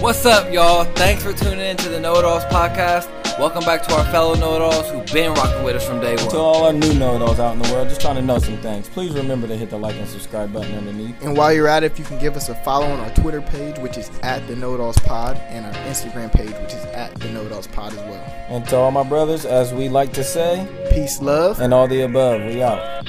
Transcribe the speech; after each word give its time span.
What's 0.00 0.24
up, 0.26 0.52
y'all? 0.52 0.84
Thanks 0.94 1.22
for 1.22 1.32
tuning 1.32 1.58
in 1.60 1.76
to 1.78 1.88
the 1.88 1.98
Noahidols 1.98 2.48
podcast. 2.50 3.08
Welcome 3.38 3.64
back 3.64 3.82
to 3.86 3.94
our 3.94 4.04
fellow 4.10 4.34
Know 4.34 4.54
It 4.54 4.62
Alls 4.62 4.90
who've 4.90 5.06
been 5.12 5.32
rocking 5.34 5.64
with 5.64 5.76
us 5.76 5.86
from 5.86 6.00
day 6.00 6.16
one. 6.16 6.28
To 6.30 6.36
all 6.38 6.64
our 6.64 6.72
new 6.72 6.94
know-it-alls 6.94 7.38
out 7.38 7.54
in 7.54 7.62
the 7.62 7.70
world, 7.72 7.88
just 7.88 8.00
trying 8.00 8.16
to 8.16 8.22
know 8.22 8.38
some 8.38 8.56
things. 8.58 8.88
Please 8.88 9.12
remember 9.12 9.46
to 9.48 9.56
hit 9.56 9.68
the 9.70 9.76
like 9.76 9.94
and 9.96 10.08
subscribe 10.08 10.52
button 10.52 10.74
underneath. 10.74 11.20
And 11.22 11.36
while 11.36 11.52
you're 11.52 11.68
at 11.68 11.82
it, 11.82 11.92
if 11.92 11.98
you 11.98 12.04
can 12.04 12.18
give 12.18 12.34
us 12.36 12.48
a 12.48 12.54
follow 12.56 12.86
on 12.86 12.98
our 13.00 13.10
Twitter 13.14 13.42
page, 13.42 13.78
which 13.78 13.98
is 13.98 14.10
at 14.22 14.46
the 14.46 14.54
Noahidols 14.54 15.02
Pod, 15.04 15.36
and 15.48 15.66
our 15.66 15.72
Instagram 15.84 16.32
page, 16.32 16.52
which 16.62 16.72
is 16.72 16.84
at 16.86 17.14
the 17.16 17.28
Noahidols 17.28 17.70
Pod 17.72 17.92
as 17.92 17.98
well. 17.98 18.24
And 18.48 18.66
to 18.68 18.76
all 18.76 18.90
my 18.90 19.02
brothers, 19.02 19.44
as 19.44 19.74
we 19.74 19.88
like 19.88 20.12
to 20.14 20.24
say, 20.24 20.66
Peace, 20.90 21.20
love. 21.20 21.60
and 21.60 21.74
all 21.74 21.88
the 21.88 22.02
above, 22.02 22.42
we 22.42 22.62
out. 22.62 23.06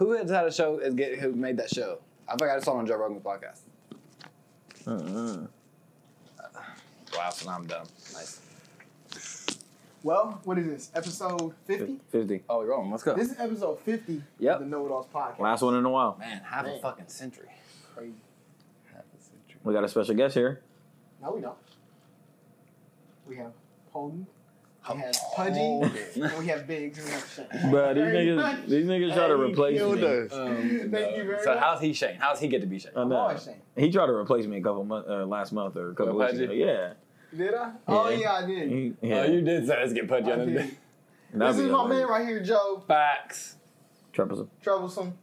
Who 0.00 0.12
has 0.12 0.30
had 0.30 0.46
a 0.46 0.52
show? 0.52 0.78
Is 0.78 0.94
get 0.94 1.18
who 1.18 1.32
made 1.32 1.58
that 1.58 1.68
show? 1.68 1.98
I 2.26 2.34
think 2.36 2.50
I 2.50 2.54
just 2.54 2.64
saw 2.64 2.74
it 2.76 2.78
on 2.78 2.86
Joe 2.86 2.96
Rogan's 2.96 3.22
podcast. 3.22 3.60
Uh-uh. 4.86 5.46
Wow, 7.14 7.28
so 7.30 7.50
now 7.50 7.56
I'm 7.56 7.66
done. 7.66 7.86
Nice. 8.14 8.40
Well, 10.02 10.40
what 10.44 10.58
is 10.58 10.66
this? 10.66 10.90
Episode 10.94 11.52
50? 11.66 12.00
50. 12.10 12.42
Oh, 12.48 12.62
you're 12.62 12.70
wrong. 12.70 12.90
Let's 12.90 13.02
go. 13.02 13.14
This 13.14 13.32
is 13.32 13.38
episode 13.38 13.78
50 13.80 14.22
Yep. 14.38 14.60
of 14.62 14.70
the 14.70 14.74
Noahidols 14.74 15.06
Podcast. 15.14 15.38
Last 15.38 15.60
one 15.60 15.74
in 15.76 15.84
a 15.84 15.90
while. 15.90 16.16
Man, 16.18 16.40
half 16.46 16.64
a 16.64 16.78
fucking 16.80 17.08
century. 17.08 17.50
Crazy. 17.94 18.14
Half 18.94 19.02
a 19.02 19.22
century. 19.22 19.60
We 19.64 19.74
got 19.74 19.84
a 19.84 19.88
special 19.88 20.14
guest 20.14 20.34
here. 20.34 20.62
No, 21.22 21.32
we 21.32 21.42
don't. 21.42 21.58
We 23.28 23.36
have 23.36 23.52
Holden. 23.92 24.26
We 24.96 25.00
have 25.02 25.14
Pudgy. 25.34 25.60
and 26.22 26.38
we 26.38 26.46
have 26.48 26.66
Biggs. 26.66 26.98
And 26.98 27.06
we 27.06 27.12
have 27.12 27.32
Shane. 27.34 27.70
Bro, 27.70 27.94
these 27.94 28.02
Very 28.04 28.26
niggas, 28.26 28.36
much. 28.36 28.66
these 28.66 28.86
niggas 28.86 29.14
try 29.14 29.28
to 29.28 29.36
Hey, 29.36 29.42
replace 29.42 29.78
killed 29.78 30.00
me. 30.00 30.06
us. 30.06 30.30
Thank 30.90 31.16
you 31.16 31.24
very 31.24 31.42
So 31.44 31.54
much. 31.54 31.62
how's 31.62 31.80
he 31.80 31.92
Shane? 31.92 32.16
How's 32.18 32.40
he 32.40 32.48
get 32.48 32.60
to 32.60 32.66
be 32.66 32.78
Shane? 32.78 32.92
I 32.96 33.02
I'm 33.02 33.08
know. 33.08 33.16
always 33.16 33.44
Shane. 33.44 33.54
He 33.76 33.90
tried 33.90 34.06
to 34.06 34.12
replace 34.12 34.46
me 34.46 34.58
a 34.58 34.62
couple 34.62 34.84
months, 34.84 35.08
uh, 35.08 35.26
last 35.26 35.52
month 35.52 35.76
or 35.76 35.90
a 35.90 35.94
couple 35.94 36.14
Well, 36.16 36.26
weeks 36.28 36.32
Pudgy? 36.40 36.44
ago. 36.44 36.52
Yeah. 36.52 36.92
Did 37.36 37.54
I? 37.54 37.72
Oh, 37.86 38.08
Yeah. 38.10 38.18
yeah, 38.18 38.32
I 38.32 38.46
did. 38.46 38.68
He, 38.70 38.94
yeah. 39.02 39.20
Oh, 39.20 39.24
you 39.26 39.40
did 39.42 39.66
say 39.66 39.76
let's 39.80 39.92
get 39.92 40.08
pudgy 40.08 40.30
I 40.30 40.32
on 40.32 40.38
the 40.40 40.46
did. 40.46 40.56
That'd 41.32 41.54
This 41.54 41.60
be 41.62 41.66
is 41.66 41.72
my 41.72 41.82
hilarious. 41.82 42.00
man 42.00 42.08
right 42.08 42.26
here, 42.26 42.42
Joe. 42.42 42.82
facts. 42.88 43.56
Troublesome. 44.12 44.50
Troublesome. 44.62 45.14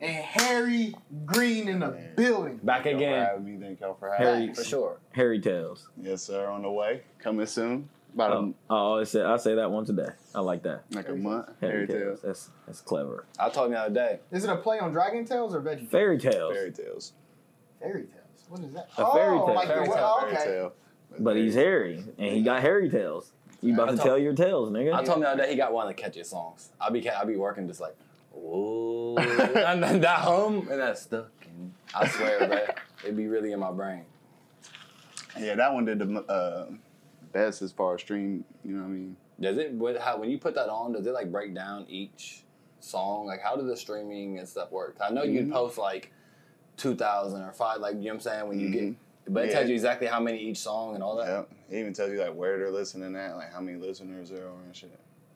And 0.00 0.16
Harry 0.24 0.94
Green 1.26 1.68
in 1.68 1.80
the 1.80 1.88
building. 2.16 2.58
Back 2.62 2.84
Thank 2.84 3.00
y'all 3.00 3.00
for 3.00 3.06
again 3.14 3.26
having 3.26 3.44
me. 3.60 3.66
Thank 3.66 3.80
y'all 3.80 3.94
for 4.00 4.10
having 4.10 4.26
Harry, 4.26 4.46
me. 4.46 4.54
for 4.54 4.64
sure. 4.64 4.96
Harry 5.12 5.38
Tales. 5.38 5.88
Yes, 6.00 6.22
sir. 6.22 6.46
On 6.48 6.62
the 6.62 6.70
way. 6.70 7.02
Coming 7.18 7.44
soon. 7.44 7.90
About 8.14 8.32
Oh, 8.32 8.54
I 8.68 8.74
always 8.74 9.10
say 9.10 9.22
I 9.22 9.36
say 9.36 9.54
that 9.54 9.70
once 9.70 9.88
a 9.88 9.92
day. 9.92 10.08
I 10.34 10.40
like 10.40 10.62
that. 10.64 10.84
a, 10.92 10.96
like 10.96 11.08
a 11.08 11.14
month. 11.14 11.48
Harry 11.60 11.86
Fairy 11.86 11.86
Tales. 11.86 12.00
tales. 12.00 12.20
That's 12.22 12.50
that's 12.66 12.80
clever. 12.80 13.26
I 13.38 13.48
told 13.48 13.66
him 13.66 13.72
the 13.72 13.80
other 13.80 13.94
day. 13.94 14.20
Is 14.30 14.44
it 14.44 14.50
a 14.50 14.56
play 14.56 14.78
on 14.78 14.92
Dragon 14.92 15.24
Tales 15.24 15.54
or 15.54 15.60
Veggie? 15.60 15.88
Fairy 15.88 16.18
Tales. 16.18 16.52
Fairy 16.54 16.72
tales. 16.72 17.12
Fairy 17.80 18.02
Tales. 18.02 18.14
What 18.48 18.60
is 18.60 18.72
that? 18.74 18.88
A 18.98 19.12
fairy 19.12 19.38
oh, 19.38 19.46
tale. 19.46 19.54
Like 19.54 19.68
Fairy 19.68 19.86
the, 19.86 19.94
tale, 19.94 20.04
oh, 20.04 20.20
Fairy 20.20 20.32
okay. 20.36 20.44
tale. 20.44 20.72
But 21.18 21.36
he's 21.36 21.54
hairy, 21.54 22.04
and 22.18 22.34
he 22.34 22.42
got 22.42 22.60
hairy 22.62 22.88
tails. 22.88 23.32
You 23.62 23.74
about 23.74 23.88
I 23.88 23.90
to 23.92 23.96
told- 23.96 24.06
tell 24.06 24.18
your 24.18 24.34
tales, 24.34 24.70
nigga? 24.70 24.94
I 24.94 25.04
told 25.04 25.18
him 25.18 25.22
the 25.22 25.28
other 25.28 25.42
day 25.44 25.50
he 25.50 25.56
got 25.56 25.72
one 25.72 25.88
of 25.88 25.94
the 25.94 26.02
catchiest 26.02 26.26
songs. 26.26 26.70
I'll 26.80 26.90
be 26.90 27.08
I'll 27.08 27.26
be 27.26 27.36
working 27.36 27.66
just 27.68 27.80
like, 27.80 27.96
whoa, 28.32 29.16
and 29.18 29.82
then 29.82 30.00
that 30.00 30.20
hum 30.20 30.68
and 30.70 30.80
that 30.80 30.98
stuck. 30.98 31.30
in- 31.42 31.72
I 31.94 32.08
swear, 32.08 32.46
bro, 32.46 32.66
it'd 33.04 33.16
be 33.16 33.26
really 33.26 33.52
in 33.52 33.60
my 33.60 33.70
brain. 33.72 34.04
Yeah, 35.38 35.54
that 35.56 35.72
one 35.72 35.84
did 35.84 35.98
the 35.98 36.20
uh, 36.22 36.66
best 37.32 37.62
as 37.62 37.72
far 37.72 37.94
as 37.94 38.00
stream. 38.00 38.44
You 38.64 38.74
know 38.76 38.82
what 38.82 38.88
I 38.88 38.90
mean? 38.90 39.16
Does 39.40 39.56
it? 39.58 39.72
What, 39.72 39.98
how, 39.98 40.18
when 40.18 40.30
you 40.30 40.38
put 40.38 40.54
that 40.54 40.68
on, 40.68 40.92
does 40.92 41.06
it 41.06 41.12
like 41.14 41.30
break 41.32 41.54
down 41.54 41.86
each 41.88 42.42
song? 42.80 43.26
Like, 43.26 43.40
how 43.42 43.56
does 43.56 43.66
the 43.66 43.76
streaming 43.76 44.38
and 44.38 44.48
stuff 44.48 44.70
work? 44.70 44.96
I 45.00 45.10
know 45.10 45.22
you'd 45.22 45.48
Mhm. 45.48 45.52
post 45.52 45.78
like 45.78 46.12
two 46.76 46.94
thousand 46.94 47.42
or 47.42 47.52
five, 47.52 47.80
like 47.80 47.94
you 47.96 48.00
know 48.02 48.06
what 48.08 48.14
I'm 48.14 48.20
saying 48.20 48.48
when 48.48 48.60
you 48.60 48.70
get, 48.70 48.82
Mhm. 48.82 48.96
but 49.28 49.44
it 49.44 49.48
Yeah. 49.48 49.52
tells 49.54 49.68
you 49.68 49.74
exactly 49.74 50.06
how 50.06 50.20
many 50.20 50.38
each 50.38 50.58
song 50.58 50.94
and 50.94 51.02
all 51.02 51.16
that. 51.16 51.26
Yep. 51.28 51.48
It 51.70 51.78
even 51.78 51.92
tells 51.92 52.10
you 52.12 52.18
like 52.20 52.34
where 52.34 52.58
they're 52.58 52.70
listening 52.70 53.14
at, 53.16 53.36
like 53.36 53.52
how 53.52 53.60
many 53.60 53.78
listeners 53.78 54.30
there 54.30 54.46
are 54.46 54.62
and 54.64 54.74
shit. 54.74 54.90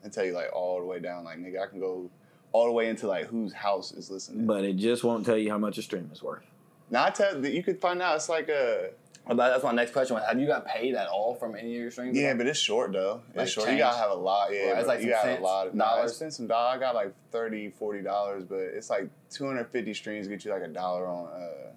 It 0.04 0.12
tell 0.12 0.24
you 0.24 0.32
like 0.32 0.50
all 0.52 0.80
the 0.80 0.86
way 0.86 1.00
down. 1.00 1.24
Like 1.24 1.38
nigga, 1.38 1.62
I 1.62 1.66
can 1.66 1.80
go 1.80 2.10
all 2.52 2.66
the 2.66 2.72
way 2.72 2.88
into 2.88 3.06
like 3.06 3.26
whose 3.26 3.52
house 3.52 3.92
is 3.92 4.10
listening. 4.10 4.46
But 4.46 4.64
it 4.64 4.74
just 4.76 5.02
won't 5.04 5.24
tell 5.26 5.36
you 5.38 5.50
how 5.50 5.58
much 5.58 5.76
a 5.78 5.82
stream 5.82 6.10
is 6.12 6.22
worth. 6.22 6.44
now 6.90 7.04
I 7.04 7.10
tell 7.10 7.40
that 7.40 7.52
you 7.52 7.62
could 7.62 7.80
find 7.80 8.00
out. 8.02 8.16
It's 8.16 8.28
like 8.28 8.48
a 8.48 8.52
Well, 8.54 8.82
that- 8.82 8.94
that's 9.32 9.64
my 9.64 9.72
next 9.72 9.92
question. 9.92 10.16
Have 10.16 10.38
you 10.38 10.46
got 10.46 10.66
paid 10.66 10.94
at 10.94 11.08
all 11.08 11.34
from 11.34 11.54
any 11.56 11.74
of 11.74 11.80
your 11.80 11.90
streams? 11.90 12.16
yeah, 12.16 12.34
but 12.34 12.46
it's 12.46 12.58
short 12.58 12.92
though. 12.92 13.22
It's 13.28 13.36
Like 13.36 13.48
short. 13.48 13.66
change? 13.68 13.78
You 13.78 13.84
gotta 13.84 13.96
have 13.98 14.10
a 14.10 14.14
lot. 14.14 14.52
Yeah, 14.52 14.70
Right, 14.72 14.78
it's 14.78 14.88
like 14.88 14.98
you 15.00 15.04
some 15.06 15.12
got 15.12 15.22
cents, 15.24 15.40
a 15.40 15.42
lot 15.42 15.66
of 15.68 15.74
nah, 15.74 15.84
dollars? 15.96 16.10
It's 16.10 16.20
been 16.20 16.30
some 16.30 16.46
dollars. 16.46 16.76
I 16.76 16.80
got 16.80 16.94
like 16.94 17.14
30 17.30 17.70
40 17.70 18.02
dollars, 18.02 18.44
but 18.44 18.58
it's 18.58 18.90
like 18.90 19.08
two 19.30 19.46
hundred 19.46 19.68
fifty 19.68 19.94
streams 19.94 20.28
get 20.28 20.44
you 20.44 20.50
like 20.52 20.62
a 20.62 20.68
dollar 20.68 21.06
on 21.06 21.28
uh, 21.28 21.70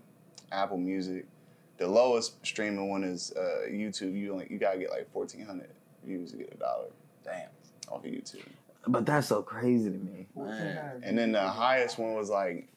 Apple 0.51 0.77
Music. 0.77 1.25
The 1.77 1.87
lowest 1.87 2.45
streaming 2.45 2.89
one 2.89 3.03
is 3.03 3.31
uh, 3.37 3.67
YouTube. 3.69 4.13
You 4.15 4.33
only 4.33 4.47
you 4.49 4.57
gotta 4.57 4.79
get 4.79 4.89
like 4.89 5.09
fourteen 5.13 5.45
hundred 5.45 5.69
views 6.03 6.31
to 6.31 6.37
get 6.37 6.53
a 6.53 6.57
dollar 6.57 6.87
Damn. 7.23 7.49
off 7.89 8.03
of 8.03 8.11
YouTube. 8.11 8.41
But 8.89 9.05
that's 9.05 9.27
so 9.27 9.41
crazy 9.41 9.89
to 9.91 9.97
me. 9.97 10.27
Man. 10.35 11.01
And 11.03 11.17
then 11.17 11.33
the 11.33 11.41
highest 11.47 11.97
one 11.99 12.13
was 12.13 12.29
like 12.29 12.67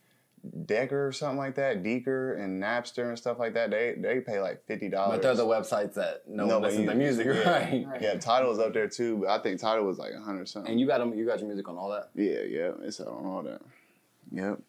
Decker 0.64 1.08
or 1.08 1.12
something 1.12 1.36
like 1.36 1.56
that, 1.56 1.82
Deeker 1.82 2.32
and 2.34 2.62
Napster 2.62 3.08
and 3.08 3.18
stuff 3.18 3.38
like 3.38 3.52
that. 3.54 3.70
They 3.70 3.94
they 3.98 4.20
pay 4.20 4.40
like 4.40 4.64
fifty 4.66 4.88
dollars. 4.88 5.16
But 5.18 5.22
they're 5.22 5.34
the 5.34 5.44
websites 5.46 5.94
that 5.94 6.22
no, 6.26 6.46
No, 6.46 6.54
one 6.54 6.62
but 6.62 6.68
listens 6.70 6.88
to 6.88 6.94
music, 6.94 7.26
yeah. 7.26 7.50
right? 7.50 7.86
Right. 7.86 8.02
yeah, 8.02 8.14
Tidal 8.14 8.52
is 8.52 8.58
up 8.58 8.72
there 8.72 8.88
too. 8.88 9.18
But 9.18 9.28
I 9.28 9.42
think 9.42 9.60
Tidal 9.60 9.84
was 9.84 9.98
like 9.98 10.12
a 10.14 10.20
hundred 10.20 10.48
something. 10.48 10.70
And 10.70 10.80
you 10.80 10.86
got 10.86 10.98
them. 10.98 11.12
You 11.12 11.26
got 11.26 11.40
your 11.40 11.48
music 11.48 11.68
on 11.68 11.76
all 11.76 11.90
that. 11.90 12.10
yeah, 12.14 12.40
yeah, 12.48 12.70
it's 12.82 13.00
on 13.00 13.26
all 13.26 13.42
that. 13.42 13.60
Yep. 14.32 14.60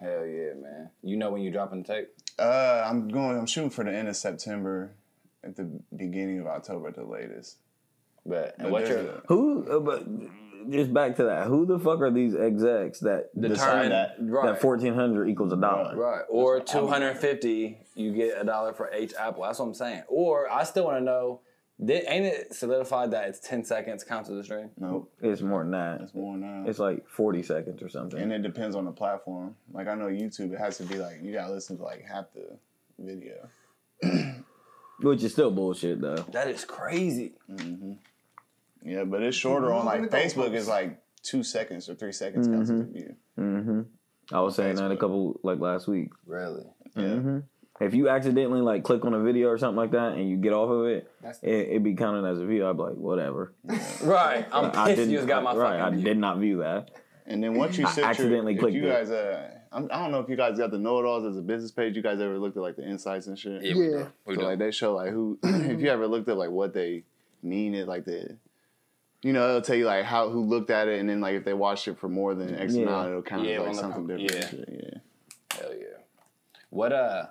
Hell 0.00 0.26
yeah, 0.26 0.54
man. 0.54 0.90
You 1.02 1.16
know 1.16 1.30
when 1.30 1.42
you 1.42 1.50
dropping 1.50 1.82
the 1.82 1.88
tape. 1.92 2.08
Uh, 2.38 2.84
I'm 2.88 3.08
going. 3.08 3.36
I'm 3.38 3.46
shooting 3.46 3.70
for 3.70 3.84
the 3.84 3.92
end 3.92 4.08
of 4.08 4.16
September, 4.16 4.92
at 5.44 5.56
the 5.56 5.68
beginning 5.94 6.38
of 6.40 6.46
October 6.46 6.88
at 6.88 6.94
the 6.94 7.04
latest. 7.04 7.56
But 8.24 8.54
and 8.58 8.64
But 8.66 8.72
what's 8.72 8.88
there's 8.88 9.04
your 9.06 9.14
a- 9.16 9.22
Who? 9.26 9.66
Uh, 9.70 9.80
but 9.80 10.06
just 10.70 10.92
back 10.92 11.16
to 11.16 11.24
that. 11.24 11.46
Who 11.46 11.66
the 11.66 11.78
fuck 11.78 12.00
are 12.00 12.10
these 12.10 12.34
execs 12.34 13.00
that 13.00 13.30
determine 13.38 13.90
that- 13.90 14.16
right? 14.20 14.46
that 14.46 14.60
fourteen 14.60 14.94
hundred 14.94 15.28
equals 15.28 15.52
a 15.52 15.56
dollar? 15.56 15.96
Right. 15.96 16.24
Or 16.28 16.60
two 16.60 16.86
hundred 16.86 17.16
fifty, 17.18 17.78
you 17.94 18.12
get 18.12 18.40
a 18.40 18.44
dollar 18.44 18.72
for 18.72 18.92
each 18.94 19.14
apple. 19.14 19.42
That's 19.44 19.58
what 19.58 19.66
I'm 19.66 19.74
saying. 19.74 20.02
Or 20.08 20.50
I 20.50 20.64
still 20.64 20.84
want 20.84 20.98
to 20.98 21.04
know, 21.04 21.40
did, 21.84 22.04
ain't 22.08 22.24
it 22.26 22.54
solidified 22.54 23.10
that 23.12 23.28
it's 23.28 23.40
ten 23.40 23.64
seconds 23.64 24.02
counts 24.04 24.28
as 24.30 24.36
a 24.36 24.44
stream? 24.44 24.70
Nope, 24.78 25.12
It's 25.20 25.40
more 25.42 25.62
than 25.62 25.70
that. 25.72 26.00
it's 26.00 26.14
more 26.14 26.32
than 26.36 26.64
that. 26.64 26.70
It's 26.70 26.78
like 26.78 27.08
forty 27.08 27.42
seconds 27.42 27.82
or 27.82 27.88
something. 27.88 28.20
and 28.20 28.32
it 28.32 28.42
depends 28.42 28.74
on 28.76 28.84
the 28.84 28.92
platform. 28.92 29.54
Like 29.72 29.86
I 29.88 29.94
know 29.94 30.06
YouTube, 30.06 30.52
it 30.52 30.58
has 30.58 30.76
to 30.78 30.84
be 30.84 30.96
like 30.96 31.20
you 31.22 31.32
gotta 31.32 31.52
listen 31.52 31.76
to 31.78 31.82
like 31.84 32.04
half 32.04 32.26
the 32.34 32.58
video. 32.98 33.48
Which 35.00 35.22
is 35.22 35.32
still 35.32 35.52
bullshit 35.52 36.00
though. 36.00 36.24
That 36.32 36.48
is 36.48 36.64
crazy. 36.64 37.34
Mm-hmm. 37.48 37.92
Yeah, 38.84 39.04
but 39.04 39.22
it's 39.22 39.36
shorter 39.36 39.72
on 39.72 39.84
like 39.86 40.00
Facebook. 40.02 40.50
goalposts. 40.50 40.54
is 40.54 40.68
like 40.68 41.00
two 41.22 41.42
seconds 41.42 41.88
or 41.88 41.94
three 41.94 42.12
seconds 42.12 42.46
counts 42.48 42.70
as 42.70 42.80
a 42.80 42.84
view. 42.84 43.14
hmm 43.36 43.80
I 44.32 44.40
was 44.40 44.54
saying 44.56 44.76
that 44.76 44.90
a 44.90 44.96
couple 44.96 45.40
like 45.42 45.58
last 45.58 45.88
week. 45.88 46.10
Really. 46.26 46.64
Yeah. 46.96 47.14
hmm 47.16 47.38
If 47.80 47.94
you 47.94 48.08
accidentally 48.08 48.60
like 48.60 48.82
click 48.84 49.04
on 49.04 49.14
a 49.14 49.20
video 49.22 49.48
or 49.48 49.56
something 49.58 49.76
like 49.76 49.92
that 49.92 50.12
and 50.14 50.28
you 50.28 50.36
get 50.36 50.52
off 50.52 50.70
of 50.70 50.86
it, 50.86 51.10
That's- 51.22 51.40
it 51.42 51.68
it 51.76 51.82
be 51.82 51.94
counted 51.94 52.28
as 52.28 52.38
a 52.38 52.44
view. 52.46 52.66
I'd 52.68 52.76
be 52.76 52.82
like, 52.82 52.94
whatever. 52.94 53.54
Right. 54.02 54.46
I'm 54.52 54.66
I 54.66 54.70
pissed 54.70 54.86
didn't. 54.96 55.10
you 55.10 55.16
just 55.18 55.28
got 55.28 55.42
my 55.42 55.54
right. 55.54 55.80
I 55.80 55.90
view. 55.90 56.02
did 56.04 56.18
not 56.18 56.38
view 56.38 56.58
that. 56.58 56.90
And 57.26 57.42
then 57.42 57.54
once 57.54 57.76
you 57.76 57.86
I 57.86 57.90
accidentally 58.02 58.52
your, 58.54 58.60
clicked 58.62 58.76
if 58.76 58.82
you 58.82 58.88
it. 58.88 58.92
guys, 58.92 59.10
uh, 59.10 59.50
I'm, 59.70 59.86
don't 59.86 60.10
know 60.12 60.20
if 60.20 60.30
you 60.30 60.36
guys 60.36 60.56
got 60.56 60.70
the 60.70 60.78
know-it-alls 60.78 61.24
as 61.26 61.36
a 61.36 61.42
business 61.42 61.70
page. 61.70 61.94
You 61.94 62.02
guys 62.02 62.20
ever 62.20 62.38
looked 62.38 62.56
at 62.56 62.62
like 62.62 62.76
the 62.76 62.88
insights 62.88 63.26
and 63.26 63.38
shit? 63.38 63.62
Yeah, 63.62 63.74
we 63.74 63.84
Yeah. 63.90 63.98
do. 63.98 64.06
We 64.24 64.34
So 64.36 64.40
do. 64.40 64.46
like 64.46 64.58
they 64.58 64.70
show 64.70 64.94
like 64.94 65.10
who 65.10 65.38
if 65.42 65.80
you 65.80 65.88
ever 65.90 66.06
looked 66.06 66.28
at 66.30 66.38
like 66.38 66.50
what 66.50 66.72
they 66.72 67.04
mean 67.42 67.74
it 67.74 67.86
like 67.86 68.04
the 68.06 68.38
you 69.22 69.32
know 69.32 69.48
it'll 69.48 69.62
tell 69.62 69.76
you 69.76 69.84
like 69.86 70.04
how 70.04 70.28
who 70.30 70.44
looked 70.44 70.70
at 70.70 70.88
it 70.88 71.00
and 71.00 71.08
then 71.08 71.20
like 71.20 71.34
if 71.34 71.44
they 71.44 71.54
watched 71.54 71.88
it 71.88 71.98
for 71.98 72.08
more 72.08 72.34
than 72.34 72.54
X 72.54 72.74
Yeah. 72.74 72.82
amount 72.84 73.08
it'll 73.08 73.22
count 73.22 73.44
Yeah, 73.46 73.58
like 73.60 73.68
on 73.70 73.74
the 73.74 73.80
something 73.80 74.06
different. 74.06 74.68
yeah. 74.68 74.76
yeah. 74.76 75.58
Hell 75.60 75.72
yeah. 75.74 75.84
What 76.70 76.92
uh? 76.92 77.26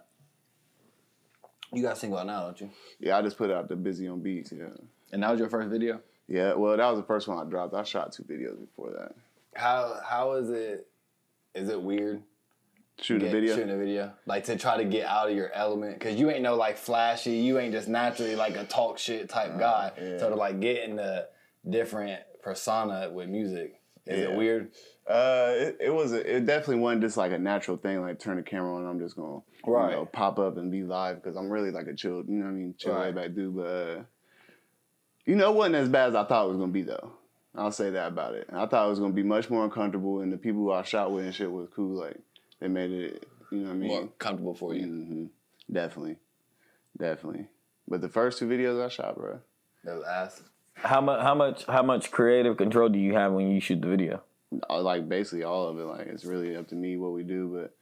You 1.73 1.81
got 1.83 1.93
a 1.97 1.99
single 1.99 2.17
out 2.17 2.27
now, 2.27 2.43
don't 2.45 2.61
you? 2.61 2.69
Yeah, 2.99 3.17
I 3.17 3.21
just 3.21 3.37
put 3.37 3.51
out 3.51 3.67
the 3.67 3.75
busy 3.75 4.07
on 4.07 4.21
beats. 4.21 4.51
Yeah. 4.53 4.67
And 5.11 5.21
that 5.21 5.29
was 5.31 5.39
your 5.39 5.49
first 5.49 5.69
video. 5.69 5.99
Yeah. 6.27 6.53
Well, 6.53 6.77
that 6.77 6.89
was 6.89 6.99
the 6.99 7.05
first 7.05 7.27
one 7.27 7.45
I 7.45 7.49
dropped. 7.49 7.73
I 7.73 7.83
shot 7.83 8.13
two 8.13 8.23
videos 8.23 8.59
before 8.59 8.91
that. 8.91 9.13
How 9.55 9.99
how 10.05 10.33
is 10.33 10.49
it? 10.49 10.87
Is 11.55 11.69
it 11.69 11.81
weird 11.81 12.21
Shoot 12.99 13.21
a 13.21 13.29
video. 13.29 13.53
shooting 13.55 13.69
a 13.69 13.77
video, 13.77 14.11
like 14.25 14.45
to 14.45 14.57
try 14.57 14.77
to 14.77 14.83
get 14.85 15.05
out 15.05 15.29
of 15.29 15.35
your 15.35 15.51
element, 15.53 15.99
because 15.99 16.19
you 16.19 16.31
ain't 16.31 16.41
no 16.41 16.55
like 16.55 16.77
flashy, 16.77 17.37
you 17.37 17.59
ain't 17.59 17.71
just 17.71 17.87
naturally 17.87 18.35
like 18.35 18.55
a 18.55 18.63
talk 18.63 18.97
shit 18.97 19.29
type 19.29 19.59
guy. 19.59 19.91
yeah. 20.01 20.17
So 20.17 20.29
to 20.29 20.35
like 20.35 20.59
get 20.59 20.83
in 20.83 20.95
the 20.95 21.27
different 21.69 22.21
persona 22.41 23.09
with 23.11 23.29
music, 23.29 23.81
is 24.05 24.21
it 24.21 24.31
weird? 24.33 24.71
Uh, 25.09 25.51
it, 25.55 25.77
it 25.81 25.89
was. 25.93 26.11
A, 26.13 26.35
it 26.37 26.45
definitely 26.45 26.75
wasn't 26.77 27.01
just 27.01 27.17
like 27.17 27.31
a 27.31 27.37
natural 27.37 27.77
thing. 27.77 28.01
Like 28.01 28.19
turn 28.19 28.37
the 28.37 28.43
camera 28.43 28.75
on, 28.75 28.81
and 28.81 28.89
I'm 28.89 28.99
just 28.99 29.15
gonna 29.15 29.39
Right. 29.65 29.91
you 29.91 29.95
know, 29.97 30.05
pop 30.05 30.37
up 30.39 30.57
and 30.57 30.71
be 30.71 30.83
live 30.83 31.21
because 31.21 31.35
I'm 31.37 31.49
really 31.49 31.71
like 31.71 31.87
a 31.87 31.93
chill. 31.95 32.23
You 32.27 32.35
know 32.37 32.45
what 32.45 32.51
I 32.51 32.53
mean? 32.53 32.75
Chill 32.77 32.93
Right. 32.93 33.13
back 33.15 33.33
dude. 33.33 33.55
But 33.55 33.61
uh, 33.67 34.03
you 35.25 35.35
know, 35.35 35.51
it 35.51 35.55
wasn't 35.55 35.75
as 35.75 35.89
bad 35.89 36.09
as 36.09 36.15
I 36.15 36.23
thought 36.25 36.45
it 36.45 36.49
was 36.49 36.57
gonna 36.57 36.71
be 36.71 36.83
though. 36.83 37.11
I'll 37.55 37.71
say 37.71 37.89
that 37.91 38.09
about 38.09 38.35
it. 38.35 38.47
I 38.51 38.65
thought 38.65 38.85
it 38.85 38.89
was 38.89 38.99
gonna 38.99 39.13
be 39.13 39.23
much 39.23 39.49
more 39.49 39.63
uncomfortable, 39.63 40.19
and 40.21 40.31
the 40.31 40.37
people 40.37 40.61
who 40.61 40.71
I 40.71 40.83
shot 40.83 41.11
with 41.11 41.25
and 41.25 41.33
shit 41.33 41.51
was 41.51 41.67
cool. 41.75 41.97
Like 41.99 42.17
they 42.59 42.67
made 42.67 42.91
it, 42.91 43.27
you 43.51 43.59
know 43.59 43.67
what 43.67 43.73
I 43.73 43.77
mean? 43.77 43.87
More 43.87 44.07
comfortable 44.19 44.53
for 44.53 44.73
you. 44.73 44.83
hmm 44.85 45.25
Definitely, 45.71 46.17
definitely. 46.97 47.47
But 47.87 48.01
the 48.01 48.09
first 48.09 48.39
two 48.39 48.47
videos 48.47 48.83
I 48.83 48.89
shot, 48.89 49.15
bro, 49.17 49.39
That 49.83 49.95
was 49.95 50.05
ass. 50.05 50.43
How 50.83 51.01
much? 51.01 51.21
How 51.21 51.35
much? 51.35 51.65
How 51.65 51.83
much 51.83 52.11
creative 52.11 52.57
control 52.57 52.89
do 52.89 52.99
you 52.99 53.13
have 53.13 53.33
when 53.33 53.49
you 53.51 53.59
shoot 53.59 53.81
the 53.81 53.87
video? 53.87 54.21
uh, 54.69 54.81
like 54.81 55.09
basically 55.09 55.43
all 55.43 55.67
of 55.67 55.77
it. 55.79 55.83
Like 55.83 56.07
it's 56.07 56.23
really 56.25 56.55
up 56.55 56.67
to 56.69 56.75
me 56.75 56.97
what 56.97 57.11
we 57.13 57.23
do. 57.23 57.49
But 57.53 57.75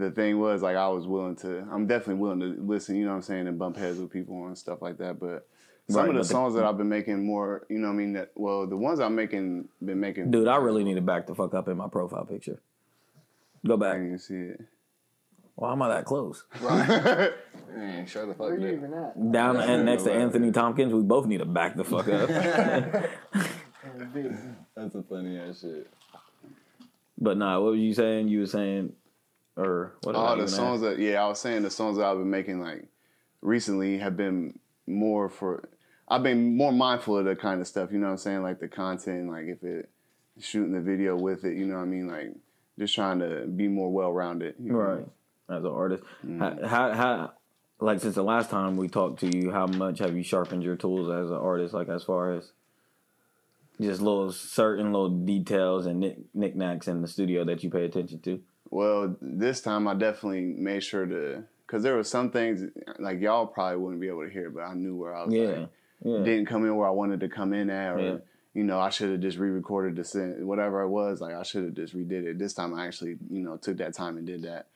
the 0.00 0.10
thing 0.10 0.38
was, 0.38 0.62
like 0.62 0.76
I 0.76 0.88
was 0.88 1.06
willing 1.06 1.36
to. 1.36 1.66
I'm 1.70 1.86
definitely 1.86 2.22
willing 2.22 2.40
to 2.40 2.46
listen. 2.62 2.96
You 2.96 3.04
know 3.04 3.10
what 3.10 3.16
I'm 3.16 3.22
saying, 3.22 3.46
and 3.48 3.58
bump 3.58 3.76
heads 3.76 3.98
with 3.98 4.10
people 4.10 4.46
and 4.46 4.56
stuff 4.56 4.80
like 4.80 4.98
that. 4.98 5.18
But 5.20 5.46
some 5.88 6.00
Right, 6.02 6.08
of 6.08 6.14
the 6.14 6.20
but 6.20 6.28
the- 6.28 6.32
songs 6.32 6.54
that 6.54 6.64
I've 6.64 6.78
been 6.78 6.88
making 6.88 7.24
more, 7.26 7.66
you 7.68 7.78
know, 7.78 7.88
what 7.88 7.94
I 7.94 7.96
mean, 7.96 8.12
that 8.14 8.30
well, 8.36 8.66
the 8.66 8.76
ones 8.76 9.00
I'm 9.00 9.14
making, 9.16 9.68
been 9.84 10.00
making. 10.00 10.30
Dude, 10.30 10.48
I 10.48 10.56
really 10.56 10.84
need 10.84 10.94
to 10.94 11.00
back 11.02 11.26
the 11.26 11.34
fuck 11.34 11.54
up 11.54 11.68
in 11.68 11.76
my 11.76 11.88
profile 11.88 12.24
picture. 12.24 12.60
Go 13.66 13.74
I 13.74 13.76
back. 13.78 13.96
didn't 13.98 14.18
see 14.20 14.34
it. 14.34 14.60
Why 15.54 15.72
am 15.72 15.82
I 15.82 15.88
that 15.88 16.04
close? 16.04 16.44
Man, 16.62 18.06
sure 18.06 18.26
the 18.26 18.34
fuck 18.34 18.40
Where 18.40 18.58
you 18.58 18.68
even 18.68 18.92
at? 18.94 19.32
Down 19.32 19.56
and 19.58 19.84
next 19.86 20.04
to 20.04 20.12
Anthony 20.12 20.50
Tompkins, 20.50 20.92
we 20.92 21.02
both 21.02 21.26
need 21.26 21.38
to 21.38 21.44
back 21.44 21.76
the 21.76 21.84
fuck 21.84 22.08
up. 22.08 22.28
That's 24.74 24.94
a 24.94 25.02
funny 25.02 25.38
ass 25.38 25.60
shit. 25.60 25.90
but 27.18 27.36
nah, 27.36 27.60
what 27.60 27.70
were 27.72 27.76
you 27.76 27.94
saying? 27.94 28.28
You 28.28 28.40
were 28.40 28.46
saying, 28.46 28.92
or 29.56 29.94
what? 30.02 30.14
Oh, 30.14 30.18
All 30.18 30.26
I 30.26 30.30
the 30.30 30.42
even 30.42 30.48
songs 30.48 30.82
ask? 30.82 30.96
that 30.96 31.02
yeah, 31.02 31.22
I 31.22 31.28
was 31.28 31.40
saying 31.40 31.62
the 31.62 31.70
songs 31.70 31.98
that 31.98 32.06
I've 32.06 32.18
been 32.18 32.30
making 32.30 32.60
like 32.60 32.86
recently 33.40 33.98
have 33.98 34.16
been 34.16 34.58
more 34.86 35.28
for 35.28 35.68
I've 36.08 36.22
been 36.22 36.56
more 36.56 36.72
mindful 36.72 37.18
of 37.18 37.24
the 37.24 37.36
kind 37.36 37.60
of 37.60 37.66
stuff, 37.66 37.92
you 37.92 37.98
know 37.98 38.06
what 38.06 38.12
I'm 38.12 38.18
saying? 38.18 38.42
Like 38.42 38.60
the 38.60 38.68
content, 38.68 39.30
like 39.30 39.46
if 39.46 39.62
it 39.62 39.90
shooting 40.40 40.72
the 40.72 40.80
video 40.80 41.16
with 41.16 41.44
it, 41.44 41.56
you 41.56 41.66
know 41.66 41.76
what 41.76 41.82
I 41.82 41.86
mean? 41.86 42.08
Like 42.08 42.34
just 42.78 42.94
trying 42.94 43.18
to 43.20 43.46
be 43.46 43.68
more 43.68 43.90
well 43.90 44.12
rounded. 44.12 44.54
right 44.58 45.06
as 45.50 45.64
an 45.64 45.70
artist. 45.70 46.02
Mm. 46.26 46.66
How, 46.66 46.92
how, 46.92 47.32
like 47.80 48.00
since 48.00 48.14
the 48.14 48.22
last 48.22 48.50
time 48.50 48.76
we 48.76 48.88
talked 48.88 49.20
to 49.20 49.36
you, 49.36 49.50
how 49.50 49.66
much 49.66 49.98
have 49.98 50.16
you 50.16 50.22
sharpened 50.22 50.62
your 50.62 50.76
tools 50.76 51.10
as 51.10 51.30
an 51.30 51.36
artist? 51.36 51.74
Like 51.74 51.88
as 51.88 52.04
far 52.04 52.32
as 52.34 52.52
just 53.80 54.00
little 54.00 54.30
certain 54.32 54.92
little 54.92 55.08
details 55.10 55.86
and 55.86 56.00
knick, 56.00 56.18
knickknacks 56.34 56.86
in 56.88 57.02
the 57.02 57.08
studio 57.08 57.44
that 57.44 57.64
you 57.64 57.70
pay 57.70 57.84
attention 57.84 58.20
to. 58.20 58.40
Well, 58.70 59.16
this 59.20 59.60
time 59.60 59.88
I 59.88 59.94
definitely 59.94 60.42
made 60.42 60.82
sure 60.84 61.06
to 61.06 61.44
because 61.66 61.82
there 61.82 61.96
were 61.96 62.04
some 62.04 62.30
things 62.30 62.62
like 62.98 63.20
y'all 63.20 63.46
probably 63.46 63.78
wouldn't 63.78 64.00
be 64.00 64.08
able 64.08 64.24
to 64.24 64.30
hear, 64.30 64.50
but 64.50 64.62
I 64.62 64.74
knew 64.74 64.94
where 64.94 65.14
I 65.14 65.24
was 65.24 65.34
Yeah, 65.34 65.42
like, 65.44 65.68
yeah. 66.04 66.18
didn't 66.18 66.46
come 66.46 66.64
in 66.64 66.76
where 66.76 66.86
I 66.86 66.92
wanted 66.92 67.20
to 67.20 67.28
come 67.28 67.52
in 67.54 67.70
at, 67.70 67.94
or 67.94 68.00
Yeah. 68.00 68.16
you 68.54 68.64
know, 68.64 68.78
I 68.78 68.90
should 68.90 69.10
have 69.10 69.20
just 69.20 69.38
re-recorded 69.38 69.96
the 69.96 70.04
scene, 70.04 70.46
whatever 70.46 70.82
it 70.82 70.88
was. 70.88 71.20
Like 71.20 71.34
I 71.34 71.42
should 71.42 71.64
have 71.64 71.74
just 71.74 71.96
redid 71.96 72.24
it. 72.26 72.38
This 72.38 72.54
time 72.54 72.74
I 72.74 72.86
actually, 72.86 73.16
you 73.30 73.42
know, 73.42 73.56
took 73.56 73.78
that 73.78 73.94
time 73.94 74.16
and 74.18 74.26
did 74.26 74.42
that. 74.42 74.66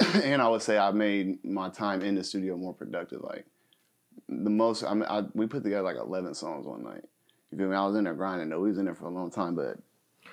and 0.22 0.42
I 0.42 0.48
would 0.48 0.62
say 0.62 0.78
I 0.78 0.90
made 0.90 1.44
my 1.44 1.68
time 1.68 2.02
in 2.02 2.14
the 2.14 2.24
studio 2.24 2.56
more 2.56 2.74
productive. 2.74 3.22
Like 3.22 3.46
the 4.28 4.50
most, 4.50 4.82
I 4.84 4.94
mean, 4.94 5.04
I, 5.08 5.22
we 5.34 5.46
put 5.46 5.62
together 5.62 5.82
like 5.82 5.96
eleven 5.96 6.34
songs 6.34 6.66
one 6.66 6.82
night. 6.82 7.04
You 7.50 7.58
feel 7.58 7.68
me? 7.68 7.76
I 7.76 7.86
was 7.86 7.96
in 7.96 8.04
there 8.04 8.14
grinding. 8.14 8.48
though. 8.48 8.60
we 8.60 8.70
was 8.70 8.78
in 8.78 8.86
there 8.86 8.94
for 8.94 9.06
a 9.06 9.10
long 9.10 9.30
time, 9.30 9.54
but 9.54 9.78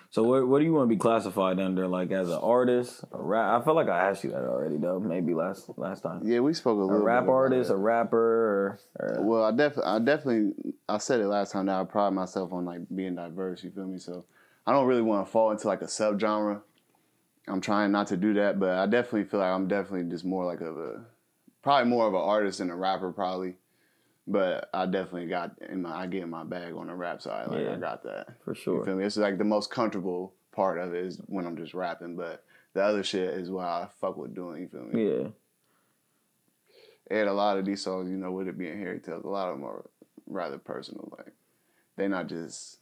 So 0.09 0.23
what 0.23 0.47
what 0.47 0.59
do 0.59 0.65
you 0.65 0.73
want 0.73 0.89
to 0.89 0.95
be 0.95 0.99
classified 0.99 1.59
under? 1.59 1.87
Like 1.87 2.11
as 2.11 2.29
an 2.29 2.39
artist, 2.41 3.03
a 3.11 3.21
rap? 3.21 3.61
I 3.61 3.63
feel 3.63 3.75
like 3.75 3.89
I 3.89 4.09
asked 4.09 4.23
you 4.23 4.31
that 4.31 4.43
already 4.43 4.77
though. 4.77 4.99
Maybe 4.99 5.35
last 5.35 5.69
last 5.77 6.01
time. 6.01 6.21
yeah, 6.23 6.39
we 6.39 6.53
spoke 6.53 6.79
a 6.79 6.83
little. 6.83 7.01
A 7.01 7.03
rap 7.03 7.27
artist, 7.27 7.69
it. 7.69 7.73
a 7.73 7.77
rapper, 7.77 8.17
or, 8.17 8.79
or 8.99 9.23
Well, 9.23 9.43
I 9.43 9.51
definitely, 9.51 9.91
I 9.91 9.99
definitely, 9.99 10.73
I 10.89 10.97
said 10.97 11.19
it 11.19 11.27
last 11.27 11.51
time 11.51 11.67
that 11.67 11.79
I 11.79 11.83
pride 11.83 12.13
myself 12.13 12.51
on 12.51 12.65
like 12.65 12.81
being 12.93 13.15
diverse. 13.15 13.63
You 13.63 13.69
feel 13.69 13.85
me? 13.85 13.99
So 13.99 14.25
I 14.65 14.71
don't 14.71 14.87
really 14.87 15.01
want 15.01 15.25
to 15.25 15.31
fall 15.31 15.51
into 15.51 15.67
like 15.67 15.81
a 15.81 15.85
subgenre. 15.85 16.61
I'm 17.47 17.61
trying 17.61 17.91
not 17.91 18.07
to 18.07 18.17
do 18.17 18.33
that, 18.35 18.59
but 18.59 18.77
I 18.77 18.85
definitely 18.85 19.25
feel 19.25 19.39
like 19.39 19.49
I'm 19.51 19.67
definitely 19.67 20.09
just 20.09 20.23
more 20.25 20.45
like 20.45 20.61
of 20.61 20.77
a, 20.77 21.01
probably 21.63 21.89
more 21.89 22.07
of 22.07 22.13
an 22.13 22.19
artist 22.21 22.59
than 22.59 22.69
a 22.69 22.75
rapper, 22.75 23.11
probably. 23.11 23.55
But 24.27 24.69
I 24.73 24.85
definitely 24.85 25.27
got 25.27 25.55
in 25.67 25.81
my, 25.81 25.91
I 26.03 26.07
get 26.07 26.23
in 26.23 26.29
my 26.29 26.43
bag 26.43 26.73
on 26.75 26.87
the 26.87 26.93
rap 26.93 27.21
side. 27.21 27.47
Like 27.47 27.63
Yeah. 27.63 27.73
I 27.73 27.77
got 27.77 28.03
that. 28.03 28.27
for 28.45 28.51
You 28.53 28.61
sure. 28.61 28.85
feel 28.85 28.95
me? 28.95 29.03
It's 29.05 29.17
like 29.17 29.37
the 29.39 29.43
most 29.43 29.71
comfortable 29.71 30.33
part 30.51 30.77
of 30.77 30.93
it 30.93 31.03
is 31.05 31.17
when 31.25 31.45
I'm 31.47 31.57
just 31.57 31.73
rapping, 31.73 32.15
but 32.15 32.43
the 32.73 32.83
other 32.83 33.03
shit 33.03 33.29
is 33.33 33.49
what 33.49 33.65
I 33.65 33.87
fuck 33.99 34.17
with 34.17 34.35
doing. 34.35 34.61
You 34.61 34.67
feel 34.69 34.83
me? 34.83 35.07
Yeah. 35.09 35.27
and 37.09 37.27
a 37.27 37.33
lot 37.33 37.57
of 37.57 37.65
these 37.65 37.81
songs, 37.83 38.09
you 38.09 38.15
know, 38.17 38.31
with 38.31 38.47
it 38.47 38.57
being 38.57 38.77
Harry 38.79 38.99
Tales, 38.99 39.25
a 39.25 39.27
lot 39.29 39.49
of 39.49 39.55
them 39.55 39.65
are 39.65 39.83
rather 40.27 40.57
personal. 40.59 41.11
Like 41.17 41.33
they're 41.97 42.07
not 42.07 42.27
just 42.27 42.77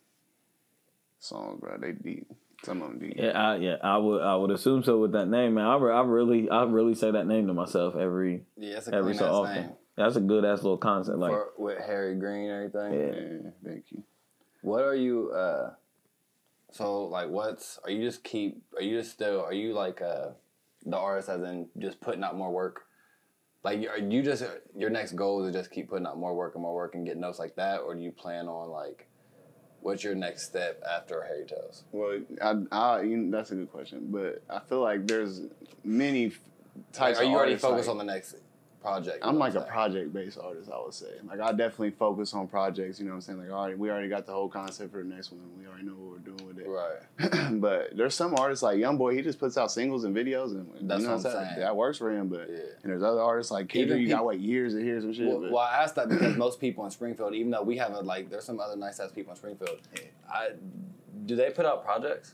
songs, 1.20 1.60
bro. 1.60 1.78
They 1.80 1.92
deep. 1.92 2.28
Some 2.64 2.82
of 2.82 2.90
them 2.90 3.00
deep. 3.00 3.14
Yeah, 3.16 3.30
I, 3.30 3.56
yeah, 3.58 3.76
I 3.84 3.98
would, 3.98 4.22
I 4.22 4.36
would 4.36 4.52
assume 4.52 4.84
so 4.84 5.00
with 5.00 5.14
that 5.14 5.28
name, 5.28 5.54
man. 5.56 5.66
I, 5.66 5.78
re- 5.78 5.94
I 5.94 6.02
really, 6.02 6.50
I 6.50 6.64
really 6.64 6.96
say 6.96 7.12
that 7.12 7.26
name 7.28 7.48
to 7.48 7.54
myself 7.54 7.96
every, 7.96 8.44
Yeah, 8.58 8.78
it's 8.78 8.88
a 8.88 8.96
every 8.96 9.14
so 9.14 9.26
ass 9.26 9.32
often. 9.32 9.56
name. 9.56 9.72
That's 9.96 10.16
a 10.16 10.22
good 10.22 10.44
ass 10.46 10.64
little 10.64 10.78
concept. 10.78 11.18
Like, 11.18 11.32
For, 11.32 11.50
with 11.58 11.78
Harry 11.86 12.16
Green 12.16 12.50
and 12.50 12.74
everything. 12.74 13.00
yeah, 13.00 13.40
Yeah, 13.44 13.52
thank 13.64 13.86
you. 13.92 14.04
What 14.62 14.84
are 14.84 14.96
you? 14.96 15.32
uh 15.32 15.72
So 16.72 17.06
like, 17.06 17.30
what's? 17.30 17.80
Are 17.84 17.90
you 17.90 18.04
just 18.06 18.24
keep? 18.24 18.62
Are 18.76 18.82
you 18.82 19.00
just 19.00 19.12
still? 19.12 19.42
Are 19.42 19.54
you 19.54 19.74
like 19.74 20.02
uh 20.02 20.30
the 20.86 20.98
artist 20.98 21.30
as 21.30 21.42
in 21.44 21.68
just 21.80 22.00
putting 22.02 22.24
out 22.24 22.38
more 22.38 22.52
work? 22.52 22.84
Like, 23.64 23.86
are 23.90 23.98
you 23.98 24.22
just 24.22 24.44
your 24.76 24.90
next 24.90 25.14
goal 25.14 25.44
is 25.46 25.52
to 25.54 25.60
just 25.60 25.72
keep 25.72 25.90
putting 25.90 26.06
out 26.08 26.18
more 26.18 26.34
work 26.36 26.56
and 26.56 26.62
more 26.62 26.74
work 26.76 26.96
and 26.96 27.06
get 27.06 27.18
notes 27.18 27.40
like 27.40 27.56
that, 27.58 27.82
or 27.82 27.94
do 27.96 28.02
you 28.02 28.12
plan 28.12 28.48
on 28.48 28.70
like? 28.70 29.06
What's 29.82 30.04
your 30.04 30.16
next 30.16 30.44
step 30.44 30.82
after 30.90 31.24
Harry 31.24 31.46
Tales? 31.46 31.84
Well, 31.92 32.20
I, 32.42 32.56
I, 32.72 33.02
you 33.04 33.18
know, 33.18 33.38
that's 33.38 33.52
a 33.52 33.56
good 33.56 33.72
question, 33.72 34.08
but 34.10 34.42
I 34.50 34.60
feel 34.60 34.82
like 34.82 35.08
there's 35.08 35.42
many 35.84 36.28
f- 36.28 36.40
Like, 36.76 36.92
types. 36.94 37.20
are 37.20 37.24
you 37.24 37.36
already 37.36 37.56
focused 37.56 37.88
like- 37.88 37.98
on 38.00 38.06
the 38.06 38.12
next 38.12 38.36
project? 38.82 39.20
I'm 39.22 39.38
like 39.38 39.56
a 39.56 39.62
project. 39.62 40.14
project-based 40.14 40.38
artist, 40.38 40.70
I 40.72 40.80
would 40.82 40.94
say. 40.94 41.12
Like 41.28 41.40
I 41.40 41.52
definitely 41.52 41.92
focus 41.92 42.34
on 42.34 42.48
projects. 42.48 43.00
You 43.00 43.06
know 43.06 43.12
what 43.12 43.16
I'm 43.16 43.22
saying? 43.22 43.40
Like, 43.40 43.52
all 43.52 43.66
right, 43.68 43.78
we 43.78 43.90
already 43.90 44.10
got 44.10 44.26
the 44.26 44.32
whole 44.34 44.50
concept 44.50 44.92
for 44.92 45.04
the 45.04 45.10
next 45.10 45.32
one. 45.32 45.42
We 45.58 45.68
already 45.68 45.86
know 45.86 45.94
what 45.94 46.12
we're 46.12 46.18
doing 46.36 46.48
with 46.48 46.60
it. 46.60 46.68
Right. 46.68 47.60
but 47.62 47.96
there's 47.96 48.16
some 48.16 48.36
artists 48.36 48.64
like 48.64 48.78
Young 48.78 48.98
Boy, 48.98 49.16
He 49.16 49.22
just 49.22 49.40
puts 49.40 49.58
out 49.58 49.72
singles 49.72 50.04
and 50.04 50.16
videos, 50.16 50.52
and 50.52 50.70
That's 50.90 51.02
you 51.02 51.08
know 51.08 51.16
what 51.16 51.26
I'm 51.26 51.32
saying. 51.32 51.60
That 51.60 51.76
works 51.76 51.98
for 51.98 52.12
him. 52.12 52.28
But 52.28 52.50
Yeah. 52.50 52.58
and 52.84 52.92
there's 52.92 53.04
other 53.04 53.22
artists 53.22 53.52
like 53.52 53.70
Kendrick. 53.70 54.00
You 54.00 54.08
got 54.08 54.26
wait 54.26 54.40
years 54.40 54.74
to 54.74 54.82
hear 54.82 55.00
some 55.02 55.14
shit. 55.14 55.28
Well, 55.28 55.42
well, 55.42 55.58
I 55.58 55.84
asked 55.84 55.96
that 55.96 56.10
because 56.10 56.36
most 56.38 56.60
people 56.60 56.86
in 56.86 56.92
Springfield, 56.92 57.34
even 57.34 57.52
though 57.52 57.64
we 57.64 57.78
have 57.78 57.94
a 57.94 58.02
like, 58.02 58.30
there's 58.30 58.46
some 58.46 58.60
other 58.60 58.76
nice 58.76 59.00
ass 59.00 59.12
people 59.12 59.32
in 59.32 59.38
Springfield. 59.38 59.80
I 60.30 60.50
do 61.26 61.36
they 61.36 61.50
put 61.52 61.66
out 61.66 61.84
projects? 61.84 62.34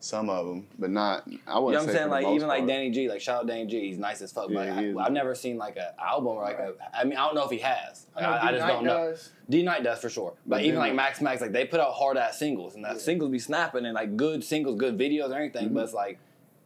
Some 0.00 0.28
of 0.28 0.46
them, 0.46 0.66
but 0.78 0.90
not. 0.90 1.24
I 1.26 1.30
You 1.30 1.38
know 1.46 1.60
wouldn't 1.62 1.82
what 1.86 1.90
I'm 1.90 1.96
saying? 1.96 2.10
Like 2.10 2.24
most 2.24 2.36
even 2.36 2.48
like. 2.48 2.66
Danny 2.66 2.90
G, 2.90 3.08
like 3.08 3.20
shout 3.20 3.40
out 3.40 3.46
Danny 3.46 3.66
G, 3.66 3.80
he's 3.88 3.98
nice 3.98 4.20
as 4.20 4.32
fuck. 4.32 4.50
Yeah, 4.50 4.74
but 4.74 4.82
he. 4.84 4.94
I, 4.98 5.02
have 5.04 5.12
never 5.12 5.34
seen 5.34 5.56
like 5.56 5.76
an 5.76 5.88
album 5.98 6.28
or 6.28 6.42
like 6.42 6.58
a. 6.58 6.74
I 6.92 7.04
mean, 7.04 7.16
I 7.16 7.24
don't 7.26 7.34
know 7.34 7.44
if 7.44 7.50
he 7.50 7.58
has. 7.58 8.06
Like, 8.14 8.24
know 8.24 8.30
I, 8.30 8.48
I 8.48 8.50
just 8.52 8.52
D-Night 8.66 8.72
don't 8.72 8.84
know. 8.84 9.14
D 9.48 9.62
Night 9.62 9.82
does 9.82 10.00
for 10.00 10.08
sure, 10.10 10.34
but, 10.46 10.56
But 10.56 10.64
even 10.64 10.78
like 10.78 10.94
Max 10.94 11.20
Max, 11.20 11.40
like 11.40 11.52
they 11.52 11.64
put 11.64 11.80
out 11.80 11.92
hard 11.92 12.16
ass 12.16 12.38
singles, 12.38 12.74
and 12.74 12.84
that 12.84 13.00
singles 13.00 13.30
be 13.30 13.38
snapping 13.38 13.84
and 13.86 13.94
like 13.94 14.16
good 14.16 14.44
singles, 14.44 14.78
good 14.78 14.98
videos, 14.98 15.30
or 15.30 15.34
anything. 15.36 15.66
Mm-hmm. 15.66 15.74
But 15.74 15.84
it's 15.84 15.94
like 15.94 16.18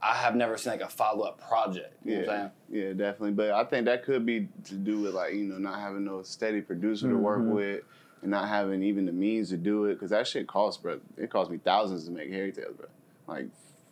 I 0.03 0.15
have 0.15 0.35
never 0.37 0.57
seen 0.57 0.73
like 0.73 0.81
a 0.81 0.89
follow 0.89 1.25
up 1.25 1.41
project. 1.41 1.95
You 2.05 2.13
know 2.15 2.21
what 2.21 2.29
I'm 2.31 2.35
Yeah, 2.35 2.51
saying? 2.71 2.87
yeah, 2.87 2.93
definitely. 2.93 3.33
But 3.33 3.51
I 3.51 3.65
think 3.65 3.87
that 3.87 4.05
could 4.05 4.25
be 4.27 4.49
to 4.65 4.75
do 4.75 5.01
with 5.01 5.15
like 5.15 5.35
you 5.35 5.45
know 5.45 5.59
not 5.59 5.79
having 5.81 6.05
no 6.05 6.23
steady 6.23 6.61
producer 6.61 7.09
to 7.09 7.17
work 7.17 7.41
Mm-hmm. 7.41 7.53
with, 7.55 7.83
and 8.23 8.31
not 8.33 8.49
having 8.49 8.83
even 8.83 9.07
the 9.07 9.13
means 9.13 9.49
to 9.51 9.57
do 9.57 9.85
it 9.87 9.95
because 9.95 10.11
that 10.11 10.27
shit 10.27 10.47
costs, 10.49 10.81
bro. 10.83 10.99
It 11.17 11.31
cost 11.31 11.51
me 11.51 11.59
thousands 11.59 12.05
to 12.07 12.11
make 12.11 12.31
Harry 12.31 12.51
Tales, 12.53 12.75
bro. 12.77 12.87
Like 13.29 13.47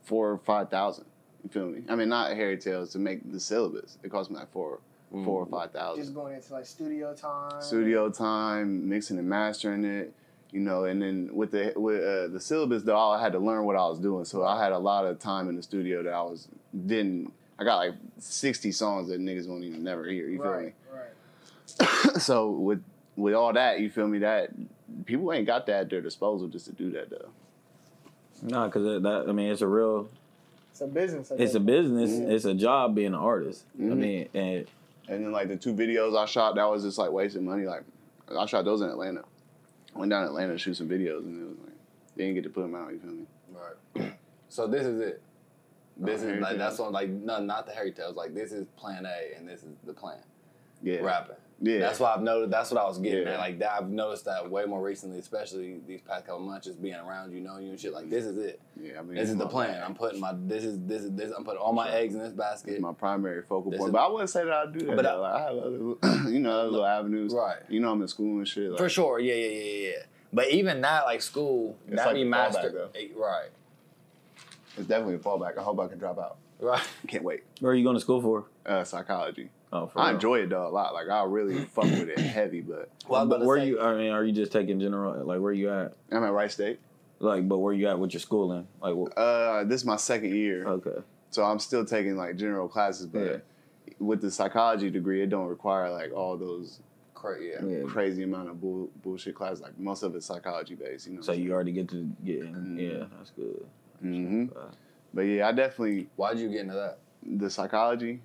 four 0.04 0.30
or 0.32 0.38
five 0.38 0.70
thousand. 0.70 1.04
You 1.44 1.50
feel 1.50 1.66
me? 1.66 1.82
I 1.88 1.94
mean, 1.94 2.08
not 2.08 2.34
Harry 2.34 2.56
Tales 2.56 2.90
to 2.92 2.98
make 2.98 3.30
the 3.30 3.38
syllabus. 3.38 3.98
It 4.02 4.10
cost 4.10 4.30
me 4.30 4.36
like 4.36 4.50
four, 4.50 4.80
four 5.10 5.42
or 5.42 5.46
five 5.46 5.70
thousand. 5.70 6.02
Just 6.02 6.14
going 6.14 6.34
into 6.34 6.52
like 6.52 6.66
studio 6.66 7.14
time. 7.14 7.62
studio 7.62 8.10
time, 8.10 8.88
mixing 8.88 9.18
and 9.18 9.28
mastering 9.28 9.84
it, 9.84 10.12
you 10.50 10.60
know, 10.60 10.84
and 10.84 11.00
then 11.00 11.30
with 11.32 11.52
the 11.52 11.72
with 11.76 12.02
uh, 12.02 12.32
the 12.32 12.40
syllabus 12.40 12.82
though, 12.82 12.98
I 12.98 13.20
had 13.20 13.32
to 13.32 13.38
learn 13.38 13.64
what 13.64 13.76
I 13.76 13.86
was 13.86 13.98
doing, 14.00 14.24
so 14.24 14.44
I 14.44 14.60
had 14.62 14.72
a 14.72 14.78
lot 14.78 15.06
of 15.06 15.18
time 15.18 15.48
in 15.48 15.54
the 15.56 15.62
studio 15.62 16.02
that 16.02 16.12
I 16.12 16.22
was 16.22 16.48
didn't. 16.86 17.32
I 17.58 17.64
got 17.64 17.76
like 17.76 17.94
sixty 18.18 18.72
songs 18.72 19.08
that 19.08 19.20
niggas 19.20 19.46
won't 19.48 19.64
even 19.64 19.84
never 19.84 20.04
hear. 20.06 20.28
You 20.28 20.38
feel 20.42 20.50
Right, 20.50 20.74
right. 20.92 22.14
me? 22.14 22.20
so 22.20 22.50
with 22.50 22.82
with 23.16 23.34
all 23.34 23.52
that, 23.52 23.80
you 23.80 23.90
feel 23.90 24.08
me? 24.08 24.18
That 24.18 24.50
people 25.04 25.32
ain't 25.32 25.46
got 25.46 25.66
that 25.66 25.80
at 25.82 25.90
their 25.90 26.00
disposal 26.00 26.48
just 26.48 26.66
to 26.66 26.72
do 26.72 26.90
that 26.92 27.10
though. 27.10 27.28
Nah, 28.42 28.66
because 28.66 29.02
that, 29.02 29.24
I 29.28 29.32
mean, 29.32 29.50
it's 29.50 29.62
a 29.62 29.66
real, 29.68 30.08
It's 30.70 30.80
a 30.80 30.86
business. 30.86 31.32
I 31.32 31.36
it's 31.36 31.54
a 31.54 31.60
business. 31.60 32.10
Mm-hmm. 32.10 32.30
It's 32.30 32.44
a 32.44 32.54
job 32.54 32.94
being 32.94 33.08
an 33.08 33.14
artist. 33.14 33.64
I 33.78 33.82
mean, 33.82 34.28
and 34.34 34.66
And 35.08 35.24
then 35.24 35.32
like 35.32 35.48
the 35.48 35.56
two 35.56 35.72
videos 35.74 36.16
I 36.16 36.26
shot, 36.26 36.54
that 36.56 36.64
was 36.68 36.82
just 36.82 36.98
like 36.98 37.10
wasting 37.10 37.44
money. 37.44 37.64
Like 37.64 37.82
I 38.36 38.46
shot 38.46 38.64
those 38.64 38.80
in 38.80 38.88
Atlanta. 38.88 39.22
Went 39.94 40.10
down 40.10 40.22
to 40.24 40.28
Atlanta 40.28 40.52
to 40.52 40.58
shoot 40.58 40.74
some 40.76 40.88
videos, 40.88 41.20
and 41.24 41.40
it 41.42 41.48
was 41.48 41.58
like 41.58 41.72
they 42.16 42.24
didn't 42.24 42.34
get 42.34 42.44
to 42.44 42.50
put 42.50 42.62
them 42.62 42.74
out. 42.74 42.92
You 42.92 42.98
feel 42.98 43.10
me? 43.12 43.26
Right. 43.54 44.12
So 44.48 44.66
this 44.68 44.86
is 44.86 45.00
it. 45.00 45.20
This 45.96 46.20
Oh, 46.20 46.24
is 46.24 46.30
Harry 46.30 46.40
like 46.40 46.56
that's 46.58 46.76
Tales. 46.76 46.86
on 46.88 46.92
like 46.92 47.08
no, 47.10 47.40
not 47.42 47.66
the 47.66 47.72
Harry 47.72 47.90
Tales. 47.92 48.16
Like 48.16 48.32
this 48.34 48.52
is 48.52 48.66
Plan 48.76 49.04
A, 49.06 49.36
and 49.36 49.48
this 49.48 49.62
is 49.64 49.70
the 49.84 49.92
plan. 49.92 50.18
Yeah. 50.82 51.00
Rapping. 51.00 51.36
Yeah. 51.58 51.78
That's 51.78 51.98
what 52.00 52.14
I've 52.14 52.22
noticed. 52.22 52.50
That's 52.50 52.70
what 52.70 52.82
I 52.82 52.86
was 52.86 52.98
getting 52.98 53.22
Yeah. 53.26 53.32
at. 53.34 53.38
Like 53.38 53.58
that, 53.60 53.72
I've 53.72 53.88
noticed 53.88 54.26
that 54.26 54.50
way 54.50 54.66
more 54.66 54.82
recently, 54.82 55.18
especially 55.18 55.80
these 55.86 56.02
past 56.02 56.26
couple 56.26 56.40
months, 56.40 56.66
just 56.66 56.82
being 56.82 56.96
around 56.96 57.32
you, 57.32 57.40
knowing 57.40 57.64
you 57.64 57.70
and 57.70 57.80
shit. 57.80 57.94
Like 57.94 58.10
this 58.10 58.26
is 58.26 58.36
it. 58.36 58.60
Yeah, 58.78 58.98
I 58.98 59.02
mean, 59.02 59.14
This 59.14 59.30
is 59.30 59.36
the 59.38 59.46
my 59.46 59.50
plan. 59.50 59.72
bag. 59.72 59.82
I'm 59.82 59.94
putting 59.94 60.20
my 60.20 60.34
this 60.36 60.64
is 60.64 60.78
this 60.80 61.02
is 61.02 61.12
this. 61.12 61.32
I'm 61.34 61.44
putting 61.44 61.60
all 61.60 61.72
my 61.72 61.90
eggs 61.90 62.14
in 62.14 62.20
this 62.20 62.34
basket. 62.34 62.72
It's 62.74 62.80
my 62.82 62.92
primary 62.92 63.40
focal 63.42 63.70
This 63.70 63.78
point. 63.78 63.88
is- 63.88 63.92
but 63.94 64.04
I 64.04 64.08
wouldn't 64.08 64.28
say 64.28 64.44
that 64.44 64.52
I 64.52 64.66
do 64.70 64.80
that. 64.86 64.96
But. 64.96 65.06
I- 65.06 65.14
Like, 65.14 65.32
I 65.34 65.40
have 65.40 65.56
other, 65.56 65.78
you 66.30 66.40
know, 66.40 66.50
other 66.60 66.70
little 66.70 66.86
avenues. 66.86 67.32
Right. 67.32 67.56
You 67.70 67.80
know, 67.80 67.90
I'm 67.90 68.02
in 68.02 68.08
school 68.08 68.36
and 68.38 68.46
shit. 68.46 68.68
Like, 68.70 68.78
For 68.78 68.88
sure. 68.90 69.18
Yeah, 69.18 69.34
yeah, 69.34 69.46
yeah, 69.48 69.62
yeah, 69.62 69.88
yeah. 69.88 70.02
But 70.34 70.50
even 70.50 70.82
that, 70.82 71.06
like 71.06 71.22
school, 71.22 71.78
It's 71.86 71.96
that 71.96 72.04
like 72.06 72.16
be 72.16 72.24
the 72.24 72.28
fallback, 72.28 72.52
master. 72.52 72.70
though. 72.70 72.90
eh, 72.94 73.06
Right. 73.16 73.48
It's 74.76 74.86
definitely 74.86 75.14
a 75.14 75.18
fallback. 75.18 75.56
I 75.56 75.62
hope 75.62 75.80
I 75.80 75.86
can 75.88 75.98
drop 75.98 76.18
out. 76.18 76.36
Right. 76.60 76.82
Can't 77.08 77.24
wait. 77.24 77.44
Where 77.60 77.72
are 77.72 77.74
you 77.74 77.84
going 77.84 77.96
to 77.96 78.00
school 78.00 78.20
for? 78.20 78.44
Uh, 78.66 78.84
psychology. 78.84 79.48
Oh, 79.82 79.86
for 79.88 79.98
I 80.00 80.06
real. 80.06 80.14
enjoy 80.14 80.38
it 80.40 80.50
though 80.50 80.66
a 80.66 80.70
lot. 80.70 80.94
Like 80.94 81.08
I 81.08 81.24
really 81.24 81.64
fuck 81.76 81.84
with 81.84 82.08
it 82.08 82.18
heavy, 82.18 82.60
but 82.60 82.88
Well, 83.08 83.20
I 83.20 83.24
was 83.24 83.26
about 83.28 83.38
But 83.40 83.46
where 83.46 83.58
say- 83.58 83.66
you? 83.68 83.80
I 83.80 83.94
mean, 83.96 84.10
are 84.12 84.24
you 84.24 84.32
just 84.32 84.52
taking 84.52 84.80
general? 84.80 85.24
Like, 85.24 85.40
where 85.40 85.52
you 85.52 85.70
at? 85.70 85.94
I'm 86.10 86.22
at 86.24 86.32
Wright 86.32 86.50
State. 86.50 86.80
Like, 87.18 87.48
but 87.48 87.58
where 87.58 87.72
you 87.72 87.88
at 87.88 87.98
with 87.98 88.12
your 88.12 88.20
schooling? 88.20 88.66
Like, 88.80 88.94
wh- 88.94 89.16
Uh, 89.18 89.64
this 89.64 89.80
is 89.80 89.86
my 89.86 89.96
second 89.96 90.34
year, 90.34 90.66
okay, 90.66 91.00
so 91.30 91.44
I'm 91.44 91.58
still 91.58 91.84
taking 91.84 92.16
like 92.16 92.36
general 92.36 92.68
classes, 92.68 93.06
but 93.06 93.42
with 93.98 94.20
the 94.20 94.30
psychology 94.30 94.90
degree, 94.90 95.22
it 95.22 95.30
don't 95.30 95.46
require 95.48 95.90
like 95.90 96.12
all 96.12 96.36
those 96.36 96.80
Cra- 97.14 97.42
yeah. 97.42 97.64
yeah. 97.64 97.82
crazy 97.86 98.22
amount 98.24 98.50
of 98.50 98.60
bull, 98.60 98.90
bullshit 99.02 99.34
classes. 99.34 99.62
Like 99.62 99.78
most 99.78 100.02
of 100.02 100.14
it's 100.14 100.26
psychology 100.26 100.74
based. 100.74 101.06
You 101.06 101.14
know. 101.14 101.20
So 101.22 101.32
you 101.32 101.52
already 101.54 101.72
get 101.72 101.88
to 101.88 102.04
get 102.22 102.40
in. 102.40 102.54
Mhm. 102.54 102.78
Yeah, 103.00 103.06
that's 103.16 103.30
good. 103.30 103.64
hmm 104.00 104.46
Uh, 104.54 104.66
But 105.14 105.22
yeah, 105.22 105.48
I 105.48 105.52
definitely 105.52 106.08
Why'd 106.16 106.38
you 106.38 106.50
get 106.50 106.60
into 106.60 106.74
that? 106.74 106.98
the 107.22 107.48
psychology. 107.48 108.20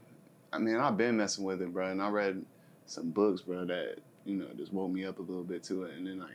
I 0.53 0.57
mean, 0.59 0.75
I've 0.75 0.97
been 0.97 1.17
messing 1.17 1.43
with 1.45 1.61
it, 1.61 1.71
bro, 1.73 1.87
and 1.91 2.01
I 2.01 2.09
read 2.09 2.43
some 2.85 3.09
books, 3.11 3.41
bro, 3.41 3.65
that 3.65 3.99
you 4.25 4.35
know 4.35 4.47
just 4.57 4.73
woke 4.73 4.91
me 4.91 5.05
up 5.05 5.19
a 5.19 5.21
little 5.21 5.43
bit 5.43 5.63
to 5.65 5.83
it, 5.83 5.95
and 5.97 6.05
then 6.05 6.19
like 6.19 6.31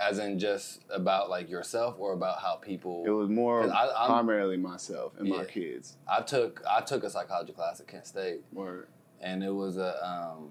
As 0.00 0.18
in 0.18 0.38
just 0.38 0.82
about 0.90 1.30
like 1.30 1.48
yourself 1.48 1.96
or 1.98 2.12
about 2.12 2.40
how 2.40 2.56
people. 2.56 3.04
it 3.06 3.10
was 3.10 3.28
more 3.28 3.62
I- 3.64 3.86
I'm- 3.86 4.10
primarily 4.10 4.56
myself 4.56 5.12
and 5.18 5.28
my 5.28 5.44
kids. 5.44 5.96
I 6.06 6.20
took 6.22 6.62
I 6.68 6.82
took 6.82 7.04
a 7.04 7.10
psychology 7.10 7.52
class 7.52 7.80
at 7.80 7.86
Kent 7.88 8.06
State, 8.06 8.40
Or 8.54 8.88
and 9.20 9.42
it 9.42 9.50
was 9.54 9.76
a 9.78 10.06
um, 10.06 10.50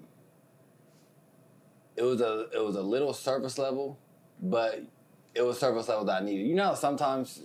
it 1.96 2.02
was 2.02 2.20
a 2.20 2.48
it 2.52 2.64
was 2.64 2.76
a 2.76 2.82
little 2.82 3.12
surface 3.14 3.58
level, 3.58 3.98
but 4.42 4.82
it 5.34 5.42
was 5.42 5.58
surface 5.58 5.88
level 5.88 6.04
that 6.06 6.22
I 6.22 6.24
needed. 6.24 6.46
You 6.48 6.54
know, 6.56 6.74
sometimes 6.74 7.42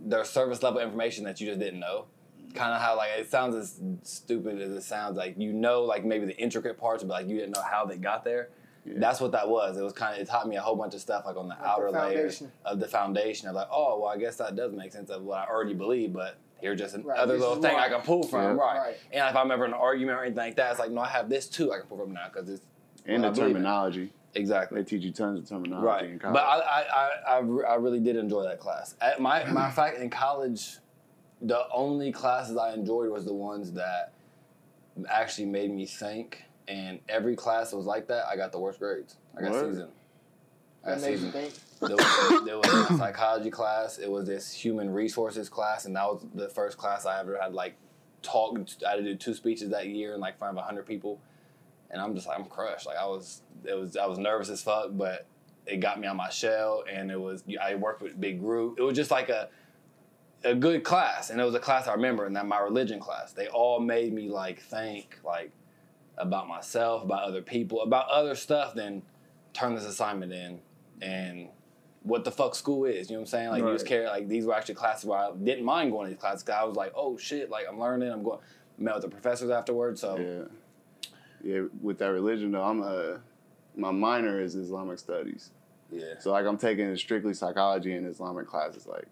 there's 0.00 0.28
surface 0.28 0.62
level 0.62 0.80
information 0.80 1.24
that 1.24 1.40
you 1.40 1.46
just 1.46 1.58
didn't 1.60 1.80
know. 1.80 2.06
Kind 2.54 2.72
of 2.74 2.80
how 2.80 2.96
like 2.96 3.10
it 3.18 3.30
sounds 3.30 3.54
as 3.54 3.80
stupid 4.02 4.60
as 4.60 4.70
it 4.70 4.82
sounds. 4.82 5.16
Like 5.16 5.34
you 5.38 5.52
know, 5.52 5.82
like 5.82 6.04
maybe 6.04 6.24
the 6.26 6.36
intricate 6.36 6.78
parts, 6.78 7.02
but 7.04 7.10
like 7.10 7.28
you 7.28 7.36
didn't 7.36 7.54
know 7.54 7.62
how 7.62 7.84
they 7.84 7.96
got 7.96 8.24
there. 8.24 8.48
Yeah. 8.84 8.94
That's 8.96 9.20
what 9.20 9.32
that 9.32 9.48
was. 9.48 9.76
It 9.76 9.82
was 9.82 9.92
kind 9.92 10.14
of 10.16 10.22
it 10.22 10.28
taught 10.30 10.48
me 10.48 10.56
a 10.56 10.60
whole 10.62 10.74
bunch 10.76 10.94
of 10.94 11.00
stuff 11.00 11.24
like 11.26 11.36
on 11.36 11.48
the 11.48 11.54
the 11.56 11.66
outer 11.66 11.90
layers 11.90 12.38
foundation. 12.38 12.52
of 12.64 12.80
the 12.80 12.88
foundation 12.88 13.48
of 13.48 13.54
like, 13.54 13.68
oh 13.70 14.00
well, 14.00 14.08
I 14.08 14.16
guess 14.16 14.36
that 14.36 14.56
does 14.56 14.72
make 14.72 14.92
sense 14.92 15.10
of 15.10 15.22
what 15.22 15.38
I 15.38 15.46
already 15.46 15.74
believe, 15.74 16.12
but 16.14 16.38
here's 16.60 16.78
just 16.78 16.94
Right, 16.96 17.04
another 17.04 17.34
this 17.34 17.40
little 17.42 17.60
thing 17.62 17.74
why. 17.74 17.84
I 17.86 17.88
can 17.90 18.00
pull 18.00 18.22
from. 18.22 18.42
Yeah. 18.42 18.48
Right. 18.64 18.78
Right. 18.78 18.96
And 19.12 19.28
if 19.28 19.36
I'm 19.36 19.50
ever 19.50 19.66
in 19.66 19.72
an 19.72 19.78
argument 19.78 20.18
or 20.18 20.22
anything 20.22 20.38
like 20.38 20.56
that, 20.56 20.70
it's 20.70 20.80
like, 20.80 20.90
no, 20.90 21.02
I 21.02 21.08
have 21.08 21.28
this 21.28 21.48
too. 21.48 21.70
I 21.72 21.78
can 21.80 21.86
pull 21.86 21.98
from 21.98 22.14
now 22.14 22.28
because 22.32 22.48
it's 22.48 22.62
and 23.04 23.22
the 23.24 23.28
I 23.28 23.30
believe 23.30 23.48
terminology. 23.54 24.10
exactly 24.34 24.80
They 24.80 24.88
teach 24.88 25.02
you 25.02 25.12
tons 25.12 25.38
of 25.40 25.48
terminology 25.48 25.86
right. 25.86 26.04
in 26.04 26.18
college. 26.18 26.34
But 26.34 26.44
I, 26.44 26.58
I, 26.58 26.82
I, 26.82 27.36
I, 27.36 27.38
re- 27.40 27.64
I 27.68 27.74
really 27.74 28.00
did 28.00 28.16
enjoy 28.16 28.42
that 28.44 28.58
class. 28.58 28.94
At 29.02 29.20
my 29.20 29.44
matter 29.44 29.68
of 29.68 29.74
fact, 29.74 29.98
in 29.98 30.08
college, 30.08 30.76
the 31.40 31.66
only 31.72 32.12
classes 32.12 32.56
I 32.56 32.72
enjoyed 32.74 33.10
was 33.10 33.24
the 33.24 33.34
ones 33.34 33.72
that 33.72 34.12
actually 35.08 35.46
made 35.46 35.70
me 35.70 35.86
think. 35.86 36.44
And 36.66 37.00
every 37.08 37.36
class 37.36 37.70
that 37.70 37.76
was 37.76 37.86
like 37.86 38.08
that, 38.08 38.26
I 38.26 38.36
got 38.36 38.52
the 38.52 38.58
worst 38.58 38.78
grades. 38.78 39.16
I 39.36 39.42
got 39.42 39.52
Word. 39.52 39.72
seasoned. 39.72 39.92
I 40.84 40.90
got 40.90 41.00
makes 41.00 41.22
you 41.22 41.30
seasoned. 41.30 41.60
there 41.80 41.96
was, 41.96 42.44
there 42.44 42.58
was 42.58 42.90
a 42.90 42.96
psychology 42.98 43.50
class. 43.50 43.98
It 43.98 44.10
was 44.10 44.26
this 44.26 44.52
human 44.52 44.90
resources 44.90 45.48
class, 45.48 45.86
and 45.86 45.96
that 45.96 46.04
was 46.04 46.24
the 46.34 46.48
first 46.48 46.76
class 46.76 47.06
I 47.06 47.20
ever 47.20 47.38
had 47.40 47.54
like 47.54 47.76
talk. 48.22 48.58
I 48.86 48.90
had 48.90 48.96
to 48.96 49.02
do 49.02 49.14
two 49.14 49.32
speeches 49.32 49.70
that 49.70 49.86
year 49.86 50.14
in 50.14 50.20
like 50.20 50.38
front 50.38 50.58
of 50.58 50.64
hundred 50.64 50.86
people, 50.86 51.20
and 51.90 52.02
I'm 52.02 52.14
just 52.14 52.26
like 52.26 52.38
I'm 52.38 52.44
crushed. 52.44 52.86
Like 52.86 52.98
I 52.98 53.06
was, 53.06 53.42
it 53.64 53.74
was 53.74 53.96
I 53.96 54.06
was 54.06 54.18
nervous 54.18 54.50
as 54.50 54.62
fuck, 54.62 54.90
but 54.92 55.26
it 55.66 55.78
got 55.78 55.98
me 56.00 56.06
on 56.06 56.16
my 56.16 56.28
shell, 56.28 56.84
and 56.90 57.10
it 57.10 57.20
was 57.20 57.44
I 57.62 57.76
worked 57.76 58.02
with 58.02 58.12
a 58.12 58.18
big 58.18 58.40
group. 58.40 58.78
It 58.78 58.82
was 58.82 58.96
just 58.96 59.10
like 59.10 59.30
a 59.30 59.48
a 60.44 60.54
good 60.54 60.84
class, 60.84 61.30
and 61.30 61.40
it 61.40 61.44
was 61.44 61.54
a 61.54 61.60
class 61.60 61.86
I 61.88 61.92
remember, 61.94 62.24
and 62.26 62.36
that 62.36 62.46
my 62.46 62.60
religion 62.60 63.00
class. 63.00 63.32
They 63.32 63.48
all 63.48 63.80
made 63.80 64.12
me 64.12 64.28
like 64.28 64.60
think 64.60 65.18
like 65.24 65.50
about 66.16 66.48
myself, 66.48 67.02
about 67.04 67.22
other 67.24 67.42
people, 67.42 67.82
about 67.82 68.08
other 68.08 68.34
stuff 68.34 68.74
than 68.74 69.02
turn 69.52 69.74
this 69.74 69.84
assignment 69.84 70.32
in 70.32 70.60
and 71.00 71.48
what 72.02 72.24
the 72.24 72.30
fuck 72.30 72.54
school 72.54 72.84
is. 72.84 73.10
You 73.10 73.16
know 73.16 73.20
what 73.20 73.24
I'm 73.24 73.30
saying? 73.30 73.48
Like 73.50 73.62
you 73.62 73.72
just 73.72 73.86
care. 73.86 74.06
Like 74.06 74.28
these 74.28 74.44
were 74.46 74.54
actually 74.54 74.76
classes 74.76 75.04
where 75.04 75.18
I 75.18 75.30
didn't 75.32 75.64
mind 75.64 75.90
going 75.92 76.06
to 76.06 76.10
these 76.14 76.20
classes. 76.20 76.42
'cause 76.42 76.54
I 76.58 76.64
was 76.64 76.76
like, 76.76 76.92
oh 76.94 77.16
shit, 77.16 77.50
like 77.50 77.66
I'm 77.68 77.78
learning. 77.78 78.10
I'm 78.10 78.22
going. 78.22 78.38
Met 78.80 78.94
with 78.94 79.02
the 79.02 79.08
professors 79.08 79.50
afterwards. 79.50 80.00
So 80.00 80.16
yeah, 80.16 80.44
yeah. 81.42 81.62
With 81.82 81.98
that 81.98 82.12
religion 82.12 82.52
though, 82.52 82.62
I'm 82.62 82.80
a 82.82 83.18
my 83.74 83.90
minor 83.90 84.40
is 84.40 84.54
Islamic 84.54 85.00
studies. 85.00 85.50
yeah, 85.90 86.14
So 86.20 86.30
like 86.30 86.46
I'm 86.46 86.56
taking 86.58 86.94
strictly 86.96 87.34
psychology 87.34 87.92
and 87.94 88.06
Islamic 88.06 88.46
classes, 88.46 88.86
like 88.86 89.06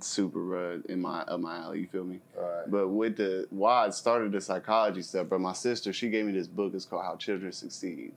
super 0.00 0.74
uh, 0.74 0.78
in 0.88 1.00
my 1.00 1.20
up 1.22 1.40
my 1.40 1.58
alley. 1.58 1.80
You 1.80 1.86
feel 1.86 2.04
me? 2.04 2.20
But 2.68 2.88
with 2.88 3.16
the 3.16 3.46
why 3.50 3.86
I 3.86 3.90
started 3.90 4.32
the 4.32 4.40
psychology 4.40 5.02
stuff, 5.02 5.28
but 5.28 5.40
my 5.40 5.52
sister 5.52 5.92
she 5.92 6.08
gave 6.08 6.26
me 6.26 6.32
this 6.32 6.48
book. 6.48 6.72
It's 6.74 6.84
called 6.84 7.04
How 7.04 7.16
Children 7.16 7.52
Succeed. 7.52 8.12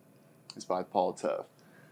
It's 0.56 0.66
by 0.66 0.84
Paul 0.84 1.13
Tough. 1.13 1.46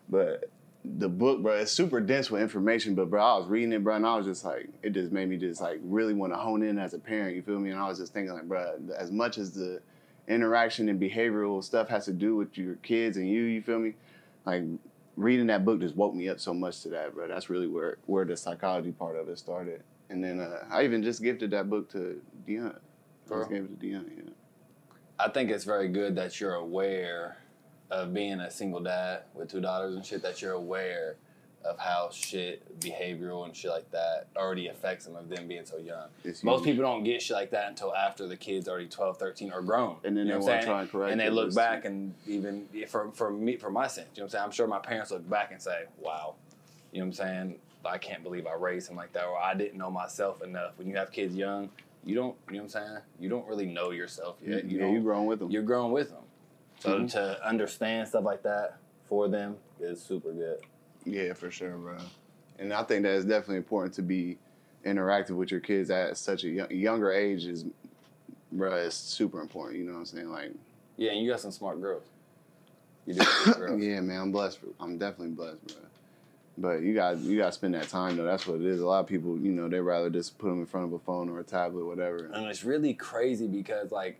But 0.10 0.50
the 0.84 1.10
book, 1.10 1.42
bro, 1.42 1.54
it's 1.54 1.72
super 1.72 2.00
dense 2.00 2.32
with 2.32 2.42
information. 2.42 2.96
But 2.96 3.10
bro, 3.10 3.24
I 3.24 3.38
was 3.38 3.48
reading 3.48 3.74
it, 3.74 3.84
bro, 3.84 3.96
and 3.96 4.06
I 4.06 4.16
was 4.18 4.26
just 4.26 4.46
like, 4.46 4.70
it 4.82 4.92
just 4.92 5.12
made 5.12 5.30
me 5.30 5.38
just 5.38 5.62
like 5.62 5.80
really 5.84 6.14
want 6.14 6.34
to 6.34 6.38
hone 6.38 6.64
in 6.64 6.78
as 6.78 6.94
a 6.94 7.00
parent. 7.00 7.36
You 7.36 7.42
feel 7.42 7.60
me? 7.60 7.72
And 7.72 7.80
I 7.80 7.88
was 7.88 8.00
just 8.00 8.14
thinking 8.14 8.34
like, 8.34 8.48
bro, 8.48 8.80
as 8.98 9.12
much 9.12 9.38
as 9.38 9.52
the 9.52 9.82
interaction 10.28 10.90
and 10.90 11.02
behavioral 11.02 11.64
stuff 11.64 11.90
has 11.90 12.06
to 12.06 12.14
do 12.14 12.36
with 12.36 12.58
your 12.58 12.76
kids 12.76 13.18
and 13.18 13.28
you, 13.28 13.44
you 13.44 13.62
feel 13.62 13.80
me? 13.80 13.96
Like 14.46 14.64
reading 15.20 15.48
that 15.48 15.66
book 15.66 15.82
just 15.82 15.96
woke 15.96 16.16
me 16.16 16.30
up 16.30 16.40
so 16.40 16.54
much 16.54 16.82
to 16.82 16.90
that, 16.90 17.14
bro. 17.14 17.28
That's 17.28 17.50
really 17.50 17.68
where 17.68 17.98
where 18.06 18.26
the 18.26 18.38
psychology 18.38 18.92
part 18.92 19.18
of 19.18 19.28
it 19.28 19.38
started. 19.38 19.84
And 20.10 20.24
then 20.24 20.40
uh, 20.40 20.64
I 20.72 20.84
even 20.86 21.04
just 21.04 21.22
gifted 21.22 21.52
that 21.52 21.70
book 21.70 21.92
to 21.92 22.22
Dion. 22.48 22.76
I 23.30 23.36
just 23.36 23.50
gave 23.50 23.64
it 23.64 23.68
to 23.68 23.88
Dion. 23.88 24.10
Yeah. 24.16 24.32
I 25.20 25.30
think 25.30 25.52
it's 25.52 25.66
very 25.66 25.90
good 25.90 26.16
that 26.16 26.40
you're 26.40 26.56
aware 26.56 27.38
of 27.92 28.14
being 28.14 28.40
a 28.40 28.50
single 28.50 28.80
dad 28.80 29.24
with 29.34 29.52
two 29.52 29.60
daughters 29.60 29.96
and 29.96 30.06
shit. 30.06 30.22
That 30.24 30.42
you're 30.42 30.54
aware 30.54 31.18
of 31.66 31.78
how 31.78 32.10
shit, 32.12 32.80
behavioral 32.80 33.46
and 33.46 33.56
shit 33.56 33.70
like 33.72 33.90
that, 33.92 34.28
already 34.36 34.68
affects 34.68 35.06
them 35.06 35.16
of 35.16 35.30
them 35.30 35.48
being 35.48 35.66
so 35.66 35.78
young. 35.78 36.08
It's 36.24 36.44
Most 36.44 36.60
huge. 36.64 36.78
people 36.78 36.84
don't 36.90 37.04
get 37.04 37.22
shit 37.22 37.36
like 37.36 37.52
that 37.52 37.68
until 37.70 37.94
after 37.96 38.28
the 38.28 38.38
kid's 38.38 38.68
are 38.68 38.72
already 38.72 38.88
12, 38.88 39.18
13 39.18 39.52
or 39.52 39.62
grown. 39.62 39.98
And 40.04 40.16
then 40.16 40.26
You 40.28 40.34
know 40.34 40.40
they 40.40 40.46
wanna 40.52 40.64
try 40.64 40.82
and 40.82 40.90
correct 40.90 41.12
And 41.12 41.20
they 41.20 41.30
look 41.30 41.54
back 41.54 41.86
and 41.86 42.16
even 42.26 42.68
for 42.88 43.12
for 43.12 43.30
me 43.30 43.58
for 43.58 43.70
my 43.70 43.88
sense, 43.88 44.08
you 44.16 44.22
know 44.22 44.26
what 44.26 44.28
I'm 44.28 44.30
saying? 44.32 44.44
I'm 44.46 44.52
sure 44.52 44.68
my 44.68 44.80
parents 44.80 45.12
look 45.12 45.30
back 45.30 45.52
and 45.52 45.62
say, 45.62 45.84
Wow, 45.98 46.36
you 46.92 47.00
know 47.00 47.06
what 47.06 47.08
I'm 47.08 47.14
saying? 47.14 47.56
I 47.86 47.98
can't 47.98 48.24
believe 48.24 48.46
I 48.48 48.54
raised 48.56 48.90
him 48.90 48.96
like 48.98 49.14
that 49.14 49.26
or 49.26 49.38
I 49.38 49.54
didn't 49.54 49.78
know 49.78 49.90
myself 49.90 50.42
enough. 50.42 50.74
When 50.78 50.88
you 50.88 50.96
have 50.98 51.12
kids 51.12 51.36
young, 51.36 51.70
you 52.06 52.16
don't 52.16 52.36
you 52.50 52.58
know 52.58 52.64
what 52.64 52.76
I'm 52.76 52.88
saying? 52.88 52.98
You 53.20 53.30
don't 53.30 53.48
really 53.48 53.66
know 53.66 53.92
yourself 53.92 54.38
yet. 54.42 54.66
You 54.66 54.78
yeah, 54.80 54.84
don't, 54.86 54.94
you 54.94 55.02
growing 55.02 55.26
with 55.26 55.40
them. 55.40 55.52
you're 55.52 55.64
growing 55.64 55.92
with 55.92 56.10
them. 56.10 56.24
So 56.80 57.00
Mhm. 57.02 57.12
to 57.12 57.46
understand 57.46 58.08
stuff 58.08 58.24
like 58.24 58.44
that 58.44 58.78
for 59.10 59.28
them 59.28 59.58
is 59.82 60.02
super 60.02 60.32
good. 60.32 60.60
Yeah, 61.06 61.34
for 61.34 61.50
sure, 61.52 61.78
bro. 61.78 61.98
And 62.58 62.74
I 62.74 62.84
think 62.84 63.04
that 63.04 63.16
it's 63.16 63.26
definitely 63.26 63.58
important 63.58 63.94
to 63.96 64.02
be 64.02 64.38
interactive 64.86 65.32
with 65.32 65.52
your 65.52 65.60
kids 65.60 65.90
at 65.90 66.18
such 66.18 66.44
a 66.44 66.50
young, 66.50 66.72
younger 66.72 67.12
age. 67.12 67.46
Is, 67.46 67.66
bro, 68.52 68.74
it's 68.76 68.96
super 68.96 69.42
important. 69.42 69.80
You 69.80 69.86
know 69.86 69.94
what 69.94 70.00
I'm 70.00 70.06
saying? 70.06 70.30
Like, 70.30 70.52
Yeah, 70.98 71.12
and 71.12 71.22
you 71.22 71.30
got 71.30 71.40
some 71.40 71.52
smart 71.52 71.82
girls. 71.82 72.04
You 73.06 73.16
do 73.16 73.26
girls. 73.54 73.82
yeah, 73.82 74.02
man, 74.02 74.22
I'm 74.22 74.32
blessed. 74.32 74.60
I'm 74.80 74.98
definitely 74.98 75.36
blessed, 75.36 75.66
bro. 75.68 75.78
But 76.58 76.82
you 76.82 76.94
got 76.94 77.18
you 77.20 77.38
got 77.38 77.48
to 77.48 77.52
spend 77.54 77.74
that 77.76 77.88
time 77.88 78.18
though. 78.18 78.26
That's 78.26 78.46
what 78.46 78.60
it 78.60 78.66
is. 78.66 78.82
A 78.82 78.86
lot 78.86 79.00
of 79.00 79.08
people, 79.08 79.38
you 79.38 79.54
know, 79.54 79.70
they 79.70 79.80
rather 79.80 80.10
just 80.10 80.38
put 80.38 80.50
them 80.50 80.60
in 80.60 80.66
front 80.66 80.88
of 80.88 80.94
a 80.94 81.00
phone 81.00 81.30
or 81.30 81.40
a 81.40 81.44
tablet, 81.44 81.86
whatever. 81.86 82.30
and 82.34 82.46
it's 82.48 82.66
really 82.66 82.94
crazy 82.94 83.48
because 83.48 83.94
like 83.94 84.20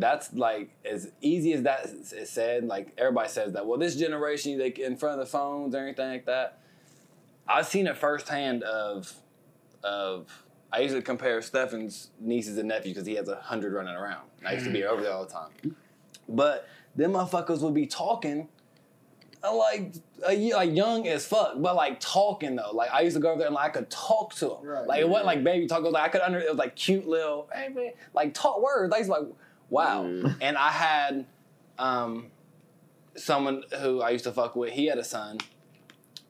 that's 0.00 0.32
like 0.34 0.70
as 0.84 1.10
easy 1.20 1.52
as 1.52 1.62
that 1.62 1.86
is 1.86 2.30
said 2.30 2.64
like 2.64 2.92
everybody 2.98 3.28
says 3.28 3.52
that 3.52 3.66
well 3.66 3.78
this 3.78 3.96
generation 3.96 4.58
they 4.58 4.68
in 4.68 4.96
front 4.96 5.18
of 5.18 5.26
the 5.26 5.30
phones 5.30 5.74
or 5.74 5.78
anything 5.78 6.08
like 6.08 6.26
that 6.26 6.60
i've 7.48 7.66
seen 7.66 7.86
it 7.86 7.96
firsthand 7.96 8.62
of 8.62 9.12
of 9.82 10.44
i 10.72 10.80
usually 10.80 11.02
compare 11.02 11.40
stefan's 11.40 12.10
nieces 12.20 12.58
and 12.58 12.68
nephews 12.68 12.94
because 12.94 13.06
he 13.06 13.14
has 13.14 13.28
a 13.28 13.36
hundred 13.36 13.72
running 13.72 13.94
around 13.94 14.28
i 14.46 14.52
used 14.52 14.66
to 14.66 14.72
be 14.72 14.84
over 14.84 15.02
there 15.02 15.12
all 15.12 15.24
the 15.24 15.32
time 15.32 15.74
but 16.28 16.68
them 16.94 17.12
motherfuckers 17.12 17.60
would 17.60 17.74
be 17.74 17.86
talking 17.86 18.48
uh, 19.44 19.54
like 19.54 19.94
uh, 20.26 20.32
like 20.56 20.74
young 20.74 21.06
as 21.06 21.26
fuck, 21.26 21.54
but 21.58 21.76
like 21.76 22.00
talking 22.00 22.56
though. 22.56 22.70
Like 22.72 22.90
I 22.90 23.02
used 23.02 23.16
to 23.16 23.20
go 23.20 23.30
over 23.30 23.38
there 23.38 23.46
and 23.46 23.54
like 23.54 23.70
I 23.70 23.72
could 23.72 23.90
talk 23.90 24.34
to 24.36 24.48
them. 24.48 24.56
Right. 24.62 24.86
Like 24.86 25.00
it 25.00 25.08
wasn't 25.08 25.26
like 25.26 25.44
baby 25.44 25.66
talk. 25.66 25.80
It 25.80 25.84
was 25.84 25.92
like 25.92 26.04
I 26.04 26.08
could 26.08 26.22
under. 26.22 26.38
It 26.38 26.48
was 26.48 26.58
like 26.58 26.74
cute 26.74 27.06
little 27.06 27.48
hey 27.52 27.68
man, 27.68 27.92
like 28.14 28.34
talk 28.34 28.62
words. 28.62 28.92
I 28.94 28.98
used 28.98 29.10
to 29.10 29.18
like 29.18 29.28
wow. 29.70 30.06
Yeah. 30.06 30.32
And 30.40 30.56
I 30.56 30.70
had, 30.70 31.26
um, 31.78 32.30
someone 33.16 33.62
who 33.80 34.02
I 34.02 34.10
used 34.10 34.24
to 34.24 34.32
fuck 34.32 34.56
with, 34.56 34.72
he 34.72 34.86
had 34.86 34.98
a 34.98 35.04
son, 35.04 35.38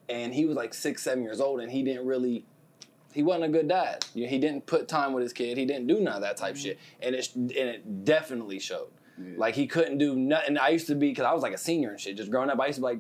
and 0.09 0.35
he 0.35 0.47
was 0.47 0.57
like 0.57 0.73
six, 0.73 1.03
seven 1.03 1.23
years 1.25 1.41
old, 1.41 1.61
and 1.61 1.71
he 1.71 1.83
didn't 1.83 2.07
really, 2.07 2.45
he 3.13 3.23
wasn't 3.23 3.45
a 3.45 3.49
good 3.49 3.69
dad. 3.69 4.05
He 4.15 4.39
didn't 4.39 4.67
put 4.67 4.89
time 4.89 5.13
with 5.13 5.23
his 5.23 5.33
kid. 5.33 5.59
He 5.59 5.65
didn't 5.65 5.87
do 5.87 6.01
none 6.01 6.15
of 6.15 6.23
that 6.23 6.37
type 6.37 6.57
shit, 6.57 6.79
and 7.01 7.15
it 7.15 7.35
and 7.35 7.51
it 7.51 8.05
definitely 8.05 8.59
showed. 8.59 8.89
Like 9.39 9.55
he 9.55 9.67
couldn't 9.67 9.97
do 9.97 10.15
nothing. 10.15 10.59
I 10.59 10.69
used 10.69 10.89
to 10.89 10.95
be 10.95 11.09
because 11.09 11.25
I 11.25 11.33
was 11.33 11.43
like 11.43 11.55
a 11.55 11.59
senior 11.59 11.91
and 11.91 11.99
shit. 11.99 12.17
Just 12.19 12.31
growing 12.31 12.51
up, 12.51 12.61
I 12.61 12.67
used 12.67 12.77
to 12.77 12.83
be 12.83 12.87
like, 12.87 12.99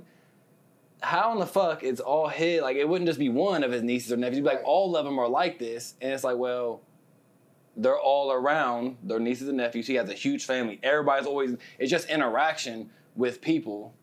how 1.02 1.32
in 1.32 1.38
the 1.38 1.46
fuck 1.46 1.82
it's 1.82 2.00
all 2.00 2.28
his? 2.28 2.62
Like 2.62 2.76
it 2.76 2.88
wouldn't 2.88 3.06
just 3.06 3.18
be 3.18 3.28
one 3.28 3.62
of 3.62 3.70
his 3.70 3.82
nieces 3.82 4.10
or 4.10 4.16
nephews. 4.16 4.42
Like 4.42 4.62
all 4.64 4.96
of 4.96 5.04
them 5.04 5.18
are 5.18 5.28
like 5.28 5.58
this, 5.58 5.94
and 6.00 6.12
it's 6.12 6.24
like, 6.24 6.38
well, 6.38 6.80
they're 7.76 7.98
all 7.98 8.32
around 8.32 8.96
their 9.02 9.20
nieces 9.20 9.48
and 9.48 9.58
nephews. 9.58 9.86
He 9.86 9.94
has 9.94 10.08
a 10.08 10.14
huge 10.14 10.44
family. 10.44 10.80
Everybody's 10.82 11.26
always. 11.26 11.56
It's 11.78 11.90
just 11.90 12.08
interaction 12.08 12.90
with 13.14 13.40
people 13.40 13.94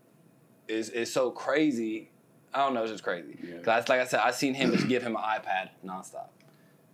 is 0.67 0.89
is 0.89 1.11
so 1.11 1.31
crazy. 1.31 2.09
I 2.53 2.59
don't 2.59 2.73
know, 2.73 2.83
it's 2.83 2.91
just 2.91 3.03
crazy. 3.03 3.37
Yeah. 3.41 3.59
Cause 3.59 3.89
like 3.89 3.99
I 3.99 4.05
said, 4.05 4.19
I 4.19 4.31
seen 4.31 4.53
him 4.53 4.71
just 4.71 4.87
give 4.87 5.01
him 5.01 5.15
an 5.15 5.21
iPad 5.21 5.69
nonstop, 5.85 6.27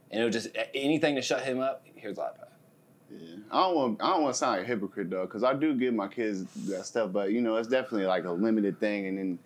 and 0.09 0.21
it 0.21 0.25
was 0.25 0.33
just 0.33 0.49
anything 0.73 1.15
to 1.15 1.21
shut 1.21 1.43
him 1.43 1.59
up. 1.59 1.85
Here's 1.95 2.15
the 2.15 2.21
iPad. 2.23 2.45
Yeah. 3.11 3.35
I 3.51 3.61
don't 3.61 3.75
want 3.75 4.01
I 4.01 4.11
don't 4.11 4.23
want 4.23 4.35
to 4.35 4.39
sound 4.39 4.57
like 4.57 4.65
a 4.65 4.67
hypocrite 4.67 5.09
though, 5.09 5.25
because 5.25 5.43
I 5.43 5.53
do 5.53 5.73
give 5.73 5.93
my 5.93 6.07
kids 6.07 6.45
that 6.67 6.85
stuff, 6.85 7.11
but 7.11 7.31
you 7.31 7.41
know 7.41 7.55
it's 7.57 7.67
definitely 7.67 8.07
like 8.07 8.25
a 8.25 8.31
limited 8.31 8.79
thing, 8.79 9.07
and 9.07 9.17
then 9.17 9.39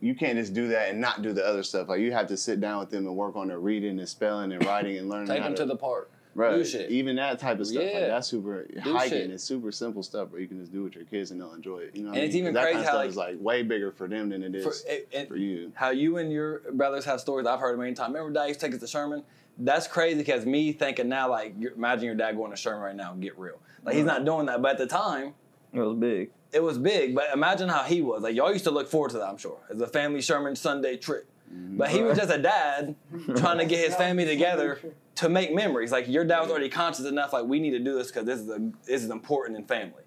you 0.00 0.14
can't 0.14 0.36
just 0.36 0.52
do 0.52 0.68
that 0.68 0.90
and 0.90 1.00
not 1.00 1.22
do 1.22 1.32
the 1.32 1.44
other 1.46 1.62
stuff. 1.62 1.88
Like 1.88 2.00
you 2.00 2.12
have 2.12 2.26
to 2.28 2.36
sit 2.36 2.60
down 2.60 2.80
with 2.80 2.90
them 2.90 3.06
and 3.06 3.16
work 3.16 3.36
on 3.36 3.48
their 3.48 3.60
reading 3.60 3.98
and 3.98 4.08
spelling 4.08 4.52
and 4.52 4.64
writing 4.66 4.98
and 4.98 5.08
learning. 5.08 5.28
Take 5.28 5.42
them 5.42 5.52
him 5.52 5.56
to 5.56 5.66
the 5.66 5.76
park. 5.76 6.10
Right. 6.34 6.56
Do 6.56 6.64
shit. 6.64 6.90
Even 6.90 7.16
that 7.16 7.38
type 7.38 7.60
of 7.60 7.66
stuff, 7.66 7.82
like 7.82 7.92
that's 7.92 8.28
super 8.28 8.64
Do 8.66 8.92
hiking. 8.92 9.10
shit. 9.10 9.30
It's 9.30 9.44
super 9.44 9.70
simple 9.72 10.02
stuff 10.02 10.30
where 10.30 10.40
you 10.40 10.48
can 10.48 10.58
just 10.60 10.72
do 10.72 10.82
with 10.82 10.94
your 10.94 11.04
kids 11.04 11.30
and 11.30 11.40
they'll 11.40 11.52
enjoy 11.54 11.78
it. 11.78 11.96
You 11.96 12.02
know, 12.02 12.08
what 12.10 12.16
And 12.18 12.22
I 12.22 12.26
it's 12.26 12.34
mean? 12.34 12.42
even 12.44 12.54
'Cause 12.54 12.62
that 12.64 12.72
crazy 12.72 12.74
kind 12.74 12.86
of 12.88 12.92
how, 12.92 12.98
stuff 13.00 13.08
is 13.10 13.16
like 13.16 13.36
way 13.40 13.62
bigger 13.62 13.90
for 13.92 14.08
them 14.08 14.28
than 14.30 14.42
it 14.42 14.54
is 14.54 14.64
For, 14.64 14.70
for, 14.72 14.88
and- 15.16 15.30
and 15.32 15.40
you. 15.40 15.72
how 15.74 15.90
you 15.90 16.16
and 16.18 16.32
your 16.32 16.60
brothers 16.72 17.04
have 17.04 17.20
stories 17.20 17.46
I've 17.46 17.60
heard 17.60 17.74
a 17.74 17.76
million 17.76 17.94
times. 17.94 18.14
Remember, 18.14 18.32
Dad 18.32 18.46
used 18.48 18.60
to 18.60 18.66
take 18.66 18.74
us 18.74 18.80
to 18.80 18.86
Sherman. 18.86 19.22
That's 19.58 19.86
crazy 19.86 20.16
because 20.18 20.44
me 20.46 20.72
thinking 20.72 21.08
now, 21.08 21.30
like, 21.30 21.54
imagine 21.76 22.04
your 22.06 22.14
dad 22.16 22.36
going 22.36 22.50
to 22.50 22.56
Sherman 22.56 22.80
right 22.82 22.96
now 22.96 23.12
get 23.14 23.38
real. 23.38 23.60
Like, 23.84 23.94
he's 23.94 24.04
not 24.04 24.24
doing 24.24 24.46
that, 24.46 24.60
but 24.62 24.72
at 24.72 24.78
the 24.78 24.86
time, 24.86 25.34
It 25.72 25.78
was 25.80 25.96
big. 25.96 26.30
it 26.52 26.60
was 26.62 26.76
big. 26.78 27.14
But 27.14 27.26
imagine 27.32 27.68
how 27.68 27.84
he 27.84 28.00
was. 28.02 28.22
Like, 28.22 28.34
y'all 28.34 28.52
used 28.52 28.64
to 28.64 28.72
look 28.72 28.88
forward 28.88 29.10
to 29.12 29.18
that, 29.18 29.28
I'm 29.28 29.36
sure, 29.36 29.58
as 29.70 29.80
a 29.80 29.86
family 29.86 30.20
Sherman 30.22 30.56
Sunday 30.56 30.96
trip. 30.96 31.28
But 31.76 31.90
he 31.90 32.02
was 32.02 32.16
just 32.18 32.32
a 32.32 32.38
dad 32.38 32.94
trying 33.36 33.58
to 33.58 33.64
get 33.64 33.84
his 33.84 33.94
family 33.96 34.24
together 34.24 34.78
to 35.16 35.28
make 35.28 35.54
memories. 35.54 35.92
Like, 35.92 36.08
your 36.08 36.24
dad 36.24 36.40
was 36.40 36.50
already 36.50 36.68
conscious 36.68 37.04
enough, 37.06 37.32
like, 37.32 37.44
we 37.46 37.58
need 37.60 37.70
to 37.72 37.78
do 37.78 37.94
this 37.96 38.08
because 38.08 38.24
this 38.26 38.40
is 38.40 38.48
a, 38.48 38.58
this 38.84 39.02
is 39.02 39.10
important 39.10 39.58
in 39.58 39.64
family. 39.64 40.02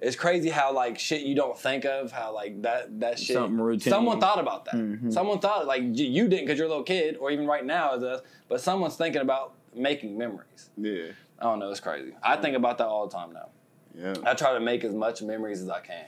It's 0.00 0.16
crazy 0.16 0.48
how 0.48 0.72
like 0.72 0.98
shit 0.98 1.20
you 1.22 1.34
don't 1.34 1.58
think 1.58 1.84
of 1.84 2.10
how 2.10 2.34
like 2.34 2.62
that 2.62 3.00
that 3.00 3.18
shit. 3.18 3.34
Something 3.34 3.60
routine. 3.60 3.90
Someone 3.90 4.18
thought 4.18 4.38
about 4.38 4.64
that. 4.64 4.74
Mhm. 4.74 5.12
Someone 5.12 5.40
thought 5.40 5.66
like 5.66 5.82
you, 5.82 6.06
you 6.06 6.26
didn't 6.26 6.46
because 6.46 6.56
you're 6.58 6.68
a 6.68 6.70
little 6.70 6.84
kid, 6.84 7.18
or 7.20 7.30
even 7.30 7.46
right 7.46 7.66
now 7.66 7.94
as 7.96 8.02
us. 8.02 8.22
But 8.48 8.62
someone's 8.62 8.96
thinking 8.96 9.20
about 9.20 9.52
making 9.74 10.16
memories. 10.16 10.70
Yeah. 10.78 11.08
I 11.38 11.42
don't 11.44 11.58
know. 11.58 11.70
It's 11.70 11.80
crazy. 11.80 12.14
I 12.22 12.36
think 12.36 12.56
about 12.56 12.78
that 12.78 12.86
all 12.86 13.06
the 13.06 13.14
time 13.14 13.34
now. 13.34 13.48
Yeah. 13.94 14.14
I 14.24 14.32
try 14.32 14.54
to 14.54 14.60
make 14.60 14.84
as 14.84 14.94
much 14.94 15.20
memories 15.20 15.60
as 15.60 15.68
I 15.68 15.80
can. 15.80 16.06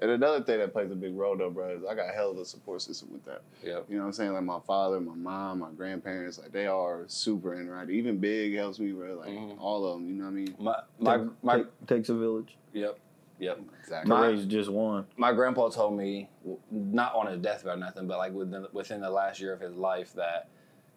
And 0.00 0.10
another 0.10 0.42
thing 0.42 0.58
that 0.58 0.72
plays 0.72 0.90
a 0.90 0.94
big 0.96 1.16
role 1.16 1.36
though, 1.36 1.50
bro, 1.50 1.68
is 1.70 1.82
I 1.88 1.94
got 1.94 2.08
a 2.10 2.12
hell 2.12 2.32
of 2.32 2.38
a 2.38 2.44
support 2.44 2.82
system 2.82 3.10
with 3.12 3.24
that. 3.26 3.42
Yep. 3.62 3.86
You 3.88 3.96
know 3.96 4.02
what 4.02 4.06
I'm 4.08 4.12
saying? 4.12 4.32
Like 4.32 4.42
my 4.42 4.58
father, 4.66 5.00
my 5.00 5.14
mom, 5.14 5.60
my 5.60 5.70
grandparents, 5.76 6.38
like 6.38 6.50
they 6.52 6.66
are 6.66 7.04
super 7.06 7.50
interactive. 7.56 7.90
Even 7.90 8.18
Big 8.18 8.54
helps 8.56 8.78
me, 8.80 8.92
bro. 8.92 9.14
Like 9.14 9.30
Mhm. 9.30 9.56
all 9.60 9.86
of 9.86 9.94
them. 10.00 10.08
You 10.08 10.14
know 10.16 10.24
what 10.24 10.30
I 10.30 10.32
mean? 10.32 10.54
My 10.58 10.76
my 10.98 11.16
Take- 11.18 11.44
my. 11.44 11.56
take- 11.58 11.86
takes 11.86 12.08
a 12.08 12.14
village. 12.14 12.56
Yep. 12.72 12.98
Yep. 13.38 13.60
Exactly. 13.80 14.08
My- 14.08 14.26
raise 14.28 14.46
just 14.46 14.70
one. 14.70 15.06
my 15.16 15.32
grandpa 15.32 15.68
told 15.68 15.96
me, 15.96 16.28
not 16.70 17.14
on 17.14 17.26
his 17.28 17.38
deathbed 17.40 17.74
or 17.74 17.76
nothing, 17.76 18.06
but 18.08 18.18
like 18.18 18.32
within 18.32 18.66
within 18.72 19.00
the 19.00 19.10
last 19.10 19.40
year 19.40 19.52
of 19.52 19.60
his 19.60 19.74
life, 19.76 20.12
that 20.14 20.48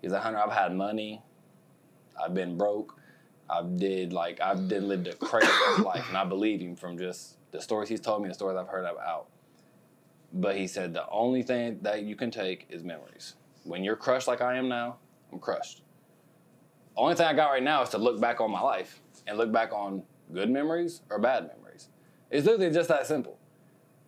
he's 0.02 0.12
like, 0.12 0.22
Hunter, 0.24 0.40
I've 0.40 0.52
had 0.52 0.76
money, 0.76 1.22
I've 2.22 2.34
been 2.34 2.58
broke, 2.58 3.00
I've 3.50 3.78
did 3.78 4.12
like 4.12 4.42
I've 4.42 4.68
did 4.68 4.84
lived 4.84 5.08
a 5.08 5.14
crazy 5.16 5.48
life, 5.84 6.06
and 6.10 6.18
I 6.18 6.26
believe 6.26 6.60
him 6.62 6.76
from 6.76 6.98
just 6.98 7.37
the 7.58 7.64
stories 7.64 7.90
he's 7.90 8.00
told 8.00 8.22
me, 8.22 8.28
the 8.30 8.34
stories 8.36 8.58
I've 8.58 8.68
heard 8.68 8.86
about. 8.86 9.28
But 10.32 10.56
he 10.58 10.68
said 10.68 10.94
the 10.94 11.08
only 11.10 11.42
thing 11.42 11.80
that 11.82 12.04
you 12.04 12.16
can 12.16 12.30
take 12.32 12.68
is 12.70 12.84
memories. 12.84 13.34
When 13.64 13.84
you're 13.84 13.96
crushed 13.96 14.28
like 14.28 14.42
I 14.42 14.58
am 14.58 14.70
now, 14.70 14.98
I'm 15.32 15.40
crushed. 15.40 15.82
Only 16.96 17.16
thing 17.16 17.26
I 17.26 17.34
got 17.34 17.50
right 17.50 17.64
now 17.64 17.82
is 17.82 17.90
to 17.90 17.98
look 17.98 18.20
back 18.22 18.40
on 18.42 18.52
my 18.52 18.62
life 18.62 19.02
and 19.26 19.38
look 19.38 19.52
back 19.52 19.74
on 19.74 20.04
good 20.34 20.50
memories 20.50 21.02
or 21.10 21.20
bad 21.20 21.48
memories. 21.56 21.90
It's 22.30 22.46
literally 22.46 22.72
just 22.74 22.90
that 22.90 23.08
simple. 23.08 23.38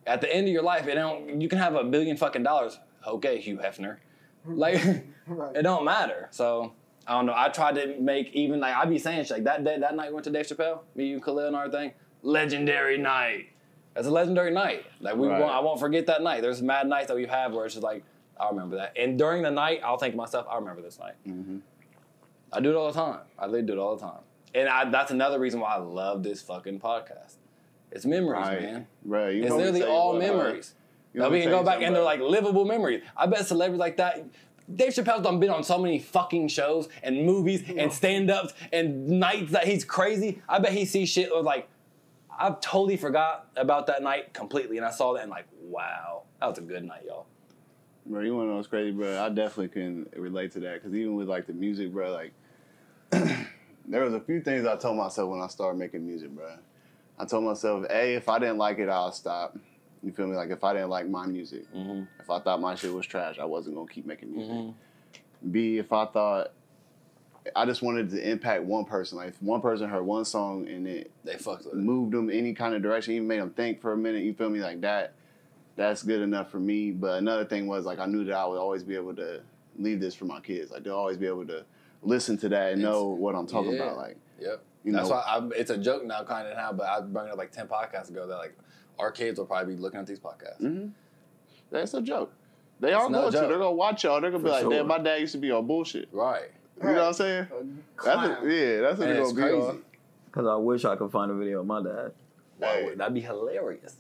At 0.06 0.22
the 0.22 0.34
end 0.34 0.48
of 0.48 0.54
your 0.54 0.64
life, 0.64 0.88
it 0.88 0.96
don't. 0.96 1.42
You 1.42 1.48
can 1.50 1.58
have 1.60 1.76
a 1.76 1.84
billion 1.84 2.18
fucking 2.18 2.44
dollars. 2.44 2.80
Okay, 3.06 3.40
Hugh 3.40 3.58
Hefner. 3.58 3.98
Like, 4.46 4.82
Right. 5.28 5.56
it 5.56 5.62
don't 5.64 5.84
matter. 5.84 6.28
So 6.32 6.74
I 7.06 7.12
don't 7.14 7.26
know. 7.26 7.34
I 7.36 7.50
tried 7.50 7.76
to 7.76 8.00
make 8.00 8.32
even 8.34 8.60
like 8.62 8.74
I'd 8.74 8.90
be 8.90 8.98
saying 8.98 9.24
shit 9.26 9.32
like 9.32 9.44
that 9.44 9.64
day 9.64 9.78
that 9.80 9.96
night 9.96 10.08
we 10.08 10.14
went 10.14 10.24
to 10.26 10.32
Dave 10.32 10.48
Chappelle, 10.48 10.80
me, 10.96 11.06
you, 11.08 11.20
Khalil, 11.20 11.48
and 11.48 11.56
everything. 11.56 11.92
Legendary 12.22 12.98
night. 12.98 13.48
That's 13.94 14.08
a 14.08 14.12
legendary 14.12 14.52
night. 14.52 14.86
Like 15.00 15.16
we, 15.16 15.28
Right. 15.28 15.40
won't, 15.40 15.52
I 15.52 15.60
won't 15.60 15.80
forget 15.80 16.06
that 16.08 16.22
night. 16.22 16.42
There's 16.42 16.62
mad 16.62 16.88
nights 16.88 17.08
that 17.08 17.16
we've 17.16 17.30
where 17.30 17.66
it's 17.66 17.74
just 17.76 17.84
like 17.84 18.04
I 18.40 18.48
remember 18.50 18.78
that. 18.78 18.94
And 18.98 19.18
during 19.18 19.42
the 19.44 19.52
night, 19.52 19.82
I'll 19.84 19.98
think 19.98 20.14
to 20.14 20.18
myself, 20.18 20.48
I 20.50 20.56
remember 20.56 20.82
this 20.82 20.98
night. 20.98 21.16
Mhm. 21.28 21.60
I 22.54 22.62
do 22.62 22.70
it 22.70 22.76
all 22.76 22.88
the 22.92 22.94
time. 23.00 23.20
I 23.38 23.46
literally 23.46 23.68
do 23.68 23.74
it 23.74 23.80
all 23.80 23.96
the 23.98 24.02
time. 24.06 24.22
And 24.56 24.70
I, 24.70 24.90
that's 24.90 25.12
another 25.12 25.40
reason 25.40 25.60
why 25.60 25.76
I 25.76 25.78
love 25.78 26.24
this 26.24 26.42
fucking 26.42 26.80
podcast. 26.80 27.36
It's 27.92 28.06
memories, 28.06 28.40
Right. 28.48 28.62
man. 28.62 28.88
Right. 29.04 29.36
You 29.36 29.44
It's 29.44 29.54
literally 29.54 29.84
all 29.84 30.14
What, 30.14 30.24
uh, 30.24 30.28
memories. 30.28 30.74
you 31.14 31.20
that 31.22 31.32
we 31.32 31.42
can 31.42 31.50
go 31.50 31.64
back 31.64 31.82
and 31.82 31.94
they're 31.94 32.02
like 32.04 32.22
livable 32.22 32.64
memories. 32.66 33.04
I 33.18 33.26
bet 33.26 33.46
celebrities 33.46 33.80
like 33.80 33.98
that. 33.98 34.24
Dave 34.74 34.94
Chappelle's 34.94 35.24
done 35.24 35.40
been 35.40 35.50
on 35.50 35.64
so 35.64 35.78
many 35.78 36.00
fucking 36.00 36.48
shows 36.48 36.88
and 37.04 37.26
movies 37.26 37.64
and 37.76 37.92
stand 37.92 38.30
ups 38.32 38.54
and 38.72 39.08
nights 39.20 39.52
that 39.52 39.66
he's 39.68 39.84
crazy. 39.84 40.42
I 40.48 40.60
bet 40.60 40.72
he 40.72 40.86
sees 40.86 41.10
shit 41.10 41.36
with 41.36 41.44
like, 41.44 41.68
I 42.39 42.52
totally 42.62 42.95
forgot 42.97 43.49
about 43.58 43.88
that 43.88 44.02
night 44.02 44.34
completely. 44.34 44.78
And 44.78 44.86
I 44.86 44.91
saw 44.91 45.13
that 45.13 45.21
and 45.23 45.30
like, 45.30 45.45
wow, 45.62 46.23
that 46.39 46.47
was 46.47 46.58
a 46.58 46.62
good 46.62 46.84
night, 46.86 47.04
y'all. 47.06 47.25
Bro, 48.06 48.21
you 48.21 48.36
want 48.36 48.45
to 48.47 48.49
know 48.52 48.56
what's 48.56 48.67
crazy, 48.67 48.91
bro? 48.91 49.21
I 49.21 49.30
definitely 49.30 49.67
can 49.67 50.08
relate 50.15 50.54
to 50.54 50.60
that 50.62 50.75
because 50.75 50.95
even 50.95 51.15
with 51.15 51.28
like 51.28 51.45
the 51.47 51.54
music, 51.54 51.91
bro, 51.91 52.12
like 52.12 52.32
there 53.12 54.04
was 54.04 54.13
a 54.13 54.19
few 54.21 54.41
things 54.41 54.65
I 54.65 54.78
told 54.78 54.97
myself 54.97 55.30
when 55.30 55.41
I 55.41 55.47
started 55.47 55.78
making 55.78 56.06
music, 56.08 56.30
bro. 56.32 56.49
I 57.19 57.25
told 57.25 57.43
myself, 57.43 57.86
a, 57.89 58.15
if 58.15 58.30
I 58.30 58.39
didn't 58.39 58.58
like 58.58 58.80
it, 58.80 58.88
I'll 58.88 59.12
stop. 59.12 59.58
You 60.02 60.13
feel 60.13 60.28
me? 60.28 60.36
Like 60.38 60.49
if 60.49 60.63
I 60.63 60.71
didn't 60.73 60.89
like 60.89 61.10
my 61.10 61.25
music, 61.28 61.65
Mm-hmm. 61.75 62.04
if 62.21 62.30
I 62.30 62.39
thought 62.39 62.62
my 62.62 62.73
shit 62.75 62.93
was 62.93 63.06
trash, 63.06 63.38
I 63.38 63.45
wasn't 63.45 63.75
gonna 63.75 63.91
keep 63.91 64.06
making 64.06 64.32
music. 64.32 64.54
Mm-hmm. 64.54 65.52
B, 65.52 65.78
if 65.78 65.91
I 65.91 66.06
thought 66.06 66.54
I 67.56 67.66
just 67.66 67.82
wanted 67.82 68.10
to 68.12 68.30
impact 68.30 68.64
one 68.64 68.86
person, 68.86 69.18
like 69.18 69.30
if 69.30 69.42
one 69.42 69.62
person 69.62 69.90
heard 69.90 70.04
one 70.04 70.26
song 70.26 70.68
and 70.68 70.88
it 70.88 71.12
They 71.24 71.36
fucked 71.36 71.66
with 71.66 71.74
it. 71.74 71.78
moved 71.78 72.14
them 72.14 72.30
any 72.30 72.54
kind 72.54 72.74
of 72.76 72.82
direction, 72.82 73.14
even 73.16 73.28
made 73.28 73.40
them 73.42 73.52
think 73.52 73.82
for 73.82 73.94
a 73.94 73.98
minute. 73.98 74.24
You 74.24 74.34
feel 74.34 74.50
me? 74.50 74.60
Like 74.60 74.82
that, 74.82 75.14
that's 75.76 76.04
good 76.04 76.22
enough 76.22 76.52
for 76.52 76.60
me. 76.60 76.92
But 76.92 77.18
another 77.20 77.46
thing 77.46 77.68
was 77.68 77.86
like 77.86 78.00
I 78.00 78.06
knew 78.06 78.24
that 78.26 78.36
I 78.36 78.46
would 78.46 78.58
always 78.60 78.84
be 78.84 78.96
able 78.96 79.16
to 79.16 79.42
leave 79.78 80.00
this 80.02 80.16
for 80.16 80.26
my 80.26 80.40
kids. 80.40 80.72
Like 80.72 80.84
they'll 80.84 80.96
always 80.96 81.18
be 81.18 81.28
able 81.28 81.46
to 81.48 81.64
listen 82.04 82.38
to 82.40 82.50
that 82.50 82.74
and 82.74 82.82
It's- 82.82 82.94
know 82.94 83.06
what 83.08 83.36
I'm 83.36 83.48
talking 83.48 83.74
yeah. 83.74 83.84
about. 83.84 83.98
Like 83.98 84.18
Yep. 84.40 84.62
You 84.86 84.94
That's 84.94 85.10
know- 85.10 85.16
why 85.16 85.22
I, 85.28 85.50
it's 85.58 85.70
a 85.72 85.78
joke 85.78 86.06
now, 86.06 86.24
kind 86.24 86.48
of 86.48 86.56
now, 86.56 86.72
but 86.72 86.86
I 86.88 87.02
brought 87.02 87.28
it 87.28 87.32
up 87.32 87.38
like 87.38 87.52
10 87.52 87.68
podcasts 87.68 88.10
ago 88.10 88.26
that 88.28 88.38
like 88.38 88.58
our 88.98 89.12
kids 89.12 89.38
will 89.40 89.46
probably 89.46 89.76
be 89.76 89.82
looking 89.82 90.00
at 90.00 90.08
these 90.08 90.20
podcasts. 90.20 90.62
mhm. 90.62 90.92
that's 91.70 91.94
a 91.94 92.02
joke. 92.02 92.34
They 92.82 92.94
are 92.94 93.10
not 93.10 93.20
going 93.20 93.32
to. 93.34 93.40
They're 93.40 93.58
gonna 93.58 93.72
watch 93.74 94.06
y'all. 94.06 94.22
They're 94.22 94.32
gonna 94.32 94.42
be 94.44 94.50
like, 94.50 94.62
sure. 94.62 94.72
"Damn, 94.72 94.88
my 94.88 95.00
dad 95.00 95.20
used 95.20 95.34
to 95.34 95.38
be 95.38 95.52
on 95.52 95.68
bullshit." 95.68 96.08
Right. 96.14 96.50
You 96.82 96.89
know 96.89 96.94
what 96.96 97.04
I'm 97.08 97.13
saying? 97.13 97.48
That's 98.04 98.42
a, 98.42 98.46
yeah. 98.46 98.82
That's 98.82 99.00
what 99.00 99.08
And 99.08 99.18
they're 99.18 99.22
it's 99.22 99.34
gonna 99.34 99.48
be 99.48 99.52
crazy. 99.54 99.68
on. 99.68 99.84
Because 100.26 100.48
I 100.48 100.56
wish 100.56 100.86
I 100.86 100.96
could 100.96 101.12
find 101.12 101.32
a 101.32 101.36
video 101.36 101.62
of 101.62 101.65
my 101.68 101.82
dad. 101.84 102.12
Wow, 102.60 102.89
that'd 102.96 103.13
be 103.13 103.22
hilarious. 103.22 103.96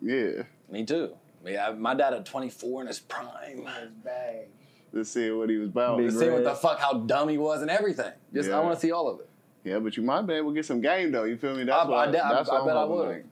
Yeah. 0.00 0.42
Me 0.70 0.84
too. 0.84 1.14
Yeah, 1.44 1.70
my 1.70 1.94
dad 1.94 2.14
at 2.14 2.26
24 2.26 2.82
in 2.82 2.86
his 2.88 2.98
prime. 2.98 3.64
bag. 4.04 4.48
Let's 4.92 5.10
see 5.10 5.30
what 5.30 5.50
he 5.50 5.56
was 5.56 5.68
about. 5.68 5.98
Big 5.98 6.10
To 6.10 6.18
see 6.18 6.30
what 6.30 6.44
the 6.44 6.54
fuck, 6.54 6.78
how 6.78 6.94
dumb 6.94 7.28
he 7.28 7.38
was 7.38 7.62
and 7.62 7.70
everything. 7.70 8.12
Just 8.32 8.50
I 8.50 8.60
want 8.60 8.74
to 8.74 8.80
see 8.80 8.90
all 8.92 9.08
of 9.08 9.20
it. 9.20 9.28
Yeah, 9.64 9.78
but 9.80 9.96
you 9.96 10.02
might 10.02 10.22
be 10.22 10.34
able 10.34 10.50
to 10.50 10.54
get 10.54 10.64
some 10.64 10.80
game 10.80 11.12
though. 11.12 11.24
You 11.24 11.36
feel 11.36 11.54
me? 11.54 11.64
That's 11.64 11.84
I, 11.84 11.88
what 11.88 11.98
I, 11.98 12.02
I, 12.08 12.10
that's 12.12 12.48
I, 12.48 12.52
what 12.54 12.60
I'm 12.62 12.66
bet 12.66 12.76
I 12.76 12.84
would. 12.84 13.08
on. 13.08 13.24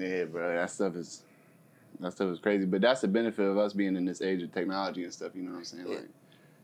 Yeah, 0.00 0.24
bro, 0.24 0.54
that 0.54 0.70
stuff 0.70 0.94
is 0.94 1.22
that 1.98 2.12
stuff 2.12 2.28
is 2.28 2.38
crazy. 2.38 2.64
But 2.64 2.80
that's 2.80 3.00
the 3.00 3.08
benefit 3.08 3.44
of 3.44 3.58
us 3.58 3.72
being 3.72 3.96
in 3.96 4.04
this 4.04 4.22
age 4.22 4.42
of 4.42 4.52
technology 4.52 5.02
and 5.04 5.12
stuff. 5.12 5.32
You 5.34 5.42
know 5.42 5.52
what 5.52 5.58
I'm 5.58 5.64
saying? 5.64 5.86
Yeah. 5.88 5.94
Like, 5.96 6.08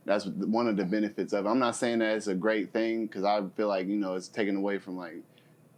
that's 0.06 0.24
one 0.26 0.66
of 0.68 0.76
the 0.76 0.84
benefits 0.84 1.32
of. 1.34 1.44
it. 1.44 1.48
I'm 1.48 1.58
not 1.58 1.76
saying 1.76 1.98
that 1.98 2.16
it's 2.16 2.28
a 2.28 2.34
great 2.34 2.72
thing 2.72 3.06
because 3.06 3.24
I 3.24 3.42
feel 3.56 3.68
like 3.68 3.86
you 3.88 3.96
know 3.96 4.14
it's 4.14 4.28
taken 4.28 4.56
away 4.56 4.78
from 4.78 4.96
like 4.96 5.16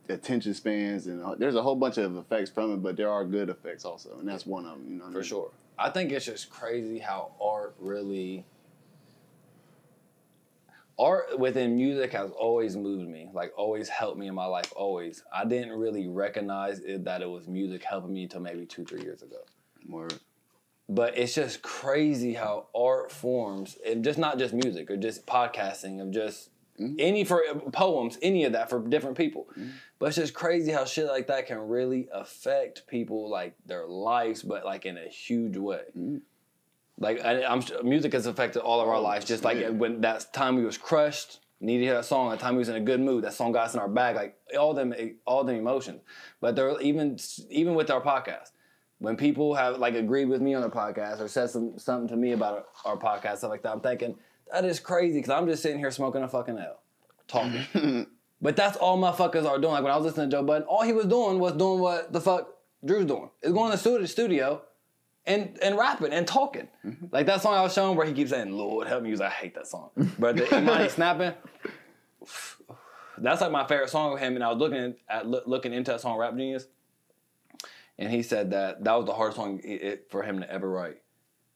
attention 0.08 0.54
spans 0.54 1.06
and 1.06 1.22
uh, 1.22 1.34
there's 1.34 1.54
a 1.54 1.62
whole 1.62 1.76
bunch 1.76 1.98
of 1.98 2.16
effects 2.16 2.50
from 2.50 2.72
it, 2.74 2.76
but 2.82 2.96
there 2.96 3.10
are 3.10 3.24
good 3.24 3.48
effects 3.48 3.84
also, 3.84 4.18
and 4.20 4.28
that's 4.28 4.46
one 4.46 4.64
of 4.64 4.72
them. 4.72 4.84
You 4.88 4.96
know, 4.98 5.04
what 5.04 5.10
I 5.10 5.12
For 5.12 5.18
mean? 5.18 5.26
sure. 5.28 5.50
I 5.78 5.90
think 5.90 6.12
it's 6.12 6.24
just 6.26 6.50
crazy 6.50 6.98
how 6.98 7.32
art 7.40 7.74
really. 7.80 8.44
art 10.98 11.38
within 11.38 11.76
music 11.76 12.12
has 12.12 12.30
always 12.32 12.76
moved 12.76 13.08
me, 13.08 13.30
like 13.32 13.52
always 13.56 13.88
helped 13.88 14.18
me 14.18 14.26
in 14.26 14.34
my 14.34 14.46
life. 14.46 14.72
Always, 14.74 15.22
I 15.32 15.44
didn't 15.44 15.72
really 15.78 16.08
recognize 16.08 16.80
it, 16.80 17.04
that 17.04 17.22
it 17.22 17.30
was 17.30 17.46
music 17.46 17.84
helping 17.84 18.12
me 18.12 18.24
until 18.24 18.40
maybe 18.40 18.66
two, 18.66 18.84
three 18.84 19.02
years 19.02 19.22
ago. 19.22 19.36
Word. 19.88 20.14
But 20.88 21.18
it's 21.18 21.34
just 21.34 21.60
crazy 21.60 22.32
how 22.32 22.68
art 22.74 23.12
forms, 23.12 23.76
and 23.86 24.02
just 24.02 24.18
not 24.18 24.38
just 24.38 24.54
music 24.54 24.90
or 24.90 24.96
just 24.96 25.26
podcasting, 25.26 26.00
of 26.00 26.10
just 26.10 26.48
mm-hmm. 26.80 26.94
any 26.98 27.24
for 27.24 27.42
poems, 27.72 28.18
any 28.22 28.44
of 28.44 28.52
that 28.52 28.70
for 28.70 28.80
different 28.80 29.16
people. 29.16 29.48
Mm-hmm. 29.50 29.68
But 29.98 30.06
it's 30.06 30.16
just 30.16 30.32
crazy 30.32 30.72
how 30.72 30.86
shit 30.86 31.06
like 31.06 31.26
that 31.26 31.46
can 31.46 31.58
really 31.58 32.08
affect 32.12 32.86
people, 32.86 33.28
like 33.28 33.54
their 33.66 33.86
lives, 33.86 34.42
but 34.42 34.64
like 34.64 34.86
in 34.86 34.96
a 34.96 35.08
huge 35.08 35.56
way. 35.56 35.82
Mm-hmm. 35.96 36.18
Like 36.98 37.24
I, 37.24 37.44
I'm, 37.44 37.62
music 37.84 38.12
has 38.12 38.26
affected 38.26 38.62
all 38.62 38.80
of 38.80 38.88
our 38.88 38.96
oh, 38.96 39.02
lives. 39.02 39.24
Just 39.24 39.44
like 39.44 39.58
yeah. 39.58 39.68
when 39.68 40.00
that 40.00 40.32
time 40.32 40.56
we 40.56 40.64
was 40.64 40.78
crushed, 40.78 41.40
needed 41.60 41.80
to 41.80 41.84
hear 41.86 41.94
that 41.94 42.04
song. 42.04 42.30
That 42.30 42.40
time 42.40 42.54
we 42.54 42.60
was 42.60 42.68
in 42.68 42.76
a 42.76 42.80
good 42.80 43.00
mood, 43.00 43.24
that 43.24 43.34
song 43.34 43.52
got 43.52 43.66
us 43.66 43.74
in 43.74 43.80
our 43.80 43.88
bag. 43.88 44.16
Like 44.16 44.36
all 44.58 44.74
them, 44.74 44.94
all 45.26 45.44
them 45.44 45.56
emotions. 45.56 46.00
But 46.40 46.56
there, 46.56 46.80
even 46.80 47.18
even 47.50 47.74
with 47.74 47.90
our 47.90 48.00
podcast, 48.00 48.50
when 48.98 49.16
people 49.16 49.54
have 49.54 49.78
like 49.78 49.94
agreed 49.94 50.26
with 50.26 50.40
me 50.40 50.54
on 50.54 50.62
the 50.62 50.70
podcast 50.70 51.20
or 51.20 51.28
said 51.28 51.50
some 51.50 51.78
something 51.78 52.08
to 52.08 52.16
me 52.16 52.32
about 52.32 52.66
our 52.84 52.96
podcast, 52.96 53.38
stuff 53.38 53.50
like 53.50 53.62
that, 53.62 53.72
I'm 53.72 53.80
thinking 53.80 54.16
that 54.52 54.64
is 54.64 54.80
crazy 54.80 55.18
because 55.18 55.30
I'm 55.30 55.46
just 55.46 55.62
sitting 55.62 55.78
here 55.78 55.90
smoking 55.90 56.22
a 56.22 56.28
fucking 56.28 56.58
L, 56.58 56.80
talking. 57.26 58.06
but 58.42 58.56
that's 58.56 58.76
all 58.76 58.98
motherfuckers 58.98 59.46
are 59.46 59.58
doing. 59.58 59.72
Like 59.72 59.82
when 59.82 59.92
I 59.92 59.96
was 59.96 60.06
listening 60.06 60.30
to 60.30 60.36
Joe 60.36 60.42
Budden, 60.42 60.66
all 60.66 60.82
he 60.82 60.92
was 60.92 61.06
doing 61.06 61.38
was 61.38 61.52
doing 61.52 61.80
what 61.80 62.12
the 62.12 62.20
fuck 62.20 62.48
Drew's 62.84 63.06
doing. 63.06 63.30
Is 63.42 63.52
going 63.52 63.76
to 63.76 63.98
the 63.98 64.08
studio 64.08 64.62
and 65.26 65.58
and 65.62 65.76
rapping 65.76 66.12
and 66.12 66.26
talking. 66.26 66.68
Mm-hmm. 66.84 67.06
Like 67.12 67.26
that 67.26 67.42
song 67.42 67.54
I 67.54 67.62
was 67.62 67.72
showing 67.74 67.96
where 67.96 68.06
he 68.06 68.12
keeps 68.12 68.30
saying, 68.30 68.50
"Lord 68.50 68.88
help 68.88 69.02
me," 69.02 69.10
'cause 69.10 69.20
I 69.20 69.28
hate 69.28 69.54
that 69.54 69.66
song. 69.68 69.90
But 70.18 70.36
the 70.36 70.58
Imani 70.58 70.88
snapping. 70.88 71.34
That's 73.20 73.40
like 73.40 73.50
my 73.50 73.66
favorite 73.66 73.90
song 73.90 74.12
of 74.12 74.20
him, 74.20 74.36
and 74.36 74.44
I 74.44 74.48
was 74.48 74.58
looking 74.58 74.94
at 75.08 75.26
loo- 75.26 75.42
looking 75.44 75.72
into 75.72 75.90
that 75.90 76.00
song, 76.00 76.16
Rap 76.18 76.36
Genius, 76.36 76.66
and 77.98 78.10
he 78.12 78.22
said 78.22 78.50
that 78.52 78.84
that 78.84 78.94
was 78.94 79.06
the 79.06 79.12
hardest 79.14 79.36
song 79.36 79.60
i- 79.64 79.68
it, 79.68 80.06
for 80.10 80.22
him 80.22 80.40
to 80.40 80.50
ever 80.50 80.68
write. 80.68 81.02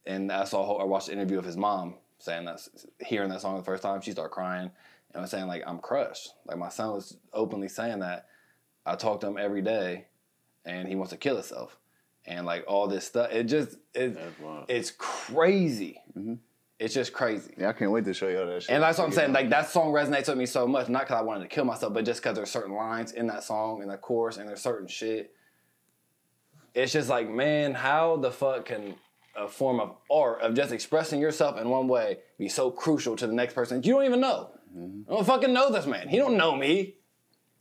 And 0.07 0.31
I 0.33 0.45
saw 0.45 0.79
I 0.79 0.85
watched 0.85 1.07
the 1.07 1.13
interview 1.13 1.39
of 1.39 1.45
his 1.45 1.57
mom 1.57 1.95
saying 2.19 2.45
that 2.47 2.61
hearing 3.05 3.31
that 3.31 3.41
song 3.41 3.57
the 3.57 3.63
first 3.65 3.83
time, 3.83 4.01
she 4.01 4.13
started 4.13 4.31
crying 4.31 4.71
and 5.11 5.17
I 5.17 5.21
was 5.21 5.31
saying 5.31 5.47
like 5.47 5.63
I'm 5.67 5.79
crushed. 5.79 6.31
Like 6.47 6.59
my 6.59 6.69
son 6.69 6.93
was 6.93 7.17
openly 7.33 7.69
saying 7.69 8.01
that. 8.01 8.27
I 8.85 8.97
talk 8.97 9.21
to 9.21 9.29
him 9.29 9.39
every 9.39 9.63
day, 9.63 10.07
and 10.65 10.89
he 10.89 10.97
wants 10.97 11.11
to 11.13 11.17
kill 11.17 11.37
himself, 11.37 11.77
and 12.27 12.45
like 12.45 12.65
all 12.67 12.89
this 12.89 13.07
stuff. 13.07 13.31
It 13.31 13.45
just 13.45 13.77
it, 13.95 14.15
That's 14.15 14.41
wild. 14.41 14.65
it's 14.69 14.91
crazy. 14.91 16.01
Mm-hmm. 16.19 16.35
It's 16.81 16.93
just 16.95 17.13
crazy. 17.13 17.55
Yeah, 17.57 17.69
I 17.69 17.75
can't 17.75 17.93
wait 17.93 18.05
to 18.07 18.15
show 18.15 18.27
y'all 18.29 18.47
that 18.47 18.65
shit. 18.65 18.73
And 18.73 18.83
that's 18.83 18.99
what 18.99 19.05
I'm 19.05 19.13
saying. 19.13 19.33
Like 19.33 19.51
that 19.51 19.71
song 19.71 19.93
resonates 19.93 20.27
with 20.29 20.37
me 20.39 20.47
so 20.47 20.67
much, 20.67 20.89
not 20.89 21.03
because 21.03 21.21
I 21.21 21.23
wanted 21.23 21.43
to 21.43 21.49
kill 21.49 21.65
myself, 21.65 21.95
but 21.95 22.05
just 22.05 22.21
because 22.21 22.35
there's 22.35 22.51
certain 22.51 22.75
lines 22.75 23.13
in 23.13 23.29
that 23.29 23.45
song, 23.45 23.83
in 23.83 23.89
the 23.89 23.97
chorus, 23.97 24.39
and 24.39 24.49
there's 24.49 24.61
certain 24.63 24.89
shit. 24.89 25.33
It's 26.75 26.93
just 26.93 27.09
like, 27.09 27.29
man, 27.29 27.75
how 27.75 28.17
the 28.17 28.31
fuck 28.31 28.67
can 28.67 28.95
a 29.35 29.49
form 29.49 29.81
of 29.81 29.97
art 30.11 30.43
of 30.43 30.55
just 30.55 30.73
expressing 30.73 31.21
yourself 31.21 31.59
in 31.59 31.69
one 31.69 31.89
way 31.89 32.19
be 32.39 32.49
so 32.49 32.71
crucial 32.71 33.17
to 33.17 33.27
the 33.27 33.33
next 33.33 33.55
person 33.55 33.79
that 33.79 33.87
you 33.87 33.95
don't 33.95 34.05
even 34.05 34.21
know? 34.21 34.51
Mm-hmm. 34.77 35.11
I 35.11 35.15
don't 35.17 35.27
fucking 35.27 35.53
know 35.53 35.71
this 35.71 35.87
man. 35.87 36.09
He 36.09 36.17
don't 36.17 36.37
know 36.37 36.55
me. 36.57 36.97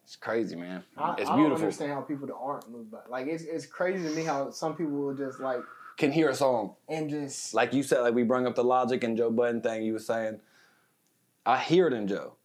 It's 0.04 0.16
crazy, 0.16 0.56
man. 0.56 0.84
I, 0.98 1.12
it's 1.12 1.18
beautiful. 1.20 1.34
I 1.34 1.44
don't 1.44 1.54
understand 1.54 1.92
how 1.94 2.02
people 2.02 2.28
that 2.28 2.36
aren't 2.36 2.70
moved 2.70 2.92
by. 2.92 3.00
Like 3.10 3.28
it's 3.28 3.44
it's 3.44 3.66
crazy 3.66 4.08
to 4.08 4.14
me 4.16 4.24
how 4.24 4.52
some 4.52 4.76
people 4.76 4.94
will 4.94 5.14
just 5.14 5.40
like 5.40 5.62
Can 5.98 6.12
hear 6.12 6.30
a 6.30 6.36
song 6.36 6.76
and 6.90 7.10
just 7.10 7.54
like 7.54 7.74
you 7.74 7.84
said, 7.84 8.00
like 8.02 8.14
we 8.14 8.24
bring 8.24 8.46
up 8.48 8.56
the 8.56 8.64
logic 8.64 9.04
and 9.04 9.16
Joe 9.18 9.30
Budden 9.32 9.62
thing. 9.62 9.84
You 9.84 9.94
were 9.94 10.00
saying, 10.00 10.40
I 11.46 11.58
hear 11.58 11.88
it 11.88 11.94
in 11.94 12.08
Joe. 12.08 12.36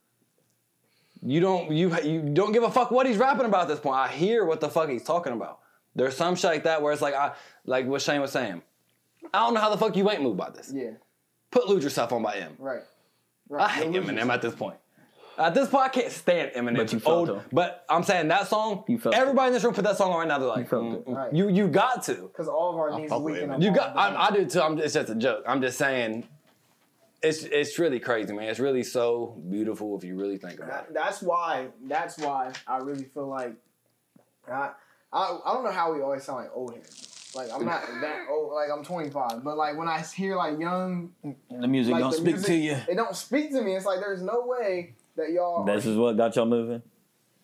You 1.22 1.40
don't 1.40 1.72
you 1.72 1.92
you 2.02 2.22
don't 2.22 2.52
give 2.52 2.62
a 2.62 2.70
fuck 2.70 2.90
what 2.90 3.06
he's 3.06 3.16
rapping 3.16 3.46
about 3.46 3.62
at 3.62 3.68
this 3.68 3.80
point. 3.80 3.96
I 3.96 4.08
hear 4.08 4.44
what 4.44 4.60
the 4.60 4.68
fuck 4.68 4.88
he's 4.88 5.02
talking 5.02 5.32
about. 5.32 5.60
There's 5.96 6.14
some 6.16 6.36
shit 6.36 6.50
like 6.50 6.64
that 6.64 6.82
where 6.82 6.92
it's 6.92 7.02
like 7.02 7.14
I 7.14 7.32
like 7.64 7.86
what 7.86 8.02
Shane 8.02 8.20
was 8.20 8.30
saying. 8.30 8.62
I 9.34 9.40
don't 9.40 9.54
know 9.54 9.60
how 9.60 9.70
the 9.70 9.78
fuck 9.78 9.96
you 9.96 10.08
ain't 10.10 10.22
moved 10.22 10.36
by 10.36 10.50
this. 10.50 10.70
yeah, 10.72 10.90
Put 11.50 11.68
lose 11.68 11.82
yourself 11.82 12.12
on 12.12 12.22
by 12.22 12.36
M. 12.36 12.54
right. 12.58 12.82
right. 13.48 13.64
I 13.64 13.68
hate 13.68 13.88
Eminem 13.88 14.12
yourself. 14.12 14.30
at 14.30 14.42
this 14.42 14.54
point. 14.54 14.76
At 15.38 15.54
this 15.54 15.68
point, 15.68 15.84
I 15.84 15.88
can't 15.88 16.12
stand 16.12 16.52
Eminem. 16.52 16.76
But 16.76 16.92
you 16.92 17.00
felt 17.00 17.28
Old. 17.28 17.42
But 17.52 17.84
I'm 17.88 18.02
saying 18.02 18.28
that 18.28 18.48
song. 18.48 18.84
You 18.88 18.98
felt 18.98 19.14
everybody 19.14 19.48
in 19.48 19.52
this 19.54 19.64
room 19.64 19.74
put 19.74 19.84
that 19.84 19.96
song 19.96 20.12
on 20.12 20.20
right 20.20 20.28
now. 20.28 20.38
They're 20.38 20.48
like, 20.48 20.68
felt 20.68 20.84
mm, 20.84 21.08
it. 21.08 21.10
Right. 21.10 21.32
you 21.34 21.48
you 21.48 21.68
got 21.68 22.02
to. 22.04 22.14
Because 22.14 22.48
all 22.48 22.70
of 22.70 22.76
our 22.76 22.98
needs 22.98 23.10
fuck 23.10 23.20
are 23.20 23.22
with 23.22 23.48
weak 23.48 23.62
You 23.62 23.74
got. 23.74 23.96
I, 23.96 24.28
I 24.28 24.30
do 24.30 24.46
too. 24.46 24.62
I'm, 24.62 24.78
it's 24.78 24.94
just 24.94 25.10
a 25.10 25.14
joke. 25.14 25.44
I'm 25.46 25.60
just 25.60 25.78
saying. 25.78 26.26
It's 27.22 27.42
it's 27.44 27.78
really 27.78 27.98
crazy, 27.98 28.32
man. 28.32 28.48
It's 28.48 28.60
really 28.60 28.82
so 28.82 29.42
beautiful 29.48 29.96
if 29.96 30.04
you 30.04 30.16
really 30.16 30.38
think 30.38 30.60
about 30.60 30.84
it. 30.84 30.94
That's 30.94 31.22
why. 31.22 31.68
That's 31.86 32.18
why 32.18 32.52
I 32.66 32.78
really 32.78 33.04
feel 33.04 33.26
like 33.26 33.54
I, 34.50 34.70
I 35.16 35.38
I 35.46 35.52
don't 35.54 35.64
know 35.64 35.70
how 35.72 35.92
we 35.94 36.02
always 36.02 36.22
sound 36.24 36.40
like 36.44 36.50
old 36.54 36.74
heads. 36.74 37.32
Like 37.34 37.48
I'm 37.52 37.64
not 37.64 37.82
that 38.00 38.26
old. 38.30 38.52
Like 38.52 38.68
I'm 38.70 38.84
25, 38.84 39.42
but 39.44 39.56
like 39.56 39.76
when 39.76 39.88
I 39.88 40.00
hear 40.00 40.36
like 40.36 40.58
young, 40.58 41.12
The 41.50 41.66
music 41.68 41.92
like 41.92 42.00
don't 42.02 42.10
the 42.12 42.16
speak 42.18 42.34
music, 42.34 42.46
to 42.46 42.54
you. 42.56 42.76
It 42.88 42.94
don't 42.96 43.16
speak 43.16 43.50
to 43.52 43.62
me. 43.62 43.76
It's 43.76 43.84
like 43.86 44.00
there's 44.00 44.22
no 44.22 44.44
way 44.46 44.94
that 45.16 45.30
y'all. 45.32 45.64
This 45.64 45.84
is 45.86 45.96
what 45.96 46.16
got 46.16 46.34
y'all 46.36 46.46
moving. 46.46 46.82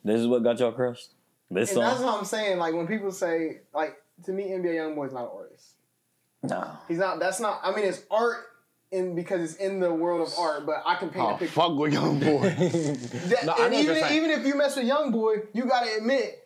This 0.04 0.20
is 0.20 0.26
what 0.26 0.42
got 0.42 0.58
y'all 0.60 0.72
crushed. 0.72 1.10
This 1.50 1.72
and 1.72 1.82
that's 1.82 2.00
what 2.00 2.18
I'm 2.18 2.24
saying. 2.24 2.58
Like 2.58 2.74
when 2.74 2.86
people 2.86 3.12
say 3.12 3.60
like 3.74 3.96
to 4.24 4.32
me, 4.32 4.44
NBA 4.44 4.74
YoungBoy 4.74 5.08
is 5.08 5.12
not 5.12 5.24
an 5.24 5.30
artist. 5.34 5.74
No. 6.42 6.70
He's 6.88 6.98
not. 6.98 7.20
That's 7.20 7.40
not. 7.40 7.60
I 7.62 7.74
mean, 7.74 7.84
it's 7.84 8.02
art. 8.10 8.44
In, 8.90 9.14
because 9.14 9.40
it's 9.40 9.54
in 9.54 9.80
the 9.80 9.90
world 9.90 10.20
of 10.28 10.34
art, 10.38 10.66
but 10.66 10.82
I 10.84 10.96
can 10.96 11.08
paint 11.08 11.24
a 11.24 11.28
Oh, 11.30 11.36
picture. 11.38 11.54
fuck 11.54 11.78
with 11.78 11.94
young 11.94 12.20
boy. 12.20 12.42
That- 12.58 13.46
No, 13.46 13.54
and 13.58 13.72
even, 13.72 13.96
even 14.12 14.30
if 14.30 14.44
you 14.46 14.54
mess 14.54 14.76
with 14.76 14.84
young 14.84 15.10
boy, 15.10 15.36
you 15.54 15.64
gotta 15.64 15.96
admit 15.96 16.41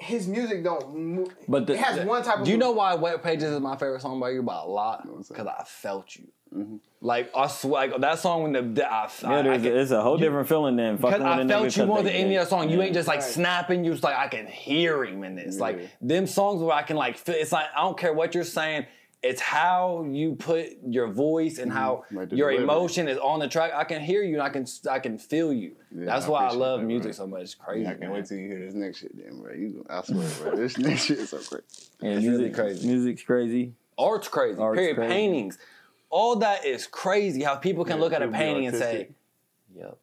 his 0.00 0.26
music 0.26 0.64
don't 0.64 0.94
move. 0.96 1.28
But 1.46 1.66
the- 1.66 1.74
it 1.74 1.78
has 1.80 2.04
one 2.06 2.22
type 2.22 2.38
of. 2.38 2.44
Do 2.46 2.50
you 2.50 2.56
know 2.58 2.72
why 2.72 2.94
Wet 2.94 3.22
Pages 3.22 3.50
is 3.50 3.60
my 3.60 3.76
favorite 3.76 4.00
song 4.00 4.18
by 4.18 4.30
you 4.30 4.42
by 4.42 4.58
a 4.58 4.64
lot? 4.64 5.06
Because 5.28 5.46
I 5.46 5.62
felt 5.66 6.16
you. 6.16 6.26
Mm-hmm. 6.56 6.76
Like 7.02 7.30
I 7.34 7.46
swear, 7.46 7.88
like, 7.88 8.00
that 8.00 8.18
song 8.18 8.42
when 8.42 8.52
the, 8.52 8.62
the 8.62 8.84
I, 8.92 9.08
Yeah, 9.22 9.28
I, 9.30 9.38
I 9.38 9.42
there's, 9.42 9.62
can- 9.62 9.76
it's 9.76 9.90
a 9.92 10.02
whole 10.02 10.16
different 10.18 10.48
feeling 10.48 10.76
than 10.76 10.96
Because 10.96 11.12
fucking 11.12 11.24
with 11.24 11.32
I 11.32 11.40
a 11.40 11.44
nigga 11.44 11.48
felt 11.48 11.76
you 11.76 11.86
more 11.86 11.96
they- 11.98 12.02
than 12.04 12.12
any 12.12 12.30
they- 12.30 12.36
other 12.38 12.48
song. 12.50 12.68
You 12.70 12.82
ain't 12.82 12.94
just 12.94 13.06
like 13.08 13.20
Right. 13.20 13.28
snapping. 13.30 13.84
You 13.84 13.92
just 13.92 14.02
like 14.02 14.16
I 14.16 14.26
can 14.28 14.46
hear 14.46 15.04
him 15.04 15.22
in 15.22 15.36
this. 15.36 15.58
Like 15.60 15.88
them 16.00 16.26
songs 16.26 16.60
where 16.62 16.74
I 16.74 16.82
can 16.82 16.96
like 16.96 17.16
feel. 17.18 17.36
It's 17.36 17.52
like 17.52 17.66
I 17.76 17.82
don't 17.82 17.96
care 17.96 18.12
what 18.12 18.34
you're 18.34 18.42
saying. 18.44 18.86
It's 19.22 19.40
how 19.40 20.06
you 20.10 20.34
put 20.34 20.78
your 20.86 21.08
voice 21.08 21.58
and 21.58 21.70
how 21.70 22.04
mm-hmm. 22.06 22.16
Like 22.16 22.32
your 22.32 22.50
delivery. 22.50 22.62
emotion 22.64 23.06
is 23.08 23.18
on 23.18 23.38
the 23.40 23.48
track. 23.48 23.72
I 23.74 23.84
can 23.84 24.00
hear 24.00 24.22
you 24.22 24.34
and 24.34 24.42
I 24.42 24.48
can 24.48 24.66
I 24.90 24.98
can 24.98 25.18
feel 25.18 25.52
you. 25.52 25.76
Yeah, 25.94 26.06
That's 26.06 26.24
I 26.24 26.30
why 26.30 26.46
I 26.46 26.52
love 26.52 26.80
that, 26.80 26.86
music 26.86 27.16
bro. 27.16 27.24
so 27.24 27.26
much. 27.26 27.42
It's 27.42 27.54
crazy. 27.54 27.86
I 27.86 27.90
can't 27.90 28.00
man. 28.00 28.12
wait 28.12 28.26
till 28.26 28.38
you 28.38 28.48
hear 28.48 28.58
this 28.60 28.74
next 28.74 28.98
shit, 28.98 29.14
then, 29.16 29.40
bro. 29.42 29.52
You, 29.52 29.84
I 29.90 30.02
swear, 30.02 30.28
bro. 30.40 30.56
This 30.56 30.78
next 30.78 31.04
shit 31.04 31.18
is 31.18 31.28
so 31.30 31.38
crazy. 31.38 31.64
Yeah, 32.00 32.10
It's 32.12 32.22
music, 32.22 32.38
really 32.40 32.50
crazy. 32.50 32.86
Music's 32.88 33.22
crazy. 33.22 33.74
Art's 33.98 34.28
crazy. 34.28 34.58
Art's 34.58 34.78
period. 34.78 34.96
crazy. 34.96 35.12
Paintings. 35.12 35.58
All 36.08 36.36
that 36.36 36.64
is 36.64 36.86
crazy. 36.86 37.42
How 37.42 37.56
people 37.56 37.84
can 37.84 37.98
Yeah, 37.98 38.02
look 38.02 38.12
at 38.14 38.22
a 38.22 38.28
painting 38.28 38.66
and 38.66 38.76
say, 38.76 39.10
"Yep." 39.76 39.98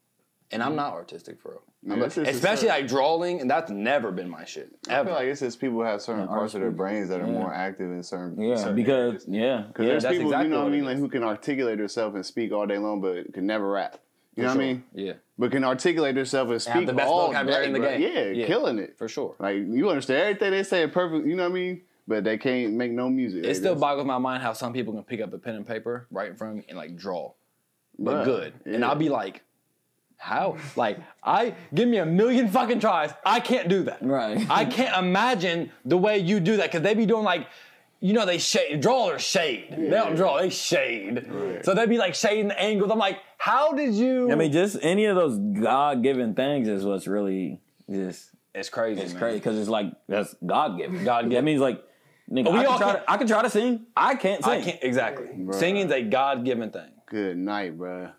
And 0.51 0.61
I'm 0.61 0.69
mm-hmm. 0.69 0.77
not 0.77 0.93
artistic, 0.93 1.41
bro. 1.41 1.53
Yeah, 1.53 1.59
I'm 1.89 2.03
it's 2.03 2.17
a 2.17 2.21
especially 2.23 2.67
certain- 2.67 2.81
like 2.81 2.87
drawing, 2.87 3.41
and 3.41 3.49
that's 3.49 3.71
never 3.71 4.11
been 4.11 4.29
my 4.29 4.43
shit. 4.45 4.69
I 4.89 4.95
Ever. 4.95 5.05
feel 5.09 5.15
like 5.15 5.27
it's 5.27 5.39
just 5.41 5.59
people 5.59 5.83
have 5.83 6.01
certain 6.01 6.21
Yeah, 6.23 6.27
parts 6.27 6.53
of 6.53 6.61
their 6.61 6.71
brains 6.71 7.09
that 7.09 7.21
are 7.21 7.25
yeah. 7.27 7.31
more 7.31 7.53
active 7.53 7.89
in 7.91 8.03
certain. 8.03 8.41
Yeah, 8.41 8.55
certain 8.57 8.75
because 8.75 9.07
areas. 9.07 9.25
yeah, 9.27 9.63
Because 9.67 9.83
yeah, 9.83 9.89
there's 9.91 10.03
that's 10.03 10.13
people, 10.15 10.29
exactly 10.29 10.47
you 10.49 10.53
know 10.53 10.63
what 10.63 10.67
I 10.67 10.75
mean, 10.75 10.85
like 10.85 10.97
who 10.97 11.07
can 11.09 11.23
articulate 11.23 11.77
themselves 11.77 12.15
and 12.15 12.25
speak 12.25 12.51
all 12.51 12.65
day 12.65 12.77
long, 12.77 12.99
but 13.01 13.33
can 13.33 13.45
never 13.47 13.69
rap. 13.69 13.97
You 14.35 14.43
know 14.43 14.49
For 14.51 14.57
what 14.57 14.63
I 14.63 14.67
mean? 14.67 14.83
Yeah, 14.93 15.13
But 15.39 15.51
can 15.51 15.63
articulate 15.63 16.13
themselves 16.15 16.51
and 16.67 16.73
have 16.73 16.81
speak 16.81 16.87
the 16.87 16.93
best 16.93 17.09
all 17.09 17.27
vocabulary 17.27 17.63
day, 17.63 17.67
in 17.67 17.73
the 17.73 17.79
bro. 17.79 17.89
game. 17.97 18.01
Yeah, 18.01 18.21
Yeah. 18.41 18.45
killing 18.47 18.77
it. 18.79 18.95
for 18.97 19.07
sure. 19.07 19.35
Like 19.39 19.55
you 19.57 19.89
understand 19.89 20.19
everything 20.21 20.51
they 20.51 20.63
say 20.63 20.85
perfect. 20.87 21.25
You 21.25 21.35
know 21.35 21.43
what 21.43 21.51
I 21.51 21.55
mean? 21.55 21.81
But 22.07 22.23
they 22.23 22.37
can't 22.37 22.73
make 22.73 22.91
no 22.91 23.09
music. 23.09 23.39
It 23.39 23.47
They 23.47 23.53
still 23.55 23.73
just- 23.73 23.81
boggles 23.81 24.05
my 24.05 24.17
mind 24.19 24.43
how 24.43 24.53
some 24.53 24.73
people 24.73 24.93
can 24.93 25.03
pick 25.03 25.21
up 25.21 25.33
a 25.33 25.37
pen 25.39 25.55
and 25.55 25.65
paper 25.67 26.05
right 26.11 26.29
in 26.29 26.35
front 26.35 26.51
of 26.51 26.57
me 26.57 26.65
and 26.69 26.77
like 26.77 26.95
draw, 26.95 27.31
but 27.97 28.17
Bruh, 28.17 28.25
good. 28.25 28.53
And 28.65 28.79
yeah. 28.81 28.87
I'll 28.89 28.95
be 28.95 29.09
like, 29.09 29.41
how? 30.17 30.57
Like, 30.75 30.99
I 31.23 31.55
give 31.73 31.87
me 31.87 31.97
a 31.97 32.05
million 32.05 32.47
fucking 32.49 32.79
tries. 32.79 33.11
I 33.25 33.39
can't 33.39 33.67
do 33.69 33.83
that. 33.83 33.99
Right. 34.01 34.45
I 34.49 34.65
can't 34.65 34.95
imagine 34.97 35.71
the 35.85 35.97
way 35.97 36.17
you 36.19 36.39
do 36.39 36.57
that 36.57 36.65
because 36.71 36.81
they 36.81 36.93
be 36.93 37.05
doing 37.05 37.23
like, 37.23 37.47
you 37.99 38.13
know, 38.13 38.25
they 38.27 38.37
shade, 38.37 38.79
draw 38.81 39.07
or 39.09 39.17
shade. 39.19 39.73
They 39.75 39.89
don't 39.89 40.15
draw, 40.15 40.37
they 40.39 40.51
shade. 40.51 41.25
Right. 41.27 41.65
So 41.65 41.73
they'd 41.73 41.89
be 41.89 41.97
like 41.97 42.13
shading 42.13 42.49
the 42.49 42.61
angles. 42.61 42.91
I'm 42.91 42.99
like, 42.99 43.19
how 43.39 43.73
did 43.73 43.95
you? 43.95 44.31
I 44.31 44.35
mean, 44.35 44.51
just 44.51 44.77
any 44.81 45.05
of 45.05 45.15
those 45.15 45.37
God 45.39 46.03
given 46.03 46.35
things 46.35 46.67
is 46.67 46.85
what's 46.85 47.07
really 47.07 47.59
just 47.89 48.29
it's 48.53 48.69
crazy. 48.69 49.01
it's 49.01 49.13
man. 49.13 49.19
crazy 49.21 49.37
because 49.39 49.57
it's 49.57 49.69
like 49.69 49.87
that's 50.07 50.35
God 50.45 50.77
given. 50.77 51.03
God-given. 51.03 51.33
That 51.35 51.43
means 51.43 51.59
like, 51.61 51.83
nigga, 52.31 52.51
we 52.53 52.59
I, 52.59 52.65
all 52.65 52.77
can 52.77 52.81
try 52.81 52.91
can't- 52.93 53.05
to, 53.05 53.11
I 53.11 53.17
can 53.17 53.27
try 53.27 53.41
to 53.41 53.49
sing. 53.49 53.85
I 53.95 54.15
can't 54.15 54.43
sing. 54.43 54.53
I 54.53 54.61
can't 54.61 54.83
exactly. 54.83 55.27
Singing's 55.51 55.91
a 55.91 56.01
God 56.03 56.45
given 56.45 56.69
thing. 56.69 56.91
Good 57.07 57.37
night, 57.37 57.77
bro. 57.77 58.09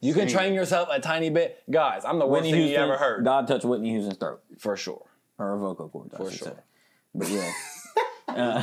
You 0.00 0.14
can 0.14 0.28
train 0.28 0.54
yourself 0.54 0.88
a 0.92 1.00
tiny 1.00 1.28
bit, 1.30 1.62
guys. 1.70 2.04
I'm 2.04 2.18
the 2.18 2.26
worst 2.26 2.42
Whitney 2.42 2.52
thing 2.52 2.60
Houston. 2.68 2.80
you 2.86 2.92
ever 2.92 2.96
heard, 2.98 3.24
God 3.24 3.48
touched 3.48 3.64
Whitney 3.64 3.90
Houston's 3.90 4.16
throat 4.18 4.40
for 4.58 4.76
sure. 4.76 5.04
or 5.38 5.54
a 5.54 5.58
vocal 5.58 5.88
cord. 5.88 6.10
I 6.14 6.16
For 6.18 6.30
should 6.30 6.38
sure. 6.38 6.48
say. 6.48 6.54
But 7.14 7.28
yeah. 7.30 7.52
Uh, 8.28 8.62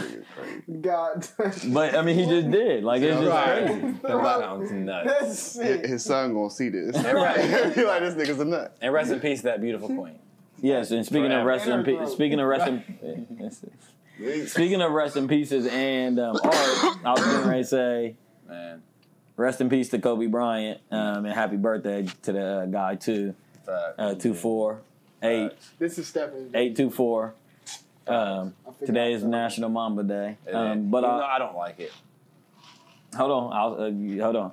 God. 0.80 1.28
but 1.74 1.96
I 1.96 2.04
mean, 2.04 2.18
he 2.18 2.26
just 2.28 2.50
did. 2.52 2.84
Like 2.84 3.02
it's 3.02 3.20
just 3.20 3.28
Right. 3.30 3.66
crazy. 3.66 3.98
The 4.04 4.16
rebound's 4.16 4.72
nuts. 4.72 5.08
That's 5.10 5.26
His, 5.28 5.40
sick. 5.40 5.86
his 5.86 6.06
son 6.06 6.34
gonna 6.36 6.50
see 6.52 6.70
this. 6.70 6.96
right. 6.96 7.36
Be 7.76 7.84
like 7.84 8.02
this 8.02 8.14
nigga's 8.14 8.40
a 8.40 8.46
nut. 8.46 8.78
And 8.80 8.94
rest 8.94 9.12
in 9.12 9.20
peace, 9.20 9.42
that 9.42 9.62
beautiful 9.62 9.88
queen. 9.90 10.20
Yes, 10.62 10.92
and 10.92 11.04
speaking 11.04 11.32
of 11.32 11.44
rest 11.46 11.68
in 11.68 11.84
peace, 11.84 12.10
speaking 12.12 12.40
of 12.40 12.46
rest 12.48 12.68
in 12.68 14.48
speaking 14.48 14.82
of 14.82 14.92
rest 14.92 15.18
in 15.18 15.28
pieces 15.28 15.66
and 15.68 16.20
um, 16.20 16.36
art, 16.44 16.54
I 17.04 17.12
was 17.12 17.22
gonna 17.22 17.64
say 17.64 18.16
Man. 18.48 18.84
Rest 19.38 19.62
in 19.62 19.70
peace 19.70 19.90
to 19.90 20.00
Kobe 20.00 20.28
Bryant 20.28 20.80
um, 20.92 21.26
and 21.26 21.34
happy 21.34 21.58
birthday 21.58 22.08
to 22.24 22.32
the 22.32 22.46
uh, 22.46 22.66
guy 22.66 22.96
too. 22.96 23.36
Uh, 23.68 24.14
two 24.14 24.34
four 24.36 24.82
eight 25.24 25.52
This 25.80 25.98
is 25.98 26.08
Stephanie. 26.08 26.50
eight 26.54 26.76
two 26.76 26.90
four. 26.92 27.34
Um, 28.08 28.54
today 28.86 29.14
is 29.14 29.24
National 29.24 29.70
Mamba 29.70 30.04
Day. 30.04 30.38
Um, 30.54 30.92
but 30.92 31.04
I, 31.04 31.36
I 31.36 31.40
don't 31.40 31.56
like 31.56 31.80
it. 31.80 31.92
hold 33.16 33.32
on, 33.32 33.54
I'll, 33.54 33.74
uh, 33.74 34.24
hold 34.24 34.36
on. 34.36 34.52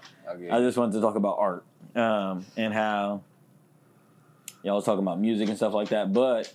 I 0.50 0.60
just 0.60 0.78
wanted 0.78 0.92
to 0.94 1.00
talk 1.02 1.16
about 1.16 1.36
art 1.38 1.64
um, 1.94 2.46
and 2.56 2.72
how 2.72 3.20
y'all 4.62 4.76
was 4.76 4.86
talking 4.86 5.02
about 5.02 5.20
music 5.20 5.48
and 5.48 5.58
stuff 5.58 5.74
like 5.74 5.90
that. 5.90 6.14
But 6.14 6.50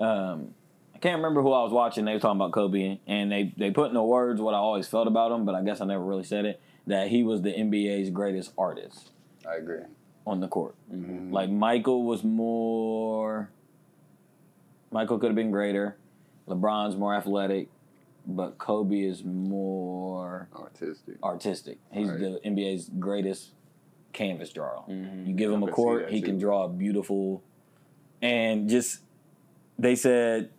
um, 0.00 0.52
I 0.92 0.98
can't 0.98 1.18
remember 1.18 1.40
who 1.42 1.52
I 1.52 1.62
was 1.62 1.70
watching. 1.72 2.04
They 2.04 2.14
were 2.14 2.18
talking 2.18 2.40
about 2.40 2.50
Kobe, 2.50 2.98
and 3.06 3.30
they 3.30 3.52
they 3.56 3.70
put 3.70 3.86
in 3.88 3.94
the 3.94 4.02
words 4.02 4.40
what 4.40 4.54
I 4.54 4.58
always 4.58 4.88
felt 4.88 5.06
about 5.06 5.30
him, 5.30 5.44
but 5.44 5.54
I 5.54 5.62
guess 5.62 5.80
I 5.80 5.84
never 5.84 6.02
really 6.02 6.24
said 6.24 6.44
it. 6.44 6.60
That 6.86 7.08
he 7.08 7.22
was 7.22 7.42
the 7.42 7.52
NBA's 7.52 8.10
greatest 8.10 8.52
artist 8.58 9.10
I 9.48 9.56
agree. 9.56 9.80
on 10.26 10.40
the 10.40 10.48
court. 10.48 10.74
Mm-hmm. 10.92 11.32
Like 11.32 11.50
Michael 11.50 12.04
was 12.04 12.24
more. 12.24 13.50
Michael 14.90 15.18
could 15.18 15.26
have 15.28 15.36
been 15.36 15.50
greater. 15.50 15.96
LeBron's 16.48 16.96
more 16.96 17.14
athletic, 17.14 17.68
but 18.26 18.58
Kobe 18.58 19.00
is 19.02 19.22
more 19.24 20.48
Artistic. 20.56 21.22
artistic. 21.22 21.78
He's 21.92 22.08
Right. 22.08 22.18
the 22.18 22.40
NBA's 22.44 22.90
greatest 22.98 23.50
canvas 24.12 24.50
drawer. 24.52 24.82
Mhm. 24.88 25.28
You 25.28 25.34
give 25.34 25.52
him 25.52 25.62
a 25.62 25.68
court, 25.68 26.10
he 26.10 26.20
can 26.20 26.38
draw 26.38 26.64
a 26.64 26.68
beautiful. 26.68 27.42
And 28.20 28.68
just 28.68 29.00
they 29.78 29.94
said 29.94 30.50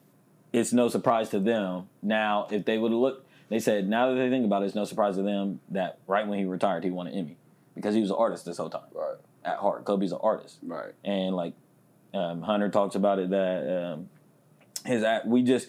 it's 0.53 0.71
no 0.71 0.87
surprise 0.87 1.29
to 1.29 1.39
them. 1.39 1.89
Now, 2.01 2.47
if 2.51 2.63
they 2.65 2.77
would 2.77 2.91
look, 2.93 3.25
they 3.51 3.59
said 3.59 3.87
now 3.87 4.09
that 4.09 4.15
they 4.15 4.29
think 4.29 4.45
about 4.45 4.63
it, 4.63 4.67
it's 4.67 4.75
no 4.75 4.85
surprise 4.85 5.17
to 5.17 5.21
them 5.23 5.59
that 5.69 5.99
right 6.07 6.25
when 6.25 6.39
he 6.39 6.45
retired, 6.45 6.83
he 6.85 6.89
won 6.89 7.05
an 7.07 7.13
Emmy 7.13 7.37
because 7.75 7.93
he 7.93 8.01
was 8.01 8.09
an 8.09 8.15
artist 8.17 8.45
this 8.45 8.57
whole 8.57 8.69
time 8.69 8.81
Right. 8.93 9.15
at 9.45 9.57
heart. 9.57 9.83
Kobe's 9.85 10.11
an 10.13 10.19
artist, 10.23 10.57
Right. 10.63 10.93
and 11.03 11.35
like 11.35 11.53
um, 12.13 12.41
Hunter 12.41 12.69
talks 12.69 12.95
about 12.95 13.19
it 13.19 13.29
that 13.29 13.83
um, 13.93 14.09
his 14.85 15.03
act, 15.03 15.25
we 15.27 15.43
just 15.43 15.67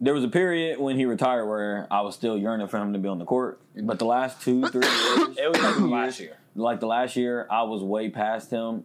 there 0.00 0.14
was 0.14 0.24
a 0.24 0.28
period 0.28 0.78
when 0.80 0.96
he 0.96 1.04
retired 1.04 1.46
where 1.46 1.86
I 1.90 2.00
was 2.00 2.14
still 2.14 2.38
yearning 2.38 2.68
for 2.68 2.78
him 2.78 2.92
to 2.94 2.98
be 2.98 3.08
on 3.08 3.18
the 3.18 3.24
court, 3.26 3.60
but 3.82 3.98
the 3.98 4.06
last 4.06 4.40
two 4.40 4.62
three 4.68 4.80
years, 4.86 5.36
It 5.38 5.50
was 5.50 5.60
like 5.60 5.80
last 5.80 6.20
year. 6.20 6.36
like 6.54 6.80
the 6.80 6.86
last 6.86 7.16
year, 7.16 7.46
I 7.50 7.64
was 7.64 7.82
way 7.82 8.08
past 8.08 8.50
him. 8.50 8.84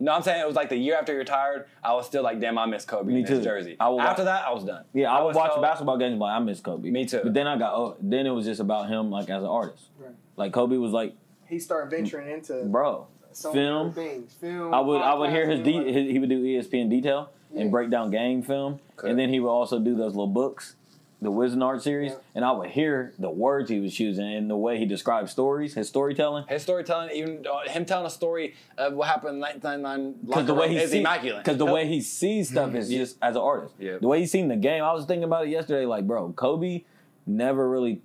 No, 0.00 0.12
I'm 0.12 0.22
saying 0.22 0.40
it 0.40 0.46
was 0.46 0.54
like 0.56 0.68
the 0.68 0.76
year 0.76 0.96
after 0.96 1.12
he 1.12 1.18
retired. 1.18 1.66
I 1.82 1.92
was 1.94 2.06
still 2.06 2.22
like, 2.22 2.38
damn, 2.40 2.56
I 2.56 2.66
miss 2.66 2.84
Kobe 2.84 3.12
Me 3.12 3.20
in 3.20 3.26
too. 3.26 3.42
jersey. 3.42 3.76
I 3.80 3.88
will 3.88 4.00
after 4.00 4.22
watch- 4.22 4.26
that, 4.26 4.46
I 4.46 4.52
was 4.52 4.64
done. 4.64 4.84
Yeah, 4.94 5.12
I, 5.12 5.22
would 5.22 5.34
watch 5.34 5.52
so- 5.54 5.60
basketball 5.60 5.98
games, 5.98 6.18
but 6.18 6.26
I 6.26 6.38
miss 6.38 6.60
Kobe. 6.60 6.88
Me 6.90 7.04
too. 7.04 7.20
But 7.24 7.34
then 7.34 7.46
I 7.48 7.58
got 7.58 7.74
oh, 7.74 7.96
then 8.00 8.26
it 8.26 8.30
was 8.30 8.46
just 8.46 8.60
about 8.60 8.88
him 8.88 9.10
like 9.10 9.28
as 9.28 9.42
an 9.42 9.48
artist. 9.48 9.84
Right. 9.98 10.14
Like 10.36 10.52
Kobe 10.52 10.76
was 10.76 10.92
like, 10.92 11.14
He 11.46 11.58
started 11.58 11.90
venturing 11.90 12.30
into 12.30 12.64
bro, 12.66 13.08
so 13.32 13.52
film. 13.52 13.92
things. 13.92 14.34
Film. 14.34 14.72
I 14.72 14.80
would 14.80 15.00
I 15.02 15.14
would 15.14 15.30
hear 15.30 15.48
his, 15.50 15.60
de- 15.60 15.78
like- 15.78 15.86
his 15.86 16.10
he 16.10 16.18
would 16.20 16.28
do 16.28 16.42
ESPN 16.44 16.88
detail 16.88 17.30
Yeah. 17.52 17.62
and 17.62 17.70
break 17.72 17.90
down 17.90 18.10
game 18.12 18.42
film, 18.42 18.78
Okay. 18.98 19.10
and 19.10 19.18
then 19.18 19.28
he 19.30 19.40
would 19.40 19.50
also 19.50 19.80
do 19.80 19.96
those 19.96 20.12
little 20.12 20.26
books, 20.28 20.76
the 21.20 21.30
Wizenard 21.32 21.80
series, 21.82 22.12
Yeah. 22.12 22.18
and 22.36 22.44
I 22.44 22.52
would 22.52 22.70
hear 22.70 23.12
the 23.18 23.28
words 23.28 23.68
he 23.68 23.80
was 23.80 23.92
choosing 23.92 24.24
and 24.34 24.48
the 24.48 24.56
way 24.56 24.78
he 24.78 24.86
described 24.86 25.28
stories, 25.30 25.74
his 25.74 25.88
storytelling. 25.88 26.44
His 26.48 26.62
storytelling, 26.62 27.10
even 27.12 27.44
uh, 27.44 27.68
him 27.68 27.84
telling 27.84 28.06
a 28.06 28.10
story 28.10 28.54
of 28.76 28.92
what 28.94 29.08
happened 29.08 29.34
in 29.34 29.40
1999 29.40 30.26
Because 30.28 30.46
the 30.46 30.54
way 30.54 30.68
he 30.68 30.76
is 30.76 30.90
sees, 30.92 31.00
immaculate. 31.00 31.42
because 31.44 31.58
the 31.58 31.66
way 31.66 31.88
he 31.88 32.00
sees 32.00 32.50
stuff 32.50 32.72
is 32.76 32.90
Yeah. 32.92 32.98
just 33.00 33.16
as 33.20 33.34
an 33.34 33.42
artist. 33.42 33.74
Yeah. 33.80 33.98
The 34.00 34.06
way 34.06 34.20
he's 34.20 34.30
seen 34.30 34.46
the 34.46 34.56
game, 34.56 34.84
I 34.84 34.92
was 34.92 35.06
thinking 35.06 35.24
about 35.24 35.46
it 35.46 35.50
yesterday. 35.50 35.86
Like, 35.86 36.06
bro, 36.06 36.30
Kobe 36.34 36.84
never 37.26 37.68
really 37.68 38.00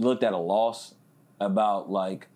looked 0.00 0.24
at 0.24 0.32
a 0.32 0.38
loss 0.38 0.94
about 1.40 1.90
like, 1.90 2.26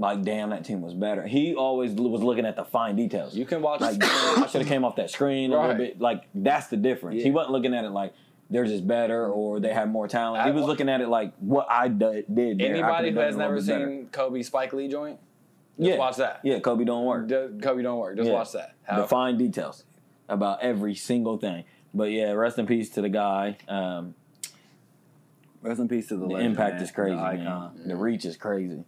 like, 0.00 0.22
damn, 0.22 0.50
that 0.50 0.64
team 0.64 0.80
was 0.80 0.94
better. 0.94 1.26
He 1.26 1.54
always 1.54 1.92
was 1.92 2.22
looking 2.22 2.46
at 2.46 2.54
the 2.56 2.64
fine 2.64 2.94
details. 2.96 3.34
you 3.36 3.44
can 3.44 3.62
watch. 3.62 3.80
like, 3.80 3.96
I 4.02 4.46
should 4.50 4.60
have 4.62 4.68
came 4.68 4.84
off 4.84 4.96
that 4.96 5.10
screen 5.10 5.52
a 5.52 5.60
little 5.60 5.76
bit. 5.76 6.00
Like, 6.00 6.24
that's 6.34 6.68
the 6.68 6.76
difference. 6.76 7.22
He 7.22 7.30
wasn't 7.30 7.52
looking 7.52 7.74
at 7.74 7.84
it 7.84 7.90
like 7.90 8.12
they're 8.50 8.64
just 8.64 8.86
better 8.86 9.28
or 9.28 9.60
they 9.60 9.72
have 9.72 9.88
more 9.88 10.08
talent. 10.08 10.42
He 10.44 10.50
I- 10.50 10.52
was 10.52 10.64
looking 10.64 10.88
at 10.88 11.00
it 11.00 11.08
like 11.08 11.34
what 11.38 11.66
I 11.70 11.88
d- 11.88 12.24
did. 12.32 12.58
there, 12.58 12.68
I 12.74 12.78
Anybody 12.78 13.08
could've 13.10 13.14
who 13.14 13.20
has 13.20 13.36
never 13.36 13.54
little 13.56 13.66
bit 13.66 13.78
better. 13.84 13.90
seen 13.96 14.08
Kobe 14.10 14.42
Spike 14.42 14.72
Lee 14.72 14.88
joint, 14.88 15.18
just 15.78 15.90
yeah, 15.90 15.96
watch 15.98 16.16
that. 16.16 16.40
Yeah, 16.42 16.58
Kobe 16.60 16.84
Doin' 16.84 17.04
Work. 17.04 17.28
Just- 17.28 17.60
Kobe 17.62 17.82
Doin' 17.82 17.98
Work. 17.98 18.16
Just 18.16 18.28
Yeah. 18.28 18.34
watch 18.34 18.52
that. 18.52 18.74
the 18.86 18.94
How- 18.94 19.06
fine 19.06 19.36
details 19.36 19.84
about 20.28 20.60
every 20.62 20.94
single 20.94 21.36
thing. 21.36 21.64
But 21.94 22.10
yeah, 22.10 22.32
rest 22.32 22.58
in 22.58 22.66
peace 22.66 22.90
to 22.90 23.00
the 23.02 23.08
guy. 23.08 23.58
Um, 23.68 24.14
Rest 25.60 25.80
in 25.80 25.88
peace 25.88 26.06
to 26.08 26.14
the, 26.16 26.20
the 26.20 26.26
legend, 26.34 26.50
impact 26.52 26.74
man. 26.74 26.82
is 26.84 26.90
crazy, 26.92 27.16
The 27.16 27.22
man. 27.22 27.40
icon. 27.46 27.80
The 27.86 27.96
reach 27.96 28.24
is 28.24 28.36
crazy. 28.36 28.84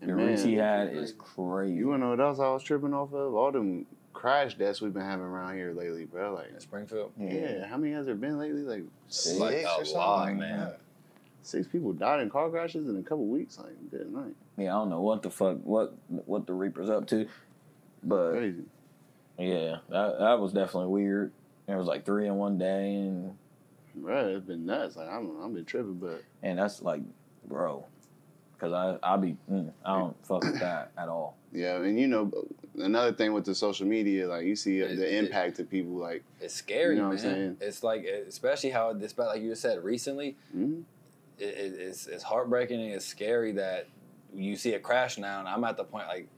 The 0.00 0.08
And 0.10 0.16
reach 0.16 0.42
he 0.42 0.54
had 0.54 0.92
is 0.92 1.14
crazy. 1.16 1.74
You 1.76 1.88
wanna 1.88 2.04
know 2.04 2.10
what 2.10 2.20
else 2.20 2.38
I 2.38 2.50
was 2.50 2.62
tripping 2.62 2.92
off 2.92 3.12
of? 3.14 3.34
All 3.34 3.50
them 3.52 3.86
crash 4.14 4.54
deaths 4.56 4.80
we've 4.80 4.94
been 4.94 5.02
having 5.04 5.26
around 5.26 5.54
here 5.56 5.72
lately, 5.74 6.06
bro. 6.06 6.34
Like, 6.34 6.50
In 6.52 6.60
Springfield. 6.60 7.12
yeah, 7.18 7.66
how 7.66 7.76
many 7.76 7.92
has 7.92 8.06
there 8.06 8.14
been 8.14 8.38
lately? 8.38 8.62
Like 8.62 8.84
six, 9.08 9.38
Like 9.38 9.54
or 9.56 9.58
a 9.58 9.64
something? 9.84 9.94
lot, 9.94 10.26
Like, 10.28 10.36
man. 10.36 10.72
Six 11.42 11.66
people 11.68 11.92
died 11.92 12.20
in 12.20 12.30
car 12.30 12.48
crashes 12.48 12.88
in 12.88 12.96
a 12.96 13.02
couple 13.02 13.26
weeks. 13.26 13.58
Like, 13.58 13.90
good 13.90 14.10
night. 14.10 14.34
yeah, 14.56 14.74
I 14.74 14.78
don't 14.78 14.88
know 14.88 15.02
what 15.02 15.20
the 15.22 15.30
fuck 15.30 15.58
what 15.62 15.92
what 16.08 16.46
the 16.46 16.54
Reaper's 16.54 16.88
up 16.88 17.06
to, 17.08 17.26
but 18.02 18.32
Crazy. 18.32 18.62
yeah, 19.38 19.76
that 19.90 20.18
that 20.20 20.40
was 20.40 20.52
definitely 20.54 20.88
weird. 20.88 21.32
It 21.68 21.74
was 21.74 21.86
like 21.86 22.06
three 22.06 22.26
in 22.28 22.36
one 22.36 22.56
day, 22.56 22.94
and 22.94 23.36
Bro, 23.96 24.28
it's 24.36 24.46
been 24.46 24.64
nuts. 24.66 24.96
Like, 24.96 25.08
I'm, 25.08 25.30
I've 25.44 25.52
been 25.54 25.64
tripping, 25.66 25.94
but 25.98 26.22
and 26.42 26.58
that's 26.58 26.80
like, 26.82 27.02
bro, 27.46 27.84
because 28.54 28.72
I 28.72 28.96
I 29.02 29.16
be 29.18 29.36
mm, 29.52 29.70
I 29.84 29.98
don't 29.98 30.16
fuck 30.26 30.44
with 30.44 30.60
that 30.60 30.92
at 30.96 31.08
all. 31.10 31.36
yeah, 31.52 31.76
and 31.76 32.00
you 32.00 32.06
know, 32.06 32.32
another 32.78 33.12
thing 33.12 33.32
with 33.32 33.44
the 33.44 33.54
social 33.54 33.86
media, 33.86 34.28
like, 34.28 34.44
you 34.44 34.56
see 34.56 34.80
It- 34.80 34.96
the 34.96 35.06
it- 35.14 35.24
impact 35.24 35.56
to 35.56 35.64
people, 35.64 35.92
like, 35.92 36.24
It's 36.40 36.54
scary, 36.54 36.96
You 36.96 37.02
know 37.02 37.08
what. 37.08 37.12
I'm 37.14 37.18
saying? 37.18 37.56
It's 37.60 37.82
like, 37.82 38.04
especially 38.04 38.70
how 38.70 38.92
this, 38.92 39.16
like 39.16 39.42
you 39.42 39.54
said 39.54 39.82
recently, 39.84 40.36
mhm. 40.56 40.82
it, 41.38 41.44
it, 41.44 41.74
it's, 41.80 42.06
it's 42.06 42.22
heartbreaking 42.24 42.80
and 42.80 42.92
it's 42.92 43.04
scary 43.06 43.52
that 43.52 43.88
you 44.34 44.56
see 44.56 44.74
a 44.74 44.80
crash 44.80 45.18
now, 45.18 45.38
and 45.40 45.48
I'm 45.48 45.62
at 45.64 45.76
the 45.76 45.84
point 45.84 46.06
like, 46.08 46.28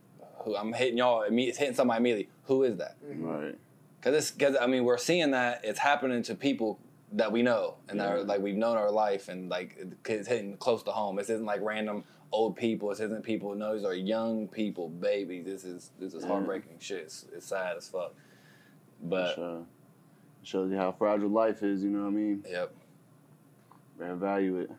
who 0.40 0.54
I'm 0.56 0.72
hitting 0.72 0.98
y'all, 0.98 1.22
imme- 1.28 1.56
hitting 1.56 1.74
somebody 1.74 1.98
immediately. 1.98 2.28
Who 2.44 2.62
is 2.62 2.76
that? 2.76 2.96
right. 3.02 3.56
Because 4.00 4.14
it's 4.16 4.30
because 4.30 4.56
I 4.60 4.66
mean 4.68 4.84
we're 4.84 4.98
seeing 4.98 5.32
that 5.32 5.62
it's 5.64 5.80
happening 5.80 6.22
to 6.24 6.34
people 6.36 6.78
that 7.12 7.32
we 7.32 7.42
know 7.42 7.76
and 7.88 7.98
that 7.98 8.08
are, 8.12 8.22
like 8.22 8.40
we've 8.40 8.54
known 8.54 8.76
our 8.76 8.90
life 8.90 9.28
and 9.28 9.48
like 9.48 9.76
it's 10.04 10.28
hitting 10.28 10.56
close 10.58 10.82
to 10.84 10.92
home. 10.92 11.16
This 11.16 11.28
isn't 11.30 11.46
like 11.46 11.60
random 11.62 12.04
old 12.32 12.56
people. 12.56 12.88
This 12.90 13.00
isn't 13.00 13.22
people. 13.24 13.54
No, 13.54 13.74
these 13.74 13.84
are 13.84 13.94
young 13.94 14.48
people, 14.48 14.88
babies. 14.88 15.44
This 15.44 15.64
is 15.64 15.90
this 15.98 16.14
is 16.14 16.22
Yeah. 16.24 16.30
heartbreaking 16.30 16.78
shit. 16.78 16.98
It's, 17.02 17.26
it's 17.34 17.46
sad 17.46 17.76
as 17.76 17.88
fuck. 17.88 18.14
But 19.02 19.34
sure. 19.34 19.62
Shows 20.42 20.70
you 20.70 20.76
how 20.76 20.92
fragile 20.92 21.28
life 21.28 21.62
is, 21.64 21.82
you 21.82 21.90
know 21.90 22.02
what 22.02 22.08
I 22.08 22.10
mean? 22.10 22.44
yep, 22.48 22.72
Better 23.98 24.14
value 24.14 24.58
it. 24.60 24.70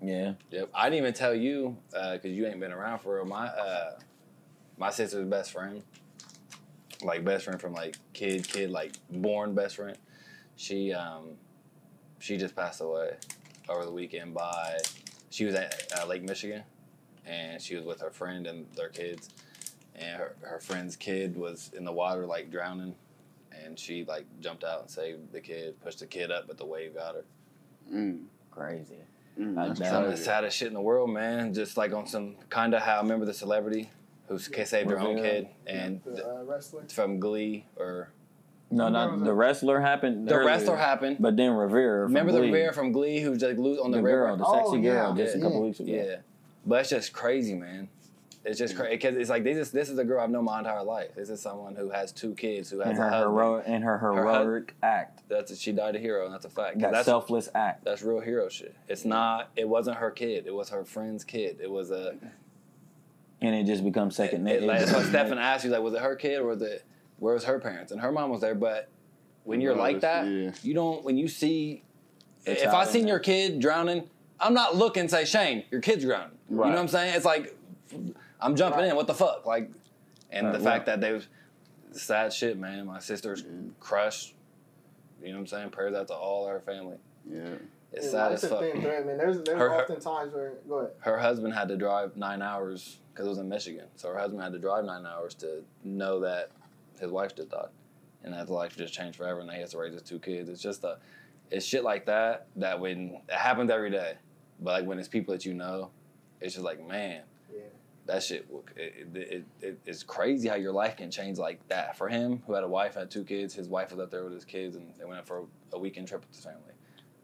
Yeah, 0.00 0.34
yep. 0.50 0.68
I 0.74 0.88
didn't 0.88 0.98
even 1.04 1.14
tell 1.14 1.34
you 1.34 1.76
because 1.90 2.30
you 2.32 2.46
ain't 2.46 2.60
been 2.60 2.72
around 2.72 3.00
for 3.00 3.16
real. 3.16 3.24
My 3.24 3.46
uh, 3.46 3.98
my 4.76 4.90
sister's 4.90 5.26
best 5.26 5.52
friend, 5.52 5.82
like 7.02 7.24
best 7.24 7.44
friend 7.44 7.60
from 7.60 7.72
like 7.72 7.96
kid, 8.12 8.46
kid, 8.46 8.70
like 8.70 8.92
born 9.10 9.54
best 9.54 9.76
friend. 9.76 9.96
She 10.56 10.92
um, 10.92 11.30
she 12.18 12.36
just 12.36 12.54
passed 12.56 12.80
away 12.80 13.12
over 13.68 13.84
the 13.84 13.92
weekend 13.92 14.34
by. 14.34 14.78
She 15.32 15.46
was 15.46 15.54
at 15.54 15.90
uh, 15.98 16.06
Lake 16.06 16.22
Michigan, 16.22 16.62
and 17.24 17.60
she 17.60 17.74
was 17.74 17.84
with 17.84 18.00
her 18.02 18.10
friend 18.10 18.46
and 18.46 18.66
their 18.76 18.90
kids, 18.90 19.30
and 19.96 20.18
her, 20.18 20.36
her 20.42 20.60
friend's 20.60 20.94
kid 20.94 21.36
was 21.36 21.70
in 21.74 21.84
the 21.84 21.92
water 21.92 22.26
like 22.26 22.50
drowning, 22.50 22.94
and 23.64 23.78
she 23.78 24.04
like 24.04 24.26
jumped 24.40 24.62
out 24.62 24.82
and 24.82 24.90
saved 24.90 25.32
the 25.32 25.40
kid, 25.40 25.80
pushed 25.80 26.00
the 26.00 26.06
kid 26.06 26.30
up, 26.30 26.46
but 26.46 26.58
the 26.58 26.66
wave 26.66 26.94
got 26.94 27.14
her. 27.14 27.24
Mm. 27.92 28.24
crazy. 28.50 28.96
Mm, 29.40 29.54
that's 29.54 29.80
Some 29.88 30.04
of 30.04 30.10
the 30.10 30.16
saddest 30.18 30.58
shit 30.58 30.68
in 30.68 30.74
the 30.74 30.80
world, 30.82 31.08
man. 31.08 31.54
Just 31.54 31.78
like 31.78 31.94
on 31.94 32.06
some 32.06 32.36
kind 32.50 32.74
of 32.74 32.82
how 32.82 32.98
I 32.98 33.00
remember 33.02 33.24
the 33.24 33.32
celebrity 33.32 33.90
who 34.28 34.34
s- 34.34 34.50
saved 34.68 34.90
her 34.90 35.00
own 35.00 35.16
kid, 35.16 35.48
and 35.66 36.02
the 36.04 36.26
uh, 36.26 36.44
wrestler. 36.44 36.84
from 36.88 37.18
Glee 37.18 37.64
or 37.76 38.12
No, 38.72 38.88
not 38.88 39.22
the 39.22 39.32
wrestler 39.34 39.80
happened. 39.80 40.26
the 40.26 40.34
earlier, 40.34 40.46
wrestler 40.46 40.76
happened. 40.76 41.18
but 41.20 41.36
then 41.36 41.52
Rivera. 41.52 42.06
from 42.06 42.14
Remember 42.14 42.32
the 42.32 42.38
Glee. 42.38 42.46
Rivera 42.48 42.72
from 42.72 42.90
Glee 42.92 43.20
who 43.20 43.36
just 43.36 43.56
glued 43.56 43.78
on 43.80 43.90
the, 43.90 43.98
the 43.98 44.02
girl, 44.02 44.36
the 44.36 44.44
Oh, 44.46 44.70
sexy 44.72 44.82
yeah. 44.84 44.92
girl, 44.92 45.14
just 45.14 45.34
a 45.34 45.38
Yeah. 45.38 45.44
couple 45.44 45.62
weeks 45.62 45.80
ago. 45.80 45.92
Yeah, 45.92 46.16
but 46.66 46.80
it's 46.80 46.90
just 46.90 47.12
crazy, 47.12 47.54
man. 47.54 47.88
It's 48.44 48.58
just 48.58 48.74
crazy 48.74 48.96
because 48.96 49.16
it's 49.16 49.30
like 49.30 49.44
this 49.44 49.56
is 49.56 49.70
this 49.70 49.88
is 49.88 49.98
a 49.98 50.04
girl 50.04 50.20
I've 50.20 50.30
known 50.30 50.44
my 50.46 50.58
entire 50.58 50.82
life. 50.82 51.14
This 51.14 51.28
is 51.30 51.40
someone 51.40 51.76
who 51.76 51.90
has 51.90 52.10
two 52.10 52.34
kids, 52.34 52.70
who 52.70 52.80
has 52.80 52.88
And 52.88 52.98
a 52.98 53.02
her 53.10 53.18
heroic 53.20 53.64
and 53.68 53.84
her 53.84 53.98
heroic 53.98 54.74
act. 54.82 55.22
That's 55.28 55.56
she 55.60 55.70
died 55.70 55.94
a 55.94 56.00
hero, 56.00 56.24
and 56.24 56.34
that's 56.34 56.44
a 56.44 56.50
fact. 56.50 56.80
That 56.80 56.90
that's 56.92 57.04
selfless 57.04 57.48
act. 57.54 57.84
that's 57.84 58.02
real 58.02 58.18
hero 58.20 58.48
shit. 58.48 58.74
It's 58.88 59.04
not. 59.04 59.50
It 59.54 59.68
wasn't 59.68 59.98
her 59.98 60.10
kid. 60.10 60.46
It 60.48 60.54
was 60.54 60.70
her 60.70 60.84
friend's 60.84 61.22
kid. 61.22 61.58
It 61.62 61.70
was 61.70 61.90
a. 61.92 62.16
And 63.40 63.54
it 63.54 63.64
just 63.66 63.84
becomes 63.84 64.16
second 64.16 64.44
nature. 64.44 64.66
like, 64.66 64.80
that's 64.80 64.92
why 64.92 65.02
Stefan 65.08 65.38
asked 65.38 65.64
you 65.64 65.70
like, 65.70 65.82
was 65.82 65.94
it 65.94 66.00
her 66.00 66.14
kid 66.16 66.38
or 66.40 66.46
was 66.46 66.62
it 66.62 66.84
where 67.22 67.34
was 67.34 67.44
her 67.44 67.60
parents? 67.60 67.92
And 67.92 68.00
her 68.00 68.10
mom 68.10 68.30
was 68.30 68.40
there, 68.40 68.54
but 68.56 68.88
when 69.44 69.60
you're 69.60 69.76
like 69.76 70.00
that, 70.00 70.26
Yeah. 70.26 70.50
you 70.64 70.74
don't. 70.74 71.04
When 71.04 71.16
you 71.16 71.28
see, 71.28 71.84
The 72.44 72.60
if 72.64 72.74
I 72.74 72.84
seen 72.84 73.02
there. 73.04 73.10
your 73.14 73.18
kid 73.20 73.60
drowning, 73.60 74.10
I'm 74.40 74.54
not 74.54 74.74
looking 74.74 75.08
say 75.08 75.24
Shane, 75.24 75.64
your 75.70 75.80
kid's 75.80 76.02
drowning. 76.04 76.36
You 76.50 76.56
know 76.56 76.62
what 76.62 76.76
I'm 76.78 76.88
saying? 76.88 77.14
It's 77.14 77.24
like 77.24 77.56
I'm 78.40 78.56
jumping 78.56 78.80
Right. 78.80 78.88
in. 78.90 78.96
What 78.96 79.06
the 79.06 79.14
fuck? 79.14 79.46
Like, 79.46 79.70
and 80.32 80.46
Right, 80.48 80.52
the 80.52 80.58
well- 80.64 80.72
fact 80.72 80.86
that 80.86 81.00
they 81.00 81.12
was 81.12 81.28
sad 81.92 82.32
shit, 82.32 82.58
man. 82.58 82.86
My 82.86 82.98
sister's 82.98 83.44
crushed. 83.78 84.34
You 85.22 85.28
know 85.28 85.34
what 85.34 85.40
I'm 85.42 85.46
saying? 85.46 85.70
Prayers 85.70 85.94
out 85.94 86.08
to 86.08 86.14
all 86.14 86.46
our 86.46 86.58
family. 86.58 86.96
Yeah. 87.24 87.54
It's 87.92 88.06
Yeah, 88.06 88.10
sad 88.10 88.32
as 88.32 88.42
a 88.42 88.48
fuck. 88.48 88.60
thin 88.60 88.80
thread, 88.82 89.06
man. 89.06 89.16
There's 89.18 89.36
there's 89.42 89.58
Her- 89.58 89.68
her- 89.70 89.82
often 89.82 90.00
times 90.00 90.34
where 90.34 90.54
go 90.68 90.78
ahead. 90.78 90.94
her 91.00 91.18
husband 91.18 91.54
had 91.54 91.68
to 91.68 91.76
drive 91.76 92.16
nine 92.16 92.42
hours 92.42 92.98
because 93.12 93.26
it 93.26 93.28
was 93.28 93.38
in 93.38 93.48
Michigan. 93.48 93.86
So 93.94 94.08
her 94.08 94.18
husband 94.18 94.42
had 94.42 94.52
to 94.54 94.58
drive 94.58 94.84
nine 94.84 95.06
hours 95.06 95.34
to 95.36 95.62
know 95.84 96.18
that 96.20 96.50
his 97.02 97.10
wife 97.12 97.34
just 97.36 97.50
died, 97.50 97.68
and 98.24 98.32
that 98.32 98.40
his 98.40 98.48
life 98.50 98.76
just 98.76 98.94
changed 98.94 99.18
forever, 99.18 99.40
and 99.40 99.50
he 99.50 99.60
has 99.60 99.72
to 99.72 99.78
raise 99.78 99.92
his 99.92 100.02
two 100.02 100.18
kids. 100.18 100.48
It's 100.48 100.62
just 100.62 100.84
a, 100.84 100.98
it's 101.50 101.66
shit 101.66 101.84
like 101.84 102.06
that 102.06 102.46
that 102.56 102.80
when 102.80 103.20
it 103.28 103.34
happens 103.34 103.70
every 103.70 103.90
day, 103.90 104.14
but 104.60 104.70
like 104.80 104.86
when 104.86 104.98
it's 104.98 105.08
people 105.08 105.32
that 105.34 105.44
you 105.44 105.52
know, 105.54 105.90
it's 106.40 106.54
just 106.54 106.64
like 106.64 106.86
man, 106.86 107.22
Yeah. 107.52 107.60
that 108.06 108.22
shit. 108.22 108.50
will- 108.50 108.64
It, 108.76 109.08
it, 109.14 109.18
it, 109.18 109.44
it, 109.60 109.78
it's 109.84 110.02
crazy 110.02 110.48
how 110.48 110.54
your 110.54 110.72
life 110.72 110.96
can 110.96 111.10
change 111.10 111.38
like 111.38 111.66
that. 111.68 111.96
For 111.98 112.08
him, 112.08 112.42
who 112.46 112.54
had 112.54 112.64
a 112.64 112.68
wife, 112.68 112.94
had 112.94 113.10
two 113.10 113.24
kids, 113.24 113.52
his 113.54 113.68
wife 113.68 113.90
was 113.90 114.00
up 114.00 114.10
there 114.10 114.24
with 114.24 114.32
his 114.32 114.44
kids, 114.44 114.76
and 114.76 114.94
they 114.98 115.04
went 115.04 115.18
out 115.18 115.26
for 115.26 115.44
a 115.72 115.78
weekend 115.78 116.08
trip 116.08 116.22
with 116.22 116.34
his 116.34 116.44
family. 116.44 116.72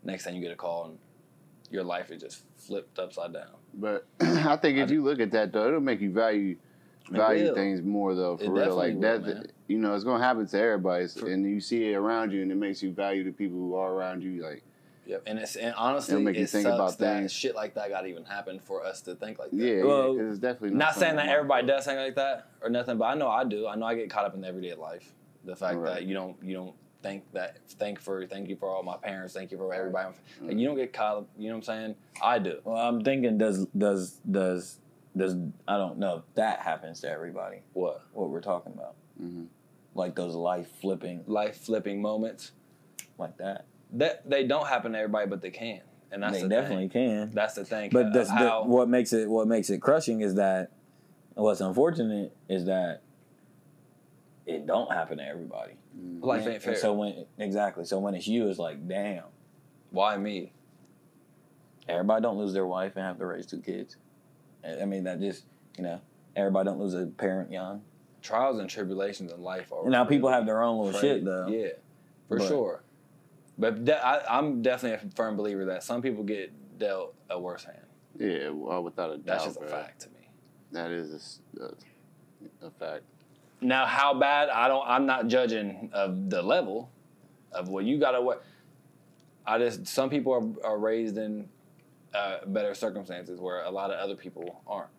Next 0.05 0.25
thing 0.25 0.35
you 0.35 0.43
get 0.43 0.53
a 0.53 0.57
call, 0.57 0.87
and 0.87 0.99
your 1.71 1.85
life 1.85 2.11
is 2.11 2.21
just 2.23 2.45
flipped 2.57 2.99
upside 2.99 3.33
down. 3.33 3.55
But 3.75 4.07
I 4.21 4.57
think 4.57 4.79
if 4.79 4.91
you 4.91 5.03
look 5.03 5.21
at 5.21 5.31
that 5.33 5.53
though, 5.53 5.69
it'll 5.69 5.81
make 5.81 6.01
you 6.01 6.11
value 6.11 6.57
value 7.11 7.55
things 7.55 7.81
more 7.83 8.15
though 8.15 8.37
for 8.37 8.45
It 8.45 8.51
real. 8.51 8.77
Like 8.77 9.01
that, 9.01 9.23
man. 9.23 9.47
You 9.69 9.79
know, 9.79 9.95
it's 9.95 10.05
gonna 10.05 10.23
happen 10.25 10.47
to 10.47 10.59
everybody, 10.61 11.07
For- 11.07 11.31
and 11.31 11.45
you 11.49 11.61
see 11.61 11.93
it 11.93 11.95
around 11.95 12.33
you, 12.33 12.43
and 12.43 12.51
it 12.51 12.57
makes 12.57 12.83
you 12.83 12.91
value 12.91 13.23
the 13.23 13.31
people 13.33 13.59
who 13.59 13.75
are 13.75 13.93
around 13.93 14.23
you. 14.23 14.43
Like, 14.43 14.63
Yep, 15.07 15.23
and 15.27 15.39
it's 15.39 15.57
and 15.57 15.75
honestly, 15.77 16.15
It'll 16.15 16.25
make 16.25 16.37
you 16.37 16.47
think 16.47 16.65
sucks 16.65 16.75
about 16.75 16.99
that 16.99 17.17
things. 17.19 17.33
shit 17.33 17.55
like 17.55 17.75
that 17.75 17.89
got 17.89 18.03
to 18.03 18.09
even 18.09 18.25
happen 18.25 18.59
for 18.61 18.85
us 18.85 19.01
to 19.03 19.15
think 19.15 19.39
like 19.39 19.51
that. 19.53 19.57
yeah, 19.57 19.83
Well, 19.85 20.15
yeah, 20.15 20.21
'cause 20.23 20.31
it's 20.33 20.39
definitely 20.39 20.77
Not 20.77 20.95
saying 20.97 21.17
that 21.17 21.29
everybody 21.29 21.67
does 21.67 21.85
think 21.87 21.99
like 21.99 22.15
that 22.17 22.49
or 22.61 22.69
nothing, 22.69 22.99
but 22.99 23.05
I 23.07 23.15
know 23.15 23.29
I 23.29 23.45
do. 23.45 23.67
I 23.67 23.75
know 23.77 23.87
I 23.87 23.95
get 23.95 24.11
caught 24.11 24.25
up 24.27 24.35
in 24.35 24.41
the 24.43 24.49
everyday 24.49 24.75
life. 24.75 25.15
The 25.45 25.57
fact 25.57 25.79
Right. 25.79 25.95
that 25.95 26.05
you 26.05 26.13
don't 26.15 26.37
you 26.43 26.55
don't 26.55 26.75
think 27.03 27.25
that 27.33 27.57
thank 27.79 27.99
for 28.01 28.27
thank 28.27 28.49
you 28.51 28.57
for 28.57 28.69
all 28.69 28.83
my 28.83 28.97
parents, 28.99 29.33
thank 29.33 29.51
you 29.51 29.57
for 29.57 29.73
everybody. 29.73 30.15
Like, 30.43 30.59
you 30.59 30.67
don't 30.67 30.77
get 30.77 30.93
caught 30.93 31.17
up. 31.19 31.29
You 31.39 31.49
know 31.49 31.55
what 31.57 31.69
I'm 31.69 31.75
saying? 31.85 31.95
I 32.23 32.39
do. 32.39 32.61
Well, 32.65 32.77
I'm 32.77 33.03
thinking 33.03 33.39
does 33.39 33.65
does 33.69 34.21
does 34.31 34.79
does 35.17 35.35
I 35.67 35.79
don't 35.79 35.99
know 35.99 36.17
if 36.17 36.35
that 36.35 36.59
happens 36.61 37.01
to 37.01 37.11
everybody. 37.11 37.63
What 37.73 38.03
What 38.13 38.29
we're 38.29 38.41
talking 38.43 38.73
about, 38.75 38.95
Mhm. 39.23 39.47
Like 39.99 40.15
those 40.15 40.35
life 40.35 40.69
flipping 40.81 41.25
life 41.27 41.57
flipping 41.59 42.01
moments 42.01 42.53
like 43.19 43.37
that. 43.39 43.67
that 43.93 44.29
they 44.29 44.47
don't 44.47 44.67
happen 44.67 44.93
to 44.93 44.99
everybody, 44.99 45.29
but 45.29 45.43
they 45.43 45.51
can, 45.51 45.81
and 46.13 46.23
that's 46.23 46.37
they 46.37 46.43
the 46.43 46.49
definitely 46.49 46.89
thing. 46.89 47.09
can. 47.27 47.31
That's 47.33 47.55
the 47.55 47.65
thing. 47.65 47.91
But 47.93 48.07
of 48.07 48.13
that's 48.15 48.29
the, 48.31 48.35
how 48.37 48.65
what 48.65 48.89
makes 48.89 49.13
it 49.13 49.29
what 49.29 49.47
makes 49.49 49.69
it 49.71 49.83
crushing 49.83 50.21
is 50.23 50.37
that 50.37 50.71
what's 51.35 51.61
unfortunate 51.61 52.35
is 52.49 52.65
that 52.67 53.03
it 54.47 54.67
don't 54.67 54.91
happen 54.93 55.19
to 55.19 55.25
everybody. 55.27 55.75
Mm-hmm. 55.99 56.25
life 56.25 56.45
And- 56.45 56.55
ain't 56.55 56.63
fair. 56.63 56.73
and 56.73 56.81
so 56.81 56.95
when 56.95 57.27
exactly, 57.39 57.85
so 57.85 57.99
when 57.99 58.15
it's 58.15 58.27
you, 58.29 58.49
it's 58.49 58.59
like, 58.59 58.87
damn, 58.89 59.25
Why 59.91 60.17
me? 60.17 60.53
everybody 61.89 62.23
don't 62.23 62.39
lose 62.39 62.53
their 62.53 62.67
wife 62.67 62.93
and 62.97 63.05
have 63.05 63.19
to 63.19 63.27
raise 63.27 63.47
two 63.47 63.61
kids. 63.61 63.97
I 64.65 64.83
I 64.83 64.85
mean, 64.85 65.05
that 65.05 65.21
just 65.21 65.45
you 65.77 65.85
know, 65.85 66.01
everybody 66.37 66.67
don't 66.67 66.79
lose 66.79 66.95
a 66.95 67.07
parent 67.07 67.51
young. 67.51 67.83
Trials 68.29 68.59
and 68.59 68.69
tribulations 68.69 69.33
in 69.33 69.41
life 69.43 69.73
are. 69.73 69.89
Now 69.89 70.05
people 70.05 70.29
have 70.29 70.45
their 70.45 70.63
own 70.63 70.85
little 70.85 71.01
crazy. 71.01 71.17
shit 71.17 71.25
though. 71.25 71.47
Yeah, 71.49 71.69
for 72.29 72.37
But- 72.37 72.49
sure. 72.49 72.83
But 73.57 73.87
de- 73.87 74.07
I, 74.07 74.39
I'm 74.39 74.61
definitely 74.61 75.09
a 75.09 75.11
firm 75.15 75.35
believer 75.37 75.65
that 75.65 75.83
some 75.83 76.03
people 76.03 76.23
get 76.25 76.53
dealt 76.79 77.15
a 77.31 77.41
worse 77.41 77.65
hand. 77.65 77.79
Yeah, 78.19 78.51
well, 78.51 78.85
without 78.85 79.11
a 79.11 79.17
doubt, 79.17 79.25
That's 79.25 79.45
just 79.47 79.61
a 79.63 79.67
fact 79.67 80.03
to 80.03 80.09
me. 80.11 80.29
That 80.73 80.91
is 80.91 81.41
a 82.63 82.71
fact. 82.79 83.03
Now, 83.63 83.87
how 83.87 84.13
bad? 84.13 84.51
I 84.51 84.69
don't. 84.69 84.87
I'm 84.87 85.07
not 85.07 85.27
judging 85.29 85.89
of 85.95 86.29
the 86.29 86.43
level 86.43 86.91
of 87.53 87.69
what 87.71 87.85
you 87.85 87.99
got 87.99 88.11
to 88.13 88.21
what. 88.21 88.45
I 89.47 89.59
just 89.59 89.87
some 89.87 90.11
people 90.11 90.33
are, 90.63 90.69
are 90.73 90.79
raised 90.79 91.17
in 91.17 91.49
uh, 92.15 92.41
better 92.47 92.75
circumstances 92.75 93.41
where 93.41 93.63
a 93.65 93.71
lot 93.71 93.91
of 93.91 93.99
other 93.99 94.15
people 94.17 94.61
aren't. 94.67 94.91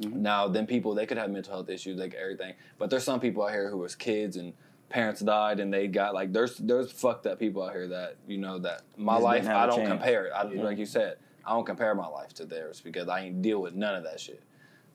Mhm. 0.00 0.14
Now, 0.14 0.48
then 0.48 0.66
people 0.66 0.94
they 0.94 1.06
could 1.06 1.18
have 1.18 1.30
mental 1.30 1.52
health 1.54 1.68
issues, 1.68 1.98
like 1.98 2.14
everything. 2.14 2.54
But 2.78 2.90
there's 2.90 3.04
some 3.04 3.20
people 3.20 3.42
out 3.44 3.52
here 3.52 3.68
who 3.70 3.78
was 3.78 3.94
kids 3.94 4.36
and 4.36 4.52
parents 4.88 5.20
died 5.20 5.60
and 5.60 5.72
they 5.72 5.86
got 5.86 6.14
like 6.14 6.32
there's 6.32 6.56
there's 6.58 6.90
fucked 6.90 7.26
up 7.26 7.38
people 7.38 7.62
out 7.62 7.72
here 7.72 7.86
that 7.88 8.16
you 8.26 8.38
know 8.38 8.58
that 8.58 8.82
my 8.96 9.14
Just 9.14 9.24
life 9.24 9.42
didn't 9.42 9.48
have 9.48 9.56
I 9.56 9.64
a 9.64 9.66
don't 9.68 9.76
chance. 9.78 9.88
compare 9.90 10.26
it. 10.26 10.30
I, 10.32 10.50
Yeah. 10.50 10.62
Like 10.62 10.78
you 10.78 10.86
said, 10.86 11.16
I 11.44 11.50
don't 11.52 11.64
compare 11.66 11.94
my 11.94 12.06
life 12.08 12.32
to 12.34 12.44
theirs 12.46 12.80
because 12.80 13.08
I 13.08 13.20
ain't 13.20 13.42
deal 13.42 13.60
with 13.60 13.74
none 13.74 13.94
of 13.94 14.04
that 14.04 14.18
shit. 14.20 14.42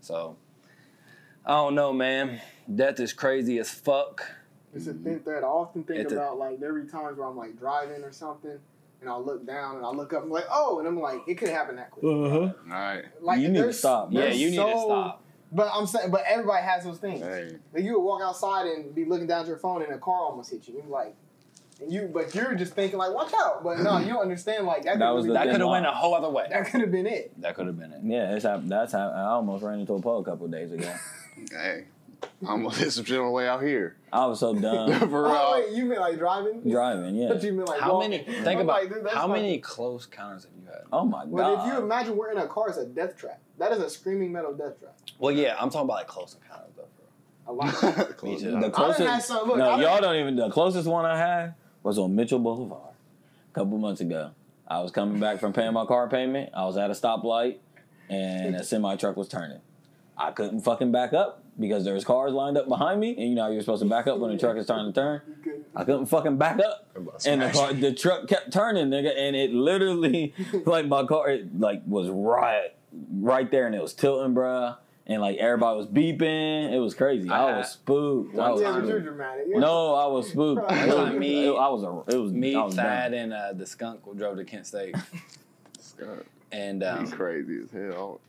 So 0.02 0.36
I 1.46 1.52
don't 1.52 1.76
know, 1.76 1.94
man. 1.94 2.42
Death 2.74 3.00
is 3.00 3.14
crazy 3.14 3.60
as 3.60 3.70
fuck. 3.70 4.26
It's 4.74 4.88
a 4.88 4.94
thing 4.94 5.22
that 5.26 5.44
I 5.44 5.48
often 5.48 5.84
think 5.84 6.00
It's 6.02 6.12
a- 6.12 6.16
about 6.18 6.38
like 6.40 6.60
there 6.60 6.74
be 6.74 6.90
times 6.90 7.18
where 7.18 7.28
I'm 7.28 7.38
like 7.38 7.58
driving 7.58 8.04
or 8.04 8.12
something, 8.12 8.60
and 9.02 9.10
I'll 9.10 9.24
look 9.24 9.46
down 9.46 9.76
and 9.78 9.86
I'll 9.86 9.96
look 9.96 10.14
up 10.14 10.24
and 10.24 10.32
I'm 10.32 10.34
like, 10.34 10.46
oh, 10.52 10.80
and 10.80 10.88
I'm 10.88 11.00
like, 11.00 11.20
it 11.28 11.36
could 11.36 11.50
happen 11.50 11.76
that 11.78 11.92
quick. 11.92 12.06
Uh-huh. 12.06 12.38
All 12.40 12.54
right. 12.68 13.04
Like 13.22 13.40
You 13.40 13.50
need 13.50 13.62
to 13.64 13.74
stop, 13.74 14.12
man. 14.12 14.22
Yeah, 14.22 14.30
there's 14.30 14.42
you 14.42 14.50
need 14.52 14.58
to 14.58 14.80
stop. 14.80 15.22
But 15.52 15.70
I'm 15.74 15.86
saying, 15.86 16.12
but 16.12 16.24
everybody 16.28 16.64
has 16.64 16.84
those 16.84 16.98
things. 16.98 17.22
Hey, 17.22 17.52
Like 17.74 17.84
you 17.84 17.94
would 17.94 18.04
walk 18.04 18.22
outside 18.22 18.66
and 18.68 18.94
be 18.96 19.06
looking 19.06 19.28
down 19.28 19.42
at 19.42 19.48
your 19.48 19.58
phone 19.58 19.84
and 19.84 19.94
a 19.94 19.98
car 19.98 20.16
almost 20.22 20.52
hit 20.52 20.68
you. 20.68 20.74
You're 20.76 20.86
like, 20.86 21.16
and 21.82 21.92
you, 21.92 22.10
but 22.14 22.34
you're 22.34 22.56
just 22.56 22.74
thinking 22.74 22.98
like, 22.98 23.14
watch 23.14 23.32
out. 23.38 23.64
But 23.64 23.80
no, 23.80 23.98
you 24.00 24.08
don't 24.08 24.22
understand 24.22 24.66
like 24.66 24.84
that. 24.84 24.98
That 25.00 25.08
could 25.10 25.14
was 25.14 25.26
really- 25.28 25.38
That 25.38 25.52
could 25.52 25.62
have 25.62 25.70
went 25.70 25.86
a 25.86 25.92
whole 25.92 26.16
other 26.16 26.30
way. 26.30 26.48
That 26.50 26.66
could 26.68 26.82
have 26.82 26.92
been 26.92 27.06
it. 27.06 27.40
That 27.42 27.56
could 27.56 27.68
have 27.68 27.78
been 27.78 27.92
it. 27.92 28.00
Yeah, 28.04 28.34
it's 28.36 28.46
that's 28.70 28.94
how 28.94 29.10
I 29.10 29.22
almost 29.32 29.64
ran 29.64 29.80
into 29.80 29.94
a 29.94 30.02
pole 30.02 30.20
a 30.20 30.24
couple 30.24 30.46
of 30.46 30.52
days 30.52 30.72
ago. 30.72 30.92
hey, 31.52 31.86
I'm 32.48 32.64
gonna 32.64 32.76
hit 32.76 32.92
some 32.92 33.06
shit 33.06 33.20
on 33.20 33.26
the 33.26 33.32
way 33.32 33.48
out 33.48 33.62
here. 33.64 33.98
I 34.12 34.26
was 34.26 34.40
so 34.40 34.54
dumb 34.54 34.92
For 35.10 35.26
oh, 35.26 35.30
real. 35.30 35.32
Oh 35.38 35.62
wait, 35.68 35.76
you 35.78 35.86
mean 35.86 36.00
like 36.00 36.18
driving? 36.18 36.62
driving. 36.70 37.16
Yeah. 37.16 37.30
But 37.30 37.44
you 37.44 37.52
mean 37.54 37.66
like 37.66 37.80
How 37.82 37.94
walking. 37.96 38.12
many? 38.12 38.24
Think 38.24 38.48
I'm 38.48 38.60
about 38.62 38.84
like, 38.84 38.94
dude, 38.94 39.08
how 39.10 39.28
not- 39.28 39.36
many 39.36 39.58
close 39.60 40.06
encounters 40.06 40.44
have 40.44 40.52
you 40.60 40.66
had? 40.68 40.82
Oh 40.92 41.06
my 41.06 41.26
Well, 41.26 41.56
god. 41.56 41.64
But 41.64 41.68
if 41.68 41.74
you 41.74 41.84
imagine 41.84 42.18
we're 42.18 42.32
in 42.32 42.38
a 42.38 42.48
car, 42.48 42.70
it's 42.70 42.78
a 42.78 42.86
death 42.86 43.18
trap. 43.18 43.40
That 43.58 43.72
is 43.72 43.80
a 43.80 43.90
screaming 43.90 44.32
metal 44.32 44.54
death 44.54 44.80
trap. 44.80 44.98
Well, 45.20 45.32
yeah, 45.34 45.56
I'm 45.60 45.70
talking 45.70 45.86
about 45.86 45.96
like 45.96 46.08
close 46.08 46.36
encounters 46.36 46.74
though, 46.76 46.88
bro. 46.96 47.54
A 47.54 47.54
lot. 47.54 47.74
Close 48.18 48.42
too. 48.42 48.52
the 48.52 48.68
I 48.68 48.70
closest, 48.70 49.08
had 49.10 49.24
some- 49.24 49.48
look, 49.48 49.56
I 49.58 49.60
no, 49.60 49.66
done- 49.72 49.82
y'all 49.82 50.02
don't 50.02 50.16
even. 50.18 50.36
The 50.36 50.50
closest 50.50 50.88
one 50.88 51.06
I 51.06 51.18
had 51.18 51.54
was 51.84 51.98
on 52.00 52.16
Mitchell 52.16 52.40
Boulevard 52.40 52.94
a 53.52 53.54
couple 53.54 53.78
months 53.78 54.02
ago. 54.02 54.32
I 54.68 54.80
was 54.82 54.92
coming 54.92 55.20
back 55.20 55.40
from 55.40 55.54
paying 55.54 55.74
my 55.74 55.86
car 55.86 56.10
payment. 56.10 56.50
I 56.56 56.66
was 56.66 56.76
at 56.78 56.90
a 56.90 56.94
stoplight, 56.94 57.58
and 58.10 58.56
a 58.56 58.64
semi 58.64 58.96
truck 58.96 59.16
was 59.16 59.28
turning. 59.28 59.60
I 60.18 60.32
couldn't 60.32 60.62
fucking 60.62 60.92
back 60.92 61.14
up 61.14 61.44
because 61.60 61.86
there 61.86 61.94
was 61.94 62.04
cars 62.04 62.34
lined 62.34 62.58
up 62.58 62.68
behind 62.68 63.00
me, 63.00 63.12
and 63.18 63.30
you 63.30 63.36
know 63.36 63.44
how 63.44 63.50
you're 63.52 63.62
supposed 63.62 63.82
to 63.84 63.90
back 63.90 64.08
up 64.08 64.20
when 64.20 64.32
the 64.32 64.38
truck 64.38 64.58
is 64.58 64.66
starting 64.66 64.92
to 64.92 65.00
turn. 65.00 65.22
I 65.76 65.84
couldn't 65.84 66.08
fucking 66.08 66.38
back 66.38 66.60
up, 66.60 66.88
and 67.26 67.42
the 67.42 67.50
car, 67.50 67.74
the 67.74 67.94
truck 67.94 68.28
kept 68.28 68.52
turning, 68.54 68.88
nigga, 68.88 69.14
and 69.18 69.36
it 69.36 69.52
literally, 69.54 70.34
like 70.66 70.88
my 70.88 71.06
car, 71.06 71.30
it 71.30 71.60
like 71.60 71.82
was 71.86 72.10
right, 72.10 72.70
right 73.12 73.50
there, 73.52 73.66
and 73.68 73.76
it 73.76 73.82
was 73.82 73.94
tilting, 73.94 74.34
bruh, 74.34 74.78
and 75.08 75.22
like 75.22 75.38
everybody 75.38 75.78
was 75.78 75.88
beeping. 75.88 76.72
It 76.74 76.80
was 76.80 76.94
crazy. 76.94 77.30
I, 77.30 77.44
I- 77.54 77.58
was 77.60 77.72
spooked. 77.72 78.38
I 78.38 78.50
was 78.52 78.62
Yeah, 78.62 78.72
but 78.72 78.80
time- 78.80 78.88
you're 78.90 79.00
dramatic. 79.02 79.46
You're- 79.48 79.60
No, 79.62 79.94
I 79.96 80.08
was 80.08 80.30
spooked. 80.30 80.62
One 80.70 80.74
It 80.78 80.88
was, 80.88 80.96
time 80.96 81.20
me- 81.20 81.46
it- 81.48 81.52
I 81.56 81.70
was 81.70 81.84
a, 81.84 82.16
it 82.16 82.20
was 82.20 82.32
Me, 82.34 82.56
I 82.56 82.64
was 82.64 82.76
Thad, 82.76 83.12
done. 83.12 83.20
and 83.22 83.34
uh, 83.34 83.54
the 83.54 83.66
skunk 83.66 84.02
drove 84.18 84.38
to 84.38 84.44
Kent 84.46 84.68
State, 84.68 84.96
Scott, 85.80 86.26
and 86.52 86.82
He's 86.82 86.90
um, 86.92 87.12
crazy 87.12 87.60
as 87.64 87.72
hell. 87.72 88.20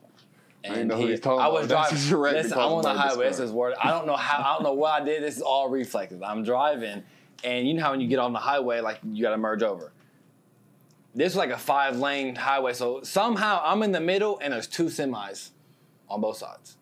I 0.70 0.82
know 0.82 0.96
who 0.96 1.06
he's 1.06 1.20
talking 1.20 1.40
I 1.40 1.48
was 1.48 1.66
about. 1.66 1.90
Driving. 1.90 2.42
Listen, 2.42 2.58
I'm 2.58 2.72
on 2.72 2.82
the 2.82 2.94
highway. 2.94 3.28
This 3.28 3.40
is 3.40 3.52
word. 3.52 3.74
I 3.82 3.90
don't 3.90 4.06
know 4.06 4.16
how. 4.16 4.42
I 4.42 4.54
don't 4.54 4.62
know 4.62 4.72
what 4.72 5.02
I 5.02 5.04
did. 5.04 5.22
This 5.22 5.36
is 5.36 5.42
all 5.42 5.68
reflexes. 5.68 6.22
I'm 6.22 6.42
driving, 6.42 7.02
and 7.44 7.68
you 7.68 7.74
know 7.74 7.82
how 7.82 7.90
when 7.92 8.00
you 8.00 8.08
get 8.08 8.18
on 8.18 8.32
the 8.32 8.38
highway, 8.38 8.80
like 8.80 9.00
you 9.04 9.22
got 9.22 9.30
to 9.30 9.38
merge 9.38 9.62
over. 9.62 9.92
This 11.14 11.32
was 11.32 11.36
like 11.36 11.50
a 11.50 11.58
five 11.58 11.98
lane 11.98 12.34
highway, 12.34 12.72
so 12.74 13.02
somehow 13.02 13.62
I'm 13.64 13.82
in 13.82 13.92
the 13.92 14.00
middle, 14.00 14.38
and 14.40 14.52
there's 14.52 14.66
two 14.66 14.86
semis 14.86 15.50
on 16.08 16.20
both 16.20 16.36
sides. 16.36 16.76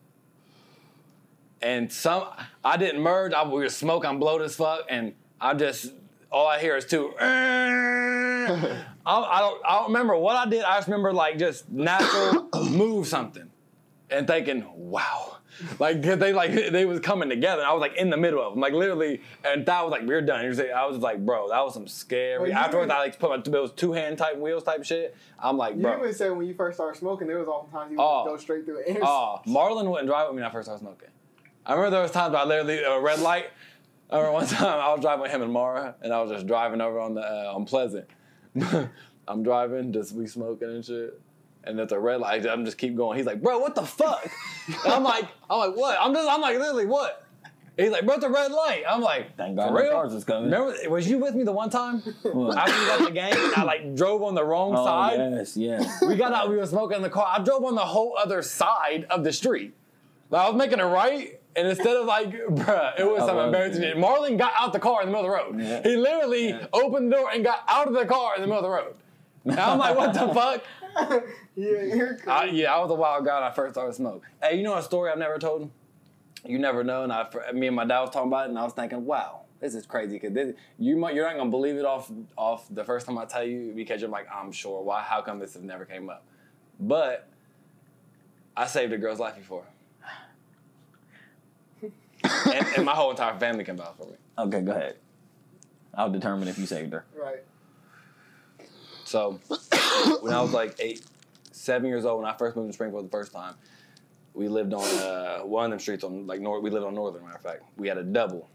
And 1.61 1.91
some, 1.91 2.25
I 2.63 2.77
didn't 2.77 3.01
merge. 3.01 3.33
I 3.33 3.43
we 3.47 3.61
were 3.61 3.69
smoke. 3.69 4.05
I'm 4.05 4.19
blowed 4.19 4.41
as 4.41 4.55
fuck, 4.55 4.85
and 4.89 5.13
I 5.39 5.53
just 5.53 5.93
all 6.31 6.47
I 6.47 6.59
hear 6.59 6.75
is 6.75 6.85
two. 6.85 7.13
I, 7.19 8.83
I 9.05 9.39
don't. 9.39 9.65
I 9.65 9.75
don't 9.79 9.87
remember 9.87 10.17
what 10.17 10.35
I 10.35 10.49
did. 10.49 10.63
I 10.63 10.75
just 10.77 10.87
remember 10.87 11.13
like 11.13 11.37
just 11.37 11.69
natural 11.69 12.49
move 12.69 13.07
something. 13.07 13.49
And 14.09 14.27
thinking, 14.27 14.65
wow. 14.75 15.37
Like 15.79 16.01
they 16.01 16.33
like 16.33 16.51
they 16.71 16.85
was 16.85 16.99
coming 16.99 17.29
together. 17.29 17.63
I 17.65 17.71
was 17.71 17.79
like 17.79 17.95
in 17.95 18.09
the 18.09 18.17
middle 18.17 18.45
of 18.45 18.53
them, 18.53 18.59
like 18.61 18.73
literally, 18.73 19.21
and 19.45 19.65
that 19.65 19.83
was 19.83 19.91
like 19.91 20.03
we're 20.03 20.21
done. 20.21 20.43
You're 20.43 20.53
saying- 20.53 20.73
I 20.75 20.85
was 20.85 20.97
like, 20.97 21.25
bro, 21.25 21.47
that 21.49 21.63
was 21.63 21.73
some 21.73 21.87
scary. 21.87 22.49
Well, 22.49 22.57
Afterwards, 22.57 22.91
I 22.91 22.97
like 22.99 23.17
put 23.19 23.29
my 23.29 23.37
those 23.37 23.71
two 23.71 23.93
hand 23.93 24.17
type 24.17 24.37
wheels 24.37 24.63
type 24.63 24.83
shit. 24.83 25.15
I'm 25.39 25.55
like, 25.57 25.75
You 25.77 25.81
bro, 25.83 25.99
even 25.99 26.13
said 26.13 26.31
when 26.35 26.45
you 26.45 26.53
first 26.53 26.75
started 26.77 26.97
smoking, 26.99 27.27
there 27.27 27.39
was 27.39 27.47
oftentimes 27.47 27.91
you 27.91 27.97
would 27.97 28.03
Oh. 28.03 28.25
go 28.25 28.35
straight 28.37 28.65
through 28.65 28.79
intersection. 28.79 29.03
Oh, 29.07 29.39
Marlon 29.47 29.89
wouldn't 29.89 30.07
drive 30.09 30.27
with 30.27 30.35
me 30.35 30.41
when 30.41 30.49
I 30.49 30.53
first 30.53 30.65
started 30.65 30.81
smoking. 30.81 31.09
I 31.65 31.71
remember 31.73 31.91
there 31.91 32.01
was 32.01 32.11
times 32.11 32.33
where 32.33 32.41
I 32.41 32.45
literally 32.45 32.79
a 32.83 32.99
red 32.99 33.19
light. 33.19 33.45
I 34.11 34.17
remember 34.17 34.33
one 34.33 34.47
time 34.47 34.79
I 34.81 34.91
was 34.91 34.99
driving 34.99 35.21
with 35.21 35.31
him 35.31 35.41
and 35.41 35.53
Mara, 35.53 35.95
and 36.01 36.13
I 36.13 36.21
was 36.21 36.31
just 36.31 36.47
driving 36.47 36.81
over 36.81 36.99
on 36.99 37.15
the 37.15 37.21
uh, 37.21 37.53
on 37.55 37.63
Pleasant. 37.65 38.07
I'm 39.27 39.41
driving, 39.41 39.91
just 39.93 40.13
we 40.13 40.27
smoking 40.27 40.67
and 40.69 40.83
shit, 40.85 41.19
and 41.65 41.77
there's 41.77 41.91
a 41.91 41.99
red 41.99 42.19
light. 42.19 42.45
I'm 42.47 42.65
just 42.65 42.77
keep 42.77 42.95
going. 42.95 43.17
He's 43.17 43.25
like, 43.25 43.41
"Bro, 43.41 43.59
what 43.59 43.75
the 43.75 43.83
fuck?" 43.83 44.27
And 44.83 44.93
I'm 44.93 45.03
like, 45.03 45.25
"I'm 45.49 45.59
like, 45.69 45.75
what?" 45.77 45.97
I'm 45.99 46.13
just, 46.13 46.29
I'm 46.29 46.41
like, 46.41 46.57
literally, 46.57 46.85
what? 46.85 47.21
He's 47.77 47.91
like, 47.91 48.05
"Bro, 48.05 48.19
the 48.19 48.29
red 48.29 48.51
light." 48.51 48.83
I'm 48.89 49.01
like, 49.01 49.35
Thank 49.35 49.57
God 49.57 49.67
"For 49.67 49.73
no 49.73 49.79
real?" 49.81 49.91
cars 49.91 50.13
was 50.13 50.23
coming. 50.23 50.49
Remember, 50.49 50.73
was 50.89 51.09
you 51.09 51.17
with 51.17 51.35
me 51.35 51.43
the 51.43 51.51
one 51.51 51.69
time 51.69 51.95
after 51.97 52.31
we 52.33 52.45
got 52.53 52.99
the 53.05 53.11
game? 53.11 53.33
I 53.57 53.63
like 53.63 53.95
drove 53.95 54.23
on 54.23 54.33
the 54.35 54.43
wrong 54.45 54.73
Oh, 54.75 54.85
side. 54.85 55.17
yes, 55.17 55.57
yes. 55.57 56.01
We 56.01 56.15
got 56.15 56.31
out, 56.33 56.49
we 56.49 56.55
were 56.55 56.65
smoking 56.65 56.97
in 56.97 57.03
the 57.03 57.09
car. 57.09 57.27
I 57.37 57.43
drove 57.43 57.63
on 57.65 57.75
the 57.75 57.81
whole 57.81 58.15
other 58.17 58.41
side 58.41 59.05
of 59.09 59.23
the 59.25 59.33
street. 59.33 59.73
Like, 60.29 60.41
I 60.45 60.49
was 60.49 60.57
making 60.57 60.79
a 60.79 60.87
right, 60.87 61.39
and 61.57 61.67
instead 61.67 61.97
of 61.97 62.05
like, 62.05 62.29
bruh, 62.49 62.97
it 62.99 63.03
was 63.05 63.23
I 63.23 63.25
some 63.27 63.37
embarrassing 63.39 63.83
it. 63.83 63.87
shit. 63.93 63.97
Marlon 63.97 64.37
got 64.37 64.53
out 64.57 64.71
the 64.71 64.79
car 64.79 65.01
in 65.03 65.07
the 65.09 65.11
middle 65.11 65.35
of 65.35 65.53
the 65.53 65.59
road. 65.59 65.61
Yeah. 65.61 65.83
He 65.83 65.97
literally 65.97 66.57
opened 66.71 67.11
the 67.11 67.17
door 67.17 67.29
and 67.33 67.43
got 67.43 67.59
out 67.67 67.87
of 67.87 67.93
the 67.93 68.05
car 68.05 68.35
in 68.35 68.41
the 68.41 68.47
middle 68.47 68.59
of 68.59 68.63
the 68.63 68.69
road. 68.69 68.95
And 69.43 69.59
I'm 69.59 69.77
like, 69.77 69.95
what 69.97 70.13
the 70.13 70.33
fuck? 70.33 71.25
Yeah, 71.55 71.81
you're 71.83 72.15
crazy. 72.15 72.27
I, 72.29 72.45
yeah, 72.45 72.75
I 72.75 72.79
was 72.79 72.91
a 72.91 72.95
wild 72.95 73.25
guy 73.25 73.35
when 73.35 73.43
I 73.43 73.51
first 73.51 73.73
started 73.75 73.93
smoking. 73.93 74.21
Hey, 74.41 74.57
you 74.57 74.63
know 74.63 74.75
a 74.75 74.83
story 74.83 75.11
I've 75.11 75.17
never 75.17 75.37
told? 75.37 75.69
You 76.45 76.59
never 76.59 76.83
know. 76.83 77.03
And 77.03 77.11
I, 77.11 77.27
me 77.53 77.67
and 77.67 77.75
my 77.75 77.85
dad 77.85 78.01
was 78.01 78.09
talking 78.11 78.27
about 78.27 78.47
it, 78.47 78.49
and 78.49 78.59
I 78.59 78.63
was 78.63 78.73
thinking, 78.73 79.05
wow, 79.05 79.41
this 79.59 79.73
is 79.73 79.85
crazy 79.85 80.19
because 80.19 80.53
you 80.77 80.97
might, 80.97 81.15
you're 81.15 81.25
not 81.25 81.37
gonna 81.37 81.49
believe 81.49 81.75
it 81.75 81.85
off 81.85 82.11
off 82.37 82.67
the 82.69 82.83
first 82.83 83.05
time 83.05 83.17
I 83.17 83.25
tell 83.25 83.43
you 83.43 83.73
because 83.75 84.01
you're 84.01 84.09
like, 84.09 84.27
I'm 84.33 84.51
sure. 84.51 84.83
Why? 84.83 85.01
How 85.01 85.21
come 85.21 85.39
this 85.39 85.53
has 85.53 85.63
never 85.63 85.85
came 85.85 86.09
up? 86.09 86.23
But 86.79 87.27
I 88.55 88.67
saved 88.67 88.93
a 88.93 88.97
girl's 88.97 89.19
life 89.19 89.35
before, 89.37 89.65
and, 91.81 92.67
and 92.77 92.85
my 92.85 92.93
whole 92.93 93.11
entire 93.11 93.39
family 93.39 93.63
can 93.63 93.77
vouch 93.77 93.95
for 93.97 94.07
me. 94.07 94.15
Okay, 94.37 94.61
go 94.61 94.71
ahead. 94.73 94.97
I'll 95.93 96.11
determine 96.11 96.47
if 96.49 96.57
you 96.59 96.65
saved 96.65 96.91
her. 96.93 97.05
right. 97.17 97.43
So 99.05 99.39
when 100.21 100.33
I 100.33 100.41
was 100.41 100.51
like 100.51 100.75
eight, 100.79 101.05
seven 101.65 101.89
years 101.89 102.05
old, 102.05 102.21
when 102.21 102.31
I 102.31 102.37
first 102.37 102.55
moved 102.55 102.69
to 102.69 102.73
Springfield 102.73 103.05
the 103.05 103.09
first 103.09 103.33
time, 103.33 103.55
we 104.33 104.47
lived 104.47 104.73
on 104.73 104.83
uh, 104.83 105.39
one 105.39 105.65
of 105.65 105.71
them 105.71 105.79
streets 105.79 106.03
on 106.03 106.27
like 106.27 106.41
North. 106.41 106.63
We 106.63 106.69
lived 106.69 106.85
on 106.85 106.93
Northern. 106.93 107.23
Matter 107.23 107.35
of 107.35 107.41
fact, 107.41 107.63
we 107.77 107.87
had 107.87 107.97
a 107.97 108.03
double. 108.03 108.47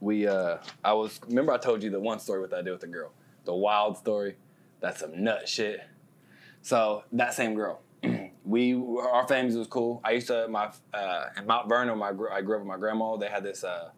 We 0.00 0.26
uh, 0.26 0.58
I 0.84 0.92
was 0.92 1.20
remember 1.28 1.52
I 1.52 1.58
told 1.58 1.82
you 1.82 1.90
the 1.90 2.00
one 2.00 2.18
story 2.18 2.40
with 2.40 2.52
I 2.52 2.62
did 2.62 2.70
with 2.70 2.80
the 2.80 2.86
girl, 2.86 3.12
the 3.44 3.54
wild 3.54 3.98
story. 3.98 4.36
That's 4.80 5.00
some 5.00 5.22
nut 5.22 5.48
shit. 5.48 5.80
So 6.62 7.04
that 7.12 7.34
same 7.34 7.54
girl, 7.54 7.80
we 8.44 8.74
our 8.74 9.26
families 9.28 9.56
was 9.56 9.66
cool. 9.66 10.00
I 10.04 10.12
used 10.12 10.28
to 10.28 10.48
my 10.48 10.70
uh, 10.94 11.26
in 11.36 11.46
Mount 11.46 11.68
Vernon. 11.68 11.98
My 11.98 12.08
I 12.08 12.40
grew 12.40 12.56
up 12.56 12.60
with 12.60 12.68
my 12.68 12.78
grandma. 12.78 13.16
They 13.16 13.28
had 13.28 13.44
this. 13.44 13.64
Uh, 13.64 13.90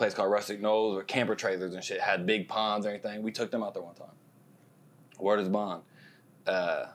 place 0.00 0.14
called 0.14 0.30
Rustic 0.30 0.62
Knolls 0.62 0.96
or 0.96 1.02
camper 1.02 1.34
trailers 1.34 1.74
and 1.74 1.84
shit. 1.84 2.00
Had 2.00 2.24
big 2.24 2.48
ponds 2.48 2.86
and 2.86 2.96
everything. 2.96 3.22
We 3.22 3.32
took 3.32 3.50
them 3.50 3.62
out 3.62 3.74
there 3.74 3.82
one 3.82 3.94
time. 3.94 4.08
Word 5.18 5.40
is 5.40 5.48
bond. 5.50 5.82
Uh, 6.46 6.86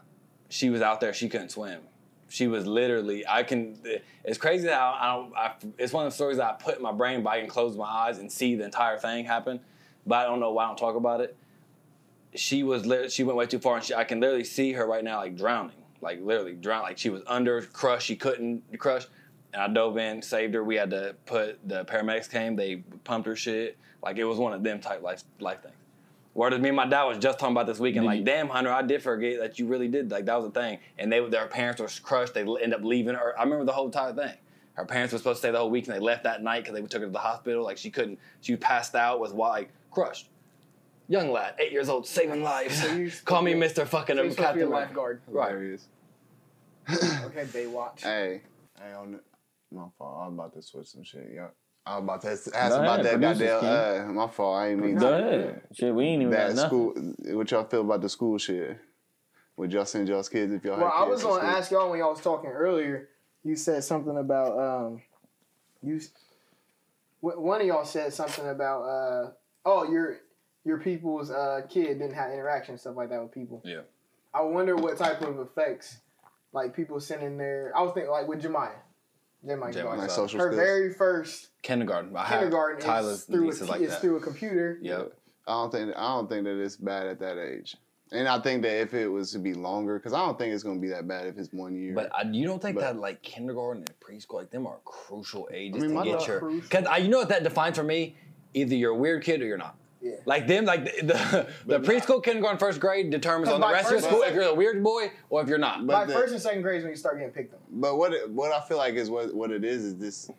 she 0.49 0.69
was 0.69 0.81
out 0.81 1.01
there. 1.01 1.13
She 1.13 1.29
couldn't 1.29 1.49
swim. 1.49 1.81
She 2.29 2.47
was 2.47 2.65
literally. 2.65 3.25
I 3.27 3.43
can. 3.43 3.77
It's 4.23 4.37
crazy 4.37 4.67
how 4.67 4.97
I 4.99 5.15
don't. 5.15 5.33
I, 5.35 5.53
it's 5.77 5.93
one 5.93 6.05
of 6.05 6.11
the 6.11 6.15
stories 6.15 6.37
that 6.37 6.45
I 6.45 6.53
put 6.53 6.77
in 6.77 6.81
my 6.81 6.91
brain, 6.91 7.23
but 7.23 7.31
I 7.31 7.39
can 7.39 7.49
close 7.49 7.77
my 7.77 7.85
eyes 7.85 8.17
and 8.17 8.31
see 8.31 8.55
the 8.55 8.65
entire 8.65 8.97
thing 8.97 9.25
happen. 9.25 9.59
But 10.05 10.15
I 10.15 10.23
don't 10.23 10.39
know 10.39 10.51
why 10.51 10.65
I 10.65 10.67
don't 10.67 10.77
talk 10.77 10.95
about 10.95 11.21
it. 11.21 11.35
She 12.33 12.63
was. 12.63 13.13
She 13.13 13.23
went 13.23 13.37
way 13.37 13.45
too 13.45 13.59
far, 13.59 13.75
and 13.75 13.85
she, 13.85 13.93
I 13.93 14.03
can 14.03 14.19
literally 14.19 14.43
see 14.43 14.73
her 14.73 14.85
right 14.85 15.03
now, 15.03 15.17
like 15.17 15.37
drowning, 15.37 15.75
like 16.01 16.19
literally 16.21 16.53
drown. 16.53 16.83
Like 16.83 16.97
she 16.97 17.09
was 17.09 17.21
under, 17.27 17.61
crushed. 17.61 18.07
She 18.07 18.15
couldn't 18.15 18.63
crush. 18.79 19.05
And 19.53 19.61
I 19.61 19.67
dove 19.69 19.97
in, 19.97 20.21
saved 20.21 20.53
her. 20.55 20.63
We 20.63 20.75
had 20.75 20.89
to 20.89 21.15
put 21.25 21.65
the 21.67 21.85
paramedics 21.85 22.29
came. 22.29 22.55
They 22.55 22.77
pumped 23.05 23.27
her 23.27 23.35
shit. 23.35 23.77
Like 24.03 24.17
it 24.17 24.25
was 24.25 24.37
one 24.37 24.51
of 24.51 24.63
them 24.63 24.81
type 24.81 25.01
life 25.01 25.23
life 25.39 25.61
things. 25.61 25.75
Word 26.36 26.53
is 26.53 26.59
me 26.59 26.67
and 26.69 26.75
my 26.75 26.86
dad 26.86 27.05
was 27.05 27.17
just 27.17 27.39
talking 27.39 27.53
about 27.55 27.65
this 27.65 27.79
weekend. 27.79 28.03
Did 28.03 28.07
Like, 28.07 28.19
you- 28.19 28.25
damn, 28.25 28.49
Hunter, 28.49 28.71
I 28.71 28.81
did 28.81 29.01
forget 29.01 29.39
that 29.39 29.57
you 29.57 29.65
really 29.67 29.88
did. 29.88 30.11
Like 30.11 30.25
that 30.25 30.36
was 30.36 30.45
a 30.45 30.51
thing. 30.51 30.79
And 30.99 31.11
they 31.11 31.27
their 31.29 31.47
parents 31.47 31.81
were 31.81 31.89
crushed. 32.03 32.33
They 32.33 32.41
end 32.41 32.73
up 32.73 32.83
leaving 32.83 33.15
her. 33.15 33.33
I 33.39 33.43
remember 33.43 33.63
the 33.65 33.71
whole 33.71 33.86
entire 33.86 34.13
thing. 34.13 34.33
Her 34.73 34.86
parents 34.86 35.13
were 35.13 35.17
supposed 35.19 35.38
to 35.38 35.39
stay 35.47 35.51
the 35.51 35.57
whole 35.59 35.69
week, 35.69 35.88
and 35.88 35.95
they 35.95 35.99
left 36.01 36.25
that 36.25 36.43
night 36.43 36.65
because 36.65 36.73
they 36.75 36.86
took 36.86 36.99
her 37.01 37.07
to 37.07 37.11
the 37.13 37.17
hospital. 37.19 37.63
Like 37.63 37.77
she 37.77 37.89
couldn't. 37.89 38.19
She 38.41 38.57
passed 38.57 38.93
out. 38.95 39.21
Was 39.21 39.31
like 39.31 39.69
crushed. 39.91 40.27
Young 41.07 41.31
lad, 41.31 41.53
eight 41.59 41.71
years 41.71 41.88
old, 41.88 42.05
saving 42.05 42.43
lives. 42.51 42.81
So 42.81 43.07
Call 43.23 43.41
me 43.41 43.53
Mister 43.53 43.86
Fucking 43.86 44.17
So 44.17 44.23
you're 44.23 44.31
supposed 44.31 44.47
to 44.49 44.53
be 44.55 44.59
Captain 44.59 44.67
a 44.67 44.75
lifeguard. 44.75 45.21
Right. 45.27 45.49
Hilarious. 45.51 45.88
Okay, 46.89 47.45
Baywatch. 47.45 48.01
Hey, 48.01 48.41
hey, 48.79 48.93
on 48.93 49.13
the, 49.13 49.19
my 49.71 49.86
fault. 49.97 50.19
I 50.21 50.25
was 50.27 50.33
about 50.33 50.53
to 50.53 50.61
switch 50.61 50.88
some 50.88 51.03
shit. 51.03 51.31
Yeah, 51.33 51.47
I 51.88 51.95
was 51.97 52.03
about 52.03 52.21
to 52.21 52.31
ask, 52.31 52.47
ask 52.55 52.69
Go 52.71 52.79
about 52.81 52.99
ahead, 53.01 53.05
that 53.05 53.13
producers, 53.38 53.61
goddamn. 53.61 54.09
Uh, 54.09 54.13
my 54.13 54.27
fault. 54.27 54.57
I 54.57 54.69
ain't 54.69 54.79
mean 54.81 54.95
Go 54.95 55.09
to. 55.19 55.27
ahead. 55.27 55.61
Shit, 55.73 55.93
we 55.93 56.05
ain't 56.05 56.21
even 56.23 56.33
got 56.33 56.47
That 56.47 56.55
nothing. 56.55 56.67
school. 56.67 57.38
What 57.38 57.51
y'all 57.51 57.63
feel 57.65 57.81
about 57.81 58.01
the 58.01 58.09
school 58.09 58.38
shit? 58.39 58.79
Would 59.57 59.71
y'all 59.71 59.86
send 59.86 60.07
y'all's 60.09 60.27
kids 60.27 60.51
if 60.51 60.63
y'all 60.65 60.73
had 60.75 60.79
to? 60.81 60.86
Well, 60.86 60.91
had 60.97 61.03
I 61.05 61.07
was 61.07 61.23
gonna 61.23 61.43
ask 61.43 61.71
y'all 61.71 61.89
when 61.89 61.99
y'all 61.99 62.09
was 62.09 62.21
talking 62.21 62.49
earlier. 62.49 63.09
You 63.43 63.55
said 63.55 63.83
something 63.83 64.17
about 64.17 64.57
um, 64.59 65.01
you. 65.83 65.99
One 67.21 67.61
of 67.61 67.67
y'all 67.67 67.86
said 67.86 68.13
something 68.13 68.47
about 68.47 68.81
uh, 68.83 69.31
oh 69.65 69.89
your 69.89 70.17
your 70.63 70.79
people's 70.79 71.29
uh 71.31 71.61
kid 71.69 71.99
didn't 71.99 72.13
have 72.15 72.31
interaction 72.31 72.73
and 72.73 72.79
stuff 72.81 72.95
like 72.95 73.09
that 73.09 73.21
with 73.21 73.31
people. 73.31 73.61
Yeah. 73.63 73.81
I 74.33 74.41
wonder 74.41 74.75
what 74.75 74.97
type 74.97 75.21
of 75.21 75.39
effects, 75.39 75.97
like 76.51 76.75
people 76.75 76.99
sending 76.99 77.38
their. 77.38 77.71
I 77.75 77.81
was 77.83 77.93
thinking 77.93 78.11
like 78.11 78.27
with 78.27 78.41
Jemiah. 78.41 78.71
Jemiah. 79.45 79.73
Jemiah. 79.73 79.97
like 79.97 80.09
social 80.09 80.39
Her 80.39 80.47
skills. 80.47 80.55
very 80.55 80.93
first 80.93 81.49
Kindergarten. 81.61 82.15
I 82.15 82.27
kindergarten 82.27 82.81
Tyler's 82.81 83.19
is 83.19 83.23
through 83.25 83.45
nieces 83.45 83.61
a, 83.61 83.65
like 83.71 83.81
is 83.81 83.89
that. 83.89 84.01
through 84.01 84.17
a 84.17 84.19
computer. 84.21 84.77
Yep. 84.81 85.13
I 85.47 85.51
don't 85.51 85.71
think 85.71 85.93
I 85.95 86.07
don't 86.15 86.29
think 86.29 86.43
that 86.45 86.59
it's 86.61 86.77
bad 86.77 87.07
at 87.07 87.19
that 87.19 87.37
age. 87.37 87.75
And 88.11 88.27
I 88.27 88.39
think 88.39 88.61
that 88.61 88.79
if 88.81 88.93
it 88.93 89.07
was 89.07 89.31
to 89.31 89.39
be 89.39 89.53
longer, 89.55 89.97
because 89.97 90.13
I 90.13 90.19
don't 90.25 90.37
think 90.37 90.53
it's 90.53 90.63
gonna 90.63 90.79
be 90.79 90.89
that 90.89 91.07
bad 91.07 91.25
if 91.27 91.37
it's 91.37 91.51
one 91.51 91.75
year. 91.75 91.93
But 91.93 92.11
I, 92.13 92.21
you 92.23 92.45
don't 92.45 92.61
think 92.61 92.75
But- 92.75 92.81
that 92.81 92.97
like 92.97 93.21
kindergarten 93.23 93.83
and 93.87 93.99
preschool, 93.99 94.35
like 94.35 94.51
them 94.51 94.67
are 94.67 94.77
crucial 94.85 95.49
ages 95.51 95.83
I 95.83 95.87
mean, 95.87 95.95
my 95.95 96.03
to 96.05 96.09
get 96.11 96.27
your. 96.27 96.39
Because 96.51 96.85
I, 96.85 96.95
uh, 96.95 96.97
you 96.97 97.09
know 97.09 97.17
what 97.19 97.29
that 97.29 97.43
defines 97.43 97.77
for 97.77 97.83
me? 97.83 98.15
Either 98.53 98.75
you're 98.75 98.91
a 98.91 98.95
weird 98.97 99.23
kid 99.23 99.41
or 99.41 99.45
you're 99.45 99.57
not. 99.57 99.75
Yeah. 100.05 100.17
Like 100.25 100.45
them, 100.45 100.65
like 100.65 100.85
the 100.85 100.91
the, 101.01 101.47
the 101.65 101.79
But 101.79 101.83
preschool, 101.83 102.23
kindergarten, 102.23 102.59
first 102.59 102.79
grade 102.79 103.09
determines 103.09 103.49
on 103.51 103.59
the 103.59 103.65
by 103.65 103.71
rest 103.71 103.87
of 103.87 103.91
your 103.93 104.01
school 104.01 104.21
if 104.21 104.35
you're 104.35 104.43
a 104.43 104.53
weird 104.53 104.83
boy 104.83 105.11
or 105.31 105.41
if 105.41 105.47
you're 105.49 105.57
not. 105.57 105.87
But 105.87 105.93
By 105.93 106.05
the- 106.05 106.13
first 106.13 106.31
and 106.31 106.39
second 106.39 106.61
grade 106.61 106.77
is 106.77 106.83
when 106.83 106.91
you 106.91 106.95
start 106.97 107.17
getting 107.17 107.31
picked 107.33 107.55
on. 107.55 107.59
But 107.71 107.97
what 107.97 108.13
it, 108.13 108.29
what 108.29 108.51
I 108.51 108.61
feel 108.67 108.77
like 108.77 108.93
is 108.93 109.09
what 109.09 109.33
what 109.33 109.49
it 109.49 109.65
is 109.65 109.83
is 109.83 109.97
this 109.97 110.29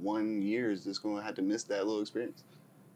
one 0.00 0.40
year 0.42 0.70
is 0.70 0.84
just 0.84 1.02
gonna 1.02 1.22
have 1.22 1.34
to 1.34 1.42
miss 1.42 1.64
that 1.64 1.84
little 1.84 2.00
experience. 2.00 2.44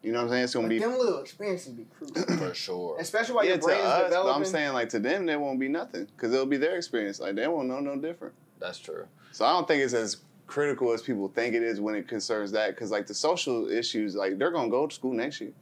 You 0.05 0.13
know 0.13 0.19
what 0.19 0.25
I'm 0.27 0.31
saying? 0.31 0.45
It's 0.45 0.55
gonna 0.55 0.67
But 0.67 0.71
be 0.71 0.79
them 0.79 0.97
little 0.97 1.19
experiences 1.19 1.73
be 1.73 1.85
crucial, 1.99 2.37
for 2.39 2.55
sure. 2.55 2.97
especially 3.01 3.35
while 3.35 3.45
yeah 3.45 3.51
your 3.51 3.59
to 3.59 3.65
brain 3.67 3.81
is 3.81 3.85
us. 3.87 3.99
But 4.03 4.05
developing. 4.11 4.35
I'm 4.37 4.45
saying 4.45 4.73
like 4.73 4.89
to 4.91 5.01
them, 5.01 5.27
there 5.27 5.41
won't 5.41 5.59
be 5.59 5.69
nothing 5.69 6.07
because 6.17 6.33
it'll 6.33 6.47
be 6.47 6.59
their 6.59 6.77
experience. 6.77 7.19
Like 7.19 7.35
they 7.35 7.49
won't 7.49 7.67
know 7.67 7.81
no 7.81 7.97
different. 7.97 8.35
That's 8.61 8.79
true. 8.79 9.07
So 9.33 9.45
I 9.45 9.51
don't 9.51 9.67
think 9.67 9.83
it's 9.83 9.95
as 9.95 10.19
critical 10.47 10.93
as 10.93 11.03
people 11.03 11.29
think 11.35 11.57
it 11.57 11.63
is 11.65 11.81
when 11.81 11.97
it 11.97 12.07
concerns 12.07 12.53
that. 12.53 12.71
Because 12.71 12.93
like 12.93 13.09
the 13.09 13.15
social 13.15 13.69
issues, 13.69 14.15
like 14.15 14.39
they're 14.39 14.53
gonna 14.53 14.71
go 14.71 14.87
to 14.87 14.95
school 14.95 15.13
next 15.13 15.41
year. 15.41 15.53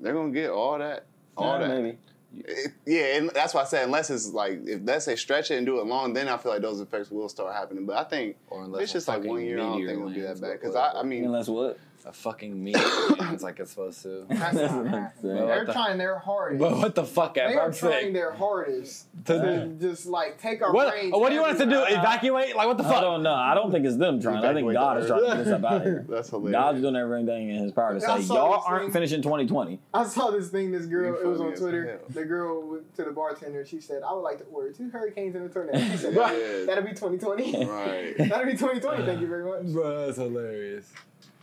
They're 0.00 0.12
gonna 0.14 0.32
get 0.32 0.50
all 0.50 0.78
that, 0.78 1.04
all 1.36 1.58
Yeah, 1.60 1.68
that. 1.68 1.80
maybe. 1.82 1.98
It- 2.36 2.72
yeah, 2.86 3.16
and 3.16 3.30
that's 3.30 3.54
why 3.54 3.62
I 3.62 3.64
said 3.64 3.84
unless 3.84 4.10
it's 4.10 4.32
like 4.32 4.60
if 4.66 4.80
let's 4.84 5.04
say 5.06 5.16
stretch 5.16 5.50
it 5.50 5.56
and 5.56 5.64
do 5.66 5.80
it 5.80 5.86
long, 5.86 6.12
then 6.12 6.28
I 6.28 6.36
feel 6.36 6.52
like 6.52 6.60
those 6.62 6.80
effects 6.80 7.10
will 7.10 7.28
start 7.28 7.54
happening. 7.54 7.86
But 7.86 7.96
I 7.96 8.04
think 8.04 8.36
Or 8.50 8.64
unless 8.64 8.82
it's 8.84 8.92
just 8.92 9.08
like 9.08 9.24
one 9.24 9.42
year. 9.42 9.58
I 9.58 9.62
don't 9.62 9.76
think 9.78 9.90
it'll 9.98 10.10
be 10.10 10.20
that 10.20 10.40
bad. 10.40 10.60
Because 10.60 10.74
I, 10.76 10.92
I 10.92 11.02
mean, 11.04 11.24
Unless 11.24 11.48
what? 11.48 11.78
A 12.08 12.12
fucking 12.12 12.64
meat 12.64 12.74
lands 13.18 13.42
like 13.42 13.60
it's 13.60 13.72
supposed 13.72 14.00
to. 14.04 14.24
That's 14.30 14.54
not 14.54 14.86
happening. 14.86 15.10
They're 15.46 15.66
the- 15.66 15.72
trying 15.74 15.98
their 15.98 16.18
hardest. 16.18 16.58
But 16.58 16.78
what 16.78 16.94
the 16.94 17.04
fuck 17.04 17.34
they 17.34 17.42
ever? 17.42 17.60
are 17.60 17.66
I'm 17.66 17.72
trying 17.74 17.92
saying. 17.92 18.12
their 18.14 18.32
hardest 18.32 19.08
To 19.26 19.34
to 19.38 19.66
just 19.78 20.06
like 20.06 20.40
take 20.40 20.62
our 20.62 20.72
What, 20.72 20.88
brains. 20.90 21.12
what 21.12 21.28
do 21.28 21.34
you 21.34 21.42
want 21.42 21.52
us 21.52 21.58
to 21.58 21.66
do? 21.66 21.72
everywhere. 21.82 21.98
Evacuate? 22.00 22.56
Like 22.56 22.66
what 22.66 22.78
the 22.78 22.84
fuck? 22.84 22.92
I 22.92 22.94
fuck? 22.94 23.02
don't 23.02 23.22
know. 23.22 23.34
I 23.34 23.52
don't 23.54 23.70
think 23.70 23.84
it's 23.84 23.98
them 23.98 24.22
trying. 24.22 24.42
I 24.42 24.54
think 24.54 24.72
God 24.72 24.96
is 25.02 25.06
trying 25.06 25.20
to 25.20 25.26
get 25.26 25.36
us 25.40 25.48
up 25.48 25.64
out 25.64 25.72
of 25.76 25.82
here. 25.82 26.06
that's 26.08 26.30
hilarious. 26.30 26.52
God's 26.52 26.80
doing 26.80 26.96
everything 26.96 27.50
in 27.50 27.62
His 27.62 27.72
power 27.72 27.90
to 28.00 28.10
I 28.10 28.20
say 28.20 28.24
saw 28.24 28.34
y'all 28.36 28.52
this 28.56 28.64
aren't 28.66 28.82
thing. 28.84 28.92
finishing 28.94 29.20
2020. 29.20 29.78
I 29.92 30.04
saw 30.04 30.30
this 30.30 30.48
thing. 30.48 30.70
This 30.72 30.86
girl. 30.86 31.08
You 31.08 31.14
It 31.20 31.26
was 31.26 31.36
funny 31.36 31.48
on 31.48 31.52
as 31.52 31.60
Twitter. 31.60 31.84
hell. 31.84 31.98
The 32.08 32.24
girl 32.24 32.62
went 32.70 32.96
to 32.96 33.04
the 33.04 33.10
bartender. 33.10 33.66
She 33.66 33.82
said, 33.82 34.00
"I 34.02 34.14
would 34.14 34.20
like 34.22 34.38
to 34.38 34.44
order 34.44 34.72
two 34.72 34.88
hurricanes 34.88 35.34
and 35.36 35.44
a 35.44 35.48
tornado." 35.50 35.78
She 35.90 35.98
said, 35.98 36.14
Yeah. 36.14 36.64
"That'll 36.64 36.84
be 36.84 36.92
2020. 36.94 37.66
right. 37.66 38.14
That'll 38.18 38.46
be 38.46 38.52
2020. 38.52 39.04
Thank 39.04 39.20
you 39.20 39.26
very 39.26 39.44
much." 39.44 39.70
Bro, 39.74 40.06
that's 40.06 40.16
hilarious. 40.16 40.90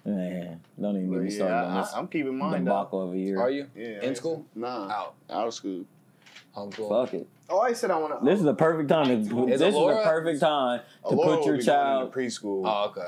Man, 0.05 0.61
don't 0.79 0.95
even 0.97 1.11
get 1.11 1.21
me 1.21 1.29
started 1.31 1.53
yeah, 1.53 1.63
on 1.65 1.81
this 1.81 1.93
I'm 1.95 2.07
keeping 2.07 2.37
mine 2.37 2.63
though. 2.63 2.71
debacle 2.71 3.07
of 3.09 3.13
a 3.13 3.17
year. 3.17 3.39
Are 3.41 3.49
you? 3.49 3.67
Yeah, 3.75 4.01
In 4.03 4.15
school? 4.15 4.45
Nah, 4.53 4.87
Out. 4.89 5.15
out 5.29 5.47
of 5.47 5.53
school. 5.53 5.85
Homeschool. 6.55 6.89
Fuck 7.05 7.13
it. 7.15 7.27
Oh, 7.49 7.59
I 7.59 7.73
said 7.73 7.91
I 7.91 7.97
want 7.97 8.19
to. 8.19 8.25
This 8.25 8.39
is 8.39 8.45
the 8.45 8.53
perfect 8.53 8.87
time 8.89 9.07
to. 9.07 9.13
Is 9.47 9.59
This 9.59 9.69
is 9.69 9.73
the 9.75 10.01
perfect 10.03 10.39
time 10.39 10.79
to 10.79 11.09
Alora 11.09 11.27
put 11.27 11.39
will 11.39 11.45
your 11.47 11.57
be 11.57 11.63
going 11.63 11.65
child. 11.65 12.13
preschool. 12.13 12.61
Oh, 12.65 12.89
okay. 12.89 13.07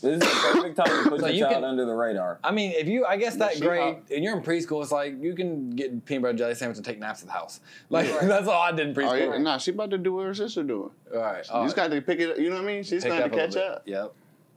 This 0.00 0.14
is 0.14 0.20
the 0.20 0.26
perfect 0.52 0.76
time 0.76 1.04
to 1.04 1.10
put 1.10 1.20
So 1.20 1.26
your 1.26 1.34
you 1.34 1.40
child 1.44 1.54
can- 1.54 1.64
under 1.64 1.86
the 1.86 1.94
radar. 1.94 2.38
I 2.44 2.50
mean, 2.52 2.72
if 2.72 2.86
you, 2.86 3.04
I 3.06 3.16
guess 3.16 3.36
that 3.36 3.58
grade, 3.60 3.80
hot. 3.80 4.02
and 4.14 4.22
you're 4.22 4.36
in 4.36 4.42
preschool, 4.42 4.82
it's 4.82 4.92
like 4.92 5.14
you 5.20 5.34
can 5.34 5.70
get 5.70 6.04
peanut 6.04 6.22
butter 6.22 6.36
jelly 6.38 6.54
sandwich 6.54 6.76
and 6.76 6.84
take 6.84 6.98
naps 6.98 7.22
at 7.22 7.26
the 7.28 7.32
house. 7.32 7.60
Like 7.90 8.10
Right. 8.12 8.20
that's 8.28 8.46
all 8.48 8.60
I 8.60 8.70
did 8.72 8.88
in 8.88 8.98
Oh, 8.98 9.00
preschool. 9.00 9.32
yeah, 9.32 9.38
nah, 9.38 9.56
she 9.58 9.70
about 9.70 9.90
to 9.90 9.98
do 9.98 10.12
what 10.12 10.26
her 10.26 10.34
sister 10.34 10.62
doing. 10.62 10.90
All 11.14 11.20
right. 11.20 11.44
You 11.52 11.62
just 11.64 11.74
got 11.76 11.90
to 11.90 12.00
pick 12.02 12.20
it. 12.20 12.30
up. 12.32 12.38
You 12.38 12.50
know 12.50 12.56
what 12.56 12.64
I 12.64 12.66
mean? 12.66 12.82
She's 12.84 13.02
pick 13.02 13.12
trying 13.12 13.30
to 13.30 13.36
catch 13.36 13.56
up. 13.56 13.82
Yep. 13.86 14.12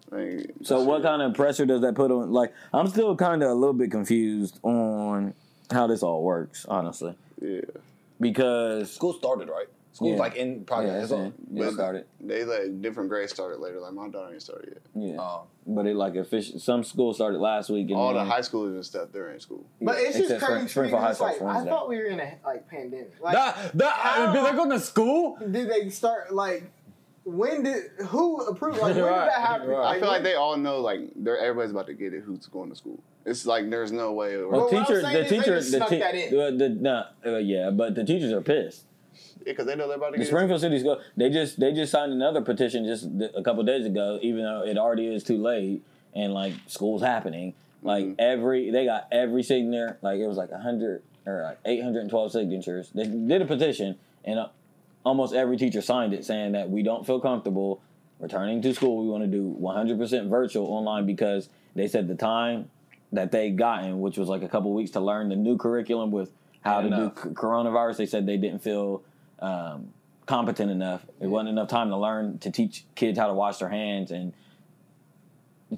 Like, 0.09 0.51
So 0.63 0.81
what 0.83 0.97
shit. 0.97 1.03
kind 1.05 1.21
of 1.21 1.33
pressure 1.33 1.65
does 1.65 1.81
that 1.81 1.95
put 1.95 2.11
on? 2.11 2.31
Like, 2.31 2.53
I'm 2.73 2.87
still 2.87 3.15
kind 3.15 3.43
of 3.43 3.49
a 3.49 3.53
little 3.53 3.73
bit 3.73 3.91
confused 3.91 4.59
on 4.63 5.33
how 5.71 5.87
this 5.87 6.01
all 6.03 6.23
works, 6.23 6.65
honestly, 6.69 7.13
Yeah, 7.41 7.61
because 8.19 8.91
School 8.93 9.13
started 9.13 9.49
right. 9.49 9.67
School's 9.93 10.11
Yeah. 10.13 10.19
like 10.19 10.35
in 10.35 10.53
yeah, 10.53 10.59
progress. 10.67 10.95
it's 10.95 11.03
It's 11.05 11.11
all- 11.11 11.19
in- 11.21 11.27
it 11.27 11.33
But- 11.65 11.73
started. 11.73 12.05
they 12.21 12.45
like 12.45 12.81
different 12.83 13.09
grades 13.09 13.33
started 13.33 13.59
later. 13.59 13.79
Like 13.79 13.93
my 13.93 14.07
daughter 14.09 14.31
ain't 14.31 14.41
started 14.43 14.77
yet. 14.95 15.03
Yeah, 15.15 15.19
Oh. 15.19 15.41
but 15.65 15.87
it 15.87 15.95
like 15.95 16.15
official. 16.15 16.59
Some 16.59 16.83
school 16.83 17.15
started 17.15 17.39
last 17.39 17.69
week, 17.71 17.87
and 17.89 17.97
All 17.97 18.13
the 18.13 18.19
then- 18.19 18.27
high 18.27 18.41
schoolers 18.41 18.75
and 18.75 18.85
stuff, 18.85 19.09
they're 19.11 19.31
in 19.31 19.39
school. 19.39 19.65
But 19.81 19.97
it's 19.97 20.15
just 20.17 20.27
crazy. 20.29 20.39
Spring- 20.45 20.67
Springfield 20.67 21.01
High 21.01 21.13
School 21.13 21.27
like, 21.27 21.41
I 21.41 21.65
thought 21.65 21.89
we 21.89 21.97
were 21.97 22.05
in 22.05 22.19
a 22.19 22.31
like 22.45 22.67
pandemic. 22.69 23.15
Like, 23.19 23.33
That, 23.33 23.71
that, 23.73 23.91
how- 23.93 24.31
they're 24.33 24.53
going 24.53 24.69
to 24.69 24.79
school? 24.79 25.37
did 25.39 25.67
they 25.69 25.89
start 25.89 26.31
like? 26.33 26.63
When 27.29 27.63
did 27.63 27.83
who 28.07 28.37
approved? 28.45 28.79
Like 28.79 28.95
when 28.95 29.03
Right, 29.03 29.25
did 29.25 29.29
that 29.33 29.41
happen? 29.41 29.67
right. 29.67 29.97
I 29.97 29.99
feel 29.99 30.07
like 30.07 30.23
they 30.23 30.35
all 30.35 30.55
know 30.55 30.79
like 30.79 31.01
they're 31.15 31.37
everybody's 31.37 31.71
about 31.71 31.87
to 31.87 31.93
get 31.93 32.13
it. 32.13 32.23
Who's 32.25 32.45
going 32.47 32.69
to 32.69 32.75
school? 32.75 32.99
It's 33.25 33.45
like 33.45 33.69
there's 33.69 33.91
no 33.91 34.13
way. 34.13 34.37
Well, 34.37 34.49
Well, 34.49 34.61
what 34.61 34.73
I'm 34.75 34.85
teachers, 34.85 35.03
saying 35.03 35.13
the 35.13 35.23
is 35.25 35.29
they 35.29 35.37
teachers, 35.39 35.59
just 35.63 35.71
the, 35.71 35.77
snuck 35.77 35.89
te- 35.89 35.99
that 35.99 36.15
in. 36.15 36.57
the, 36.57 37.09
the 37.23 37.35
uh, 37.35 37.37
yeah, 37.39 37.69
but 37.69 37.95
the 37.95 38.05
teachers 38.05 38.31
are 38.31 38.39
pissed. 38.41 38.85
because 39.43 39.65
they 39.65 39.75
know 39.75 39.87
they're 39.89 39.97
about 39.97 40.07
to 40.11 40.11
The 40.13 40.17
get. 40.19 40.27
Springfield 40.27 40.61
City 40.61 40.79
School, 40.79 41.01
they 41.17 41.29
just 41.29 41.59
they 41.59 41.73
just 41.73 41.91
signed 41.91 42.13
another 42.13 42.39
petition 42.41 42.85
just 42.85 43.03
th- 43.19 43.31
a 43.35 43.43
couple 43.43 43.61
days 43.63 43.85
ago, 43.85 44.19
even 44.21 44.43
though 44.43 44.63
it 44.65 44.77
already 44.77 45.07
is 45.13 45.23
too 45.25 45.37
late 45.37 45.83
and 46.15 46.33
like 46.33 46.53
school's 46.67 47.01
happening. 47.01 47.53
Like 47.83 48.05
Mhm. 48.05 48.15
every 48.19 48.71
they 48.71 48.85
got 48.85 49.07
every 49.11 49.43
signature, 49.43 49.97
like 50.01 50.19
it 50.21 50.27
was 50.27 50.37
like 50.37 50.51
hundred 50.53 51.03
or 51.25 51.43
like 51.43 51.59
eight 51.65 51.83
hundred 51.83 51.99
and 52.01 52.09
twelve 52.09 52.31
signatures. 52.31 52.89
They 52.95 53.03
did 53.05 53.41
a 53.41 53.45
petition, 53.45 53.97
and 54.23 54.39
uh, 54.39 54.47
almost 55.07 55.33
every 55.33 55.57
teacher 55.57 55.81
signed 55.81 56.13
it, 56.13 56.25
saying 56.25 56.51
that 56.51 56.69
we 56.69 56.83
don't 56.83 57.05
feel 57.05 57.19
comfortable 57.19 57.81
returning 58.19 58.61
to 58.61 58.73
school. 58.73 59.03
We 59.03 59.09
want 59.09 59.23
to 59.23 59.27
do 59.29 59.43
one 59.47 59.75
hundred 59.75 59.97
percent 59.97 60.29
virtual 60.29 60.65
online 60.67 61.05
because 61.05 61.49
they 61.75 61.87
said 61.87 62.07
the 62.07 62.15
time 62.15 62.69
that 63.13 63.31
they 63.31 63.49
gotten, 63.51 64.01
which 64.01 64.17
was 64.17 64.27
like 64.27 64.43
a 64.43 64.49
couple 64.49 64.73
weeks 64.73 64.91
to 64.91 64.99
learn 64.99 65.29
the 65.29 65.35
new 65.35 65.57
curriculum 65.57 66.11
with 66.11 66.29
how 66.61 66.81
to 66.81 66.87
Enough. 66.87 67.15
do 67.15 67.21
c- 67.21 67.29
coronavirus. 67.29 67.97
They 67.97 68.05
said 68.05 68.25
they 68.25 68.37
didn't 68.37 68.59
feel 68.61 69.01
um, 69.39 69.93
competent 70.25 70.69
enough. 70.71 71.05
It 71.21 71.27
wasn't 71.27 71.49
enough 71.49 71.69
time 71.69 71.89
to 71.89 71.97
learn 71.97 72.37
to 72.39 72.51
teach 72.51 72.83
kids 72.95 73.17
how 73.17 73.27
to 73.27 73.33
wash 73.33 73.57
their 73.59 73.69
hands 73.69 74.11
and 74.11 74.33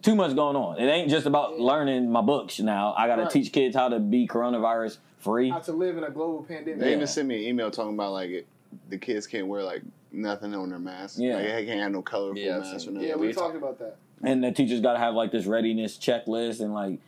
too 0.02 0.16
much 0.16 0.36
going 0.36 0.56
on. 0.56 0.80
It 0.80 0.88
ain't 0.88 1.10
just 1.10 1.26
about 1.28 1.60
learning 1.60 2.12
my 2.12 2.22
books 2.22 2.60
now. 2.60 2.94
I 2.98 3.08
got 3.08 3.18
to 3.18 3.24
Right. 3.24 3.32
teach 3.32 3.52
kids 3.52 3.76
how 3.76 3.90
to 3.90 4.00
be 4.00 4.28
coronavirus 4.28 4.98
free. 5.18 5.50
how 5.50 5.60
to 5.60 5.72
live 5.74 5.98
in 5.98 6.04
a 6.04 6.10
global 6.10 6.44
pandemic. 6.44 6.80
They 6.80 6.90
Yeah. 6.92 6.96
even 6.96 7.08
sent 7.08 7.28
me 7.28 7.36
an 7.44 7.50
email 7.50 7.70
talking 7.72 7.94
about 7.96 8.14
like 8.14 8.30
it, 8.30 8.48
the 8.90 8.98
kids 8.98 9.28
can't 9.28 9.48
wear 9.48 9.64
like 9.64 9.82
nothing 10.12 10.54
on 10.56 10.70
their 10.70 10.80
mask. 10.80 11.18
Yeah. 11.20 11.36
like, 11.36 11.46
they 11.46 11.66
can't 11.66 11.80
have 11.82 11.92
no 11.92 12.02
colorful 12.02 12.38
Yeah, 12.42 12.58
I've 12.58 12.62
masks 12.64 12.88
or 12.88 12.92
nothing. 12.92 13.08
Yeah, 13.10 13.16
we 13.16 13.28
we 13.28 13.34
talk- 13.34 13.44
talked 13.46 13.56
about 13.58 13.80
that. 13.80 13.98
And 14.24 14.44
the 14.44 14.52
teachers 14.52 14.82
got 14.82 14.94
to 14.94 15.00
have 15.00 15.14
like 15.14 15.32
this 15.32 15.46
readiness 15.46 15.98
checklist 15.98 16.60
and 16.60 16.74
like 16.74 17.00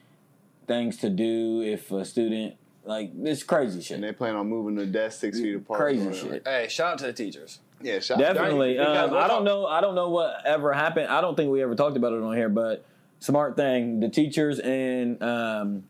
things 0.68 0.97
to 0.97 1.09
do 1.09 1.62
if 1.62 1.91
a 1.91 2.05
student 2.05 2.55
like 2.86 3.12
this 3.22 3.43
crazy 3.43 3.82
shit. 3.82 3.95
and 3.95 4.03
they 4.03 4.12
plan 4.12 4.36
on 4.36 4.47
moving 4.47 4.76
the 4.76 4.86
desk 4.86 5.20
six 5.20 5.39
feet 5.39 5.55
apart. 5.55 5.80
Crazy 5.80 6.14
shit. 6.14 6.43
Hey, 6.47 6.68
shout 6.70 6.93
out 6.93 6.97
to 6.99 7.05
the 7.07 7.14
teachers. 7.14 7.59
Yeah, 7.82 7.99
shout 7.99 8.20
Definitely. 8.20 8.74
Because 8.78 9.12
Um, 9.12 9.18
I 9.18 9.28
don't 9.28 9.43
know. 9.43 9.66
I 9.66 9.82
don't 9.82 9.95
know 9.95 10.09
what 10.09 10.45
ever 10.45 10.72
happened. 10.74 11.07
I 11.07 11.20
don't 11.22 11.36
think 11.36 11.51
we 11.51 11.62
ever 11.64 11.76
talked 11.76 11.97
about 11.97 12.14
it 12.14 12.22
on 12.22 12.36
here, 12.36 12.49
but 12.49 12.86
smart 13.20 13.55
thing. 13.55 13.99
The 13.99 14.09
teachers 14.09 14.59
in 14.59 15.22
um, 15.22 15.84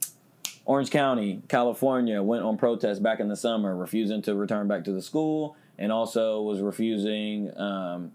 Orange 0.65 0.89
County, 0.89 1.41
California, 1.49 2.21
went 2.23 2.43
on 2.43 2.57
protest 2.57 3.03
back 3.03 3.19
in 3.19 3.27
the 3.27 3.35
summer, 3.35 3.75
refusing 3.75 4.21
to 4.23 4.35
return 4.35 4.67
back 4.67 4.83
to 4.85 4.91
the 4.91 5.01
school, 5.01 5.55
and 5.81 5.91
also 5.91 6.41
was 6.43 6.61
refusing. 6.61 7.51
Um, 7.57 8.11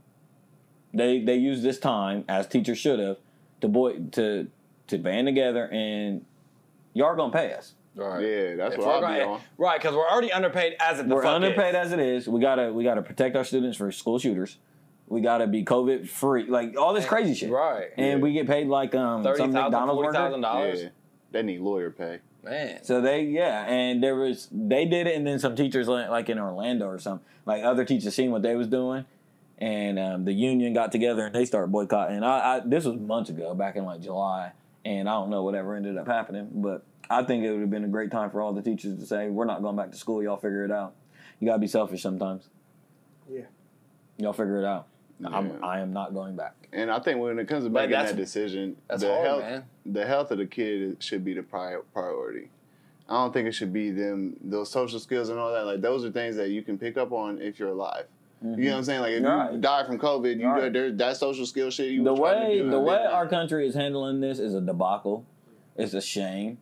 they 0.95 1.21
they 1.21 1.37
used 1.37 1.63
this 1.63 1.79
time 1.79 2.25
as 2.29 2.47
teachers 2.47 2.79
should 2.79 2.99
have 3.01 3.19
to 3.61 3.69
boy 3.69 3.99
to 4.13 4.49
to 4.87 4.99
band 4.99 5.27
together 5.27 5.67
and 5.73 6.25
y'all 6.95 7.09
are 7.09 7.17
gonna 7.17 7.33
pay 7.33 7.53
us. 7.53 7.75
Right. 7.97 8.21
Yeah, 8.23 8.55
that's 8.57 8.75
If 8.75 8.81
what 8.81 8.89
I'll 8.89 9.01
gonna- 9.01 9.17
be 9.17 9.23
on. 9.23 9.41
Right, 9.59 9.81
because 9.81 9.95
we're 9.97 10.09
already 10.09 10.31
underpaid 10.33 10.77
as 10.81 11.01
it 11.01 11.09
the 11.09 11.15
We're 11.15 11.23
fuck 11.23 11.33
underpaid 11.37 11.75
is. 11.75 11.87
as 11.87 11.93
it 11.93 11.99
is. 11.99 12.29
We 12.29 12.41
gotta 12.41 12.73
we 12.73 12.85
gotta 12.85 13.03
protect 13.03 13.37
our 13.37 13.45
students 13.45 13.77
for 13.77 13.91
school 13.91 14.19
shooters. 14.19 14.59
We 15.09 15.21
gotta 15.21 15.47
be 15.47 15.65
COVID 15.65 16.09
free, 16.09 16.47
like 16.47 16.77
all 16.79 16.93
this 16.93 17.07
crazy 17.07 17.35
shit. 17.35 17.51
Right. 17.51 17.89
And 17.97 18.19
Yeah. 18.19 18.23
we 18.25 18.33
get 18.33 18.47
paid 18.47 18.69
like 18.69 18.95
um 18.95 19.23
Thirty 19.25 19.39
some 19.39 19.53
McDonald's 19.53 19.95
forty 20.03 20.17
thousand 20.17 20.41
worker. 20.43 20.55
dollars. 20.55 20.83
Yeah, 20.83 20.89
they 21.33 21.43
need 21.43 21.61
lawyer 21.61 21.91
pay. 21.91 22.21
Man. 22.47 22.85
So 22.85 23.01
they 23.01 23.23
yeah, 23.23 23.65
and 23.67 24.01
there 24.03 24.15
was 24.15 24.49
they 24.53 24.85
did 24.85 25.09
it, 25.09 25.17
and 25.17 25.27
then 25.27 25.41
some 25.41 25.57
teachers 25.57 25.89
like 25.89 26.09
like 26.09 26.29
in 26.29 26.39
Orlando 26.39 26.87
or 26.87 26.99
something, 27.01 27.27
like 27.45 27.65
other 27.65 27.85
teachers 27.85 28.15
seen 28.15 28.31
what 28.31 28.43
they 28.43 28.55
was 28.55 28.69
doing, 28.69 29.05
and 29.59 29.99
um, 29.99 30.25
the 30.25 30.33
union 30.33 30.73
got 30.73 30.93
together 30.93 31.27
and 31.27 31.35
they 31.35 31.45
started 31.45 31.73
boycotting. 31.73 32.23
I, 32.23 32.59
I 32.59 32.61
this 32.65 32.85
was 32.85 33.01
months 33.01 33.31
ago, 33.31 33.53
back 33.55 33.75
in 33.75 33.85
like 33.85 34.01
July, 34.01 34.53
and 34.85 35.09
I 35.09 35.13
don't 35.15 35.29
know 35.29 35.43
whatever 35.43 35.75
ended 35.75 35.97
up 35.97 36.07
happening, 36.07 36.49
but 36.53 36.85
I 37.11 37.25
think 37.25 37.45
it 37.45 37.51
would 37.51 37.63
have 37.63 37.71
been 37.71 37.85
a 37.85 37.89
great 37.89 38.13
time 38.13 38.31
for 38.31 38.41
all 38.41 38.53
the 38.53 38.63
teachers 38.63 38.97
to 39.01 39.07
say, 39.07 39.29
"We're 39.29 39.45
not 39.45 39.61
going 39.61 39.75
back 39.75 39.91
to 39.91 39.97
school. 39.97 40.23
Y'all 40.23 40.37
figure 40.37 40.65
it 40.65 40.71
out. 40.71 40.95
You 41.41 41.49
gotta 41.49 41.59
be 41.59 41.67
selfish 41.67 42.01
sometimes. 42.01 42.49
Yeah. 43.29 43.43
y'all 44.19 44.33
figure 44.33 44.61
it 44.63 44.65
out. 44.65 44.87
I'm 45.25 45.63
I 45.65 45.81
am 45.81 45.93
not 45.93 46.15
going 46.15 46.37
back. 46.37 46.69
And 46.73 46.91
I 46.91 46.99
think 46.99 47.21
when 47.21 47.39
it 47.39 47.49
comes 47.49 47.65
to 47.65 47.71
But 47.71 47.89
making 47.89 48.05
that 48.05 48.17
decision, 48.17 48.77
the 48.89 49.09
hard, 49.09 49.27
health, 49.27 49.41
man. 49.41 49.65
the 49.87 50.07
health 50.07 50.31
of 50.31 50.39
the 50.39 50.47
kid 50.47 51.03
should 51.03 51.25
be 51.25 51.33
the 51.33 51.43
pri- 51.43 51.79
priority. 51.93 52.51
I 53.09 53.15
don't 53.15 53.33
think 53.33 53.49
it 53.49 53.53
should 53.53 53.73
be 53.73 53.91
them 53.91 54.37
those 54.43 54.71
social 54.71 54.99
skills 54.99 55.29
and 55.29 55.39
all 55.39 55.53
that. 55.53 55.65
Like 55.65 55.81
those 55.81 56.05
are 56.05 56.11
things 56.11 56.37
that 56.37 56.51
you 56.51 56.63
can 56.63 56.77
pick 56.77 56.97
up 56.97 57.13
on 57.13 57.41
if 57.41 57.59
you're 57.59 57.71
alive. 57.71 58.07
You 58.43 58.49
know 58.49 58.57
mm-hmm. 58.57 58.71
what 58.71 58.77
I'm 58.77 58.85
saying? 58.85 59.01
Like 59.01 59.13
if 59.13 59.53
you 59.55 59.61
die 59.61 59.87
from 59.87 59.99
COVID, 59.99 60.39
you 60.39 60.47
Right. 60.47 60.73
there 60.73 60.93
that 60.93 61.17
social 61.17 61.47
skill 61.47 61.71
shit. 61.71 61.91
You 61.93 62.05
the 62.05 62.13
was 62.13 62.35
to 62.35 62.45
way 62.45 62.59
do, 62.59 62.71
the 62.71 62.81
way 62.81 62.97
then- 62.97 63.07
our 63.13 63.27
country 63.27 63.67
is 63.67 63.75
handling 63.75 64.21
this 64.21 64.39
is 64.39 64.55
a 64.55 64.61
debacle. 64.61 65.25
It's 65.77 65.95
a 65.95 66.03
shame. 66.03 66.59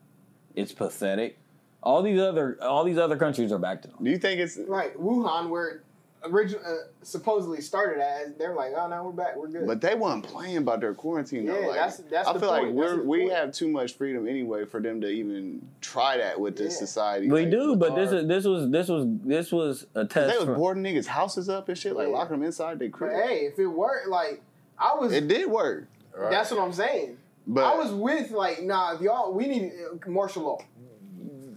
It's 0.55 0.73
pathetic. 0.73 1.39
All 1.83 2.03
these 2.03 2.21
other 2.21 2.57
all 2.63 2.85
these 2.85 2.99
other 2.99 3.17
countries 3.17 3.51
are 3.53 3.59
back 3.59 3.83
to 3.83 3.89
normal. 3.89 4.05
Do 4.05 4.11
you 4.11 4.19
think 4.19 4.41
it's? 4.41 4.57
Like 4.57 4.95
Wuhan, 4.97 5.49
where 5.51 5.83
original 6.27 6.61
uh, 6.67 6.75
supposedly 7.03 7.61
started 7.61 8.01
as, 8.03 8.33
they're 8.39 8.55
like, 8.55 8.73
oh 8.77 8.89
no, 8.89 9.05
we're 9.05 9.13
back, 9.13 9.37
we're 9.37 9.49
good. 9.49 9.67
But 9.67 9.81
they 9.81 9.95
weren't 9.95 10.25
playing 10.25 10.57
about 10.59 10.81
their 10.81 10.95
quarantine. 10.95 11.47
though. 11.47 11.59
Yeah, 11.61 11.67
Like, 11.67 11.77
that's- 11.77 12.03
that's 12.11 12.29
I 12.29 12.33
feel 12.39 12.49
point. 12.51 12.67
like 12.67 12.73
we're 12.75 13.03
we 13.03 13.19
point. 13.21 13.33
have 13.33 13.53
too 13.53 13.69
much 13.69 13.95
freedom 13.97 14.27
anyway 14.27 14.65
for 14.65 14.81
them 14.81 15.01
to 15.03 15.09
even 15.09 15.67
try 15.81 16.17
that 16.19 16.41
with 16.41 16.57
this 16.57 16.75
Yeah. 16.75 16.79
society. 16.87 17.31
We 17.31 17.43
like, 17.43 17.51
do, 17.51 17.71
with 17.71 17.81
but 17.81 17.95
this 17.95 18.13
is 18.13 18.27
this 18.27 18.45
was 18.45 18.71
this 18.71 18.89
was 18.89 19.07
this 19.25 19.53
was 19.53 19.87
a 19.95 20.05
test. 20.05 20.33
They 20.33 20.37
was 20.39 20.47
for- 20.47 20.55
boarding 20.55 20.83
niggas' 20.83 21.07
houses 21.07 21.49
up 21.49 21.69
and 21.69 21.77
shit, 21.79 21.95
like 21.95 22.09
Yeah. 22.09 22.15
locking 22.15 22.37
them 22.39 22.43
inside 22.45 22.79
their 22.79 22.89
but 22.89 22.97
crib. 22.99 23.13
hey, 23.25 23.47
if 23.47 23.59
it 23.59 23.67
worked, 23.67 24.09
like 24.09 24.43
I 24.79 24.95
was, 24.95 25.13
It 25.13 25.29
did 25.29 25.51
work, 25.51 25.87
Right. 26.17 26.31
that's 26.31 26.51
what 26.51 26.61
I'm 26.61 26.73
saying. 26.73 27.19
but 27.47 27.65
I 27.65 27.77
was 27.77 27.93
with 27.93 28.31
like, 28.31 28.63
nah, 28.63 28.95
if 28.95 29.01
y'all, 29.01 29.33
we 29.33 29.47
need 29.47 29.73
uh, 30.07 30.11
martial 30.11 30.43
law 30.45 30.59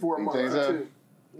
for 0.00 0.16
a 0.18 0.20
month 0.20 0.36
think 0.36 0.48
or 0.50 0.52
so? 0.52 0.72
two. 0.72 0.86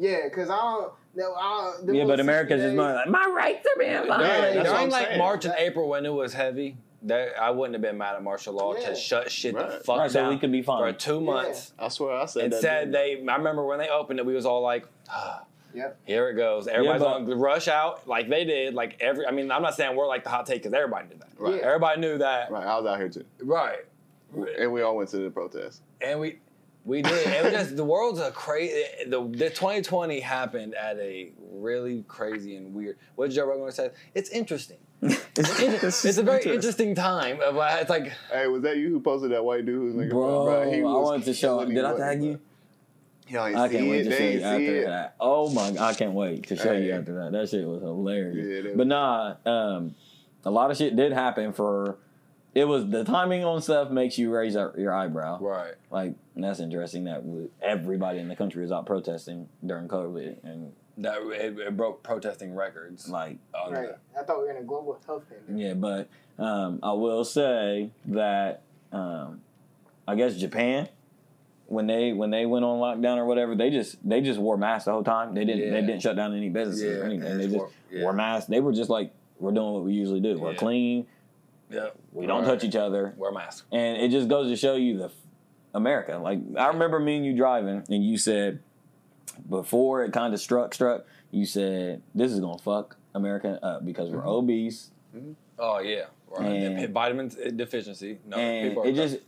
Yeah, 0.00 0.24
because 0.24 0.48
I 0.50 0.56
don't. 0.56 0.92
No, 1.14 1.34
I, 1.34 1.74
them 1.82 1.94
yeah, 1.94 2.04
but 2.04 2.20
America's 2.20 2.60
just 2.60 2.70
days- 2.70 2.78
like 2.78 3.08
my 3.08 3.26
rights 3.26 3.66
are 3.66 3.78
being 3.78 4.06
violated. 4.06 4.56
that's 4.58 4.68
what 4.70 4.76
During 4.78 4.90
like 4.90 5.06
saying. 5.06 5.18
March 5.18 5.44
and 5.46 5.54
April 5.58 5.88
when 5.88 6.06
it 6.06 6.12
was 6.12 6.32
heavy, 6.34 6.76
that 7.02 7.40
I 7.40 7.50
wouldn't 7.50 7.74
have 7.74 7.82
been 7.82 7.96
mad 7.98 8.14
at 8.16 8.22
martial 8.22 8.54
law 8.54 8.74
Yeah. 8.76 8.90
to 8.90 8.94
shut 8.96 9.30
shit 9.30 9.54
the 9.56 9.80
fuck 9.84 9.98
Right, 9.98 10.10
so 10.10 10.28
we 10.28 10.38
could 10.38 10.52
be 10.52 10.62
fine 10.62 10.80
for 10.92 10.98
two 10.98 11.20
months. 11.20 11.72
I 11.78 11.88
swear 11.88 12.16
I 12.16 12.26
said 12.26 12.44
And 12.44 12.52
that. 12.52 12.60
said 12.60 12.92
didn't 12.92 13.24
they. 13.26 13.32
I 13.32 13.36
remember 13.36 13.64
when 13.64 13.78
they 13.78 13.88
opened 13.88 14.18
it, 14.20 14.26
we 14.26 14.34
was 14.34 14.46
all 14.46 14.62
like, 14.62 14.84
ah, 15.10 15.42
Yep. 15.74 15.98
"Here 16.06 16.28
it 16.30 16.34
goes." 16.34 16.66
Everybody's 16.66 17.02
but- 17.02 17.08
on 17.14 17.24
the 17.24 17.36
rush 17.36 17.68
out 17.68 18.06
like 18.08 18.28
they 18.28 18.44
did. 18.44 18.74
Like 18.74 18.96
every. 19.00 19.26
I 19.26 19.30
mean, 19.30 19.50
I'm 19.50 19.62
not 19.62 19.74
saying 19.74 19.94
we're 19.96 20.06
like 20.08 20.24
the 20.24 20.30
hot 20.30 20.46
take 20.46 20.62
because 20.62 20.72
everybody 20.74 21.08
did 21.08 21.20
that. 21.20 21.28
Right. 21.38 21.54
Yeah. 21.56 21.60
Everybody 21.66 22.00
knew 22.00 22.18
that. 22.18 22.50
Right, 22.50 22.66
I 22.66 22.76
was 22.78 22.86
out 22.86 22.98
here 22.98 23.08
too, 23.08 23.24
Right. 23.42 23.78
and 24.58 24.72
we 24.72 24.82
all 24.82 24.96
went 24.96 25.10
to 25.10 25.18
the 25.18 25.30
protest. 25.30 25.82
And 26.00 26.18
we 26.20 26.38
we 26.88 27.02
did. 27.02 27.26
It 27.26 27.44
was 27.44 27.52
just 27.52 27.76
the 27.82 27.84
world's 27.84 28.18
a 28.18 28.30
crazy. 28.30 28.82
The, 29.06 29.20
the 29.22 29.50
2020 29.50 30.20
happened 30.20 30.74
at 30.74 30.96
a 30.98 31.30
really 31.52 32.04
crazy 32.08 32.56
and 32.56 32.74
weird. 32.74 32.96
What 33.14 33.28
did 33.28 33.36
Joe 33.36 33.46
Rogan 33.46 33.70
say? 33.70 33.90
It's 34.14 34.30
interesting. 34.30 34.78
It's, 35.40 36.04
it's 36.04 36.18
a 36.18 36.24
very 36.24 36.42
interesting 36.42 36.96
time. 36.96 37.40
Of, 37.40 37.56
uh, 37.56 37.76
it's 37.80 37.88
like 37.88 38.12
Hey, 38.32 38.48
was 38.48 38.62
that 38.62 38.78
you 38.78 38.88
who 38.88 38.98
posted 38.98 39.30
that 39.30 39.44
white 39.44 39.64
dude 39.64 39.76
who's 39.76 39.94
nigga? 39.94 40.10
Bro, 40.10 40.46
bro, 40.46 40.72
he 40.72 40.80
I 40.80 40.82
wanted 40.82 41.24
to 41.26 41.34
show. 41.34 41.58
killing 41.58 41.76
Did 41.76 41.84
I 41.84 41.96
tag 41.96 42.18
bro. 42.18 42.26
you? 42.26 42.40
Y'all 43.28 43.42
I 43.56 43.68
can't 43.68 43.88
wait 43.88 44.00
it. 44.00 44.10
to 44.10 44.16
show 44.16 44.24
you 44.24 44.38
see 44.38 44.44
after 44.44 44.76
it. 44.82 44.86
that. 44.86 45.14
Oh 45.20 45.50
my! 45.50 45.70
God, 45.70 45.78
I 45.78 45.94
can't 45.94 46.14
wait 46.14 46.48
to 46.48 46.56
show 46.56 46.72
you 46.72 46.92
after 46.92 47.14
that. 47.14 47.30
That 47.30 47.48
shit 47.48 47.64
was 47.64 47.82
hilarious. 47.82 48.64
Yeah, 48.66 48.72
but 48.74 48.86
nah, 48.88 49.34
um, 49.46 49.94
a 50.44 50.50
lot 50.50 50.70
of 50.72 50.76
shit 50.76 50.96
did 50.96 51.12
happen 51.12 51.52
for. 51.52 51.98
It 52.54 52.64
was 52.66 52.88
the 52.88 53.04
timing 53.04 53.44
on 53.44 53.60
stuff 53.62 53.90
makes 53.90 54.18
you 54.18 54.30
raise 54.32 54.54
your 54.54 54.74
your 54.78 54.92
eyebrow. 54.94 55.38
right. 55.40 55.74
Like 55.90 56.14
that's 56.36 56.60
interesting 56.60 57.04
that 57.04 57.22
everybody 57.62 58.18
in 58.18 58.28
the 58.28 58.36
country 58.36 58.64
is 58.64 58.72
out 58.72 58.86
protesting 58.86 59.48
during 59.64 59.86
COVID, 59.88 60.36
and 60.44 60.72
That 60.98 61.18
it, 61.22 61.58
it 61.58 61.76
broke 61.76 62.02
protesting 62.02 62.54
records. 62.54 63.08
Like, 63.08 63.38
on 63.54 63.72
Right. 63.72 63.90
I 64.18 64.22
thought 64.24 64.38
we 64.38 64.44
were 64.44 64.50
in 64.52 64.56
a 64.56 64.62
global 64.62 64.98
health 65.06 65.24
pandemic. 65.28 65.62
yeah, 65.62 65.74
but 65.74 66.08
um, 66.42 66.80
I 66.82 66.92
will 66.92 67.24
say 67.24 67.90
that 68.06 68.62
um, 68.92 69.42
I 70.06 70.14
guess 70.16 70.34
Japan. 70.36 70.88
When 71.70 71.86
they 71.86 72.14
when 72.14 72.30
they 72.30 72.46
went 72.46 72.64
on 72.64 72.78
lockdown 72.80 73.18
or 73.18 73.26
whatever, 73.26 73.54
they 73.54 73.68
just 73.68 73.96
they 74.08 74.22
just 74.22 74.40
wore 74.40 74.56
masks 74.56 74.86
the 74.86 74.92
whole 74.92 75.04
time. 75.04 75.34
They 75.34 75.44
didn't 75.44 75.70
they 75.70 75.82
didn't 75.82 76.00
shut 76.00 76.16
down 76.16 76.34
any 76.34 76.48
businesses 76.48 76.82
Yeah, 76.82 77.02
or 77.02 77.04
anything. 77.04 77.30
and 77.30 77.38
They 77.40 77.44
just 77.44 77.56
wore- 77.58 77.70
yeah. 77.92 78.02
wore 78.04 78.14
masks. 78.14 78.48
They 78.48 78.60
were 78.60 78.72
just 78.72 78.88
like 78.88 79.12
we're 79.38 79.52
doing 79.52 79.74
what 79.74 79.84
we 79.84 79.92
usually 79.92 80.20
do. 80.20 80.38
We're 80.38 80.52
Yeah. 80.52 80.56
clean. 80.56 81.06
The, 81.68 81.76
yep. 81.76 81.96
We 82.12 82.26
don't 82.26 82.44
touch 82.44 82.64
each 82.64 82.76
other. 82.76 83.14
Wear 83.16 83.30
a 83.30 83.34
mask. 83.34 83.66
and 83.72 83.96
it 84.00 84.10
just 84.10 84.28
goes 84.28 84.50
to 84.50 84.56
show 84.56 84.76
you 84.76 84.98
the 84.98 85.10
America. 85.74 86.18
Like 86.18 86.40
I 86.56 86.68
remember 86.68 86.98
me 86.98 87.16
and 87.16 87.26
you 87.26 87.36
driving, 87.36 87.84
and 87.88 88.04
you 88.04 88.18
said 88.18 88.60
before 89.48 90.04
it 90.04 90.12
kind 90.12 90.34
of 90.34 90.40
struck 90.40 90.74
struck, 90.74 91.04
you 91.30 91.44
said 91.46 92.02
this 92.14 92.32
is 92.32 92.40
gonna 92.40 92.58
fuck 92.58 92.96
America 93.14 93.58
up 93.62 93.84
because 93.84 94.10
we're 94.10 94.18
mm-hmm. 94.20 94.28
obese, 94.28 94.90
mm-hmm. 95.14 95.32
Oh 95.58 95.80
yeah. 95.80 96.04
Right. 96.30 96.46
And- 96.46 96.78
The 96.82 96.88
vitamins 96.88 97.36
eh, 97.42 97.50
deficiency. 97.54 98.18
No, 98.26 98.36
and 98.36 98.68
people 98.68 98.84
are 98.84 98.86
it 98.86 98.94
just 98.94 99.18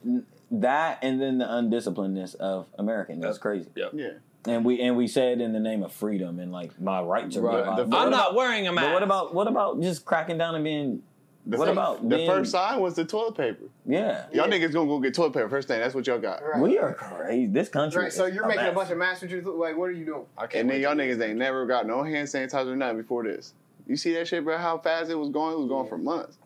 that 0.50 0.98
and 1.02 1.20
then 1.20 1.38
the 1.38 1.44
undisciplinedness 1.46 2.34
of 2.36 2.66
American. 2.78 3.20
That's 3.20 3.36
Yep. 3.36 3.42
crazy. 3.42 3.70
Yep. 3.76 3.90
Yeah. 3.94 4.08
And 4.46 4.64
we 4.64 4.80
and 4.80 4.96
we 4.96 5.06
said 5.06 5.40
in 5.40 5.52
the 5.52 5.60
name 5.60 5.82
of 5.82 5.92
freedom 5.92 6.38
and 6.38 6.50
like 6.50 6.78
my 6.80 7.00
right 7.02 7.30
to 7.30 7.40
Right. 7.40 7.66
live. 7.66 7.76
The- 7.76 7.84
But 7.84 7.88
what 7.90 8.04
I'm 8.06 8.10
not 8.10 8.34
wearing 8.34 8.66
a 8.66 8.72
mask. 8.72 8.86
But 8.86 8.94
what 8.94 9.02
about 9.02 9.34
what 9.34 9.46
about 9.48 9.80
just 9.80 10.04
cracking 10.04 10.38
down 10.38 10.54
and 10.54 10.64
being? 10.64 11.02
The 11.46 11.56
What 11.56 11.66
fir- 11.66 11.72
about 11.72 12.02
the 12.08 12.16
being- 12.16 12.30
first 12.30 12.52
sign 12.52 12.80
was 12.80 12.94
the 12.94 13.04
toilet 13.04 13.34
paper? 13.36 13.64
Yeah, 13.86 14.26
Y'all 14.32 14.46
Yeah. 14.48 14.58
niggas 14.58 14.72
gonna 14.72 14.86
go 14.86 14.98
get 15.00 15.14
toilet 15.14 15.32
paper 15.32 15.48
first 15.48 15.68
thing. 15.68 15.80
That's 15.80 15.94
what 15.94 16.06
y'all 16.06 16.18
got. 16.18 16.42
Right. 16.44 16.60
we 16.60 16.78
are 16.78 16.92
crazy. 16.92 17.46
This 17.46 17.68
country. 17.70 18.02
Right. 18.04 18.12
So 18.12 18.26
you're 18.26 18.46
making 18.46 18.66
a 18.66 18.72
bunch 18.72 18.90
of 18.90 18.98
mass 18.98 19.20
pictures. 19.20 19.44
Like, 19.46 19.76
what 19.76 19.84
are 19.86 19.92
you 19.92 20.04
doing? 20.04 20.26
I 20.36 20.42
can't 20.46 20.62
And 20.62 20.70
then 20.70 20.80
y'all 20.82 20.94
niggas 20.94 21.20
ain't 21.26 21.38
never 21.38 21.64
got 21.66 21.86
no 21.86 22.02
hand 22.02 22.28
sanitizer 22.28 22.72
or 22.72 22.76
nothing 22.76 22.98
before 22.98 23.24
this. 23.24 23.54
You 23.86 23.96
see 23.96 24.12
that 24.14 24.28
shit, 24.28 24.44
bro? 24.44 24.58
How 24.58 24.78
fast 24.78 25.10
it 25.10 25.14
was 25.16 25.30
going? 25.30 25.54
It 25.54 25.58
was 25.60 25.68
going 25.68 25.88
for 25.88 25.96
months. 25.98 26.36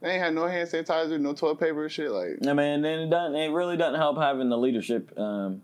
They 0.00 0.10
ain't 0.12 0.22
had 0.22 0.34
no 0.34 0.46
hand 0.46 0.68
sanitizer, 0.68 1.20
no 1.20 1.34
toilet 1.34 1.60
paper 1.60 1.86
shit. 1.88 2.10
Like, 2.10 2.38
I 2.46 2.52
mean, 2.54 2.82
then 2.82 3.00
it 3.00 3.10
doesn't. 3.10 3.36
It 3.36 3.50
really 3.52 3.76
doesn't 3.76 4.00
help 4.00 4.16
having 4.16 4.48
the 4.48 4.56
leadership 4.58 5.16
um, 5.18 5.60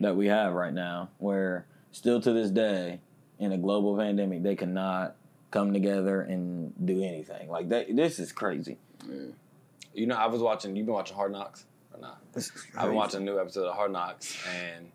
that 0.00 0.14
we 0.16 0.26
have 0.28 0.52
right 0.52 0.72
now, 0.72 1.08
where 1.18 1.66
still 1.90 2.20
to 2.20 2.32
this 2.32 2.50
day, 2.50 3.00
in 3.40 3.50
a 3.52 3.58
global 3.58 3.96
pandemic, 3.96 4.42
they 4.42 4.54
cannot 4.56 5.16
come 5.50 5.72
together 5.72 6.22
and 6.22 6.72
do 6.84 7.02
anything. 7.02 7.48
Like 7.48 7.68
that. 7.70 7.94
This 7.94 8.18
is 8.18 8.32
crazy. 8.32 8.78
You 9.94 10.06
know, 10.06 10.16
I 10.16 10.26
was 10.26 10.40
watching. 10.40 10.76
You've 10.76 10.86
been 10.86 10.94
watching 10.94 11.16
Hard 11.16 11.32
Knocks 11.32 11.64
or 11.92 12.00
not? 12.00 12.20
I've 12.76 12.86
been 12.86 12.94
watching 12.94 13.22
a 13.22 13.24
new 13.24 13.38
episode 13.38 13.66
of 13.66 13.74
Hard 13.74 13.92
Knocks, 13.92 14.38
and 14.46 14.90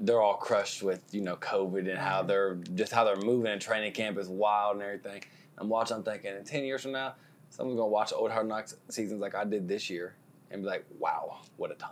they're 0.00 0.20
all 0.20 0.36
crushed 0.36 0.82
with 0.82 1.02
you 1.12 1.20
know 1.20 1.36
COVID 1.36 1.88
and 1.88 1.98
how 1.98 2.18
mm-hmm. 2.18 2.28
they're 2.28 2.54
just 2.74 2.92
how 2.92 3.04
they're 3.04 3.16
moving 3.16 3.52
and 3.52 3.60
training 3.60 3.92
camp 3.92 4.18
is 4.18 4.28
wild 4.28 4.76
and 4.76 4.82
everything. 4.82 5.22
I'm 5.58 5.68
watching. 5.68 5.98
I'm 5.98 6.02
thinking, 6.02 6.34
in 6.36 6.44
ten 6.44 6.64
years 6.64 6.82
from 6.82 6.92
now, 6.92 7.14
someone's 7.50 7.78
gonna 7.78 7.88
watch 7.88 8.12
old 8.12 8.30
Hard 8.30 8.48
Knocks 8.48 8.76
seasons 8.88 9.20
like 9.20 9.34
I 9.34 9.44
did 9.44 9.68
this 9.68 9.90
year 9.90 10.14
and 10.50 10.62
be 10.62 10.68
like, 10.68 10.86
"Wow, 10.98 11.38
what 11.56 11.70
a 11.70 11.74
time! 11.74 11.90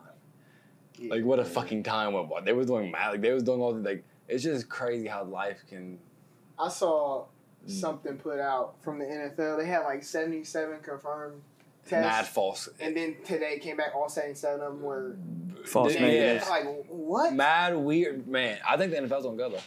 Yeah. 0.99 1.15
Like 1.15 1.25
what 1.25 1.39
a 1.39 1.45
fucking 1.45 1.83
time 1.83 2.15
went 2.15 2.31
by." 2.31 2.41
They 2.41 2.53
was 2.53 2.67
doing 2.67 2.91
mad. 2.91 3.11
Like 3.11 3.21
they 3.21 3.33
was 3.33 3.43
doing 3.43 3.61
all 3.61 3.75
the 3.75 3.81
like. 3.81 4.05
It's 4.27 4.43
just 4.43 4.69
crazy 4.69 5.07
how 5.07 5.25
life 5.25 5.65
can. 5.69 5.99
I 6.59 6.69
saw 6.69 7.27
Mm. 7.67 7.71
something 7.71 8.17
put 8.19 8.39
out 8.41 8.75
from 8.83 8.99
the 8.99 9.05
NFL. 9.05 9.59
They 9.59 9.67
had 9.67 9.81
like 9.81 10.03
77 10.03 10.79
confirmed 10.83 11.43
tests. 11.87 12.07
Mad 12.07 12.27
false. 12.27 12.69
And 12.81 12.97
then 12.97 13.17
today 13.25 13.59
came 13.59 13.77
back, 13.77 13.95
all 13.95 14.09
77 14.09 14.61
of 14.61 14.73
them 14.75 14.83
were. 14.83 15.17
False 15.67 15.95
Yeah. 15.95 16.01
negatives. 16.03 16.49
Like, 16.49 16.65
what? 16.89 17.33
Mad 17.35 17.77
weird 17.77 18.27
man. 18.29 18.59
I 18.67 18.77
think 18.77 18.93
the 18.93 18.99
NFL's 18.99 19.25
gonna 19.25 19.37
go 19.37 19.51
though. 19.51 19.59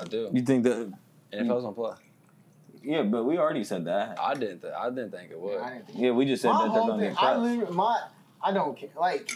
I 0.00 0.04
do. 0.04 0.30
You 0.32 0.42
think 0.42 0.64
that? 0.64 0.92
NFL's 1.32 1.62
gonna 1.62 1.72
play. 1.74 1.94
Yeah, 2.82 3.02
but 3.02 3.24
we 3.24 3.38
already 3.38 3.62
said 3.64 3.84
that. 3.84 4.18
I 4.18 4.34
didn't. 4.34 4.60
Th- 4.62 4.72
I 4.72 4.88
didn't 4.90 5.12
think 5.12 5.30
it 5.30 5.38
would. 5.40 5.60
I 5.60 5.74
didn't 5.74 5.86
think 5.86 5.98
Yeah, 6.00 6.10
we 6.10 6.24
just 6.26 6.42
said 6.42 6.50
my 6.50 6.64
that 6.66 6.72
they're 6.72 6.80
whole 6.82 6.86
going 6.88 7.00
to 7.00 7.06
thing, 7.06 7.14
get 7.14 7.22
I 7.22 7.36
literally, 7.36 7.74
my, 7.74 8.02
I 8.42 8.52
don't 8.52 8.76
care. 8.76 8.88
Like, 8.98 9.30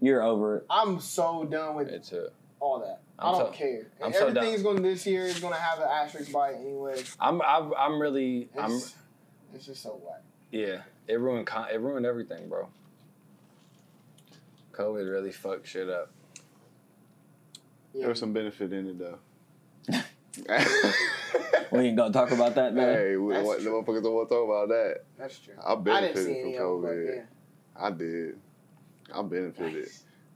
You're 0.00 0.22
over 0.22 0.58
it. 0.58 0.66
I'm 0.70 1.00
so 1.00 1.44
done 1.44 1.74
with 1.74 1.90
Me 1.90 1.98
too. 1.98 2.28
all 2.60 2.78
that. 2.80 3.00
I'm 3.18 3.28
I 3.34 3.38
don't 3.38 3.52
so- 3.52 3.58
care. 3.58 3.86
I'm 4.02 4.12
so. 4.12 4.26
Everything's 4.28 4.62
going 4.62 4.82
this 4.82 5.06
year 5.06 5.22
is 5.24 5.40
going 5.40 5.54
to 5.54 5.60
have 5.60 5.78
an 5.78 5.88
asterisk 5.90 6.32
by 6.32 6.50
it 6.50 6.56
anyway. 6.60 7.02
I'm. 7.18 7.40
I'm, 7.42 7.72
I'm 7.78 8.00
really. 8.00 8.48
I'm. 8.58 8.72
It's, 8.72 8.94
it's 9.54 9.66
just 9.66 9.82
so 9.82 10.00
whack. 10.04 10.22
Yeah. 10.50 10.82
It 11.08 11.18
ruined. 11.20 11.46
Con- 11.46 11.68
it 11.72 11.80
ruined 11.80 12.04
everything, 12.04 12.48
bro. 12.48 12.68
COVID 14.72 15.10
really 15.10 15.32
fucked 15.32 15.66
shit 15.66 15.88
up. 15.88 16.10
there 17.94 18.08
was 18.08 18.18
some 18.20 18.32
benefit 18.34 18.72
in 18.72 18.86
it 18.88 18.98
though. 18.98 19.18
We 21.72 21.80
ain't 21.80 21.96
gonna 21.96 22.12
talk 22.12 22.30
about 22.30 22.54
that 22.54 22.74
now. 22.74 22.82
hey, 22.92 23.16
we, 23.16 23.32
That's 23.34 23.46
what, 23.46 23.58
the 23.58 23.64
true. 23.64 23.82
motherfuckers 23.82 24.02
don't 24.02 24.14
want 24.14 24.28
to 24.28 24.34
talk 24.34 24.44
about 24.44 24.68
that. 24.68 25.04
That's 25.18 25.38
true. 25.38 25.54
I 25.64 25.72
I 25.72 25.74
didn't 25.74 25.84
benefited 25.84 26.24
see 26.26 26.40
from 26.40 26.48
any 26.48 26.56
of 26.58 26.82
them, 26.82 26.90
COVID. 26.90 27.16
yeah. 27.16 27.22
I 27.84 27.90
did. 27.90 28.38
I 29.14 29.22
benefited. 29.22 29.88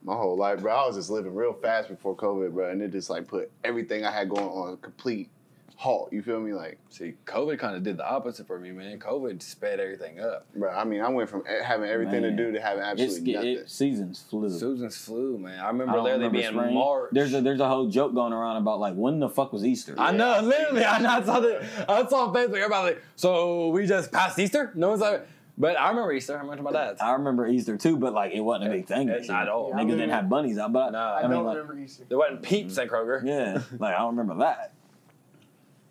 My 0.02 0.14
whole 0.14 0.36
life, 0.36 0.60
bro. 0.60 0.74
I 0.74 0.86
was 0.86 0.96
just 0.96 1.10
living 1.10 1.34
real 1.34 1.52
fast 1.52 1.88
before 1.88 2.16
COVID, 2.16 2.52
bro, 2.52 2.70
and 2.70 2.80
it 2.82 2.90
just 2.92 3.10
like 3.10 3.28
put 3.28 3.50
everything 3.64 4.04
I 4.04 4.10
had 4.10 4.28
going 4.30 4.46
on 4.48 4.72
a 4.72 4.76
complete 4.78 5.28
halt. 5.76 6.12
You 6.12 6.22
feel 6.22 6.40
me? 6.40 6.52
Like, 6.52 6.78
See, 6.90 7.14
COVID 7.26 7.58
kind 7.58 7.74
of 7.76 7.82
did 7.82 7.96
the 7.96 8.06
opposite 8.06 8.46
for 8.46 8.58
me, 8.58 8.70
man. 8.70 8.98
COVID 8.98 9.42
sped 9.42 9.78
everything 9.80 10.20
up. 10.20 10.46
bro. 10.54 10.70
I 10.70 10.84
mean, 10.84 11.00
I 11.00 11.08
went 11.08 11.28
from 11.30 11.42
having 11.44 11.88
everything 11.88 12.22
Man. 12.22 12.36
to 12.36 12.36
do 12.36 12.52
to 12.52 12.60
having 12.60 12.82
It's 12.82 13.00
absolutely 13.02 13.32
nothing. 13.34 13.48
it, 13.56 13.70
seasons 13.70 14.22
flew. 14.28 14.50
Seasons 14.50 14.96
flew, 14.96 15.38
man. 15.38 15.58
I 15.58 15.64
I 15.64 15.68
remember 15.68 15.94
don't 15.94 16.04
literally 16.04 16.24
remember 16.28 16.38
being 16.38 16.52
spring. 16.62 16.74
March. 16.74 17.10
There's 17.12 17.34
a 17.34 17.40
there's 17.40 17.60
a 17.60 17.68
whole 17.68 17.88
joke 17.88 18.14
going 18.14 18.32
around 18.32 18.56
about 18.58 18.78
like 18.80 18.94
when 18.94 19.20
the 19.20 19.28
fuck 19.28 19.52
was 19.52 19.64
Easter? 19.64 19.94
I 19.98 20.12
know, 20.12 20.40
literally. 20.42 20.84
I, 20.84 20.98
know, 21.02 21.08
I 21.10 21.22
saw 21.22 21.40
that. 21.40 21.62
I 21.88 22.06
saw 22.06 22.26
on 22.28 22.34
Facebook. 22.34 22.56
Everybody 22.56 22.94
like, 22.94 23.02
so 23.16 23.68
we 23.68 23.86
just 23.86 24.10
passed 24.12 24.38
Easter. 24.38 24.72
No 24.74 24.88
one's 24.90 25.00
like, 25.00 25.26
but 25.60 25.78
I 25.78 25.90
remember 25.90 26.12
Easter. 26.12 26.36
I 26.36 26.40
remember 26.40 26.62
my 26.64 26.72
dad's. 26.72 27.00
I 27.02 27.12
remember 27.12 27.46
Easter 27.46 27.76
too, 27.76 27.96
but 27.98 28.14
like 28.14 28.32
it 28.32 28.40
wasn't 28.40 28.70
a 28.72 28.76
big 28.76 28.86
thing. 28.86 29.08
It's 29.10 29.28
not 29.28 29.44
year. 29.44 29.52
all. 29.52 29.68
Yeah, 29.68 29.76
Niggas 29.84 29.88
didn't 29.90 30.10
have 30.10 30.28
bunnies 30.28 30.56
out, 30.58 30.72
but 30.72 30.90
No. 30.90 30.98
I, 30.98 31.18
I 31.18 31.22
mean, 31.22 31.30
don't 31.32 31.44
like- 31.44 31.56
remember 31.58 31.78
Easter. 31.78 32.04
There 32.08 32.18
wasn't 32.18 32.42
peeps 32.42 32.78
at 32.78 32.88
Kroger. 32.88 33.22
yeah, 33.24 33.62
like 33.78 33.94
I 33.94 33.98
don't 33.98 34.16
remember 34.16 34.42
that. 34.44 34.72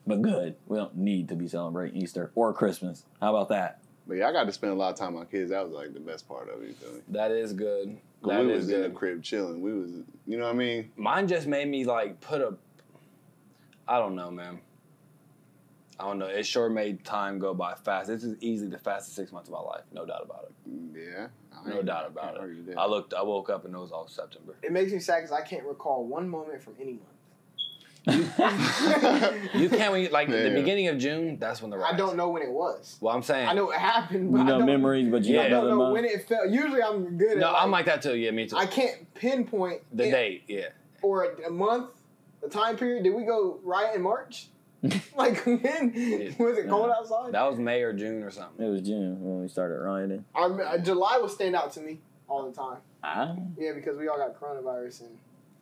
But 0.08 0.24
good, 0.24 0.56
we 0.68 0.78
don't 0.78 0.98
need 0.98 1.30
to 1.30 1.36
be 1.36 1.48
celebrating 1.48 2.02
Easter 2.02 2.32
or 2.34 2.52
Christmas. 2.52 3.06
How 3.22 3.30
about 3.36 3.50
that? 3.50 3.80
But 4.08 4.18
yeah, 4.18 4.28
I 4.28 4.32
got 4.32 4.46
to 4.46 4.52
spend 4.52 4.74
a 4.74 4.76
lot 4.76 4.92
of 4.92 4.98
time 4.98 5.14
with 5.14 5.30
kids. 5.30 5.52
That 5.52 5.64
was 5.64 5.72
like 5.72 5.94
the 5.94 6.00
best 6.00 6.28
part 6.28 6.50
of 6.50 6.64
it. 6.64 6.70
You 6.70 6.74
feel? 6.74 6.90
That 7.10 7.30
is 7.30 7.54
good. 7.54 7.96
That 8.24 8.44
we 8.44 8.52
is 8.52 8.62
was 8.66 8.70
in 8.72 8.82
the 8.82 8.90
crib 8.90 9.22
chilling. 9.22 9.62
We 9.62 9.72
was, 9.72 9.92
you 10.26 10.38
know 10.40 10.46
what 10.46 10.56
I 10.56 10.58
mean? 10.58 10.92
Mine 10.98 11.28
just 11.28 11.46
made 11.46 11.68
me 11.68 11.86
like 11.86 12.20
put 12.22 12.42
a. 12.42 12.56
I 13.88 14.00
don't 14.00 14.16
know, 14.16 14.32
man. 14.32 14.60
I 16.00 16.04
don't 16.06 16.18
know. 16.18 16.28
It 16.28 16.46
sure 16.46 16.70
made 16.70 17.04
time 17.04 17.40
go 17.40 17.54
by 17.54 17.76
fast. 17.76 18.08
This 18.08 18.24
is 18.24 18.38
easily 18.42 18.70
the 18.70 18.78
fastest 18.78 19.16
six 19.16 19.32
months 19.34 19.50
of 19.50 19.54
my 19.54 19.60
life, 19.60 19.84
no 19.92 20.06
doubt 20.06 20.22
about 20.24 20.46
it. 20.46 20.98
Yeah. 20.98 21.28
I 21.54 21.70
No 21.70 21.82
doubt 21.82 22.08
about 22.08 22.38
it. 22.38 22.78
I 22.78 22.86
looked. 22.86 23.14
I 23.14 23.22
woke 23.22 23.50
up 23.50 23.66
and 23.66 23.76
it 23.76 23.78
was 23.78 23.92
all 23.92 24.08
September. 24.08 24.56
It 24.64 24.72
makes 24.72 24.94
me 24.94 25.00
sad 25.00 25.18
because 25.18 25.32
I 25.34 25.42
can't 25.42 25.66
recall 25.66 26.06
one 26.06 26.30
moment 26.30 26.64
from 26.64 26.76
any 26.80 26.94
month. 26.94 27.04
You 29.54 29.70
can't 29.70 29.92
when 29.92 30.02
you, 30.02 30.10
like 30.10 30.30
the 30.30 30.52
beginning 30.56 30.88
of 30.88 30.98
June. 30.98 31.38
That's 31.38 31.62
when 31.62 31.70
the 31.70 31.78
rise. 31.78 31.94
I 31.94 31.98
don't 31.98 32.16
know 32.16 32.30
when 32.30 32.42
it 32.42 32.50
was. 32.52 32.98
Well, 33.02 33.14
I'm 33.14 33.22
saying. 33.24 33.48
I 33.48 33.54
know 33.54 33.72
it 33.72 33.78
happened, 33.78 34.32
but 34.32 34.38
You 34.40 34.44
know 34.46 34.66
memories, 34.66 35.10
but 35.10 35.24
you 35.26 35.36
Yeah. 35.36 35.50
Don't 35.50 35.62
don't 35.66 35.70
know 35.70 35.78
know 35.78 35.88
the 35.88 35.94
when 35.94 36.06
it 36.06 36.28
felt. 36.28 36.50
Usually, 36.50 36.82
I'm 36.82 37.18
good. 37.18 37.38
No, 37.38 37.50
at, 37.50 37.62
I'm 37.62 37.72
like 37.72 37.86
that 37.86 38.02
too. 38.02 38.16
Yeah, 38.16 38.32
me 38.32 38.48
too. 38.48 38.56
I 38.56 38.66
can't 38.66 39.14
pinpoint 39.14 39.82
the 39.92 40.08
it 40.08 40.12
date. 40.12 40.44
Yeah. 40.48 40.70
or 41.02 41.26
a, 41.26 41.48
a 41.48 41.52
month, 41.52 41.90
the 42.42 42.50
time 42.50 42.78
period. 42.78 43.04
Did 43.04 43.14
we 43.14 43.26
go 43.26 43.60
riot 43.64 43.96
in 43.96 44.02
March? 44.02 44.48
like 45.16 45.46
when 45.46 46.36
was 46.40 46.58
it 46.58 46.70
cold 46.70 46.90
outside? 46.90 47.34
That 47.34 47.50
was 47.50 47.60
May 47.60 47.82
or 47.82 47.92
June 47.94 48.24
or 48.24 48.32
something. 48.32 48.66
It 48.66 48.70
was 48.70 48.82
June 48.82 49.22
when 49.22 49.42
we 49.42 49.48
started 49.48 49.76
rioting. 49.76 50.24
I, 50.34 50.44
uh, 50.44 50.78
July 50.78 51.18
will 51.18 51.28
stand 51.30 51.56
out 51.56 51.72
to 51.74 51.82
me 51.82 52.00
all 52.28 52.50
the 52.50 52.56
time. 52.56 52.78
Ah, 53.04 53.36
Yeah, 53.58 53.74
because 53.74 53.98
we 53.98 54.08
all 54.08 54.18
got 54.18 54.40
coronavirus 54.40 55.02
and 55.02 55.18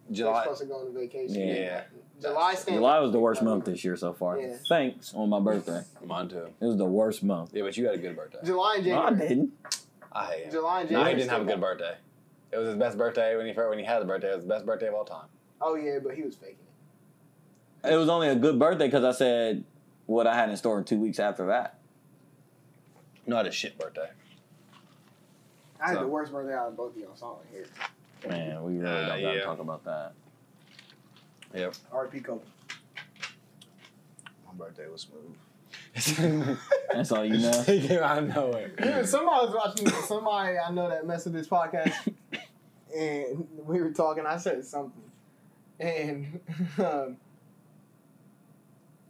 we're 0.09 0.15
supposed 0.43 0.61
to 0.61 0.67
go 0.67 0.75
on 0.85 0.93
vacation. 0.93 1.35
Yeah. 1.35 1.83
July. 2.21 2.55
July 2.67 2.99
was 2.99 3.11
the 3.11 3.19
worst 3.19 3.43
month 3.43 3.65
this 3.65 3.83
year 3.83 3.95
so 3.95 4.11
far. 4.13 4.39
Yeah. 4.39 4.55
Thanks 4.67 5.13
on 5.13 5.29
my 5.29 5.39
birthday. 5.39 5.81
Mine 6.05 6.29
too. 6.29 6.47
It 6.59 6.65
was 6.65 6.77
the 6.77 6.85
worst 6.85 7.23
month. 7.23 7.51
Yeah, 7.53 7.63
but 7.63 7.77
you 7.77 7.85
had 7.85 7.95
a 7.95 7.99
good 7.99 8.15
birthday. 8.15 8.39
July 8.43 8.75
and 8.77 8.87
No, 8.87 9.01
I 9.03 9.13
didn't. 9.13 9.51
I 10.11 10.25
hate. 10.25 10.51
July 10.51 10.81
and 10.81 10.89
No, 10.91 10.97
January. 10.97 11.13
he 11.13 11.19
didn't 11.19 11.31
have 11.31 11.41
a 11.41 11.45
good 11.45 11.61
birthday. 11.61 11.95
It 12.51 12.57
was 12.57 12.67
his 12.69 12.77
best 12.77 12.97
birthday 12.97 13.35
when 13.35 13.45
he 13.45 13.53
when 13.53 13.77
he 13.77 13.85
had 13.85 13.99
the 14.01 14.05
birthday. 14.05 14.31
It 14.31 14.35
was 14.35 14.43
the 14.45 14.49
best 14.49 14.65
birthday 14.65 14.87
of 14.87 14.93
all 14.95 15.05
time. 15.05 15.27
Oh 15.61 15.75
yeah, 15.75 15.99
but 16.03 16.15
he 16.15 16.23
was 16.23 16.35
faking 16.35 16.57
it. 17.83 17.93
It 17.93 17.95
was 17.95 18.09
only 18.09 18.29
a 18.29 18.35
good 18.35 18.57
birthday 18.59 18.87
because 18.87 19.03
I 19.03 19.11
said 19.11 19.63
what 20.05 20.27
I 20.27 20.35
had 20.35 20.49
in 20.49 20.57
store 20.57 20.81
two 20.83 20.99
weeks 20.99 21.19
after 21.19 21.47
that. 21.47 21.79
Not 23.25 23.45
a 23.47 23.51
shit 23.51 23.77
birthday. 23.77 24.09
I 25.81 25.87
had 25.89 25.95
So- 25.95 26.01
the 26.01 26.07
worst 26.07 26.31
birthday 26.31 26.53
out 26.55 26.69
of 26.69 26.77
both 26.77 26.95
of 26.95 27.01
y'all. 27.01 27.15
So 27.15 27.39
I 28.23 28.29
don't. 28.29 28.31
Man, 28.31 28.63
we 28.63 28.77
really 28.77 28.89
Uh, 28.89 28.99
don't 29.07 29.21
gotta 29.21 29.37
yeah. 29.37 29.43
talk 29.43 29.59
about 29.59 29.83
that. 29.85 30.13
Yep. 31.53 31.73
R.P. 31.91 32.19
Kobe. 32.21 32.43
My 34.47 34.53
birthday 34.57 34.87
was 34.89 35.01
smooth. 35.01 35.37
That's 36.91 37.11
all 37.11 37.25
you 37.25 37.37
know. 37.37 37.61
He 37.63 37.87
came 37.87 38.01
out 38.01 38.17
of 38.19 38.27
nowhere. 38.33 38.69
Dude, 38.69 39.07
somebody 39.07 39.45
was 39.47 39.55
watching. 39.55 39.87
Somebody 40.03 40.57
I 40.57 40.71
know 40.71 40.89
that 40.89 41.05
messed 41.07 41.25
with 41.25 41.33
this 41.35 41.47
podcast, 41.47 41.93
and 42.95 43.47
we 43.65 43.81
were 43.81 43.91
talking. 43.91 44.25
I 44.25 44.37
said 44.37 44.63
something, 44.65 45.01
and 45.79 46.39
um, 46.79 47.17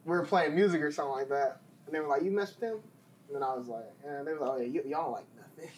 we 0.08 0.18
were 0.18 0.26
playing 0.26 0.56
music 0.56 0.82
or 0.82 0.92
something 0.92 1.12
like 1.14 1.30
that, 1.30 1.60
and 1.86 1.94
they 1.94 2.00
were 2.00 2.08
like, 2.08 2.24
"You 2.24 2.32
mess 2.32 2.50
with 2.52 2.60
them?" 2.62 2.80
And 3.28 3.36
then 3.36 3.44
I 3.44 3.54
was 3.54 3.68
like, 3.68 3.86
and 4.08 4.26
they 4.26 4.34
were 4.34 4.40
like, 4.40 4.50
"Oh 4.50 4.58
yeah, 4.62 4.82
y- 4.84 4.90
y'all 4.90 5.04
don't 5.04 5.12
like 5.12 5.26
nothing." 5.38 5.70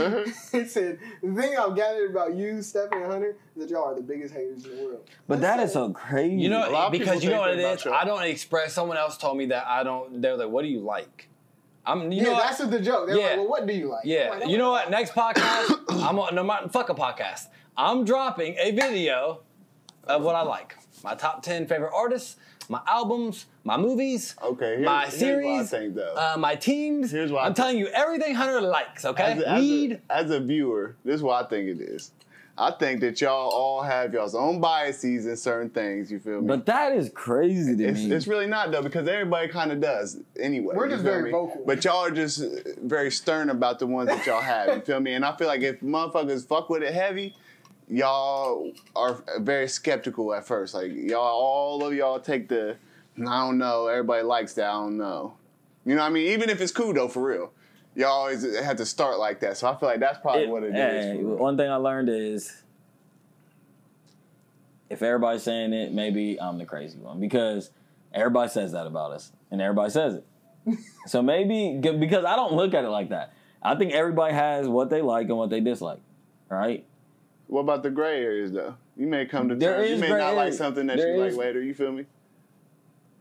Uh-huh. 0.00 0.24
he 0.58 0.66
said, 0.66 0.98
"The 1.22 1.32
thing 1.40 1.56
I've 1.56 1.74
gathered 1.74 2.10
about 2.10 2.34
you, 2.34 2.60
Stephen 2.62 2.92
and 2.94 3.06
Hunter, 3.10 3.36
is 3.56 3.62
that 3.62 3.70
y'all 3.70 3.84
are 3.84 3.94
the 3.94 4.02
biggest 4.02 4.34
haters 4.34 4.64
in 4.66 4.76
the 4.76 4.84
world." 4.84 5.08
But 5.28 5.40
that 5.40 5.60
is 5.60 5.72
so 5.72 5.92
crazy. 5.92 6.36
You 6.36 6.50
A 6.50 6.58
lot 6.58 6.70
know, 6.70 6.76
of 6.86 6.92
because 6.92 7.24
you 7.24 7.30
know 7.30 7.40
what 7.40 7.50
think 7.50 7.60
it 7.60 7.62
that 7.62 7.80
is. 7.80 7.86
about 7.86 7.90
you. 7.92 8.00
I 8.00 8.04
don't 8.04 8.22
express. 8.24 8.72
Someone 8.74 8.96
else 8.96 9.16
told 9.16 9.38
me 9.38 9.46
that 9.46 9.66
I 9.66 9.82
don't. 9.82 10.20
They're 10.20 10.36
like, 10.36 10.48
"What 10.48 10.62
do 10.62 10.68
you 10.68 10.80
like?" 10.80 11.28
I'm. 11.86 12.10
You 12.12 12.18
yeah, 12.24 12.32
know, 12.32 12.38
that's 12.38 12.58
what 12.60 12.70
the 12.70 12.80
joke. 12.80 13.06
They're 13.06 13.16
Yeah. 13.16 13.26
like, 13.28 13.36
"Well, 13.38 13.48
what 13.48 13.66
do 13.66 13.72
you 13.72 13.88
like?" 13.88 14.04
Yeah, 14.04 14.30
like, 14.30 14.48
you 14.48 14.58
know 14.58 14.70
what? 14.70 14.90
Next 14.90 15.12
podcast, 15.12 15.78
I'm 16.02 16.18
on, 16.18 16.34
no 16.34 16.42
matter 16.44 16.68
fuck 16.68 16.88
a 16.90 16.94
podcast. 16.94 17.46
I'm 17.76 18.04
dropping 18.04 18.56
a 18.58 18.70
video 18.72 19.40
of 20.04 20.22
what 20.22 20.34
I 20.34 20.42
like. 20.42 20.76
My 21.02 21.14
top 21.14 21.42
ten 21.42 21.66
favorite 21.66 21.92
artists, 21.94 22.36
my 22.68 22.80
albums, 22.86 23.46
my 23.64 23.76
movies, 23.76 24.34
Okay, 24.42 24.76
here's, 24.76 24.84
my 24.86 25.02
here's 25.02 25.14
series, 25.14 25.44
what 25.46 25.60
I 25.60 25.64
think 25.66 25.94
though. 25.94 26.14
uh, 26.16 26.36
my 26.38 26.54
teams. 26.54 27.10
Here's 27.10 27.30
what 27.32 27.40
I 27.42 27.46
I'm 27.46 27.48
think. 27.54 27.56
telling 27.56 27.78
you 27.78 27.86
everything 27.88 28.34
Hunter 28.34 28.60
likes. 28.60 29.04
Okay, 29.04 29.22
as, 29.22 29.40
a, 29.40 29.48
as, 29.48 29.62
a, 29.62 30.00
as 30.10 30.30
a 30.30 30.40
viewer, 30.40 30.96
this 31.04 31.16
is 31.16 31.22
what 31.22 31.44
I 31.44 31.48
think 31.48 31.68
it 31.68 31.80
is. 31.82 32.12
I 32.56 32.70
think 32.70 33.00
that 33.00 33.20
y'all 33.20 33.50
all 33.50 33.82
have 33.82 34.14
y'all's 34.14 34.36
own 34.36 34.60
biases 34.60 35.26
in 35.26 35.36
certain 35.36 35.70
things. 35.70 36.12
You 36.12 36.20
feel 36.20 36.40
me? 36.40 36.46
But 36.46 36.66
that 36.66 36.92
is 36.92 37.10
crazy 37.12 37.76
to 37.76 37.84
it's, 37.84 37.98
me. 37.98 38.12
it's 38.12 38.28
really 38.28 38.46
not 38.46 38.70
though 38.70 38.82
because 38.82 39.08
everybody 39.08 39.48
kind 39.48 39.72
of 39.72 39.80
does 39.80 40.18
anyway. 40.38 40.74
We're 40.76 40.88
just 40.88 41.02
very 41.02 41.24
me? 41.24 41.30
vocal. 41.32 41.64
But 41.66 41.84
y'all 41.84 42.04
are 42.04 42.12
just 42.12 42.40
uh, 42.42 42.46
very 42.82 43.10
stern 43.10 43.50
about 43.50 43.80
the 43.80 43.88
ones 43.88 44.08
that 44.08 44.24
y'all 44.24 44.40
have. 44.40 44.68
You 44.68 44.80
feel 44.82 45.00
me? 45.00 45.14
And 45.14 45.24
I 45.24 45.34
feel 45.36 45.48
like 45.48 45.62
if 45.62 45.80
motherfuckers 45.80 46.46
fuck 46.46 46.70
with 46.70 46.84
it 46.84 46.94
heavy, 46.94 47.34
y'all 47.88 48.72
are 48.96 49.22
very 49.38 49.68
skeptical 49.68 50.32
at 50.34 50.46
first. 50.46 50.74
Like 50.74 50.92
y'all, 50.92 51.20
all 51.20 51.84
of 51.84 51.94
y'all 51.94 52.20
take 52.20 52.48
the 52.48 52.76
I 53.18 53.22
don't 53.46 53.58
know. 53.58 53.86
Everybody 53.86 54.22
likes 54.24 54.54
that. 54.54 54.66
I 54.66 54.72
don't 54.72 54.96
know. 54.98 55.34
You 55.84 55.94
know 55.94 56.00
what 56.02 56.08
I 56.08 56.10
mean? 56.10 56.28
Even 56.32 56.50
if 56.50 56.60
it's 56.60 56.72
cool 56.72 56.92
though, 56.92 57.08
for 57.08 57.22
real. 57.28 57.52
Y'all 57.96 58.08
always 58.10 58.42
have 58.58 58.76
to 58.78 58.86
start 58.86 59.18
like 59.20 59.38
that. 59.40 59.56
So 59.56 59.68
I 59.68 59.76
feel 59.76 59.88
like 59.88 60.00
that's 60.00 60.18
probably 60.18 60.44
It- 60.44 60.48
what 60.48 60.64
it 60.64 60.74
is. 60.74 60.74
hey, 61.04 61.22
for 61.22 61.36
one 61.36 61.56
thing 61.56 61.70
I 61.70 61.76
learned 61.76 62.08
is 62.08 62.62
if 64.90 65.02
everybody's 65.02 65.42
saying 65.42 65.72
it, 65.72 65.92
maybe 65.92 66.40
I'm 66.40 66.58
the 66.58 66.64
crazy 66.66 66.98
one 66.98 67.20
because 67.20 67.70
everybody 68.12 68.50
says 68.50 68.72
that 68.72 68.86
about 68.86 69.12
us 69.12 69.32
and 69.50 69.60
everybody 69.60 69.90
says 69.90 70.14
it. 70.14 70.24
so 71.06 71.22
maybe 71.22 71.78
because 71.80 72.24
I 72.24 72.36
don't 72.36 72.54
look 72.54 72.74
at 72.74 72.84
it 72.84 72.88
like 72.88 73.10
that. 73.10 73.32
I 73.62 73.76
think 73.76 73.92
everybody 73.92 74.34
has 74.34 74.68
what 74.68 74.90
they 74.90 75.00
like 75.00 75.28
and 75.28 75.38
what 75.38 75.50
they 75.50 75.60
dislike, 75.60 76.00
right? 76.48 76.84
What 77.46 77.60
about 77.60 77.82
the 77.82 77.90
gray 77.90 78.22
areas 78.22 78.52
though? 78.52 78.74
You 78.96 79.06
may 79.06 79.26
come 79.26 79.48
to 79.48 79.54
There 79.54 79.76
terms. 79.78 79.90
You 79.90 79.96
may 79.98 80.08
gray 80.08 80.18
not 80.20 80.34
like 80.34 80.52
something 80.52 80.86
that 80.86 80.96
There 80.96 81.16
you 81.16 81.22
is- 81.24 81.36
like 81.36 81.46
later. 81.46 81.62
You 81.62 81.74
feel 81.74 81.92
me? 81.92 82.06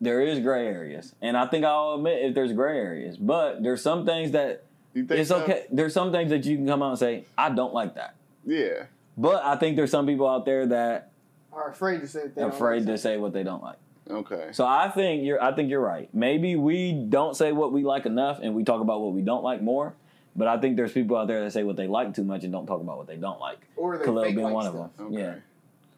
There 0.02 0.20
is 0.22 0.40
gray 0.40 0.68
areas, 0.68 1.16
and 1.22 1.38
I 1.38 1.46
think 1.48 1.64
I'll 1.64 1.94
admit 1.94 2.24
if 2.26 2.36
there's 2.36 2.52
gray 2.52 2.78
areas, 2.78 3.16
but 3.16 3.64
there's 3.64 3.82
some 3.82 4.06
things 4.06 4.32
that 4.32 4.64
You 4.94 5.06
think 5.06 5.20
it's 5.22 5.30
so? 5.30 5.42
okay. 5.44 5.66
There's 5.72 5.94
some 5.94 6.12
things 6.12 6.30
that 6.32 6.44
you 6.46 6.58
can 6.58 6.68
come 6.68 6.84
out 6.84 6.90
and 6.90 7.00
say 7.00 7.24
I 7.38 7.50
don't 7.50 7.74
like 7.74 7.96
that, 7.96 8.16
Yeah. 8.46 8.86
but 9.18 9.44
I 9.46 9.56
think 9.56 9.78
there's 9.78 9.92
some 9.92 10.06
people 10.06 10.28
out 10.28 10.44
there 10.46 10.66
that 10.66 11.12
are 11.54 11.70
afraid 11.70 12.02
to 12.02 12.08
say 12.08 12.24
that 12.24 12.36
they 12.36 12.42
are 12.42 12.50
don't 12.50 12.56
afraid 12.56 12.80
like 12.80 12.88
to 12.88 12.98
say 12.98 13.18
what 13.18 13.32
they 13.32 13.44
don't 13.44 13.64
like. 13.64 13.78
Okay. 14.10 14.50
So 14.52 14.66
I 14.66 14.90
think 14.90 15.24
you're. 15.24 15.42
I 15.42 15.54
think 15.56 15.70
you're 15.70 15.80
right. 15.80 16.10
Maybe 16.14 16.58
we 16.58 16.92
don't 16.92 17.38
say 17.38 17.54
what 17.54 17.72
we 17.72 17.84
like 17.86 18.06
enough, 18.06 18.40
and 18.44 18.54
we 18.56 18.66
talk 18.66 18.82
about 18.82 19.00
what 19.00 19.14
we 19.14 19.22
don't 19.22 19.44
like 19.44 19.62
more. 19.62 19.94
But 20.36 20.48
I 20.48 20.58
think 20.60 20.78
there's 20.78 20.92
people 20.92 21.16
out 21.18 21.28
there 21.28 21.44
that 21.44 21.52
say 21.52 21.64
what 21.64 21.76
they 21.76 21.88
like 21.88 22.14
too 22.14 22.24
much 22.24 22.44
and 22.44 22.52
don't 22.52 22.66
talk 22.66 22.82
about 22.82 22.98
what 22.98 23.08
they 23.08 23.18
don't 23.18 23.40
like. 23.40 23.60
Or 23.76 23.98
they 23.98 24.04
Khalil 24.06 24.24
fake 24.24 24.36
being 24.36 24.46
like 24.46 24.54
one 24.54 24.66
stuff. 24.66 24.76
of 24.76 24.98
them. 24.98 25.08
Okay. 25.08 25.22
Yeah. 25.22 25.36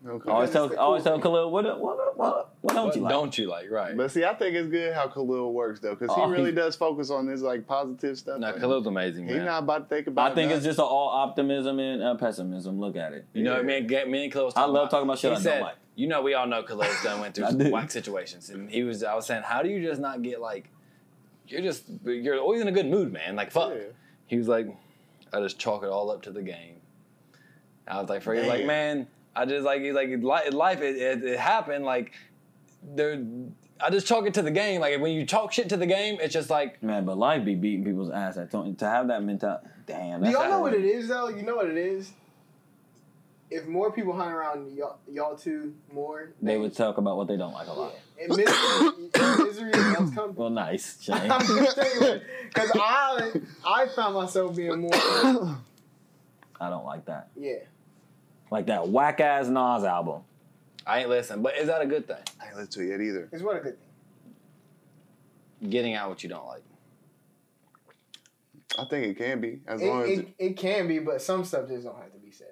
Okay. 0.07 0.29
I 0.29 0.33
always 0.33 0.49
Because 0.49 0.53
tell. 0.53 0.65
it's 0.65 0.73
the 0.75 0.79
I 0.79 0.83
always 0.83 1.03
cool 1.03 1.11
tell 1.13 1.21
Khalil 1.21 1.51
what 1.51 1.65
what 1.81 2.17
what 2.17 2.49
what 2.61 2.73
don't 2.75 2.85
What 2.87 2.95
you 2.95 3.01
like? 3.01 3.11
don't 3.11 3.37
you 3.37 3.47
like? 3.47 3.71
Right. 3.71 3.97
But 3.97 4.11
see, 4.11 4.23
I 4.25 4.33
think 4.35 4.55
it's 4.55 4.67
good 4.69 4.93
how 4.93 5.07
Khalil 5.07 5.51
works 5.53 5.79
though, 5.79 5.95
because 5.95 6.09
Oh, 6.15 6.25
he 6.27 6.31
really 6.31 6.51
he- 6.51 6.55
does 6.55 6.75
focus 6.75 7.09
on 7.09 7.25
this 7.25 7.41
like 7.41 7.65
positive 7.65 8.17
stuff. 8.17 8.39
no, 8.39 8.47
Like, 8.51 8.59
Khalil's 8.59 8.85
amazing, 8.85 9.25
He's 9.27 9.37
man. 9.37 9.45
not 9.45 9.63
about 9.63 9.89
to 9.89 9.95
think 9.95 10.07
about. 10.07 10.31
I 10.31 10.35
think 10.35 10.51
it's 10.51 10.63
just 10.65 10.77
all 10.79 11.09
optimism 11.09 11.79
and 11.79 12.03
uh, 12.03 12.15
pessimism. 12.15 12.79
Look 12.79 12.95
at 12.97 13.13
it. 13.13 13.25
You 13.33 13.43
know, 13.43 13.55
Yeah. 13.57 13.61
me 13.63 13.77
and, 13.77 14.11
me 14.11 14.23
and 14.25 14.33
Khalil 14.33 14.49
I 14.49 14.51
talking 14.51 14.73
love 14.73 14.89
talking 14.91 15.07
about 15.07 15.17
shit 15.17 15.29
he 15.31 15.31
I 15.31 15.35
don't 15.35 15.43
said, 15.43 15.61
like. 15.61 15.75
You 15.95 16.07
know, 16.07 16.21
we 16.21 16.33
all 16.33 16.45
know 16.45 16.61
Khalil's 16.61 17.01
done 17.03 17.21
went 17.21 17.33
through 17.35 17.45
I 17.47 17.49
some 17.51 17.57
do. 17.59 17.71
whack 17.71 17.89
situations, 17.89 18.49
and 18.49 18.69
he 18.69 18.83
was. 18.83 19.01
I 19.03 19.15
was 19.15 19.25
saying, 19.25 19.43
how 19.43 19.63
do 19.63 19.69
you 19.69 19.81
just 19.81 20.01
not 20.01 20.21
get 20.21 20.39
like? 20.41 20.69
You're 21.47 21.61
just 21.61 21.83
you're 22.03 22.37
always 22.39 22.61
in 22.61 22.67
a 22.67 22.71
good 22.71 22.85
mood, 22.87 23.11
man. 23.13 23.35
Like 23.35 23.51
fuck. 23.51 23.71
Yeah. 23.73 23.83
He 24.27 24.37
was 24.37 24.47
like, 24.47 24.67
I 25.31 25.39
just 25.39 25.59
chalk 25.59 25.83
it 25.83 25.89
all 25.89 26.09
up 26.09 26.21
to 26.23 26.31
the 26.31 26.41
game. 26.41 26.75
I 27.87 27.99
was 27.99 28.09
like, 28.09 28.21
for 28.21 28.33
he's 28.33 28.47
like, 28.47 28.65
Man. 28.65 28.97
man, 28.97 29.07
I 29.35 29.45
just 29.45 29.65
like 29.65 29.81
he's 29.81 29.93
like 29.93 30.09
life. 30.53 30.81
It, 30.81 30.95
it, 30.95 31.23
it 31.23 31.39
happened 31.39 31.85
like 31.85 32.13
there. 32.83 33.23
I 33.79 33.89
just 33.89 34.07
chalk 34.07 34.25
it 34.25 34.33
to 34.35 34.41
the 34.41 34.51
game. 34.51 34.81
Like 34.81 34.99
when 34.99 35.11
you 35.11 35.25
chalk 35.25 35.51
shit 35.51 35.69
to 35.69 35.77
the 35.77 35.85
game, 35.85 36.17
it's 36.21 36.33
just 36.33 36.49
like 36.49 36.81
Man, 36.81 37.05
but 37.05 37.17
life 37.17 37.45
be 37.45 37.55
beating 37.55 37.83
people's 37.83 38.09
ass. 38.09 38.37
At 38.37 38.51
to 38.51 38.73
to 38.73 38.85
have 38.85 39.07
that 39.09 39.23
mentality. 39.23 39.67
Damn. 39.85 40.21
Do 40.21 40.25
That's 40.25 40.37
y'all 40.37 40.49
know 40.49 40.61
what 40.61 40.73
it 40.73 40.85
is 40.85 41.09
though? 41.09 41.29
You 41.29 41.43
know 41.43 41.55
what 41.55 41.69
it 41.69 41.77
is? 41.77 42.11
If 43.51 43.67
more 43.67 43.91
people 43.91 44.13
hung 44.13 44.31
around 44.31 44.75
y'all, 44.75 44.97
y'all 45.07 45.35
two 45.35 45.75
more, 45.93 46.31
They 46.41 46.57
would 46.57 46.75
talk 46.75 46.97
about 46.97 47.15
what 47.17 47.27
they 47.27 47.37
don't 47.37 47.53
like 47.53 47.67
a 47.67 47.73
lot. 47.73 47.93
And 48.19 48.29
misery, 48.29 49.43
misery 49.45 49.71
else 49.73 50.13
come. 50.15 50.35
Well, 50.35 50.49
nice, 50.49 51.01
Shane. 51.03 51.29
I'm 51.29 51.45
just 51.45 51.75
saying, 51.75 52.21
because 52.47 52.71
I 52.75 53.31
I 53.65 53.87
found 53.87 54.15
myself 54.15 54.55
being 54.55 54.79
more 54.81 54.91
I 56.59 56.69
don't 56.69 56.85
like 56.85 57.05
that. 57.05 57.29
yeah. 57.35 57.55
Like 58.51 58.67
that 58.67 58.87
whack 58.87 59.19
ass 59.19 59.47
Nas 59.47 59.83
album. 59.83 60.21
I 60.85 60.99
ain't 60.99 61.09
listen, 61.09 61.41
But 61.41 61.57
is 61.57 61.67
that 61.67 61.81
a 61.81 61.85
good 61.85 62.07
thing? 62.07 62.17
I 62.41 62.47
ain't 62.47 62.55
listen 62.55 62.71
to 62.73 62.81
it 62.83 62.89
yet 62.91 63.01
either. 63.01 63.27
It's 63.31 63.41
what 63.43 63.57
a 63.57 63.59
good 63.59 63.77
thing. 65.61 65.69
Getting 65.71 65.95
out 65.95 66.09
what 66.09 66.21
you 66.23 66.29
don't 66.29 66.45
like. 66.45 66.61
I 68.77 68.85
think 68.85 69.07
it 69.07 69.17
can 69.17 69.41
be 69.41 69.61
as 69.67 69.81
It, 69.81 69.87
long 69.87 70.03
as 70.03 70.09
it, 70.19 70.27
it 70.37 70.57
can 70.57 70.87
be, 70.87 70.99
but 70.99 71.21
some 71.21 71.43
stuff 71.43 71.67
just 71.67 71.85
don't 71.85 71.97
have 71.97 72.11
to 72.13 72.19
be 72.19 72.31
said. 72.31 72.47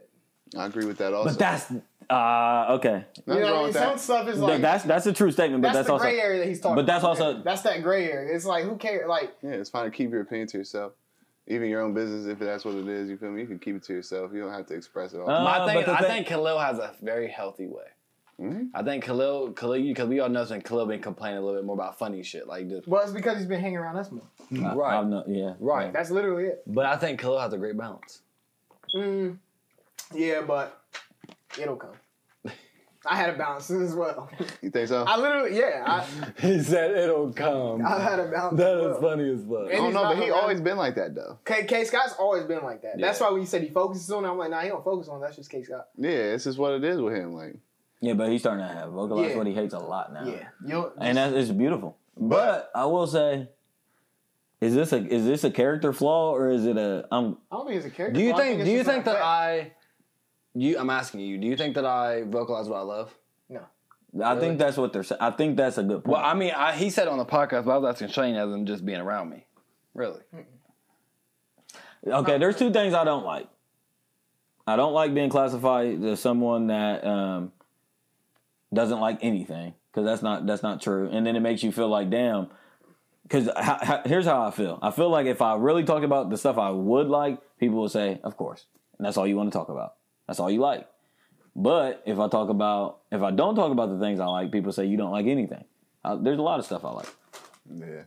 I 0.57 0.65
agree 0.65 0.85
with 0.85 0.97
that. 0.97 1.13
Also, 1.13 1.29
But 1.29 1.39
that's 1.39 1.71
uh 2.09 2.65
okay. 2.77 3.05
You 3.25 3.33
know, 3.33 3.39
what 3.39 3.53
I 3.53 3.63
mean? 3.65 3.73
some 3.73 3.81
that. 3.83 3.99
stuff 3.99 4.27
is 4.27 4.39
like 4.39 4.61
that's 4.61 4.83
that's 4.83 5.05
a 5.05 5.13
true 5.13 5.31
statement, 5.31 5.61
but 5.63 5.67
that's, 5.73 5.77
that's, 5.79 5.87
the 5.87 5.93
also 5.93 6.05
gray 6.05 6.19
area 6.19 6.39
that 6.39 6.47
he's 6.47 6.59
talking. 6.59 6.75
but 6.75 6.85
that's 6.85 7.03
about. 7.03 7.19
also- 7.19 7.43
that's 7.43 7.61
that 7.61 7.81
gray 7.83 8.11
area. 8.11 8.35
It's 8.35 8.45
like 8.45 8.63
who 8.65 8.75
cares? 8.77 9.07
Like 9.07 9.33
Yeah, 9.41 9.51
it's 9.51 9.69
fine 9.69 9.85
to 9.85 9.91
keep 9.91 10.11
your 10.11 10.21
opinion 10.21 10.47
to 10.49 10.57
yourself. 10.57 10.93
Even 11.47 11.67
your 11.69 11.81
own 11.81 11.93
business, 11.93 12.25
if 12.25 12.39
that's 12.39 12.63
what 12.63 12.75
it 12.75 12.87
is, 12.87 13.09
you 13.09 13.17
feel 13.17 13.29
me? 13.31 13.41
You 13.41 13.47
can 13.47 13.59
keep 13.59 13.75
it 13.75 13.83
to 13.83 13.93
yourself. 13.93 14.31
You 14.33 14.39
don't 14.41 14.53
have 14.53 14.65
to 14.67 14.75
express 14.75 15.13
it 15.13 15.19
all. 15.19 15.29
Uh, 15.29 15.43
My 15.43 15.65
thing, 15.65 15.83
but 15.85 15.89
I 15.89 15.97
thing- 15.99 16.09
think 16.09 16.27
Khalil 16.27 16.57
has 16.57 16.79
a 16.79 16.93
very 17.01 17.27
healthy 17.27 17.67
way. 17.67 17.83
Mhm. 18.39 18.69
I 18.73 18.81
think 18.81 19.03
Khalil, 19.03 19.51
Khalil, 19.51 19.81
because 19.83 20.07
we 20.07 20.19
all 20.19 20.29
know 20.29 20.43
that 20.43 20.63
Khalil 20.63 20.85
been 20.87 21.01
complaining 21.01 21.37
a 21.37 21.41
little 21.41 21.59
bit 21.59 21.65
more 21.65 21.75
about 21.75 21.99
funny 21.99 22.23
shit, 22.23 22.47
like 22.47 22.67
just 22.67 22.87
well, 22.87 23.03
it's 23.03 23.11
because 23.11 23.37
he's 23.37 23.45
been 23.45 23.59
hanging 23.61 23.77
around 23.77 23.97
us 23.97 24.09
more. 24.09 24.23
I- 24.53 24.73
right. 24.73 24.97
I'm 24.97 25.09
not- 25.09 25.27
yeah. 25.29 25.53
right. 25.59 25.91
That's 25.93 26.09
literally 26.09 26.45
it. 26.45 26.63
But 26.65 26.85
I 26.85 26.95
think 26.97 27.19
Khalil 27.19 27.39
has 27.39 27.53
a 27.53 27.57
great 27.57 27.77
balance. 27.77 28.21
Mm, 28.95 29.37
yeah, 30.13 30.41
but 30.41 30.81
it'll 31.59 31.75
come. 31.75 31.93
I 33.05 33.17
had 33.17 33.31
a 33.31 33.37
bounce 33.37 33.69
as 33.69 33.93
well. 33.93 34.29
You 34.61 34.69
think 34.69 34.87
so? 34.87 35.03
I 35.05 35.17
literally, 35.17 35.57
yeah, 35.59 36.05
he 36.39 36.61
said 36.63 36.91
it'll 36.91 37.33
come. 37.33 37.85
I, 37.85 37.97
I 37.97 38.01
had 38.01 38.19
a 38.19 38.31
bounce. 38.31 38.57
as 38.57 38.59
well. 38.59 39.01
funny 39.01 39.29
as 39.29 39.41
fuck. 39.41 39.57
I 39.57 39.61
And 39.61 39.69
don't 39.71 39.85
he's 39.87 39.93
know, 39.93 40.03
but 40.03 40.17
he 40.19 40.29
around- 40.29 40.39
always 40.39 40.61
been 40.61 40.77
like 40.77 40.95
that 40.95 41.13
though. 41.13 41.37
K, 41.43 41.65
K 41.65 41.83
Scott's 41.83 42.13
always 42.17 42.45
been 42.45 42.63
like 42.63 42.81
that. 42.83 42.97
That's 43.01 43.19
why 43.19 43.29
when 43.29 43.41
you 43.41 43.45
said 43.47 43.61
he 43.61 43.67
focuses 43.69 44.09
on 44.09 44.23
it, 44.23 44.29
I'm 44.29 44.37
like, 44.37 44.51
nah, 44.51 44.61
he 44.61 44.69
don't 44.69 44.85
focus 44.85 45.09
on 45.09 45.17
it. 45.17 45.25
That's 45.25 45.35
just 45.35 45.49
K 45.49 45.63
Scott. 45.63 45.89
Yeah, 45.97 46.31
this 46.31 46.45
is 46.47 46.57
what 46.57 46.71
it 46.75 46.83
is 46.85 47.01
with 47.01 47.13
him. 47.13 47.33
Like, 47.33 47.57
Yeah, 47.99 48.13
but 48.13 48.29
he's 48.29 48.39
starting 48.39 48.65
to 48.65 48.73
have 48.73 48.91
vocalize 48.91 49.31
Yeah. 49.31 49.37
what 49.37 49.47
he 49.47 49.53
hates 49.53 49.73
a 49.73 49.79
lot 49.79 50.13
now. 50.13 50.25
Yeah, 50.25 50.47
you'll, 50.65 50.93
And 50.97 51.17
that's 51.17 51.33
it's 51.35 51.51
beautiful. 51.51 51.97
But 52.15 52.71
I 52.73 52.85
will 52.85 53.07
say 53.07 53.49
is 54.61 54.75
this 54.75 54.93
a 54.93 55.05
is 55.05 55.25
this 55.25 55.43
a 55.43 55.51
character 55.51 55.91
flaw 55.91 56.31
or 56.33 56.49
is 56.51 56.65
it 56.65 56.77
a 56.77 57.05
um 57.13 57.37
I 57.51 57.57
don't 57.57 57.65
think 57.67 57.77
it's 57.79 57.85
a 57.87 57.89
character. 57.89 58.17
Do 58.17 58.25
you 58.25 58.29
flaw. 58.31 58.39
Think? 58.39 58.63
Do 58.63 58.71
you 58.71 58.83
think 58.85 59.03
that. 59.03 59.17
I? 59.17 59.73
You, 60.55 60.77
I'm 60.77 60.89
asking 60.89 61.21
you. 61.21 61.37
Do 61.37 61.47
you 61.47 61.57
think 61.57 61.75
that 61.75 61.85
I 61.85 62.23
vocalize 62.23 62.67
what 62.69 62.77
I 62.77 62.81
love? 62.81 63.13
No. 63.49 63.61
I 64.23 64.33
Really? 64.33 64.39
think 64.47 64.59
that's 64.59 64.77
what 64.77 64.93
they're 64.93 65.03
saying. 65.03 65.21
I 65.21 65.31
think 65.31 65.57
that's 65.57 65.77
a 65.79 65.83
good 65.83 66.03
point. 66.03 66.17
Well, 66.17 66.21
I 66.23 66.33
mean, 66.35 66.51
I, 66.55 66.73
he 66.75 66.89
said 66.91 67.07
on 67.07 67.17
the 67.17 67.25
podcast, 67.25 67.65
but 67.65 67.71
I 67.71 67.77
was 67.77 67.95
asking 67.95 68.09
Shane 68.09 68.35
as 68.35 68.51
in 68.51 68.65
just 68.67 68.85
being 68.85 68.99
around 69.01 69.29
me. 69.31 69.45
Really? 69.95 70.21
Okay, 72.05 72.37
there's 72.37 72.57
two 72.57 72.71
things 72.71 72.93
I 72.93 73.03
don't 73.03 73.25
like. 73.25 73.47
I 74.67 74.75
don't 74.75 74.93
like 74.93 75.13
being 75.13 75.29
classified 75.29 76.03
as 76.03 76.19
someone 76.19 76.67
that 76.67 77.03
um, 77.05 77.51
doesn't 78.73 78.99
like 78.99 79.19
anything 79.21 79.73
because 79.91 80.05
that's 80.05 80.21
not 80.21 80.45
that's 80.45 80.63
not 80.63 80.81
true. 80.81 81.09
And 81.11 81.25
then 81.25 81.35
it 81.35 81.39
makes 81.41 81.63
you 81.63 81.71
feel 81.71 81.89
like 81.89 82.09
damn. 82.09 82.49
Because 83.23 83.49
here's 84.05 84.25
how 84.25 84.45
I 84.45 84.51
feel. 84.51 84.79
I 84.81 84.91
feel 84.91 85.09
like 85.09 85.25
if 85.27 85.41
I 85.41 85.55
really 85.55 85.83
talked 85.85 86.03
about 86.03 86.29
the 86.29 86.37
stuff 86.37 86.57
I 86.57 86.69
would 86.71 87.07
like, 87.07 87.39
people 87.57 87.81
would 87.81 87.91
say, 87.91 88.19
"Of 88.23 88.35
course," 88.35 88.65
and 88.97 89.05
that's 89.05 89.15
all 89.17 89.25
you 89.25 89.37
want 89.37 89.51
to 89.51 89.57
talk 89.57 89.69
about. 89.69 89.95
That's 90.27 90.39
all 90.39 90.49
you 90.49 90.59
like. 90.59 90.87
But 91.55 92.01
if 92.05 92.17
I 92.19 92.27
talk 92.29 92.49
about 92.49 92.99
if 93.11 93.21
I 93.21 93.31
don't 93.31 93.55
talk 93.55 93.71
about 93.71 93.89
the 93.89 93.99
things 93.99 94.19
I 94.19 94.25
like, 94.25 94.51
people 94.51 94.71
say 94.71 94.85
you 94.85 94.97
don't 94.97 95.11
like 95.11 95.27
anything. 95.27 95.63
Uh, 96.03 96.15
there's 96.15 96.39
a 96.39 96.41
lot 96.41 96.59
of 96.59 96.65
stuff 96.65 96.83
I 96.83 96.91
like. 96.91 97.09
yeah, 97.75 98.01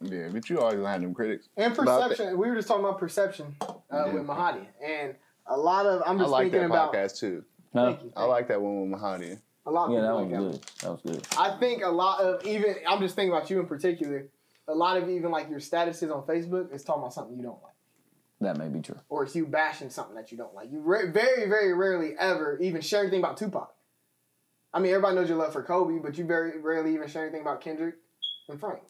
yeah, 0.00 0.28
but 0.32 0.48
you 0.48 0.58
always 0.60 0.76
gonna 0.76 0.88
have 0.88 1.00
them 1.02 1.14
critics. 1.14 1.48
And 1.56 1.76
But 1.76 1.88
I 1.88 2.02
thi- 2.02 2.08
perception. 2.08 2.38
We 2.38 2.48
were 2.48 2.56
just 2.56 2.68
talking 2.68 2.84
about 2.84 2.98
perception 2.98 3.54
uh, 3.60 3.74
Yeah. 3.92 4.12
with 4.12 4.26
Mahadi, 4.26 4.66
and 4.84 5.14
a 5.46 5.56
lot 5.56 5.86
of 5.86 6.02
I'm 6.06 6.16
I 6.18 6.22
just 6.22 6.30
like 6.32 6.44
thinking 6.50 6.60
that 6.60 6.66
about. 6.66 6.92
podcast 6.94 7.18
too. 7.18 7.44
Huh? 7.74 7.86
Thank 7.92 8.02
you. 8.04 8.12
I 8.16 8.24
like 8.24 8.48
that 8.48 8.60
one 8.60 8.90
with 8.90 9.00
Mahadi. 9.00 9.38
A 9.66 9.70
lot 9.70 9.86
of 9.88 9.92
Yeah, 9.92 10.00
that 10.00 10.08
people 10.08 10.16
was 10.16 10.22
like 10.22 10.30
that. 10.30 10.38
good. 10.38 10.62
That 10.80 10.90
was 10.90 11.00
good. 11.02 11.26
I 11.38 11.56
think 11.58 11.84
a 11.84 11.88
lot 11.90 12.20
of 12.22 12.46
even 12.46 12.74
I'm 12.88 13.00
just 13.00 13.14
thinking 13.14 13.32
about 13.36 13.50
you 13.50 13.60
in 13.60 13.66
particular. 13.66 14.26
A 14.68 14.74
lot 14.74 14.96
of 14.96 15.08
even 15.10 15.30
like 15.30 15.50
your 15.50 15.60
statuses 15.60 16.14
on 16.14 16.22
Facebook 16.26 16.72
is 16.74 16.82
talking 16.82 17.02
about 17.02 17.12
something 17.12 17.36
you 17.36 17.42
don't 17.42 17.62
like, 17.62 17.69
That 18.40 18.56
may 18.56 18.68
be 18.68 18.80
true. 18.80 18.96
or 19.10 19.24
it's 19.24 19.34
you 19.36 19.44
bashing 19.46 19.90
something 19.90 20.14
that 20.16 20.32
you 20.32 20.38
don't 20.38 20.54
like. 20.54 20.72
You 20.72 20.80
re- 20.80 21.10
very 21.10 21.48
very 21.48 21.74
rarely 21.74 22.14
ever 22.18 22.58
even 22.60 22.80
share 22.80 23.00
anything 23.00 23.20
about 23.20 23.36
Tupac. 23.36 23.74
I 24.72 24.78
mean, 24.78 24.92
everybody 24.92 25.16
knows 25.16 25.28
your 25.28 25.38
love 25.38 25.52
for 25.52 25.62
Kobe, 25.62 25.98
but 25.98 26.16
you 26.16 26.24
very 26.24 26.58
rarely 26.60 26.94
even 26.94 27.08
share 27.08 27.22
anything 27.24 27.42
about 27.42 27.60
Kendrick 27.60 27.96
and 28.48 28.58
Frank. 28.58 28.82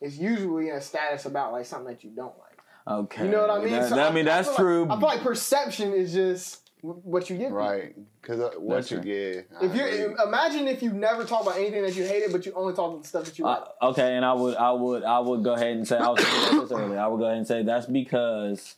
It's 0.00 0.16
usually 0.16 0.70
in 0.70 0.76
a 0.76 0.80
status 0.80 1.26
about 1.26 1.52
like 1.52 1.66
something 1.66 1.88
that 1.92 2.02
you 2.02 2.10
don't 2.10 2.34
like. 2.38 2.58
Okay. 2.88 3.26
You 3.26 3.30
know 3.30 3.42
what 3.42 3.50
I 3.50 3.58
mean? 3.62 3.72
That, 3.74 3.88
So 3.90 3.94
that- 3.96 4.10
I 4.10 4.14
mean, 4.14 4.24
that's 4.24 4.48
feel 4.48 4.56
true. 4.56 4.84
Like, 4.86 4.96
I 4.96 5.00
feel 5.00 5.08
like 5.08 5.20
perception 5.22 5.92
is 5.92 6.12
just 6.14 6.70
what 6.80 7.28
you 7.28 7.36
get. 7.36 7.52
Right. 7.52 7.94
Because 8.22 8.40
uh, 8.40 8.52
what 8.58 8.76
That's 8.76 8.90
you 8.90 8.96
true. 9.02 9.04
get. 9.04 9.48
If 9.60 9.76
you 9.76 10.16
imagine 10.24 10.66
if 10.66 10.82
you 10.82 10.92
never 10.94 11.24
talk 11.24 11.42
about 11.42 11.56
anything 11.58 11.82
that 11.82 11.94
you 11.94 12.04
hated, 12.04 12.32
but 12.32 12.46
you 12.46 12.52
only 12.54 12.72
talk 12.74 12.90
about 12.92 13.02
the 13.02 13.08
stuff 13.08 13.24
that 13.26 13.38
you 13.38 13.44
like. 13.44 13.62
Uh, 13.82 13.88
okay, 13.90 14.16
and 14.16 14.24
I 14.24 14.32
would, 14.32 14.56
I 14.56 14.72
would, 14.72 15.04
I 15.04 15.18
would 15.18 15.44
go 15.44 15.52
ahead 15.52 15.76
and 15.76 15.86
say 15.86 15.98
I 15.98 16.08
was 16.08 16.20
thinking 16.24 16.60
this 16.60 16.72
earlier. 16.72 16.98
I 16.98 17.06
would 17.06 17.18
go 17.18 17.24
ahead 17.26 17.36
and 17.36 17.46
say 17.46 17.62
that's 17.62 17.84
because 17.84 18.76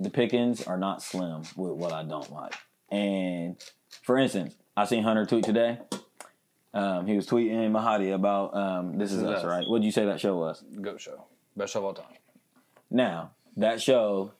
the 0.00 0.10
pickings 0.10 0.66
are 0.66 0.78
not 0.78 1.02
slim 1.02 1.42
with 1.56 1.72
what 1.72 1.92
I 1.92 2.02
don't 2.02 2.32
like. 2.32 2.54
And 2.90 3.56
for 4.02 4.18
instance, 4.18 4.56
I 4.76 4.86
seen 4.86 5.04
Hunter 5.04 5.26
tweet 5.26 5.44
today. 5.44 5.78
Um, 6.72 7.06
he 7.06 7.16
was 7.16 7.26
tweeting 7.26 7.70
Mahadi 7.70 8.14
about 8.14 8.56
um, 8.56 8.98
this, 8.98 9.12
is, 9.12 9.22
us, 9.22 9.44
right? 9.44 9.66
What'd 9.68 9.84
you 9.84 9.92
say 9.92 10.06
that 10.06 10.20
show 10.20 10.36
was? 10.36 10.64
Goat 10.80 11.00
show. 11.00 11.26
Best 11.56 11.72
show 11.72 11.80
of 11.80 11.84
all 11.84 11.94
time. 11.94 12.06
Now 12.90 13.32
that 13.56 13.82
show, 13.82 14.32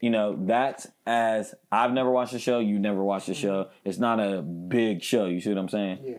you 0.00 0.10
know, 0.10 0.36
that's 0.38 0.86
as 1.06 1.54
I've 1.70 1.92
never 1.92 2.10
watched 2.10 2.32
the 2.32 2.38
show. 2.38 2.60
You 2.60 2.78
never 2.78 3.02
watched 3.02 3.26
the 3.26 3.34
show. 3.34 3.68
It's 3.84 3.98
not 3.98 4.18
a 4.20 4.40
big 4.42 5.02
show. 5.02 5.26
You 5.26 5.40
see 5.40 5.50
what 5.50 5.58
I'm 5.58 5.68
saying? 5.68 5.98
Yeah. 6.02 6.18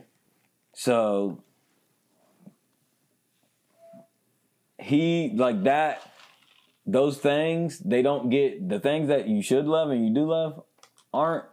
So 0.73 1.43
he 4.77 5.31
like 5.35 5.63
that. 5.63 6.10
Those 6.85 7.17
things 7.17 7.79
they 7.79 8.01
don't 8.01 8.29
get 8.29 8.67
the 8.67 8.79
things 8.79 9.07
that 9.07 9.27
you 9.27 9.41
should 9.41 9.65
love 9.65 9.91
and 9.91 10.07
you 10.07 10.13
do 10.13 10.25
love 10.25 10.63
aren't 11.13 11.45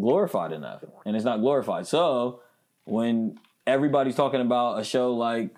glorified 0.00 0.52
enough, 0.52 0.82
and 1.04 1.14
it's 1.14 1.24
not 1.24 1.40
glorified. 1.40 1.86
So 1.86 2.40
when 2.84 3.38
everybody's 3.66 4.16
talking 4.16 4.40
about 4.40 4.80
a 4.80 4.84
show 4.84 5.14
like 5.14 5.54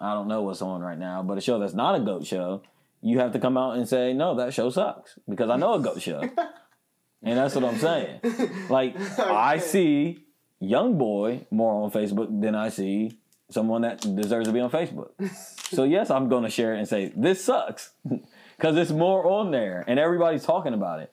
I 0.00 0.14
don't 0.14 0.28
know 0.28 0.42
what's 0.42 0.62
on 0.62 0.82
right 0.82 0.98
now, 0.98 1.22
but 1.22 1.38
a 1.38 1.40
show 1.40 1.58
that's 1.58 1.74
not 1.74 1.94
a 1.94 2.00
goat 2.00 2.26
show, 2.26 2.62
you 3.00 3.18
have 3.18 3.32
to 3.32 3.38
come 3.38 3.56
out 3.56 3.76
and 3.76 3.88
say 3.88 4.12
no, 4.12 4.36
that 4.36 4.54
show 4.54 4.70
sucks 4.70 5.18
because 5.28 5.50
I 5.50 5.56
know 5.56 5.74
a 5.74 5.80
goat 5.80 6.00
show, 6.00 6.20
and 7.22 7.38
that's 7.38 7.54
what 7.54 7.64
I'm 7.64 7.78
saying. 7.78 8.20
Like 8.68 8.98
I 9.18 9.58
see 9.58 10.24
young 10.60 10.96
boy 10.96 11.46
more 11.50 11.84
on 11.84 11.90
Facebook 11.90 12.40
than 12.40 12.54
I 12.54 12.68
see 12.68 13.18
someone 13.50 13.82
that 13.82 14.00
deserves 14.16 14.46
to 14.46 14.52
be 14.52 14.60
on 14.60 14.70
Facebook. 14.70 15.10
so 15.70 15.84
yes, 15.84 16.10
I'm 16.10 16.28
going 16.28 16.44
to 16.44 16.50
share 16.50 16.74
it 16.74 16.78
and 16.78 16.88
say 16.88 17.12
this 17.16 17.44
sucks 17.44 17.92
because 18.56 18.76
it's 18.76 18.90
more 18.90 19.26
on 19.26 19.50
there 19.50 19.84
and 19.86 19.98
everybody's 19.98 20.44
talking 20.44 20.74
about 20.74 21.00
it. 21.00 21.12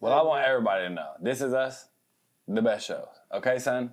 Well, 0.00 0.12
I 0.12 0.22
want 0.22 0.44
everybody 0.46 0.88
to 0.88 0.90
know 0.90 1.08
this 1.20 1.40
is 1.40 1.52
us, 1.54 1.86
the 2.46 2.62
best 2.62 2.86
show. 2.86 3.08
Okay, 3.32 3.58
son. 3.58 3.92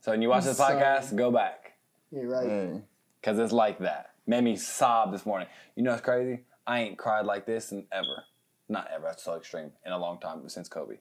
So 0.00 0.10
when 0.10 0.22
you 0.22 0.28
watch 0.28 0.44
this 0.44 0.58
Son. 0.58 0.72
podcast, 0.72 1.16
go 1.16 1.30
back 1.30 1.72
You're 2.12 2.28
right. 2.28 2.46
Hey. 2.48 2.80
because 3.20 3.38
it's 3.38 3.52
like 3.52 3.78
that. 3.80 4.10
Made 4.26 4.44
me 4.44 4.56
sob 4.56 5.12
this 5.12 5.26
morning. 5.26 5.48
You 5.76 5.82
know 5.82 5.90
what's 5.90 6.02
crazy? 6.02 6.42
I 6.66 6.80
ain't 6.80 6.98
cried 6.98 7.26
like 7.26 7.46
this 7.46 7.72
in 7.72 7.86
ever. 7.92 8.24
Not 8.68 8.88
ever. 8.94 9.04
That's 9.04 9.22
so 9.22 9.34
extreme. 9.34 9.72
In 9.84 9.92
a 9.92 9.98
long 9.98 10.18
time 10.18 10.48
since 10.48 10.68
Kobe. 10.68 10.96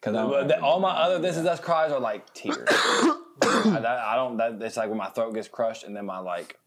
Because 0.00 0.14
No, 0.14 0.50
all 0.62 0.80
my 0.80 0.90
other 0.90 1.18
this 1.18 1.36
is 1.36 1.44
us 1.44 1.60
cries 1.60 1.92
are 1.92 2.00
like 2.00 2.32
tears. 2.32 2.68
I, 3.42 3.80
that, 3.80 3.86
I 3.86 4.16
don't. 4.16 4.36
That, 4.36 4.60
it's 4.62 4.76
like 4.76 4.88
when 4.88 4.98
my 4.98 5.08
throat 5.10 5.34
gets 5.34 5.48
crushed 5.48 5.84
and 5.84 5.96
then 5.96 6.06
my 6.06 6.18
like, 6.18 6.58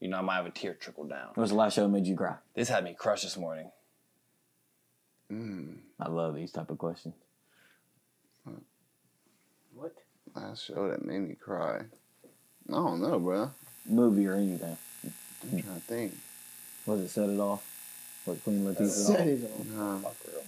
you 0.00 0.08
know, 0.08 0.18
I 0.18 0.20
might 0.22 0.36
have 0.36 0.46
a 0.46 0.50
tear 0.50 0.74
trickle 0.74 1.04
down. 1.04 1.30
What's 1.34 1.50
the 1.50 1.56
last 1.56 1.74
show 1.74 1.82
that 1.82 1.88
made 1.88 2.06
you 2.06 2.16
cry? 2.16 2.36
This 2.54 2.68
had 2.68 2.84
me 2.84 2.94
crushed 2.94 3.24
this 3.24 3.36
morning. 3.36 3.70
Mm, 5.32 5.76
I 6.00 6.08
love 6.08 6.34
these 6.34 6.52
type 6.52 6.70
of 6.70 6.78
questions. 6.78 7.14
What? 9.74 9.94
last 10.34 10.66
show 10.66 10.88
that 10.88 11.04
made 11.04 11.20
me 11.20 11.34
cry. 11.34 11.80
I 12.68 12.72
don't 12.72 13.00
know, 13.00 13.18
bro. 13.18 13.50
Movie 13.86 14.26
or 14.26 14.34
anything. 14.34 14.76
I'm 15.04 15.62
trying 15.62 15.74
to 15.74 15.80
think. 15.80 16.14
Was 16.86 17.00
it 17.00 17.08
Set 17.08 17.28
It 17.28 17.38
Off? 17.40 17.70
With 18.26 18.42
Queen 18.42 18.64
Latifah? 18.64 18.88
Set 18.88 19.20
on? 19.20 19.28
it 19.28 19.50
on. 19.58 19.76
Nah, 19.76 19.98
Fuck 19.98 20.16
real. 20.26 20.42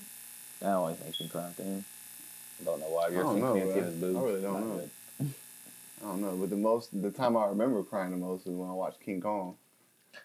That 0.61 0.73
always 0.75 0.99
makes 1.05 1.21
me 1.21 1.29
cry. 1.29 1.51
Damn. 1.57 1.85
Don't 2.65 2.81
know 2.81 2.87
why. 2.87 3.07
I 3.07 3.09
You're 3.09 3.23
don't 3.23 3.41
know, 3.41 3.53
thinking 3.55 4.01
bro. 4.01 4.21
I 4.21 4.25
really 4.25 4.43
don't 4.43 4.53
Not 4.55 4.61
know. 4.67 4.77
good. 4.77 4.91
I 6.03 6.07
don't 6.07 6.21
know. 6.21 6.37
But 6.37 6.51
the 6.51 6.57
most, 6.57 7.01
the 7.01 7.11
time 7.11 7.37
I 7.37 7.47
remember 7.47 7.83
crying 7.83 8.11
the 8.11 8.17
most 8.17 8.47
is 8.47 8.55
when 8.55 8.69
I 8.69 8.73
watched 8.73 9.01
King 9.01 9.21
Kong. 9.21 9.57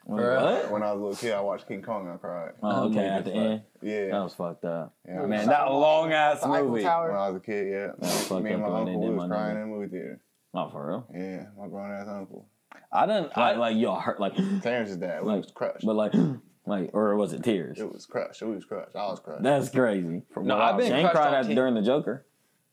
Wait, 0.05 0.23
real? 0.23 0.41
what? 0.41 0.71
When 0.71 0.83
I 0.83 0.91
was 0.93 0.99
a 0.99 1.03
little 1.03 1.17
kid, 1.17 1.33
I 1.33 1.41
watched 1.41 1.67
King 1.67 1.81
Kong 1.81 2.05
and 2.05 2.13
I 2.13 2.17
cried. 2.17 2.53
Oh, 2.63 2.69
oh 2.69 2.89
okay, 2.89 3.05
at 3.05 3.25
the 3.25 3.33
end. 3.33 3.61
Yeah. 3.81 4.05
That 4.11 4.23
was 4.23 4.33
fucked 4.33 4.65
up. 4.65 4.93
yeah. 5.07 5.25
Man, 5.25 5.47
that 5.47 5.65
long 5.65 6.11
ass 6.13 6.45
movie. 6.45 6.83
When 6.83 6.85
I 6.85 7.29
was 7.29 7.35
a 7.35 7.39
kid, 7.39 7.67
yeah. 7.71 7.91
was 7.97 8.27
fucked 8.27 8.43
Me 8.43 8.51
and 8.51 8.61
my 8.61 8.67
up 8.67 8.73
when 8.73 8.85
they 8.85 8.93
uncle 8.93 9.07
was 9.09 9.17
my 9.17 9.27
crying 9.27 9.55
name. 9.55 9.63
in 9.63 9.69
the 9.69 9.75
movie 9.77 9.91
theater. 9.91 10.19
Not 10.53 10.71
for 10.71 10.87
real. 10.87 11.07
Yeah, 11.13 11.45
my 11.57 11.67
grown 11.67 11.91
ass 11.91 12.07
uncle. 12.07 12.45
I 12.91 13.05
didn't. 13.05 13.31
I, 13.35 13.51
Like, 13.51 13.57
like 13.57 13.77
y'all 13.77 13.99
hurt, 13.99 14.19
like, 14.19 14.35
Terrence's 14.61 14.97
dad. 14.97 15.23
We 15.23 15.29
Like, 15.29 15.43
was 15.43 15.51
crushed. 15.51 15.85
but 15.85 15.95
like, 15.95 16.13
like, 16.65 16.89
or 16.93 17.15
was 17.15 17.33
it 17.33 17.43
tears? 17.43 17.79
It 17.79 17.91
was 17.91 18.05
crushed. 18.05 18.41
It 18.41 18.45
was 18.45 18.65
crushed. 18.65 18.95
I 18.95 19.05
was 19.07 19.19
crushed. 19.19 19.43
That's 19.43 19.69
crazy. 19.69 20.23
From 20.33 20.47
No, 20.47 20.57
I 20.57 20.71
I've 20.71 20.77
been 20.77 20.91
Shane 20.91 21.01
crushed 21.03 21.15
cried 21.15 21.33
on 21.33 21.49
at, 21.49 21.55
during 21.55 21.73
the 21.73 21.81
Joker. 21.81 22.25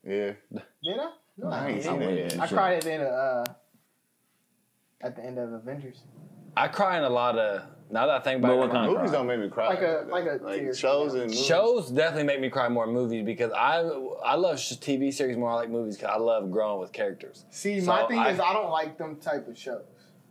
Yeah. 0.05 0.33
Did 0.53 0.63
I? 1.01 1.11
No, 1.39 1.49
I 1.51 1.69
ain't 1.69 1.83
didn't. 1.83 2.01
seen 2.01 2.03
it 2.11 2.33
yet. 2.35 2.41
I 2.41 2.47
cried 2.49 2.75
at 2.79 2.83
the 2.83 2.93
end 2.93 3.03
of 3.05 3.13
uh, 3.49 3.53
at 5.01 5.17
the 5.17 5.25
end 5.25 5.39
of 5.39 5.53
Avengers. 5.53 6.03
I 6.57 6.69
cry 6.69 6.99
in 6.99 7.05
a 7.05 7.11
lot 7.11 7.39
of. 7.39 7.63
Now 7.91 8.07
that 8.07 8.17
I 8.17 8.21
think 8.21 8.41
about 8.41 8.49
But 8.49 8.55
it, 8.55 8.59
what 8.59 8.71
kind 8.73 8.87
of 8.87 8.93
Movies 8.93 9.11
cry? 9.11 9.19
don't 9.19 9.27
make 9.29 9.41
me 9.41 9.49
cry. 9.49 9.69
Like 9.69 9.81
a- 9.81 10.07
like 10.11 10.25
a 10.27 10.39
tear. 10.41 10.75
shows 10.75 11.15
and 11.15 11.23
movies. 11.25 11.47
Shows 11.47 11.91
definitely 11.91 12.25
make 12.25 12.41
me 12.41 12.51
cry 12.51 12.69
more 12.69 12.85
than 12.85 12.95
movies 12.95 13.25
because 13.25 13.51
I 13.53 13.77
I 14.25 14.35
love 14.35 14.57
TV 14.57 15.11
series 15.15 15.37
more. 15.39 15.51
I 15.51 15.55
like 15.55 15.71
movies 15.71 15.97
because 15.97 16.11
I 16.15 16.19
love 16.19 16.51
growing 16.51 16.81
with 16.81 16.93
characters. 16.93 17.47
See, 17.51 17.81
So 17.81 17.87
my 17.87 18.07
thing 18.07 18.19
I- 18.19 18.31
is 18.31 18.41
I 18.41 18.53
don't 18.53 18.71
like 18.71 18.99
them 18.99 19.17
type 19.17 19.49
of 19.49 19.57
shows. 19.57 19.85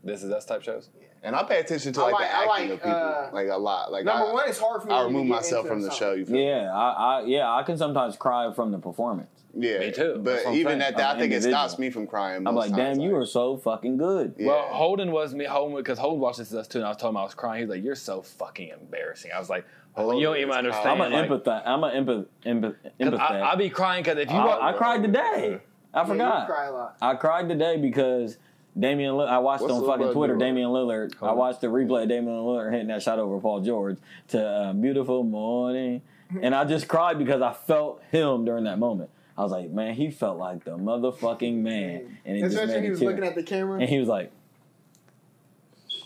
This 0.04 0.22
is 0.24 0.32
us 0.32 0.46
type 0.46 0.62
shows. 0.62 0.90
Yeah. 1.00 1.08
And 1.24 1.36
I 1.36 1.42
pay 1.44 1.60
attention 1.60 1.94
to 1.94 2.02
like, 2.02 2.14
like- 2.14 2.30
the 2.30 2.36
acting 2.36 2.48
like, 2.50 2.70
of 2.70 2.78
people, 2.78 2.92
uh, 2.92 3.30
like 3.34 3.48
a 3.50 3.58
lot. 3.58 3.92
Like 3.92 4.06
Number 4.06 4.28
I, 4.28 4.34
one, 4.34 4.50
it's 4.50 4.60
hard 4.60 4.82
for 4.84 4.88
me. 4.90 4.94
I 4.94 5.00
to 5.00 5.06
remove 5.06 5.24
get 5.26 5.32
myself 5.32 5.66
into 5.66 5.70
from 5.70 5.82
the 5.82 5.88
something. 5.90 5.98
show. 6.10 6.14
You 6.14 6.26
feel 6.26 6.36
me? 6.36 6.48
Yeah, 6.48 6.72
I, 6.76 6.92
I, 6.92 7.22
yeah, 7.26 7.52
I 7.52 7.64
can 7.64 7.76
sometimes 7.78 8.16
cry 8.18 8.54
from 8.54 8.72
the 8.72 8.78
performance. 8.78 9.37
Yeah, 9.60 9.80
Me 9.80 9.92
too. 9.92 10.20
But 10.24 10.54
even 10.54 10.82
at 10.82 10.98
that, 10.98 11.12
I'm 11.12 11.16
I 11.18 11.20
think 11.20 11.34
it 11.34 11.42
stops 11.44 11.80
me 11.80 11.90
from 11.90 12.06
crying. 12.06 12.46
I'm 12.48 12.54
most 12.56 12.70
like, 12.70 12.76
damn, 12.78 13.00
you 13.00 13.12
like- 13.14 13.22
are 13.24 13.26
so 13.26 13.58
fucking 13.58 13.98
good. 13.98 14.36
Yeah. 14.38 14.48
Well, 14.48 14.62
Holden 14.68 15.12
was 15.12 15.34
me. 15.34 15.46
Holden 15.46 15.76
because 15.76 15.98
Holden 15.98 16.20
watched 16.20 16.38
this 16.40 16.52
with 16.52 16.60
us 16.62 16.68
too, 16.68 16.78
and 16.80 16.86
I 16.86 16.90
was 16.90 16.98
telling 16.98 17.14
him 17.16 17.18
I 17.18 17.24
was 17.24 17.34
crying. 17.34 17.62
He's 17.62 17.70
like, 17.70 17.84
"You're 17.84 17.96
so 17.96 18.22
fucking 18.22 18.70
embarrassing." 18.70 19.32
I 19.36 19.40
was 19.40 19.50
like, 19.50 19.66
"Holden, 19.94 20.18
you 20.20 20.26
don't 20.28 20.38
even 20.38 20.52
understand." 20.52 20.90
I'm 20.90 21.02
an 21.02 21.12
like, 21.12 21.44
empath. 21.44 21.64
I'm 21.66 21.84
an 21.84 22.06
empath. 22.06 22.26
empath, 22.46 22.76
'cause 22.84 22.90
empath. 23.00 23.20
I, 23.20 23.52
I 23.54 23.56
be 23.56 23.70
crying 23.70 24.04
because 24.04 24.20
if 24.20 24.30
you 24.30 24.38
I, 24.38 24.70
I 24.70 24.74
cried 24.74 25.02
today. 25.04 25.60
I 25.94 26.02
Yeah, 26.02 26.04
you 26.04 26.08
forgot. 26.12 26.48
cry 26.48 26.66
a 26.66 26.72
lot. 26.72 26.98
I 27.02 27.16
cried 27.16 27.50
today 27.50 27.78
because 27.78 28.38
Damian. 28.78 29.14
Lillard, 29.16 29.30
I 29.30 29.40
watched 29.40 29.64
What's 29.64 29.74
on 29.74 29.86
fucking 29.88 30.12
Twitter. 30.14 30.34
doing? 30.36 30.50
Damian 30.56 30.70
Lillard. 30.70 31.14
I 31.22 31.32
watched 31.32 31.62
the 31.62 31.68
replay 31.68 32.04
of 32.04 32.10
Damian 32.10 32.38
Lillard 32.38 32.72
hitting 32.72 32.88
that 32.88 33.02
shot 33.02 33.18
over 33.18 33.40
Paul 33.40 33.62
George 33.62 33.98
to 34.28 34.46
uh, 34.46 34.74
"Beautiful 34.74 35.24
Morning," 35.24 36.04
and 36.42 36.54
I 36.54 36.66
just 36.66 36.88
cried 36.88 37.18
because 37.18 37.42
I 37.42 37.54
felt 37.54 38.04
him 38.12 38.46
during 38.46 38.66
that 38.66 38.78
moment. 38.78 39.10
I 39.38 39.44
was 39.44 39.52
like, 39.52 39.70
man, 39.70 39.94
he 39.94 40.10
felt 40.10 40.38
like 40.40 40.64
the 40.64 40.72
motherfucking 40.78 41.56
man, 41.58 42.18
and 42.26 42.38
it 42.38 42.42
just 42.42 42.56
made 42.56 42.76
he 42.76 42.82
me 42.82 42.90
was 42.90 43.00
tear. 43.00 43.10
looking 43.10 43.24
at 43.24 43.36
the 43.36 43.44
camera. 43.44 43.80
And 43.80 43.88
he 43.90 44.00
was 44.00 44.08
like, 44.08 44.32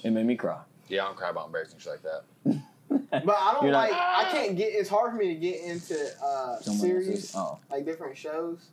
it 0.03 0.11
made 0.11 0.25
me 0.25 0.35
cry. 0.35 0.59
yeah, 0.89 1.03
I 1.03 1.05
don't 1.05 1.17
cry 1.17 1.29
about 1.29 1.47
embarrassing 1.47 1.79
shit 1.79 1.93
like 1.93 2.03
that. 2.03 2.23
But 2.89 3.29
I 3.37 3.53
don't 3.53 3.63
You're 3.63 3.71
not- 3.71 3.89
like. 3.89 3.93
I 3.93 4.27
can't 4.31 4.57
get. 4.57 4.65
It's 4.73 4.89
hard 4.89 5.11
for 5.11 5.17
me 5.17 5.29
to 5.33 5.35
get 5.39 5.61
into 5.61 5.95
uh, 6.21 6.59
Someone 6.59 6.81
series, 6.81 7.33
oh. 7.35 7.57
like 7.69 7.85
different 7.85 8.17
shows, 8.17 8.65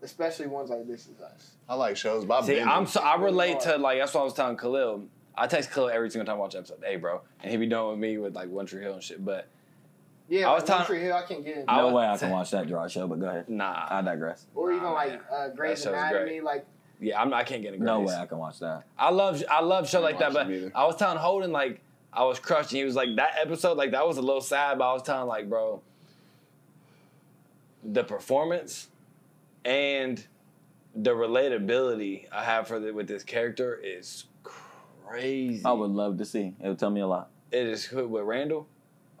especially 0.00 0.46
ones 0.46 0.70
like 0.70 0.86
This 0.86 1.08
Is 1.08 1.20
Us. 1.20 1.50
I 1.68 1.74
like 1.74 1.96
shows, 1.96 2.24
but 2.24 2.38
I've 2.38 2.44
See, 2.44 2.60
I'm 2.60 2.86
so 2.86 3.00
I 3.00 3.16
relate 3.16 3.58
to 3.60 3.78
like 3.78 3.98
that's 3.98 4.14
what 4.14 4.20
I 4.20 4.24
was 4.24 4.34
telling 4.34 4.56
Khalil. 4.56 5.06
I 5.36 5.48
text 5.48 5.72
Khalil 5.72 5.88
every 5.90 6.08
single 6.10 6.26
time 6.26 6.36
I 6.36 6.38
watch 6.38 6.54
an 6.54 6.60
episode. 6.60 6.78
Hey, 6.84 6.94
bro, 6.96 7.22
and 7.42 7.50
he 7.50 7.56
be 7.56 7.66
doing 7.66 7.88
with 7.90 7.98
me 7.98 8.18
with 8.18 8.34
like 8.36 8.48
One 8.48 8.64
Tree 8.66 8.80
Hill 8.82 8.94
and 8.94 9.02
shit. 9.02 9.24
But 9.24 9.48
Yeah, 10.28 10.48
I 10.48 10.54
was 10.54 10.62
like 10.62 10.66
telling- 10.66 10.80
One 10.80 10.86
Tree 10.86 11.00
Hill. 11.00 11.16
I 11.16 11.22
can't 11.26 11.44
get 11.44 11.56
into. 11.58 11.70
I 11.70 11.76
No 11.78 11.86
was 11.86 11.94
way 11.94 12.06
I 12.06 12.16
can 12.16 12.30
watch 12.30 12.50
that 12.52 12.66
dry 12.68 12.86
show, 12.88 13.06
but 13.06 13.20
go 13.20 13.26
ahead. 13.28 13.48
nah, 13.48 13.86
I 13.90 14.00
digress. 14.02 14.46
or 14.54 14.70
even 14.72 14.84
Nah, 14.84 14.92
like 14.92 15.10
man. 15.10 15.20
uh, 15.32 15.48
Grey's 15.48 15.82
That 15.84 15.92
Anatomy. 15.94 16.24
great. 16.30 16.44
Like 16.44 16.66
yeah, 17.00 17.20
I'm, 17.20 17.34
I 17.34 17.42
can't 17.44 17.62
get 17.62 17.74
into 17.74 17.84
No 17.84 17.98
Grace. 17.98 18.10
way 18.10 18.16
I 18.16 18.26
can 18.26 18.38
watch 18.38 18.58
that. 18.60 18.84
I 18.98 19.10
love 19.10 19.42
I 19.50 19.60
love 19.60 19.88
show 19.88 20.00
like 20.00 20.18
that, 20.20 20.32
but. 20.32 20.46
I 20.74 20.84
was 20.86 20.96
telling 20.96 21.18
Holden 21.18 21.50
like 21.52 21.80
I 22.12 22.24
was 22.24 22.38
crushed, 22.38 22.70
and 22.70 22.78
he 22.78 22.84
was 22.84 22.94
like 22.94 23.16
that 23.16 23.32
episode 23.40 23.76
like 23.76 23.90
that 23.92 24.06
was 24.06 24.16
a 24.18 24.22
little 24.22 24.40
sad, 24.40 24.78
but 24.78 24.88
I 24.88 24.92
was 24.92 25.02
telling 25.02 25.26
like 25.28 25.48
bro, 25.48 25.82
the 27.84 28.04
performance 28.04 28.88
and 29.64 30.24
the 30.94 31.10
relatability 31.10 32.26
I 32.30 32.44
have 32.44 32.68
for 32.68 32.78
the, 32.78 32.92
with 32.92 33.08
this 33.08 33.22
character 33.22 33.80
is 33.82 34.24
crazy. 34.44 35.62
I 35.64 35.72
would 35.72 35.90
love 35.90 36.18
to 36.18 36.24
see. 36.24 36.54
It 36.62 36.68
would 36.68 36.78
tell 36.78 36.90
me 36.90 37.00
a 37.00 37.06
lot. 37.06 37.30
It 37.50 37.66
is 37.66 37.84
who 37.84 38.06
with 38.06 38.24
Randall, 38.24 38.66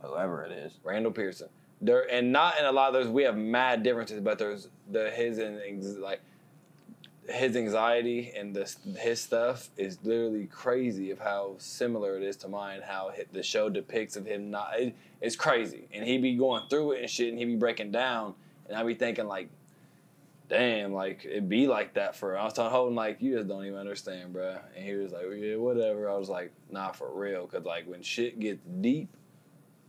Whoever 0.02 0.44
it 0.44 0.52
is. 0.52 0.78
Randall 0.84 1.12
Pearson. 1.12 1.48
there 1.80 2.10
and 2.10 2.32
not 2.32 2.58
in 2.58 2.64
a 2.64 2.72
lot 2.72 2.88
of 2.88 2.94
those 2.94 3.08
we 3.08 3.22
have 3.22 3.36
mad 3.36 3.82
differences, 3.82 4.20
but 4.20 4.38
there's 4.38 4.68
the 4.90 5.10
his 5.10 5.38
and 5.38 5.60
like 6.00 6.20
his 7.28 7.56
anxiety 7.56 8.32
and 8.36 8.54
the 8.54 8.70
his 8.98 9.20
stuff 9.20 9.70
is 9.76 9.98
literally 10.02 10.46
crazy 10.46 11.10
of 11.10 11.20
how 11.20 11.54
similar 11.58 12.16
it 12.16 12.22
is 12.22 12.36
to 12.38 12.48
mine. 12.48 12.80
How 12.84 13.12
the 13.32 13.42
show 13.42 13.68
depicts 13.68 14.16
of 14.16 14.26
him 14.26 14.50
not 14.50 14.78
it, 14.78 14.94
it's 15.20 15.36
crazy, 15.36 15.88
and 15.92 16.04
he 16.04 16.18
be 16.18 16.34
going 16.36 16.68
through 16.68 16.92
it 16.92 17.00
and 17.00 17.10
shit, 17.10 17.28
and 17.28 17.38
he 17.38 17.44
be 17.44 17.56
breaking 17.56 17.92
down, 17.92 18.34
and 18.68 18.76
I 18.76 18.82
be 18.82 18.94
thinking 18.94 19.26
like. 19.26 19.48
Damn, 20.48 20.92
like 20.92 21.24
it 21.24 21.48
be 21.48 21.66
like 21.66 21.94
that 21.94 22.14
for. 22.14 22.36
I 22.36 22.44
was 22.44 22.52
telling 22.52 22.72
Holden 22.72 22.94
like 22.94 23.22
you 23.22 23.36
just 23.36 23.48
don't 23.48 23.64
even 23.64 23.78
understand, 23.78 24.34
bruh. 24.34 24.60
And 24.76 24.84
he 24.84 24.92
was 24.92 25.10
like, 25.10 25.22
yeah, 25.38 25.56
whatever. 25.56 26.10
I 26.10 26.16
was 26.18 26.28
like, 26.28 26.52
nah, 26.70 26.92
for 26.92 27.10
real, 27.10 27.46
cause 27.46 27.64
like 27.64 27.86
when 27.86 28.02
shit 28.02 28.38
gets 28.38 28.60
deep, 28.82 29.08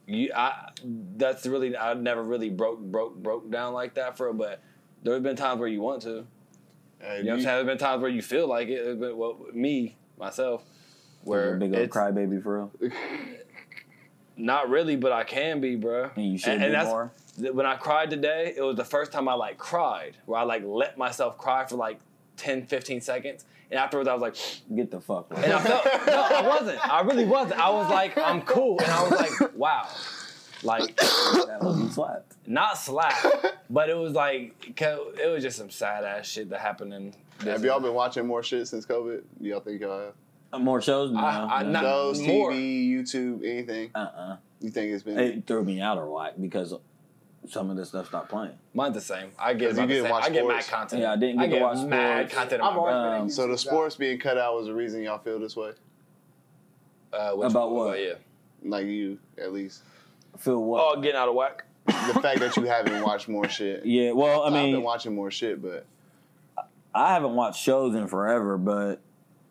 you 0.06 0.32
I 0.36 0.70
that's 1.16 1.45
really 1.45 1.76
I 1.78 1.93
never 1.93 2.24
really 2.24 2.49
broke 2.49 2.80
broke 2.80 3.16
broke 3.22 3.49
down 3.49 3.74
like 3.74 3.95
that 3.95 4.18
for 4.18 4.34
but 4.34 4.62
there 5.04 5.14
have 5.14 5.24
been 5.24 5.36
times 5.36 5.60
where 5.60 5.70
you 5.70 5.82
want 5.82 6.01
to. 6.04 6.20
Uh, 7.06 7.14
You 7.16 7.24
know 7.24 7.32
what 7.32 7.38
I'm 7.39 7.41
saying? 7.41 7.43
There's 7.43 7.66
been 7.66 7.78
times 7.78 8.01
where 8.01 8.12
you 8.12 8.22
feel 8.22 8.47
like 8.47 8.70
it. 8.70 8.99
There's 8.99 9.14
well, 9.14 9.38
me 9.54 9.97
myself, 10.18 10.64
Where 11.24 11.49
where 11.51 11.58
big 11.58 11.76
old 11.76 11.89
crybaby 11.89 12.41
for 12.41 12.70
real. 12.80 12.91
not 14.38 14.70
really, 14.70 14.95
but 14.95 15.12
I 15.12 15.24
can 15.24 15.60
be, 15.62 15.76
bro. 15.76 16.10
And 16.16 16.32
you 16.32 16.38
should 16.38 16.60
be 16.60 16.68
that's- 16.68 16.88
more. 16.88 17.12
When 17.38 17.66
I 17.66 17.76
cried 17.76 18.12
today, 18.12 18.54
it 18.56 18.62
was 18.62 18.76
the 18.76 18.86
first 18.86 19.12
time 19.12 19.28
I 19.28 19.34
like 19.34 19.58
cried, 19.58 20.18
where 20.28 20.39
I 20.39 20.43
like 20.43 20.62
let 20.64 20.99
myself 20.99 21.36
cry 21.38 21.66
for 21.66 21.78
like 21.78 21.99
10, 22.38 22.68
15 22.68 23.01
seconds, 23.01 23.43
and 23.74 23.80
afterwards 23.80 24.08
I 24.08 24.14
was 24.14 24.22
like, 24.22 24.36
Get 24.76 24.92
the 24.92 25.02
fuck. 25.02 25.32
Right. 25.32 25.44
and 25.46 25.54
I 25.54 25.60
felt 25.62 25.86
no, 26.08 26.22
I 26.22 26.48
wasn't. 26.48 26.88
I 26.88 27.02
really 27.02 27.26
wasn't. 27.26 27.60
I 27.60 27.70
was 27.70 27.90
like, 27.90 28.18
I'm 28.18 28.42
cool, 28.44 28.80
and 28.80 28.92
I 28.92 29.02
was 29.04 29.12
like, 29.12 29.56
wow, 29.56 29.88
like 30.64 30.96
that 30.98 31.60
was 31.62 31.94
slapped. 31.94 32.34
not 32.48 32.78
slap, 32.78 33.16
but 33.70 33.90
it 33.90 33.98
was 33.98 34.14
like 34.14 34.76
'cause 34.76 35.00
it 35.22 35.28
was 35.28 35.44
just 35.44 35.58
some 35.58 35.70
sad 35.70 36.04
ass 36.04 36.28
shit 36.28 36.50
that 36.52 36.60
happened 36.62 36.94
in. 36.94 37.14
This 37.40 37.50
Have 37.50 37.66
y'all 37.66 37.80
been 37.80 37.94
watching 37.96 38.26
more 38.28 38.44
shit 38.44 38.68
since 38.68 38.86
COVID? 38.86 39.22
Do 39.42 39.48
y'all 39.50 39.60
think 39.60 39.82
y'all 39.82 40.00
have? 40.00 40.14
Uh, 40.54 40.60
More 40.60 40.82
shows? 40.82 41.12
No. 41.12 41.20
I- 41.20 41.60
I- 41.60 41.64
no. 41.64 41.72
not- 41.72 41.82
Shows, 41.84 42.22
more. 42.22 42.52
TV, 42.52 42.88
YouTube, 42.92 43.44
anything? 43.44 43.90
uh-uh. 43.96 44.38
You 44.62 44.70
think 44.70 44.92
it's 44.94 45.02
been? 45.04 45.20
It 45.20 45.48
threw 45.48 45.64
me 45.66 45.82
out 45.82 45.98
of 45.98 46.08
whack 46.08 46.34
because 46.40 46.74
some 47.50 47.70
of 47.70 47.76
this 47.78 47.89
stuff 47.89 48.08
stopped 48.08 48.30
playing. 48.30 48.54
Mine's 48.74 48.96
the 48.96 49.02
same. 49.02 49.32
I 49.38 49.54
get 49.54 49.70
'Cause 49.72 49.80
you 49.80 49.88
didn't 49.88 50.10
watch 50.12 50.24
I 50.24 50.30
get 50.30 50.46
mad 50.48 50.64
sports? 50.64 50.70
content. 50.70 51.02
Yeah, 51.02 51.12
I 51.12 51.16
didn't 51.18 51.36
get 51.38 51.41
I 51.44 51.46
to 51.48 51.52
get 51.54 51.62
watch 51.62 51.78
mad 51.88 52.18
sports. 52.30 52.34
content. 52.36 52.62
I've 52.64 52.78
always 52.78 52.94
been 52.94 53.22
Um, 53.24 53.30
so 53.30 53.48
the 53.48 53.58
sports 53.58 53.96
being 53.96 54.18
cut 54.20 54.38
out 54.38 54.56
was 54.56 54.68
the 54.68 54.74
reason 54.74 55.02
y'all 55.04 55.18
feel 55.20 55.39
this 55.39 55.56
way? 55.56 55.72
Uh, 57.12 57.32
which 57.34 57.52
About 57.52 57.72
one? 57.72 57.88
what? 57.88 58.00
Yeah. 58.02 58.14
Like 58.64 58.86
you, 58.88 59.20
at 59.38 59.52
least. 59.54 59.82
Feel 60.38 60.64
what? 60.64 60.98
Oh, 60.98 61.02
getting 61.02 61.18
out 61.18 61.30
of 61.30 61.36
whack. 61.36 61.66
The 61.86 62.20
fact 62.22 62.39
that 62.39 62.56
you 62.56 62.64
haven't 62.64 63.04
watched 63.04 63.28
more 63.28 63.48
shit. 63.50 63.86
yeah, 63.86 64.12
well, 64.14 64.44
I 64.44 64.50
mean 64.50 64.58
I've 64.58 64.64
mean, 64.66 64.76
been 64.76 64.84
watching 64.84 65.14
more 65.14 65.30
shit, 65.32 65.62
but 65.62 65.86
I 66.96 67.14
haven't 67.14 67.36
watched 67.36 67.62
shows 67.62 67.94
in 67.94 68.08
forever, 68.08 68.58
but 68.58 69.02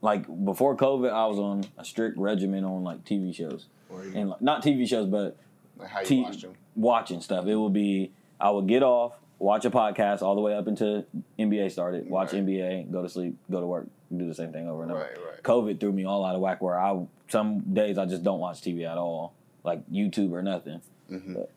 like 0.01 0.24
before 0.45 0.76
COVID, 0.76 1.12
I 1.12 1.26
was 1.26 1.38
on 1.38 1.64
a 1.78 1.84
strict 1.84 2.16
regimen 2.18 2.64
on 2.64 2.82
like 2.84 3.05
TV 3.05 3.34
shows 3.34 3.66
and 4.14 4.30
like, 4.30 4.40
not 4.40 4.62
TV 4.62 4.88
shows, 4.88 5.07
but 5.09 5.36
like 5.76 5.88
how 5.88 6.01
you 6.01 6.07
T- 6.07 6.22
watched 6.22 6.40
them. 6.43 6.55
Watching 6.75 7.20
stuff. 7.20 7.47
It 7.47 7.57
would 7.57 7.73
be 7.73 8.12
I 8.41 8.51
would 8.51 8.66
get 8.66 8.83
off, 8.83 9.12
watch 9.39 9.64
a 9.64 9.70
podcast 9.70 10.23
all 10.23 10.35
the 10.35 10.41
way 10.41 10.55
up 10.57 10.66
until 10.66 11.05
NBA 11.39 11.70
started, 11.70 12.09
watch 12.09 12.33
Right. 12.33 12.45
NBA, 12.45 12.91
go 12.93 13.03
to 13.03 13.09
sleep, 13.09 13.37
go 13.51 13.61
to 13.61 13.66
work, 13.66 13.87
do 14.16 14.27
the 14.27 14.35
same 14.35 14.53
thing 14.53 14.68
over 14.68 14.83
and 14.83 14.93
over. 14.93 15.01
Right, 15.01 15.11
right. 15.16 15.43
COVID 15.43 15.81
threw 15.81 15.93
me 15.93 16.05
all 16.05 16.25
out 16.25 16.35
of 16.35 16.41
whack. 16.41 16.61
Where 16.62 16.79
I 16.79 17.07
some 17.29 17.61
days 17.73 17.99
I 17.99 18.07
just 18.07 18.23
don't 18.23 18.41
watch 18.41 18.61
TV 18.61 18.85
at 18.91 18.99
all, 18.99 19.33
like 19.64 19.89
YouTube 19.91 20.33
or 20.33 20.43
nothing. 20.43 20.81
Mm-hmm. 21.11 21.35
But- 21.35 21.51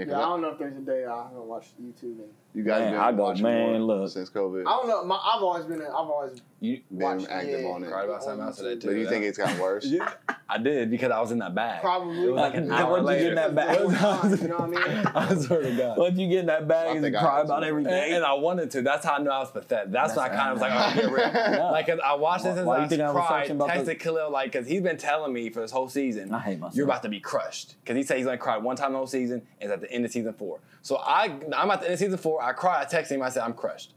Yeah, 0.00 0.04
'cause 0.06 0.12
Yeah, 0.12 0.18
I 0.18 0.22
I- 0.22 0.28
don't 0.28 0.40
know 0.42 0.48
if 0.50 0.58
there's 0.58 0.76
a 0.76 0.80
day 0.80 1.04
I 1.04 1.22
haven't 1.24 1.44
watched 1.46 1.80
YouTube. 1.82 2.02
And 2.20 2.28
you 2.54 2.64
guys 2.64 2.80
Man, 2.80 2.92
been 2.92 3.00
I 3.00 3.12
go, 3.12 3.22
watching 3.24 3.42
man, 3.44 3.80
more 3.82 3.96
look. 3.98 4.10
since 4.10 4.30
COVID. 4.30 4.62
I 4.66 4.70
don't 4.70 4.88
know. 4.88 5.04
My, 5.04 5.16
I've 5.16 5.42
always 5.42 5.64
been. 5.66 5.80
A, 5.80 5.84
I've 5.84 5.92
always 6.10 6.40
You 6.62 6.80
Been 6.90 7.26
active 7.30 7.60
yeah, 7.62 7.68
on 7.68 7.84
it. 7.84 7.90
cried 7.90 8.04
about 8.06 8.22
something 8.22 8.44
else 8.44 8.56
today 8.58 8.76
YouTube. 8.76 8.80
too. 8.82 8.86
But 8.88 8.92
do 8.92 8.98
you 8.98 9.04
yeah. 9.04 9.08
think 9.10 9.24
it's 9.24 9.38
gotten 9.38 9.58
worse? 9.60 9.84
Yeah, 9.90 10.12
I 10.48 10.58
did 10.58 10.90
because 10.90 11.10
I 11.12 11.20
was 11.20 11.30
in 11.30 11.38
that 11.38 11.54
bag. 11.54 11.80
Probably. 11.80 12.24
It 12.24 12.32
was 12.32 12.40
like 12.40 12.54
an 12.54 12.68
Like, 12.68 12.80
hour 12.80 13.02
once 13.02 13.10
you 13.18 13.18
get 13.22 13.28
in 13.28 13.34
that 13.36 13.54
bag- 13.54 13.76
Four 13.78 14.30
you 14.36 14.48
know 14.48 14.56
what 14.58 14.62
I 14.62 14.94
mean? 14.94 15.06
I 15.14 15.34
swear 15.36 15.62
to 15.62 15.76
God. 15.76 15.96
Once 15.98 16.18
you 16.18 16.28
get 16.28 16.38
in 16.40 16.46
that 16.46 16.66
bag 16.68 16.96
and 16.96 17.04
think 17.04 17.16
I 17.16 17.20
cry 17.22 17.40
about 17.42 17.62
everything, 17.64 17.92
And, 17.92 18.14
and 18.16 18.24
I 18.24 18.32
wanted 18.34 18.70
to. 18.72 18.82
That's 18.82 19.06
how 19.06 19.14
I 19.14 19.18
knew 19.22 19.30
I 19.30 19.38
was 19.38 19.50
pathetic. 19.52 19.92
That's, 19.92 20.16
why 20.16 20.24
I 20.24 20.28
kind 20.30 20.48
of 20.50 20.54
was 20.54 20.60
like, 20.62 20.72
oh, 20.74 20.94
get 21.00 21.12
real. 21.12 21.18
Yeah. 21.32 21.70
Like, 21.70 21.86
'cause 21.86 22.00
I 22.04 22.14
watched 22.14 22.44
this 22.44 22.54
Why- 22.54 22.58
and 22.58 22.66
why 22.66 22.76
I 22.78 22.82
you 22.82 22.88
think 22.88 23.00
I 23.00 23.12
was 23.12 23.26
cried. 23.26 23.50
about 23.52 23.68
texted 23.70 23.84
the- 23.86 23.94
Khalil 23.94 24.30
like, 24.32 24.52
because 24.52 24.66
he's 24.66 24.82
been 24.82 24.98
telling 24.98 25.32
me 25.32 25.48
for 25.50 25.60
this 25.60 25.70
whole 25.70 25.88
season, 25.88 26.34
I 26.34 26.40
hate 26.40 26.58
myself. 26.58 26.74
you're 26.74 26.84
about 26.84 27.04
to 27.04 27.08
be 27.08 27.20
crushed. 27.20 27.76
Because 27.82 27.96
he 27.96 28.02
said 28.02 28.16
he's 28.18 28.26
gonna 28.26 28.36
cry 28.38 28.58
one 28.58 28.74
time 28.76 28.90
the 28.92 28.98
whole 28.98 29.06
season, 29.06 29.42
and 29.60 29.70
at 29.70 29.80
the 29.80 29.89
end 29.92 30.04
of 30.04 30.10
season 30.10 30.32
four. 30.32 30.60
So 30.82 30.96
I, 30.96 31.24
I'm 31.56 31.70
at 31.70 31.80
the 31.80 31.86
end 31.86 31.94
of 31.94 31.98
season 31.98 32.18
four. 32.18 32.42
I 32.42 32.52
cried. 32.52 32.86
I 32.86 32.88
texted 32.90 33.12
him. 33.12 33.22
I 33.22 33.28
said, 33.28 33.42
I'm 33.42 33.54
crushed. 33.54 33.94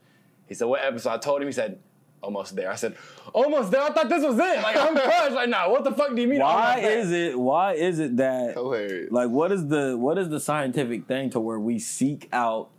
He 0.48 0.54
said, 0.54 0.66
what 0.66 0.84
episode? 0.84 1.10
I 1.12 1.18
told 1.18 1.42
him. 1.42 1.48
He 1.48 1.52
said, 1.54 1.80
almost 2.22 2.56
there. 2.56 2.72
I 2.72 2.76
said, 2.76 2.96
almost 3.34 3.72
there. 3.72 3.82
I 3.82 3.90
thought 3.92 4.10
this 4.10 4.24
was 4.24 4.36
it. 4.38 4.62
Like 4.62 4.76
I'm 4.78 4.94
crushed. 4.96 5.36
right 5.36 5.50
now. 5.50 5.72
What 5.72 5.84
the 5.84 5.92
fuck 5.92 6.16
do 6.16 6.22
you 6.22 6.28
mean? 6.28 6.40
why 6.40 6.80
is 6.80 7.12
it? 7.12 7.38
Why 7.40 7.74
is 7.74 8.00
it 8.00 8.18
that? 8.18 8.54
Hilarious. 8.54 9.12
Like, 9.12 9.30
what 9.30 9.52
is 9.52 9.68
the 9.68 9.98
what 9.98 10.18
is 10.18 10.30
the 10.30 10.40
scientific 10.40 11.08
thing 11.08 11.30
to 11.32 11.40
where 11.40 11.60
we 11.60 11.80
seek 11.80 12.30
out? 12.34 12.70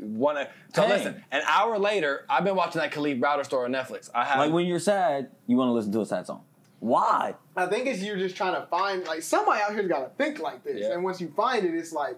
Wanna, 0.00 0.48
so 0.74 0.82
Dang. 0.82 0.90
listen. 0.90 1.24
An 1.32 1.42
hour 1.48 1.76
later, 1.76 2.24
I've 2.30 2.44
been 2.44 2.54
watching 2.54 2.80
that 2.80 2.92
Kalief 2.92 3.20
Browder 3.20 3.44
story 3.44 3.64
on 3.64 3.72
Netflix. 3.72 4.08
I 4.14 4.24
have. 4.24 4.38
Like 4.38 4.52
when 4.52 4.66
you're 4.66 4.78
sad, 4.78 5.30
you 5.48 5.56
want 5.56 5.68
to 5.70 5.72
listen 5.72 5.90
to 5.92 6.00
a 6.02 6.06
sad 6.06 6.24
song. 6.26 6.42
Why? 6.80 7.34
I 7.56 7.66
think 7.66 7.88
it's 7.88 8.00
you're 8.00 8.16
just 8.16 8.36
trying 8.36 8.54
to 8.54 8.64
find 8.68 9.04
like 9.06 9.22
somebody 9.22 9.60
out 9.60 9.72
here's 9.72 9.88
got 9.88 10.04
to 10.04 10.10
think 10.24 10.38
like 10.38 10.62
this, 10.62 10.82
Yeah. 10.82 10.92
and 10.92 11.02
once 11.02 11.20
you 11.20 11.32
find 11.36 11.64
it, 11.66 11.74
it's 11.74 11.92
like 11.92 12.16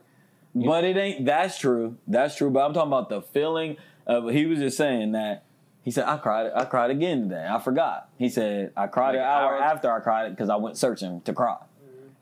But 0.55 0.85
it 0.85 0.97
ain't. 0.97 1.25
That's 1.25 1.59
true. 1.59 1.97
That's 2.07 2.37
true. 2.37 2.51
But 2.51 2.67
I'm 2.67 2.75
talking 2.75 2.89
about 2.89 3.09
the 3.09 3.23
feeling 3.23 3.77
of. 4.07 4.29
He 4.31 4.47
was 4.47 4.59
just 4.59 4.77
saying 4.77 5.13
that. 5.13 5.45
He 5.83 5.91
said, 5.91 6.07
"I 6.07 6.17
cried. 6.19 6.51
I 6.55 6.65
cried 6.65 6.91
again 6.91 7.29
today. 7.29 7.47
I 7.49 7.59
forgot." 7.61 8.09
He 8.19 8.29
said, 8.29 8.73
"I 8.77 8.87
cried 8.87 9.15
Like 9.15 9.21
an 9.21 9.23
hour 9.23 9.57
after 9.57 9.91
I 9.93 10.01
cried 10.01 10.27
it 10.27 10.31
because 10.31 10.51
I 10.51 10.57
went 10.57 10.77
searching 10.77 11.21
to 11.23 11.33
cry." 11.33 11.57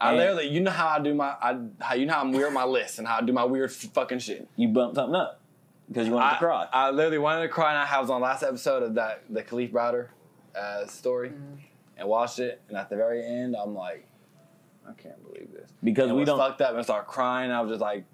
I 0.01 0.11
And 0.11 0.19
literally, 0.19 0.49
you 0.49 0.61
know 0.61 0.71
how 0.71 0.89
I 0.89 1.01
do 1.01 1.13
my, 1.13 1.35
I, 1.41 1.59
how 1.81 1.95
you 1.95 2.07
know 2.07 2.15
how 2.15 2.21
I'm 2.21 2.31
weird 2.31 2.53
my 2.53 2.65
list 2.65 2.99
and 3.01 3.09
how 3.09 3.17
I 3.17 3.23
do 3.23 3.33
my 3.33 3.45
weird 3.45 3.73
fucking 3.73 4.21
shit. 4.21 4.49
You 4.55 4.69
bumped 4.69 4.95
something 4.95 5.17
up 5.17 5.41
because 5.89 6.07
you 6.07 6.13
wanted 6.13 6.27
I, 6.27 6.33
to 6.35 6.39
cry. 6.39 6.69
I 6.73 6.91
literally 6.91 7.19
wanted 7.19 7.43
to 7.43 7.49
cry, 7.49 7.71
and 7.73 7.79
I 7.79 8.01
was 8.01 8.09
on 8.09 8.21
last 8.21 8.45
episode 8.45 8.85
of 8.85 8.95
that 8.95 9.25
the 9.29 9.43
Kalief 9.43 9.73
Browder 9.73 10.09
uh, 10.57 10.87
story, 10.87 11.33
and 11.97 12.09
watched 12.09 12.39
it. 12.39 12.61
And 12.69 12.77
at 12.77 12.91
the 12.91 12.97
very 12.97 13.25
end, 13.25 13.57
I'm 13.57 13.75
like, 13.75 14.07
I 14.89 14.93
can't 14.93 15.21
believe 15.25 15.49
this. 15.53 15.69
because 15.83 16.09
And 16.09 16.17
we 16.17 16.25
don't. 16.25 16.39
fucked 16.39 16.61
up 16.61 16.75
and 16.77 16.85
started 16.85 17.09
crying. 17.09 17.51
I 17.51 17.61
was 17.61 17.71
just 17.71 17.81
like, 17.81 18.05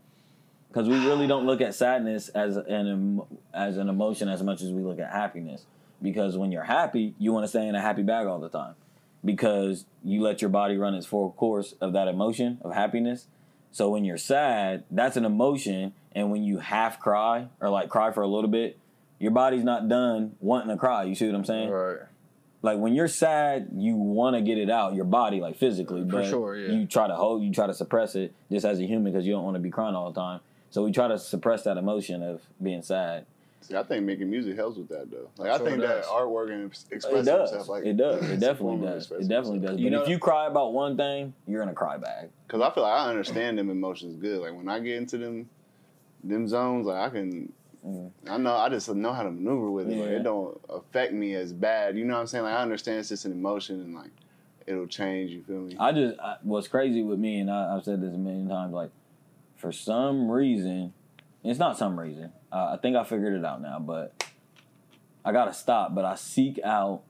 because 0.74 0.88
we 0.88 1.06
really 1.06 1.28
don't 1.28 1.46
look 1.46 1.60
at 1.60 1.72
sadness 1.72 2.28
as 2.30 2.56
an 2.56 3.22
as 3.52 3.76
an 3.76 3.88
emotion 3.88 4.28
as 4.28 4.42
much 4.42 4.60
as 4.60 4.72
we 4.72 4.82
look 4.82 4.98
at 4.98 5.12
happiness. 5.12 5.66
Because 6.02 6.36
when 6.36 6.50
you're 6.50 6.64
happy, 6.64 7.14
you 7.18 7.32
want 7.32 7.44
to 7.44 7.48
stay 7.48 7.66
in 7.68 7.76
a 7.76 7.80
happy 7.80 8.02
bag 8.02 8.26
all 8.26 8.40
the 8.40 8.48
time, 8.48 8.74
because 9.24 9.86
you 10.02 10.20
let 10.20 10.42
your 10.42 10.50
body 10.50 10.76
run 10.76 10.94
its 10.94 11.06
full 11.06 11.30
course 11.32 11.74
of 11.80 11.92
that 11.92 12.08
emotion 12.08 12.58
of 12.62 12.74
happiness. 12.74 13.28
So 13.70 13.88
when 13.88 14.04
you're 14.04 14.18
sad, 14.18 14.84
that's 14.90 15.16
an 15.16 15.24
emotion, 15.24 15.94
and 16.12 16.30
when 16.32 16.42
you 16.42 16.58
half 16.58 16.98
cry 16.98 17.48
or 17.60 17.70
like 17.70 17.88
cry 17.88 18.10
for 18.10 18.22
a 18.22 18.26
little 18.26 18.50
bit, 18.50 18.76
your 19.20 19.30
body's 19.30 19.64
not 19.64 19.88
done 19.88 20.34
wanting 20.40 20.70
to 20.70 20.76
cry. 20.76 21.04
You 21.04 21.14
see 21.14 21.26
what 21.26 21.36
I'm 21.36 21.44
saying? 21.44 21.70
right. 21.70 21.98
Like 22.62 22.78
when 22.78 22.94
you're 22.94 23.08
sad, 23.08 23.68
you 23.76 23.94
want 23.94 24.36
to 24.36 24.42
get 24.42 24.56
it 24.56 24.70
out, 24.70 24.94
your 24.94 25.04
body, 25.04 25.38
like 25.38 25.58
physically, 25.58 26.00
For 26.00 26.22
but 26.22 26.30
sure, 26.30 26.56
yeah. 26.56 26.72
you 26.72 26.86
try 26.86 27.06
to 27.06 27.14
hold, 27.14 27.42
you 27.42 27.52
try 27.52 27.66
to 27.66 27.74
suppress 27.74 28.14
it 28.14 28.32
just 28.50 28.64
as 28.64 28.80
a 28.80 28.86
human 28.86 29.12
because 29.12 29.26
you 29.26 29.34
don't 29.34 29.44
want 29.44 29.56
to 29.56 29.60
be 29.60 29.68
crying 29.70 29.94
all 29.94 30.10
the 30.10 30.18
time. 30.18 30.40
So 30.74 30.82
we 30.82 30.90
try 30.90 31.06
to 31.06 31.20
suppress 31.20 31.62
that 31.62 31.76
emotion 31.76 32.20
of 32.24 32.42
being 32.60 32.82
sad. 32.82 33.26
See, 33.60 33.76
I 33.76 33.84
think 33.84 34.04
making 34.04 34.28
music 34.28 34.56
helps 34.56 34.76
with 34.76 34.88
that 34.88 35.08
though. 35.08 35.28
Like 35.38 35.52
I'm 35.52 35.62
I 35.62 35.64
think 35.64 35.80
that 35.82 36.02
artwork 36.06 36.50
and 36.50 36.66
ex- 36.66 36.86
It 36.90 36.96
expressing 36.96 37.24
does. 37.26 37.52
yourself, 37.52 37.68
like 37.68 37.84
it 37.84 37.96
does. 37.96 38.28
It 38.28 38.40
definitely 38.40 38.84
does. 38.84 39.04
It 39.08 39.28
definitely 39.28 39.58
yourself. 39.60 39.62
does. 39.76 39.80
You 39.80 39.90
But 39.90 39.96
know- 39.98 40.02
if 40.02 40.08
you 40.08 40.18
cry 40.18 40.48
about 40.48 40.72
one 40.72 40.96
thing, 40.96 41.32
you're 41.46 41.62
in 41.62 41.68
a 41.68 41.74
cry 41.74 41.96
bag. 41.96 42.30
Cause 42.48 42.60
I 42.60 42.70
feel 42.70 42.82
like 42.82 42.92
I 42.92 43.08
understand 43.08 43.56
them 43.56 43.70
emotions 43.70 44.16
good. 44.20 44.40
Like 44.40 44.52
when 44.56 44.68
I 44.68 44.80
get 44.80 44.96
into 44.96 45.16
them, 45.16 45.48
them 46.24 46.48
zones, 46.48 46.86
like 46.86 46.96
I 46.98 47.08
can, 47.08 47.52
Mm. 47.86 48.10
I 48.28 48.36
know 48.38 48.56
I 48.56 48.68
just 48.68 48.92
know 48.92 49.12
how 49.12 49.22
to 49.22 49.30
maneuver 49.30 49.70
with 49.70 49.88
it. 49.88 49.96
Like 49.96 50.08
it 50.08 50.22
don't 50.24 50.60
affect 50.68 51.12
me 51.12 51.34
as 51.34 51.52
bad. 51.52 51.96
You 51.96 52.04
know 52.04 52.14
what 52.14 52.20
I'm 52.20 52.26
saying? 52.26 52.42
Like 52.44 52.54
I 52.54 52.62
understand 52.62 52.98
it's 52.98 53.10
just 53.10 53.26
an 53.26 53.32
emotion 53.32 53.80
and 53.80 53.94
like 53.94 54.10
it'll 54.66 54.86
change. 54.88 55.30
You 55.30 55.44
feel 55.44 55.60
me? 55.60 55.76
I 55.78 55.92
just 55.92 56.18
I, 56.18 56.36
what's 56.42 56.66
crazy 56.66 57.02
with 57.04 57.18
me, 57.20 57.38
and 57.40 57.48
I, 57.50 57.76
I've 57.76 57.84
said 57.84 58.00
this 58.00 58.12
a 58.12 58.18
million 58.18 58.48
times. 58.48 58.72
Like 58.74 58.90
for 59.64 59.72
some 59.72 60.30
reason, 60.30 60.92
it's 61.42 61.58
not 61.58 61.78
some 61.78 61.98
reason. 61.98 62.30
Uh, 62.52 62.72
I 62.74 62.76
think 62.82 62.96
I 62.96 63.02
figured 63.04 63.32
it 63.32 63.46
out 63.46 63.62
now, 63.62 63.78
but 63.78 64.22
I 65.24 65.32
gotta 65.32 65.54
stop. 65.54 65.94
But 65.94 66.04
I 66.04 66.16
seek 66.16 66.60
out 66.62 67.00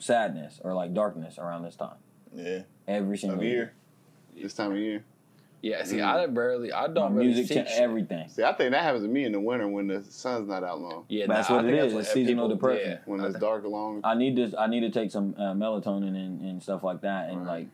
sadness 0.00 0.60
or 0.64 0.74
like 0.74 0.92
darkness 0.92 1.38
around 1.38 1.62
this 1.62 1.76
time 1.76 1.94
yeah. 2.34 2.62
every 2.88 3.16
single 3.16 3.38
Of 3.38 3.44
year, 3.44 3.74
this 4.36 4.54
time 4.54 4.72
of 4.72 4.78
year. 4.78 5.04
Yeah, 5.62 5.84
see, 5.84 5.96
Mm. 5.98 6.04
I 6.04 6.26
barely, 6.26 6.72
I 6.72 6.88
don't 6.88 7.14
really 7.14 7.28
music, 7.28 7.46
seek 7.46 7.64
cha- 7.64 7.70
shit. 7.70 7.80
everything. 7.80 8.28
See, 8.28 8.42
I 8.42 8.52
think 8.54 8.72
that 8.72 8.82
happens 8.82 9.04
to 9.04 9.08
me 9.08 9.24
in 9.24 9.30
the 9.32 9.40
winter 9.40 9.66
when 9.68 9.86
the 9.86 10.02
sun's 10.02 10.48
not 10.48 10.62
out 10.64 10.80
long. 10.80 11.04
Yeah, 11.08 11.26
That's 11.28 11.48
nah, 11.48 11.56
what 11.56 11.64
I 11.64 11.68
it 11.68 11.70
think 11.70 11.84
is, 11.86 11.94
what 11.94 12.00
it's 12.00 12.12
seasonal 12.12 12.48
people- 12.50 12.68
depression. 12.70 12.90
yeah, 12.90 12.98
When 13.06 13.20
I 13.20 13.24
it's 13.26 13.34
think- 13.34 13.40
dark 13.40 13.64
long. 13.64 14.00
I 14.02 14.14
need 14.14 14.34
to 14.36 14.52
I 14.60 14.66
need 14.66 14.80
to 14.80 14.90
take 14.90 15.10
some 15.12 15.34
uh, 15.38 15.54
melatonin 15.54 16.08
and, 16.16 16.40
and 16.42 16.60
stuff 16.62 16.82
like 16.82 17.00
that, 17.02 17.30
and 17.30 17.46
Right. 17.46 17.60
like 17.60 17.68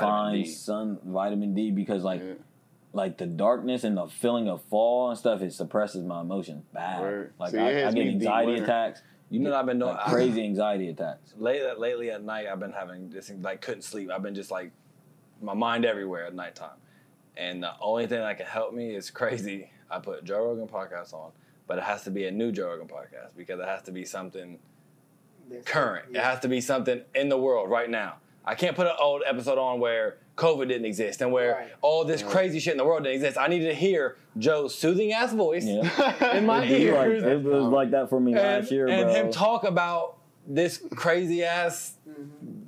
find 0.00 0.44
D. 0.44 0.50
sun 0.50 0.98
vitamin 1.04 1.54
D 1.54 1.70
because 1.70 2.02
like 2.04 2.20
Yeah. 2.22 2.34
like 2.92 3.18
the 3.18 3.26
darkness 3.26 3.84
and 3.84 3.96
the 3.96 4.06
feeling 4.08 4.48
of 4.48 4.62
fall 4.64 5.10
and 5.10 5.18
stuff 5.18 5.42
it 5.42 5.52
suppresses 5.52 6.04
my 6.04 6.20
emotions 6.20 6.64
bad. 6.72 7.00
Word. 7.00 7.32
Like 7.38 7.50
See, 7.52 7.58
I, 7.58 7.88
I 7.88 7.92
get 7.92 8.06
anxiety 8.06 8.54
attacks, 8.60 9.02
You 9.30 9.40
know 9.40 9.54
I've 9.54 9.66
been 9.66 9.78
doing? 9.78 9.94
like 9.94 10.04
crazy 10.06 10.42
anxiety 10.42 10.88
attacks. 10.88 11.34
lately, 11.38 11.70
lately 11.78 12.10
at 12.10 12.22
night, 12.22 12.46
I've 12.46 12.60
been 12.60 12.72
having 12.72 13.10
this 13.10 13.30
like 13.40 13.60
couldn't 13.60 13.82
sleep. 13.82 14.10
I've 14.10 14.22
been 14.22 14.34
just 14.34 14.50
like 14.50 14.70
my 15.42 15.54
mind 15.54 15.84
everywhere 15.84 16.26
at 16.26 16.34
nighttime, 16.34 16.78
and 17.36 17.62
the 17.62 17.72
only 17.80 18.06
thing 18.06 18.20
that 18.20 18.36
can 18.36 18.46
help 18.46 18.72
me 18.72 18.94
is 18.94 19.10
crazy. 19.10 19.70
I 19.90 19.98
put 19.98 20.24
Joe 20.24 20.38
Rogan 20.46 20.66
podcast 20.68 21.12
on, 21.12 21.32
but 21.66 21.78
it 21.78 21.84
has 21.84 22.04
to 22.04 22.10
be 22.10 22.24
a 22.26 22.30
new 22.30 22.50
Joe 22.52 22.68
Rogan 22.68 22.88
podcast 22.88 23.36
because 23.36 23.60
it 23.60 23.66
has 23.66 23.82
to 23.82 23.92
be 23.92 24.04
something 24.04 24.58
That's- 25.48 25.64
current. 25.66 26.06
It 26.10 26.14
yeah. 26.16 26.30
has 26.30 26.40
to 26.40 26.48
be 26.48 26.60
something 26.60 27.02
in 27.14 27.28
the 27.28 27.36
world 27.36 27.68
right 27.68 27.90
now. 27.90 28.14
I 28.46 28.54
can't 28.54 28.76
put 28.76 28.86
an 28.86 28.92
old 29.00 29.22
episode 29.26 29.58
on 29.58 29.80
where 29.80 30.16
COVID 30.36 30.68
didn't 30.68 30.84
exist 30.84 31.20
and 31.22 31.32
where 31.32 31.52
Right. 31.52 31.68
all 31.80 32.04
this 32.04 32.22
crazy 32.22 32.58
shit 32.60 32.72
in 32.72 32.78
the 32.78 32.84
world 32.84 33.04
didn't 33.04 33.16
exist. 33.16 33.38
I 33.38 33.46
needed 33.46 33.68
to 33.68 33.74
hear 33.74 34.16
Joe's 34.36 34.74
soothing 34.74 35.12
ass 35.12 35.32
voice 35.32 35.64
Yeah. 35.64 36.36
in 36.36 36.44
my 36.46 36.64
It'd 36.64 36.92
like- 36.94 37.06
ears 37.08 37.22
it 37.22 37.42
was 37.42 37.64
like 37.64 37.90
that 37.92 38.10
for 38.10 38.20
me 38.20 38.32
and, 38.32 38.40
last 38.42 38.70
year, 38.70 38.86
bro. 38.86 38.94
and 38.94 39.04
bro. 39.04 39.14
him 39.14 39.30
talk 39.30 39.64
about 39.64 40.16
this 40.46 40.82
crazy 40.94 41.42
ass 41.44 41.94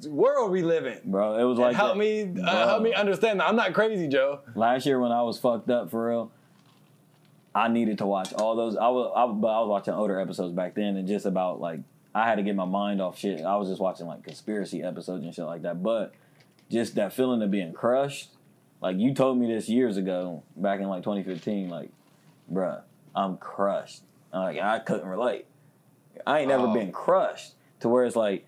world 0.09 0.51
we 0.51 0.63
live 0.63 0.87
in. 0.87 0.99
bro, 1.05 1.37
it 1.39 1.45
was 1.45 1.59
like 1.59 1.77
help 1.77 1.95
that- 1.95 1.99
me, 1.99 2.41
uh, 2.43 2.69
help 2.69 2.83
me 2.83 2.95
understand 2.95 3.41
that 3.41 3.49
I'm 3.49 3.57
not 3.57 3.75
crazy, 3.75 4.09
Joe. 4.09 4.41
last 4.55 4.87
year 4.87 4.99
when 4.99 5.13
I 5.13 5.23
was 5.23 5.39
fucked 5.39 5.69
up 5.69 5.91
for 5.91 6.09
real, 6.09 6.31
I 7.55 7.69
needed 7.69 7.99
to 7.99 8.07
watch 8.07 8.33
all 8.35 8.55
those. 8.55 8.77
I 8.77 8.89
was, 8.89 9.13
I, 9.17 9.27
but 9.27 9.49
I 9.49 9.61
was 9.61 9.69
watching 9.69 9.95
older 9.95 10.21
episodes 10.21 10.53
back 10.55 10.75
then, 10.75 10.97
and 10.97 11.09
just 11.09 11.27
about 11.27 11.61
like 11.61 11.81
I 12.17 12.27
had 12.27 12.37
to 12.37 12.43
get 12.43 12.57
my 12.57 12.65
mind 12.65 13.03
off 13.03 13.19
shit. 13.19 13.45
I 13.45 13.57
was 13.57 13.69
just 13.69 13.79
watching 13.79 14.07
like 14.07 14.25
conspiracy 14.25 14.83
episodes 14.83 15.23
and 15.23 15.35
shit 15.35 15.45
like 15.45 15.63
that. 15.63 15.83
But 15.83 16.15
just 16.71 16.95
that 16.95 17.13
feeling 17.13 17.43
of 17.43 17.51
being 17.51 17.75
crushed, 17.75 18.31
like 18.81 18.97
you 18.97 19.13
told 19.13 19.37
me 19.39 19.53
this 19.53 19.69
years 19.69 19.99
ago, 19.99 20.43
back 20.57 20.81
in 20.81 20.89
like 20.89 21.03
2015, 21.03 21.69
like, 21.69 21.91
bruh, 22.51 22.81
I'm 23.15 23.37
crushed. 23.37 24.01
I'm 24.33 24.41
like 24.41 24.59
I 24.59 24.79
couldn't 24.79 25.07
relate. 25.07 25.45
I 26.27 26.39
ain't 26.41 26.49
never 26.49 26.69
Oh. 26.69 26.73
been 26.73 26.91
crushed 26.91 27.53
to 27.81 27.91
where 27.91 28.07
it's 28.07 28.17
like 28.17 28.47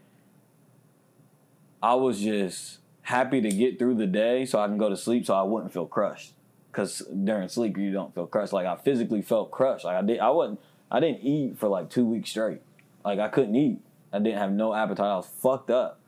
I 1.83 1.95
was 1.95 2.21
just 2.21 2.79
happy 3.03 3.43
to 3.43 3.51
get 3.51 3.79
through 3.79 3.97
the 3.97 4.07
day 4.07 4.47
so 4.47 4.59
I 4.61 4.67
can 4.67 4.79
go 4.79 4.89
to 4.89 4.97
sleep 4.97 5.27
so 5.27 5.35
I 5.35 5.43
wouldn't 5.43 5.75
feel 5.75 5.87
crushed. 5.87 6.33
Cause 6.73 7.03
during 7.25 7.51
sleep 7.51 7.77
you 7.77 7.93
don't 7.93 8.15
feel 8.15 8.27
crushed. 8.27 8.55
Like 8.55 8.67
I 8.67 8.77
physically 8.77 9.21
felt 9.21 9.51
crushed. 9.51 9.85
Like 9.85 9.97
I 9.97 10.03
did 10.03 10.21
I 10.21 10.31
wasn't 10.31 10.59
I 10.91 11.01
didn't 11.01 11.21
eat 11.23 11.59
for 11.59 11.69
like 11.69 11.91
two 11.91 12.07
weeks 12.07 12.31
straight. 12.31 12.63
Like 13.05 13.19
I 13.19 13.29
couldn't 13.29 13.55
eat. 13.57 13.81
I 14.13 14.19
didn't 14.19 14.39
have 14.39 14.53
no 14.53 14.75
appetite. 14.75 15.07
I 15.07 15.17
was 15.17 15.27
fucked 15.27 15.71
up. 15.71 16.01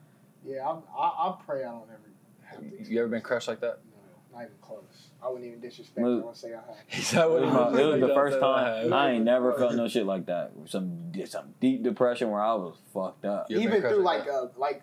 Yeah, 0.45 0.67
I, 0.67 0.77
I, 0.97 1.07
I 1.29 1.35
pray 1.45 1.59
I 1.63 1.71
don't 1.71 1.83
ever 1.83 1.99
have 2.43 2.59
to. 2.59 2.91
You 2.91 2.99
ever 2.99 3.09
been 3.09 3.21
crushed 3.21 3.47
like 3.47 3.59
that? 3.61 3.79
No, 4.31 4.37
not 4.37 4.45
even 4.45 4.55
close. 4.61 4.81
I 5.23 5.27
wouldn't 5.29 5.45
even 5.45 5.59
disrespect. 5.59 5.99
Well- 6.03 6.19
I 6.19 6.23
want 6.23 6.35
to 6.35 6.41
say 6.41 6.49
I 6.49 6.55
have. 6.55 6.65
He 6.87 7.01
said, 7.01 7.23
It 7.25 7.29
was, 7.29 7.53
my- 7.53 7.79
it 7.79 7.85
was 7.85 7.99
the 8.01 8.15
first 8.15 8.39
time 8.39 8.89
say 8.89 8.95
I 8.95 9.11
ain't 9.11 9.23
never 9.25 9.53
felt 9.53 9.75
no 9.75 9.87
shit 9.87 10.05
like 10.05 10.25
that. 10.25 10.51
Some 10.65 11.11
some 11.25 11.53
deep 11.59 11.83
depression 11.83 12.31
where 12.31 12.41
I 12.41 12.53
was 12.55 12.75
fucked 12.93 13.25
up. 13.25 13.49
You 13.49 13.59
even 13.59 13.81
through 13.81 14.01
like 14.01 14.25
like 14.25 14.27
a 14.27 14.49
like 14.57 14.81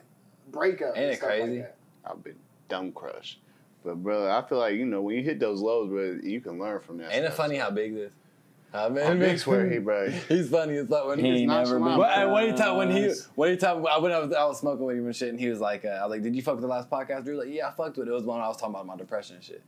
breakup. 0.51 0.97
Ain't 0.97 1.05
and 1.05 1.13
it 1.13 1.17
stuff 1.17 1.29
crazy? 1.29 1.59
Like 1.59 1.63
that. 1.63 1.77
I've 2.11 2.25
been 2.25 2.37
dumb 2.69 2.93
crushed. 2.93 3.41
But 3.85 3.97
brother, 4.03 4.31
I 4.31 4.43
feel 4.49 4.59
like 4.59 4.75
you 4.75 4.85
know 4.87 5.03
when 5.03 5.17
you 5.17 5.23
hit 5.23 5.41
those 5.41 5.61
lows, 5.61 5.89
bro, 5.89 6.19
you 6.23 6.41
can 6.41 6.59
learn 6.59 6.81
from 6.81 6.99
that. 6.99 7.13
Ain't 7.13 7.25
it 7.25 7.33
stuff. 7.33 7.37
funny 7.37 7.57
how 7.57 7.71
big 7.71 7.95
this? 7.95 8.13
I 8.73 8.89
mean, 8.91 9.05
How 9.05 9.15
big 9.15 9.39
swear 9.39 9.69
he, 9.71 9.79
bro? 9.89 10.11
He's 10.11 10.51
funny 10.51 10.77
as 10.77 10.89
fuck 10.89 11.07
when 11.07 11.19
He 11.19 11.31
he's 11.31 11.41
ain't 11.41 11.49
never 11.49 11.75
been. 11.79 11.85
nonchalant. 11.85 11.99
Well, 12.01 12.11
and 12.21 12.33
when 12.33 12.47
he 12.51 12.53
time 12.53 12.77
when 12.77 12.91
he 12.91 13.05
crushed. 13.07 13.23
when 13.35 13.51
he 13.51 13.57
time 13.57 13.87
I 13.87 13.99
when 13.99 14.13
I 14.13 14.19
was 14.19 14.33
I 14.35 14.45
was 14.45 14.59
smoking 14.61 14.85
with 14.85 14.97
him 14.99 15.07
and 15.07 15.17
shit, 15.17 15.31
and 15.31 15.41
he 15.41 15.49
was 15.49 15.61
like, 15.61 15.85
uh, 15.85 15.89
I 15.89 16.03
was 16.07 16.11
like, 16.11 16.23
"Did 16.23 16.37
you 16.37 16.43
fuck 16.43 16.55
with 16.57 16.63
the 16.63 16.69
last 16.69 16.91
podcast?" 16.91 17.25
Drew 17.25 17.39
like, 17.39 17.49
"Yeah, 17.49 17.69
I 17.69 17.71
fucked 17.73 17.97
with 17.97 18.09
it." 18.09 18.11
It 18.11 18.15
was 18.15 18.25
one 18.25 18.41
I 18.41 18.49
was 18.49 18.57
talking 18.59 18.75
about 18.75 18.87
my 18.87 18.97
depression 18.97 19.37
and 19.37 19.45
shit, 19.45 19.63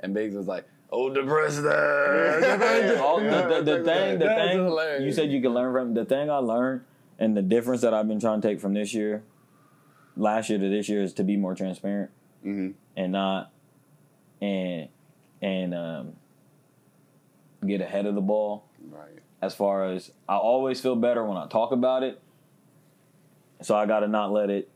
and 0.00 0.14
Biggs 0.14 0.34
was 0.36 0.46
like, 0.46 0.66
"Oh, 0.92 1.12
depressed 1.12 1.62
there." 1.64 2.98
All, 3.02 3.18
the, 3.18 3.26
the, 3.64 3.78
the 3.78 3.84
thing, 3.84 4.18
the 4.20 4.26
thing 4.26 5.04
you 5.04 5.12
said 5.12 5.30
you 5.32 5.42
can 5.42 5.52
learn 5.52 5.72
from. 5.72 5.94
The 5.94 6.04
thing 6.04 6.30
I 6.30 6.36
learned 6.36 6.82
and 7.18 7.36
the 7.36 7.42
difference 7.42 7.80
that 7.82 7.92
I've 7.92 8.06
been 8.08 8.20
trying 8.20 8.40
to 8.40 8.48
take 8.48 8.60
from 8.60 8.74
this 8.74 8.94
year, 8.94 9.24
last 10.16 10.48
year 10.48 10.58
to 10.60 10.68
this 10.68 10.88
year, 10.88 11.02
is 11.02 11.12
to 11.14 11.24
be 11.24 11.36
more 11.36 11.54
transparent 11.56 12.10
hmm 12.42 12.70
and 12.96 13.10
not 13.12 13.50
and 14.40 14.88
and 15.42 15.74
um, 15.74 16.12
get 17.64 17.80
ahead 17.80 18.06
of 18.06 18.14
the 18.14 18.20
ball. 18.20 18.68
Right. 18.90 19.20
As 19.42 19.54
far 19.54 19.90
as 19.90 20.10
I 20.28 20.36
always 20.36 20.80
feel 20.80 20.96
better 20.96 21.24
when 21.24 21.36
I 21.36 21.46
talk 21.46 21.72
about 21.72 22.02
it, 22.02 22.20
so 23.62 23.76
I 23.76 23.86
got 23.86 24.00
to 24.00 24.08
not 24.08 24.32
let 24.32 24.50
it 24.50 24.70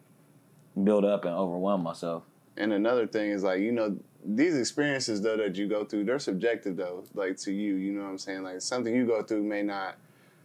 build 0.83 1.05
up 1.05 1.25
and 1.25 1.35
overwhelm 1.35 1.83
myself. 1.83 2.25
And 2.57 2.73
another 2.73 3.07
thing 3.07 3.31
is 3.31 3.43
like 3.43 3.61
you 3.61 3.73
know 3.73 3.97
these 4.25 4.57
experiences 4.57 5.23
though 5.23 5.37
that 5.37 5.57
you 5.57 5.69
go 5.69 5.85
through, 5.85 6.05
they're 6.05 6.19
subjective 6.19 6.77
though, 6.77 7.05
like 7.15 7.37
to 7.39 7.53
you. 7.53 7.77
You 7.77 7.93
know 7.93 8.03
what 8.03 8.11
I'm 8.11 8.19
saying? 8.19 8.43
Like 8.43 8.61
something 8.61 8.95
you 8.95 9.07
go 9.07 9.23
through 9.23 9.45
may 9.45 9.63
not 9.63 9.97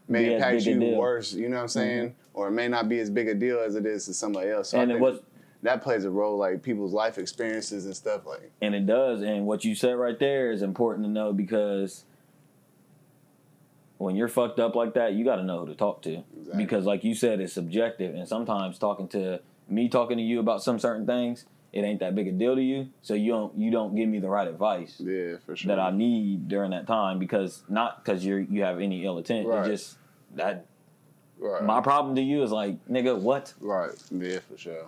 may 0.07 0.25
Be 0.25 0.33
as 0.33 0.33
impact 0.35 0.65
you 0.65 0.79
deal. 0.79 0.89
Mm-hmm. 0.89 0.97
worse. 0.97 1.33
You 1.33 1.49
know 1.49 1.57
what 1.57 1.61
I'm 1.63 1.67
saying? 1.69 2.15
Or 2.33 2.47
it 2.47 2.51
may 2.51 2.67
not 2.67 2.89
be 2.89 2.99
as 2.99 3.09
big 3.09 3.27
a 3.27 3.35
deal 3.35 3.59
as 3.59 3.75
it 3.75 3.85
is 3.85 4.05
to 4.05 4.13
somebody 4.13 4.49
else. 4.49 4.69
So 4.69 4.79
I 4.79 4.83
and 4.83 4.91
it 4.91 4.99
was 4.99 5.19
that 5.63 5.81
plays 5.81 6.03
a 6.03 6.09
role, 6.09 6.37
like 6.37 6.61
people's 6.61 6.93
life 6.93 7.17
experiences 7.17 7.85
and 7.85 7.95
stuff. 7.95 8.25
Like 8.25 8.51
And 8.61 8.75
it 8.75 8.85
does. 8.85 9.21
And 9.21 9.45
what 9.45 9.63
you 9.65 9.75
said 9.75 9.93
right 9.93 10.19
there 10.19 10.51
is 10.51 10.61
important 10.61 11.05
to 11.05 11.11
know 11.11 11.33
because 11.33 12.03
when 14.03 14.15
you're 14.15 14.27
fucked 14.27 14.59
up 14.59 14.75
like 14.75 14.93
that, 14.95 15.13
you 15.13 15.23
got 15.23 15.37
to 15.37 15.43
know 15.43 15.59
who 15.59 15.67
to 15.67 15.75
talk 15.75 16.01
to. 16.03 16.23
Exactly. 16.37 16.63
Because, 16.63 16.85
like 16.85 17.03
you 17.03 17.15
said, 17.15 17.39
it's 17.39 17.53
subjective. 17.53 18.13
And 18.13 18.27
sometimes 18.27 18.77
talking 18.77 19.07
to 19.09 19.39
me, 19.69 19.87
talking 19.87 20.17
to 20.17 20.23
you 20.23 20.39
about 20.39 20.61
some 20.61 20.77
certain 20.77 21.05
things, 21.05 21.45
it 21.71 21.81
ain't 21.81 22.01
that 22.01 22.13
big 22.13 22.27
a 22.27 22.31
deal 22.31 22.55
to 22.55 22.61
you. 22.61 22.89
So 23.01 23.13
you 23.13 23.31
don't 23.31 23.57
you 23.57 23.71
don't 23.71 23.95
give 23.95 24.07
me 24.07 24.19
the 24.19 24.29
right 24.29 24.47
advice 24.47 24.95
yeah, 24.99 25.37
for 25.45 25.55
sure. 25.55 25.69
that 25.69 25.79
I 25.79 25.91
need 25.91 26.47
during 26.47 26.71
that 26.71 26.85
time 26.85 27.17
because 27.17 27.63
not 27.67 28.03
because 28.03 28.23
you're 28.23 28.41
you 28.41 28.61
have 28.63 28.79
any 28.79 29.05
ill 29.05 29.17
intent. 29.17 29.47
Right. 29.47 29.67
It's 29.67 29.83
just 29.83 29.97
that 30.35 30.67
right. 31.39 31.63
my 31.63 31.81
problem 31.81 32.15
to 32.15 32.21
you 32.21 32.43
is 32.43 32.51
like 32.51 32.85
nigga, 32.87 33.17
what? 33.17 33.53
right. 33.59 33.91
yeah, 34.11 34.39
for 34.47 34.57
sure. 34.57 34.85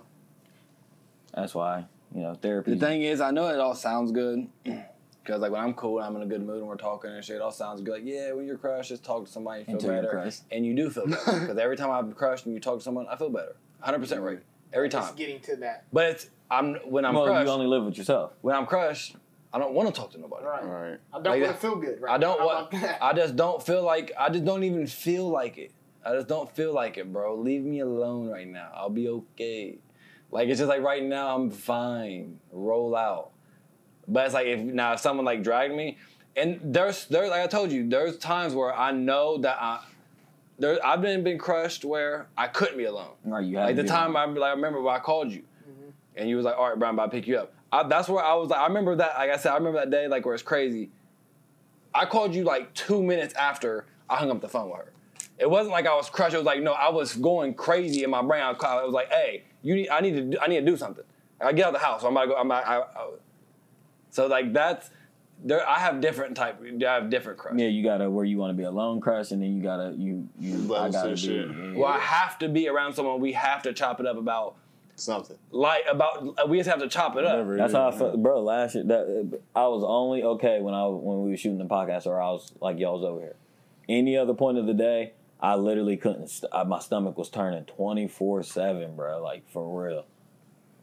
That's 1.34 1.54
why 1.54 1.86
you 2.14 2.22
know 2.22 2.34
therapy. 2.34 2.74
The 2.74 2.86
thing 2.86 3.02
is, 3.02 3.20
I 3.20 3.30
know 3.32 3.48
it 3.48 3.58
all 3.58 3.74
sounds 3.74 4.12
good. 4.12 4.46
Cause 5.26 5.40
like 5.40 5.50
when 5.50 5.60
I'm 5.60 5.74
cool 5.74 5.98
and 5.98 6.06
I'm 6.06 6.16
in 6.16 6.22
a 6.22 6.26
good 6.26 6.44
mood 6.46 6.58
and 6.58 6.66
we're 6.68 6.76
talking 6.76 7.10
and 7.10 7.24
shit, 7.24 7.36
it 7.36 7.42
all 7.42 7.50
sounds 7.50 7.80
good. 7.80 7.94
Like 7.94 8.02
yeah, 8.04 8.32
when 8.32 8.46
you're 8.46 8.56
crushed, 8.58 8.90
just 8.90 9.04
talk 9.04 9.24
to 9.26 9.30
somebody 9.30 9.58
and 9.60 9.66
feel 9.66 9.74
Until 9.76 9.92
you're 9.92 10.02
better, 10.22 10.32
and 10.52 10.64
you 10.64 10.74
do 10.74 10.88
feel 10.90 11.06
better. 11.06 11.40
Because 11.40 11.58
every 11.58 11.76
time 11.76 11.90
I'm 11.90 12.12
crushed 12.12 12.46
and 12.46 12.54
you 12.54 12.60
talk 12.60 12.78
to 12.78 12.82
someone, 12.84 13.06
I 13.10 13.16
feel 13.16 13.30
better. 13.30 13.56
100 13.80 13.98
percent 13.98 14.20
right 14.22 14.38
every 14.72 14.88
time. 14.88 15.02
Just 15.02 15.16
getting 15.16 15.40
to 15.40 15.56
that. 15.56 15.84
But 15.92 16.06
it's 16.10 16.30
I'm 16.50 16.74
when 16.88 17.04
I'm 17.04 17.14
well, 17.14 17.24
crushed. 17.26 17.46
you 17.46 17.52
only 17.52 17.66
live 17.66 17.84
with 17.84 17.98
yourself. 17.98 18.32
when 18.40 18.54
I'm 18.54 18.66
crushed, 18.66 19.16
I 19.52 19.58
don't 19.58 19.72
want 19.74 19.92
to 19.92 19.98
talk 20.00 20.12
to 20.12 20.18
nobody. 20.20 20.44
Right. 20.44 20.62
All 20.62 20.68
right. 20.68 20.98
I 21.12 21.20
don't 21.20 21.32
Like 21.32 21.42
want 21.42 21.54
to 21.54 21.60
feel 21.60 21.76
good. 21.76 22.00
Right. 22.00 22.12
I 22.14 22.18
don't 22.18 22.40
want. 22.40 22.74
I 23.02 23.12
just 23.12 23.36
don't 23.36 23.62
feel 23.62 23.82
like. 23.82 24.12
I 24.18 24.30
just 24.30 24.44
don't 24.44 24.62
even 24.64 24.86
feel 24.86 25.28
like 25.28 25.58
it. 25.58 25.72
I 26.04 26.14
just 26.14 26.28
don't 26.28 26.48
feel 26.54 26.72
like 26.72 26.98
it, 26.98 27.12
bro. 27.12 27.34
Leave 27.34 27.64
me 27.64 27.80
alone 27.80 28.28
right 28.28 28.46
now. 28.46 28.70
I'll 28.74 28.90
be 28.90 29.08
okay. 29.08 29.78
Like 30.30 30.48
it's 30.48 30.58
just 30.58 30.68
like 30.68 30.82
right 30.82 31.02
now 31.02 31.34
I'm 31.34 31.50
fine. 31.50 32.38
Roll 32.52 32.94
out. 32.94 33.30
But 34.08 34.26
it's 34.26 34.34
like 34.34 34.46
if 34.46 34.60
now 34.60 34.92
if 34.92 35.00
someone 35.00 35.24
like 35.24 35.42
dragged 35.42 35.74
me, 35.74 35.98
and 36.36 36.60
there's 36.62 37.06
there 37.06 37.28
like 37.28 37.42
I 37.42 37.46
told 37.46 37.72
you, 37.72 37.88
there's 37.88 38.18
times 38.18 38.54
where 38.54 38.74
I 38.74 38.92
know 38.92 39.38
that 39.38 39.56
I 39.60 39.80
there 40.58 40.84
I've 40.84 41.02
been 41.02 41.24
been 41.24 41.38
crushed 41.38 41.84
where 41.84 42.28
I 42.36 42.48
couldn't 42.48 42.78
be 42.78 42.84
alone. 42.84 43.12
Right, 43.24 43.44
you 43.44 43.56
have 43.58 43.66
Like 43.66 43.76
the 43.76 43.82
be 43.82 43.88
time 43.88 44.16
I 44.16 44.24
like 44.24 44.42
I 44.42 44.50
remember 44.50 44.80
when 44.80 44.94
I 44.94 44.98
called 44.98 45.32
you, 45.32 45.42
mm-hmm. 45.68 45.90
and 46.16 46.28
you 46.28 46.36
was 46.36 46.44
like, 46.44 46.56
"All 46.56 46.68
right, 46.68 46.78
Brian, 46.78 46.94
I'm 46.94 46.98
about 46.98 47.10
pick 47.10 47.26
you 47.26 47.38
up." 47.38 47.52
I, 47.72 47.82
that's 47.82 48.08
where 48.08 48.24
I 48.24 48.34
was 48.34 48.48
like, 48.50 48.60
I 48.60 48.66
remember 48.66 48.94
that. 48.96 49.16
Like 49.16 49.30
I 49.30 49.36
said, 49.36 49.52
I 49.52 49.56
remember 49.56 49.80
that 49.80 49.90
day, 49.90 50.08
like 50.08 50.24
where 50.24 50.34
it's 50.34 50.42
crazy. 50.42 50.90
I 51.94 52.06
called 52.06 52.34
you 52.34 52.44
like 52.44 52.72
two 52.74 53.02
minutes 53.02 53.34
after 53.34 53.86
I 54.08 54.16
hung 54.16 54.30
up 54.30 54.40
the 54.40 54.48
phone 54.48 54.70
with 54.70 54.78
her. 54.78 54.92
It 55.38 55.50
wasn't 55.50 55.72
like 55.72 55.86
I 55.86 55.94
was 55.94 56.08
crushed. 56.08 56.34
It 56.34 56.38
was 56.38 56.46
like 56.46 56.62
no, 56.62 56.72
I 56.72 56.90
was 56.90 57.14
going 57.14 57.54
crazy 57.54 58.04
in 58.04 58.10
my 58.10 58.22
brain. 58.22 58.42
I 58.42 58.54
called- 58.54 58.82
I 58.82 58.84
was 58.84 58.94
like, 58.94 59.10
"Hey, 59.10 59.44
you 59.62 59.74
need. 59.74 59.88
I 59.88 60.00
need 60.00 60.14
to. 60.16 60.22
Do, 60.22 60.38
I 60.40 60.46
need 60.46 60.60
to 60.60 60.66
do 60.66 60.76
something. 60.76 61.04
I 61.40 61.52
get 61.52 61.66
out 61.66 61.74
of 61.74 61.80
the 61.80 61.86
house. 61.86 62.02
I'm 62.02 62.12
about 62.12 62.22
to 62.22 62.28
go. 62.28 62.36
I'm 62.36 62.46
about, 62.46 62.66
I, 62.66 62.78
I, 62.78 63.08
so 64.16 64.26
like 64.28 64.54
that's 64.54 64.88
there. 65.44 65.68
I 65.68 65.78
have 65.78 66.00
different 66.00 66.36
type. 66.38 66.58
I 66.64 66.94
have 66.94 67.10
different 67.10 67.38
crush. 67.38 67.58
Yeah, 67.58 67.66
you 67.68 67.84
gotta 67.84 68.08
where 68.10 68.24
you 68.24 68.38
want 68.38 68.48
to 68.50 68.54
be 68.56 68.62
alone, 68.62 68.98
crush, 68.98 69.30
and 69.30 69.42
then 69.42 69.54
you 69.54 69.62
gotta 69.62 69.94
you 69.94 70.26
you. 70.40 70.74
I 70.74 70.88
gotta 70.88 71.10
be. 71.10 71.16
shit. 71.16 71.48
yeah. 71.48 71.72
Well, 71.76 71.84
I 71.92 71.98
have 71.98 72.38
to 72.38 72.48
be 72.48 72.66
around 72.66 72.94
someone. 72.94 73.20
We 73.20 73.34
have 73.34 73.62
to 73.64 73.74
chop 73.74 74.00
it 74.00 74.06
up 74.06 74.16
about 74.16 74.56
Something. 74.94 75.36
like 75.50 75.84
about. 75.86 76.48
We 76.48 76.56
just 76.56 76.70
have 76.70 76.78
to 76.80 76.88
chop 76.88 77.16
it 77.18 77.26
up. 77.26 77.32
Whatever. 77.32 77.58
That's 77.58 77.74
how 77.74 77.88
I 77.88 77.90
felt, 77.90 78.22
bro. 78.22 78.40
Last 78.40 78.74
year, 78.74 78.84
that 78.84 79.40
I 79.54 79.66
was 79.68 79.84
only 79.86 80.22
okay 80.22 80.62
when 80.62 80.72
I 80.72 80.86
when 80.86 81.22
we 81.24 81.30
were 81.32 81.36
shooting 81.36 81.58
the 81.58 81.66
podcast, 81.66 82.06
or 82.06 82.18
I 82.18 82.30
was 82.30 82.54
like 82.62 82.78
y'all 82.78 82.94
was 82.94 83.04
over 83.04 83.20
here. 83.20 83.36
Any 83.86 84.16
other 84.16 84.32
point 84.32 84.56
of 84.56 84.64
the 84.66 84.72
day, 84.72 85.12
I 85.38 85.56
literally 85.56 85.98
couldn't. 85.98 86.28
St- 86.28 86.50
I, 86.54 86.64
my 86.64 86.78
stomach 86.78 87.18
was 87.18 87.28
turning 87.28 87.66
twenty 87.66 88.08
four 88.08 88.42
seven, 88.42 88.96
bro. 88.96 89.22
Like 89.22 89.46
for 89.50 89.86
real. 89.86 90.06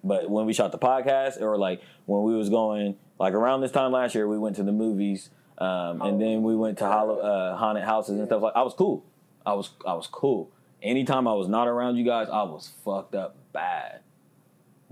But 0.04 0.30
when 0.30 0.46
we 0.46 0.54
shot 0.54 0.72
the 0.72 0.78
podcast, 0.78 1.42
or 1.42 1.58
like 1.58 1.82
when 2.06 2.24
we 2.24 2.36
was 2.36 2.50
going, 2.50 2.98
like 3.20 3.34
around 3.34 3.62
this 3.62 3.72
time 3.72 3.92
last 3.92 4.16
year, 4.16 4.28
we 4.28 4.38
went 4.38 4.56
to 4.58 4.64
the 4.64 4.72
movies, 4.72 5.30
um, 5.58 6.02
and 6.02 6.22
then 6.22 6.44
we 6.44 6.56
went 6.56 6.78
to 6.80 6.86
hollow, 6.86 7.20
uh, 7.20 7.56
haunted 7.56 7.84
houses 7.84 8.18
and 8.20 8.28
stuff. 8.28 8.42
Like 8.42 8.56
I 8.56 8.64
was 8.64 8.74
cool. 8.74 9.06
I 9.46 9.54
was 9.54 9.72
I 9.88 9.94
was 9.94 10.08
cool. 10.08 10.52
Anytime 10.82 11.28
I 11.28 11.34
was 11.34 11.48
not 11.48 11.68
around 11.68 11.96
you 11.96 12.04
guys, 12.04 12.28
I 12.32 12.44
was 12.44 12.74
fucked 12.84 13.16
up 13.16 13.38
bad, 13.54 14.02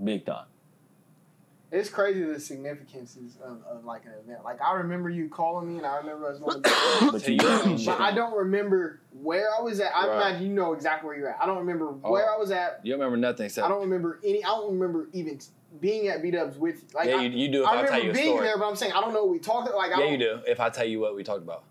big 0.02 0.24
time. 0.24 0.46
It's 1.74 1.88
crazy 1.88 2.22
the 2.22 2.38
significances 2.38 3.38
of, 3.42 3.62
of 3.66 3.86
like 3.86 4.04
an 4.04 4.12
event. 4.22 4.44
Like 4.44 4.60
I 4.60 4.74
remember 4.74 5.08
you 5.08 5.30
calling 5.30 5.66
me, 5.72 5.78
and 5.78 5.86
I 5.86 5.96
remember 5.96 6.28
us 6.30 6.38
going. 6.38 6.62
To 6.62 7.08
But 7.12 7.26
you, 7.26 7.34
you- 7.34 7.76
you 7.78 7.86
but 7.86 7.98
I 7.98 8.12
don't 8.14 8.36
remember 8.36 9.00
where 9.14 9.46
I 9.58 9.62
was 9.62 9.80
at. 9.80 9.90
I 9.96 10.06
Right. 10.06 10.16
imagine 10.16 10.48
you 10.48 10.52
know 10.52 10.74
exactly 10.74 11.06
where 11.08 11.16
you're 11.16 11.30
at. 11.30 11.38
I 11.40 11.46
don't 11.46 11.56
remember 11.56 11.94
Oh. 12.04 12.10
where 12.12 12.30
I 12.30 12.36
was 12.36 12.50
at. 12.50 12.80
You 12.82 12.92
don't 12.92 13.00
remember 13.00 13.16
nothing 13.26 13.46
except 13.46 13.64
I 13.64 13.70
don't 13.70 13.80
remember 13.80 14.20
any. 14.22 14.44
I 14.44 14.48
don't 14.48 14.74
remember 14.78 15.08
even 15.14 15.40
being 15.80 16.08
at 16.08 16.20
beat 16.20 16.34
ups 16.36 16.58
with. 16.58 16.84
Like 16.94 17.08
yeah, 17.08 17.16
I, 17.16 17.22
you, 17.22 17.30
you 17.30 17.48
do 17.50 17.62
if 17.62 17.68
I 17.68 17.70
I, 17.70 17.74
tell 17.74 17.84
remember 17.84 18.04
you 18.04 18.10
a 18.10 18.14
being 18.14 18.26
story. 18.36 18.46
there, 18.48 18.58
but 18.58 18.68
I'm 18.68 18.76
saying 18.76 18.92
I 18.92 19.00
don't 19.00 19.14
know 19.14 19.24
what 19.24 19.32
we 19.32 19.38
talked. 19.38 19.74
Like 19.74 19.92
I 19.92 19.94
Yeah, 19.94 19.96
don't, 19.96 20.12
you 20.12 20.18
do. 20.18 20.40
If 20.46 20.60
I 20.60 20.68
tell 20.68 20.84
you 20.86 21.00
what 21.00 21.16
we 21.16 21.24
talked 21.24 21.42
about, 21.42 21.64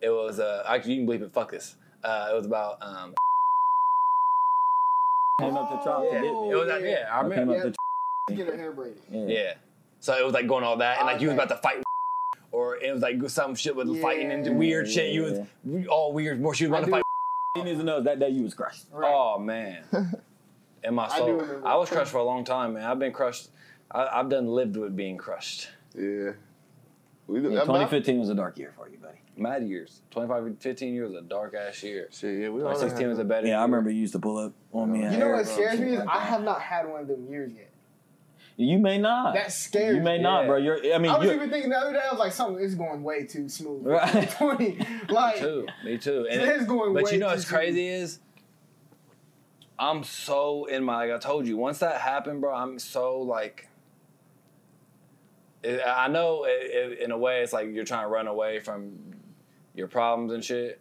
it 0.00 0.10
was 0.10 0.38
uh 0.38 0.62
actually 0.68 0.92
you 0.94 0.98
can 1.00 1.06
believe 1.06 1.22
it. 1.22 1.32
Fuck 1.32 1.50
this. 1.50 1.74
Uh, 2.04 2.28
it 2.30 2.34
was 2.36 2.46
about 2.46 2.78
um. 2.80 3.12
came 5.40 5.56
up 5.56 5.68
to 5.68 5.82
Trop. 5.84 6.04
Yeah, 6.04 6.20
didn't 6.20 6.50
it 6.50 6.54
was 6.54 6.70
uh, 6.70 6.76
yeah. 6.76 7.08
I 7.10 7.24
you? 7.24 7.30
came 7.32 7.48
remember. 7.48 7.56
up 7.66 7.72
to 7.72 7.77
get 8.36 8.46
her 8.48 8.56
hair 8.56 8.72
braided. 8.72 8.98
yeah. 9.10 9.26
Yeah. 9.26 9.54
So 10.00 10.14
it 10.16 10.24
was 10.24 10.32
like 10.34 10.46
going 10.46 10.64
all 10.64 10.76
that, 10.78 10.98
and 10.98 11.06
like 11.06 11.20
you 11.20 11.28
was 11.28 11.34
about 11.34 11.48
to 11.48 11.56
fight, 11.56 11.82
or 12.52 12.76
it 12.76 12.92
was 12.92 13.02
like 13.02 13.16
some 13.30 13.54
shit 13.54 13.74
with 13.74 14.00
fighting 14.00 14.30
and 14.30 14.44
Yeah. 14.46 14.52
weird 14.52 14.88
shit. 14.90 15.12
You 15.12 15.22
was 15.22 15.86
all 15.88 16.12
weird. 16.12 16.40
More 16.40 16.54
she 16.54 16.66
was 16.66 16.70
about 16.70 16.84
to 16.84 16.90
fight. 16.90 17.02
He 17.56 17.62
needs 17.64 17.78
to 17.80 17.84
know 17.84 18.00
that 18.02 18.20
day 18.20 18.28
you 18.28 18.44
was 18.44 18.54
crushed. 18.54 18.86
Right. 18.92 19.10
Oh 19.12 19.38
man. 19.38 19.82
In 20.84 20.94
my 20.94 21.08
soul, 21.08 21.32
remember 21.32 21.66
I, 21.66 21.74
was 21.74 21.88
crushed 21.90 22.12
for 22.12 22.18
a 22.18 22.22
long 22.24 22.44
time, 22.44 22.74
man. 22.74 22.84
I've 22.84 23.00
been 23.00 23.12
crushed. 23.12 23.48
I, 23.90 24.06
I've 24.12 24.28
done 24.28 24.46
lived 24.46 24.76
with 24.76 24.94
being 24.94 25.16
crushed. 25.16 25.68
Yeah. 25.96 26.32
We, 27.26 27.40
Yeah, 27.40 27.46
I 27.46 27.50
mean, 27.50 27.60
2015 27.62 28.20
was 28.20 28.28
a 28.28 28.34
dark 28.34 28.56
year 28.58 28.72
for 28.76 28.88
you, 28.88 28.96
buddy. 28.98 29.18
Mad 29.36 29.66
years. 29.66 30.02
25, 30.12 30.58
15 30.60 30.94
years 30.94 31.10
was 31.10 31.18
a 31.18 31.22
dark 31.26 31.54
ass 31.54 31.82
year. 31.82 32.08
Shit, 32.12 32.38
yeah, 32.42 32.48
we 32.48 32.62
all 32.62 32.74
16 32.76 33.08
was 33.08 33.18
a 33.18 33.22
that. 33.22 33.28
better 33.28 33.46
Yeah, 33.48 33.58
I 33.58 33.62
remember 33.62 33.90
you 33.90 34.00
used 34.00 34.12
to 34.12 34.18
pull 34.20 34.38
up 34.38 34.52
on 34.72 34.92
me. 34.92 35.02
You 35.02 35.16
know 35.18 35.30
what 35.30 35.46
scares 35.48 35.80
me 35.80 35.94
is 35.94 36.00
I 36.08 36.20
have 36.20 36.42
not 36.42 36.62
had 36.62 36.88
one 36.88 37.00
of 37.02 37.08
them 37.08 37.26
years 37.28 37.52
yet. 37.52 37.67
You 38.60 38.80
may 38.80 38.98
not. 38.98 39.34
That 39.34 39.52
scares 39.52 39.94
you 39.94 40.02
may 40.02 40.16
me. 40.16 40.24
not, 40.24 40.46
bro. 40.46 40.56
You're. 40.56 40.92
I 40.92 40.98
mean, 40.98 41.12
I 41.12 41.16
was 41.16 41.30
even 41.30 41.48
thinking 41.48 41.70
the 41.70 41.78
other 41.78 41.92
day, 41.92 42.00
I 42.04 42.10
was 42.10 42.18
like, 42.18 42.32
something 42.32 42.62
is 42.62 42.74
going 42.74 43.04
way 43.04 43.24
too 43.24 43.48
smooth. 43.48 43.86
Right. 43.86 44.28
20. 44.36 44.84
Like, 45.08 45.36
Me 45.36 45.40
too. 45.40 45.66
Me 45.84 45.98
too. 45.98 46.26
And 46.28 46.42
It 46.42 46.48
is 46.48 46.66
going 46.66 46.92
but 46.92 47.12
you 47.12 47.18
know 47.18 47.28
what's 47.28 47.44
crazy 47.44 47.86
is 47.86 48.18
I'm 49.78 50.02
so 50.02 50.64
in 50.64 50.82
my 50.82 50.96
like 51.06 51.12
I 51.12 51.18
told 51.18 51.46
you 51.46 51.56
once 51.56 51.78
that 51.78 52.00
happened, 52.00 52.40
bro. 52.40 52.52
I'm 52.52 52.80
so 52.80 53.20
like. 53.20 53.68
It, 55.62 55.80
I 55.86 56.08
know 56.08 56.44
it, 56.44 56.50
it, 56.50 56.98
in 56.98 57.12
a 57.12 57.18
way 57.18 57.42
it's 57.42 57.52
like 57.52 57.68
you're 57.72 57.84
trying 57.84 58.04
to 58.04 58.08
run 58.08 58.26
away 58.26 58.58
from 58.58 58.98
your 59.72 59.86
problems 59.86 60.32
and 60.32 60.44
shit. 60.44 60.80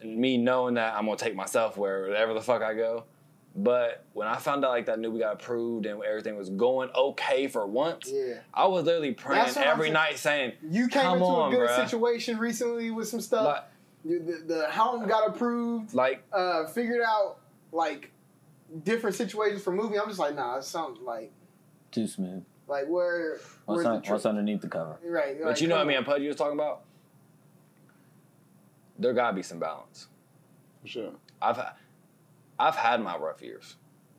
And 0.00 0.16
me 0.16 0.36
knowing 0.36 0.74
that 0.74 0.94
I'm 0.94 1.06
gonna 1.06 1.16
take 1.16 1.34
myself 1.34 1.76
wherever 1.76 2.34
the 2.34 2.40
fuck 2.40 2.62
I 2.62 2.74
go. 2.74 3.06
But 3.56 4.04
when 4.12 4.28
I 4.28 4.36
found 4.36 4.64
out 4.64 4.70
like 4.70 4.86
that 4.86 4.98
new 5.00 5.10
we 5.10 5.18
got 5.18 5.32
approved 5.34 5.84
and 5.86 6.00
everything 6.04 6.36
was 6.36 6.50
going 6.50 6.88
okay 6.94 7.48
for 7.48 7.66
once, 7.66 8.08
yeah. 8.12 8.34
I 8.54 8.66
was 8.66 8.84
literally 8.84 9.12
praying 9.12 9.42
That's 9.44 9.56
what 9.56 9.66
I'm 9.66 9.72
every 9.72 9.86
saying. 9.86 9.92
night 9.94 10.18
saying, 10.18 10.52
You 10.70 10.86
came 10.88 11.02
Come 11.02 11.12
into 11.14 11.24
on, 11.26 11.52
a 11.52 11.56
good 11.56 11.68
bruh. 11.68 11.84
situation 11.84 12.38
recently 12.38 12.90
with 12.92 13.08
some 13.08 13.20
stuff. 13.20 13.44
like, 13.46 13.64
the, 14.26 14.42
the 14.46 14.66
helm 14.70 15.06
got 15.08 15.28
approved. 15.28 15.94
like 15.94 16.22
Uh, 16.32 16.66
figured 16.68 17.02
out 17.04 17.38
like 17.72 18.12
different 18.84 19.16
situations 19.16 19.62
for 19.62 19.72
moving. 19.72 19.98
I'm 19.98 20.06
just 20.06 20.20
like, 20.20 20.36
nah, 20.36 20.58
it's 20.58 20.68
something 20.68 21.04
like 21.04 21.32
too 21.90 22.06
smooth. 22.06 22.44
like 22.68 22.86
where 22.86 23.32
What's, 23.32 23.48
where's 23.66 23.86
un- 23.86 24.00
the 24.06 24.12
what's 24.12 24.26
underneath 24.26 24.60
the 24.60 24.68
cover? 24.68 24.96
Right. 25.04 25.36
But 25.40 25.48
like, 25.48 25.60
you 25.60 25.66
know 25.66 25.74
what 25.74 25.80
come 25.80 25.88
me 25.88 25.94
on. 25.94 25.98
and 25.98 26.06
Pudgy 26.06 26.28
was 26.28 26.36
talking 26.36 26.54
about? 26.54 26.82
There 28.98 29.12
gotta 29.12 29.34
be 29.34 29.42
some 29.42 29.58
balance. 29.58 30.06
For 30.82 30.88
sure. 30.88 31.10
I've 31.42 31.56
had, 31.56 31.72
I've 32.60 32.76
had 32.76 33.00
my 33.02 33.16
rough 33.16 33.40
years. 33.40 33.76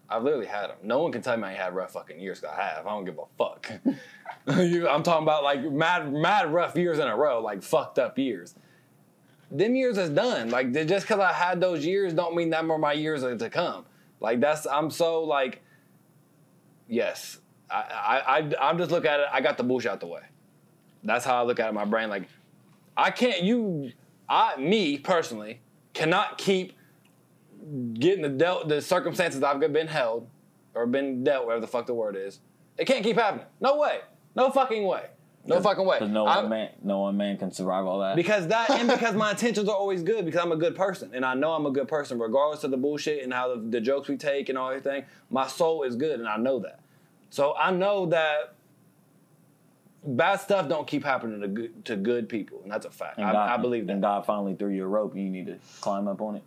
I've 0.09 0.23
literally 0.23 0.47
had 0.47 0.67
them. 0.71 0.77
No 0.83 0.99
one 1.03 1.11
can 1.11 1.21
tell 1.21 1.37
me 1.37 1.43
I 1.47 1.53
had 1.53 1.73
rough 1.75 1.93
fucking 1.93 2.19
years 2.19 2.41
because 2.41 2.57
I 2.57 2.63
have. 2.63 2.87
I 2.87 2.89
don't 2.89 3.05
give 3.05 3.19
a 3.19 3.25
fuck. 3.37 3.71
You- 4.57 4.89
I'm 4.89 5.03
talking 5.03 5.21
about 5.23 5.43
like 5.43 5.61
mad, 5.71 6.11
mad 6.11 6.51
rough 6.51 6.75
years 6.75 6.97
in 6.97 7.07
a 7.07 7.15
row, 7.15 7.39
like 7.41 7.61
fucked 7.61 7.99
up 7.99 8.17
years. 8.17 8.55
Them 9.51 9.75
years 9.75 9.97
is 9.99 10.09
done. 10.09 10.49
Like 10.49 10.73
just 10.73 11.05
because 11.05 11.19
I 11.19 11.31
had 11.31 11.61
those 11.61 11.85
years, 11.85 12.13
don't 12.13 12.35
mean 12.35 12.49
that 12.49 12.65
more 12.65 12.79
my 12.79 12.93
years 12.93 13.23
are 13.23 13.37
to 13.37 13.49
come. 13.49 13.85
Like 14.19 14.39
that's 14.39 14.65
I'm 14.65 14.89
so 14.89 15.23
like, 15.23 15.61
yes. 16.87 17.37
I 17.69 17.75
I, 17.75 18.37
I 18.39 18.69
I'm 18.69 18.77
just 18.79 18.89
look 18.91 19.05
at 19.05 19.19
it. 19.19 19.27
I 19.31 19.41
got 19.41 19.57
the 19.57 19.63
bullshit 19.63 19.91
out 19.91 19.99
the 19.99 20.07
way. 20.07 20.21
That's 21.03 21.23
how 21.25 21.37
I 21.39 21.43
look 21.45 21.59
at 21.59 21.69
it 21.69 21.73
my 21.73 21.85
brain. 21.85 22.09
Like 22.09 22.27
I 22.97 23.11
can't 23.11 23.43
you 23.43 23.91
I 24.27 24.57
me 24.57 24.97
personally 24.97 25.61
cannot 25.93 26.37
keep 26.37 26.73
getting 27.93 28.21
the 28.21 28.29
dealt 28.29 28.67
the 28.67 28.81
circumstances 28.81 29.43
I've 29.43 29.59
been 29.59 29.87
held 29.87 30.27
or 30.73 30.85
been 30.85 31.23
dealt, 31.23 31.45
whatever 31.45 31.61
the 31.61 31.67
fuck 31.67 31.85
the 31.85 31.93
word 31.93 32.15
is. 32.15 32.39
It 32.77 32.85
can't 32.85 33.03
keep 33.03 33.17
happening. 33.17 33.45
No 33.59 33.77
way. 33.77 33.99
No 34.35 34.49
fucking 34.49 34.85
way. 34.85 35.07
No 35.45 35.59
fucking 35.59 35.85
way. 35.85 35.97
Because 35.97 36.13
no 36.13 36.25
I'm- 36.27 36.43
one 36.43 36.49
man, 36.51 36.69
no 36.83 36.99
one 36.99 37.17
man 37.17 37.37
can 37.37 37.51
survive 37.51 37.85
all 37.85 37.99
that. 37.99 38.15
because 38.15 38.47
that 38.47 38.69
and 38.69 38.87
because 38.91 39.15
my 39.15 39.31
intentions 39.31 39.67
are 39.67 39.75
always 39.75 40.03
good 40.03 40.23
because 40.25 40.39
I'm 40.41 40.51
a 40.51 40.55
good 40.57 40.75
person 40.75 41.11
and 41.13 41.25
I 41.25 41.33
know 41.33 41.53
I'm 41.53 41.65
a 41.65 41.71
good 41.71 41.87
person 41.87 42.19
regardless 42.19 42.63
of 42.63 42.71
the 42.71 42.77
bullshit 42.77 43.23
and 43.23 43.33
how 43.33 43.55
the, 43.55 43.61
the 43.61 43.81
jokes 43.81 44.07
we 44.07 44.17
take 44.17 44.49
and 44.49 44.57
all 44.57 44.69
everything. 44.69 45.03
My 45.29 45.47
soul 45.47 45.83
is 45.83 45.95
good 45.95 46.19
and 46.19 46.27
I 46.27 46.37
know 46.37 46.59
that. 46.59 46.79
So 47.31 47.55
I 47.55 47.71
know 47.71 48.05
that 48.07 48.53
bad 50.03 50.37
stuff 50.37 50.67
don't 50.67 50.87
keep 50.87 51.03
happening 51.03 51.41
to 51.41 51.47
good 51.47 51.85
to 51.85 51.95
good 51.95 52.29
people 52.29 52.59
and 52.63 52.71
that's 52.71 52.85
a 52.85 52.91
fact. 52.91 53.19
I, 53.19 53.31
God, 53.31 53.49
I 53.49 53.57
believe 53.57 53.87
that. 53.87 53.93
And 53.93 54.01
God 54.01 54.25
finally 54.25 54.53
threw 54.55 54.69
you 54.69 54.83
a 54.83 54.87
rope, 54.87 55.13
and 55.13 55.23
you 55.23 55.29
need 55.29 55.47
to 55.47 55.57
climb 55.81 56.07
up 56.07 56.21
on 56.21 56.35
it. 56.35 56.43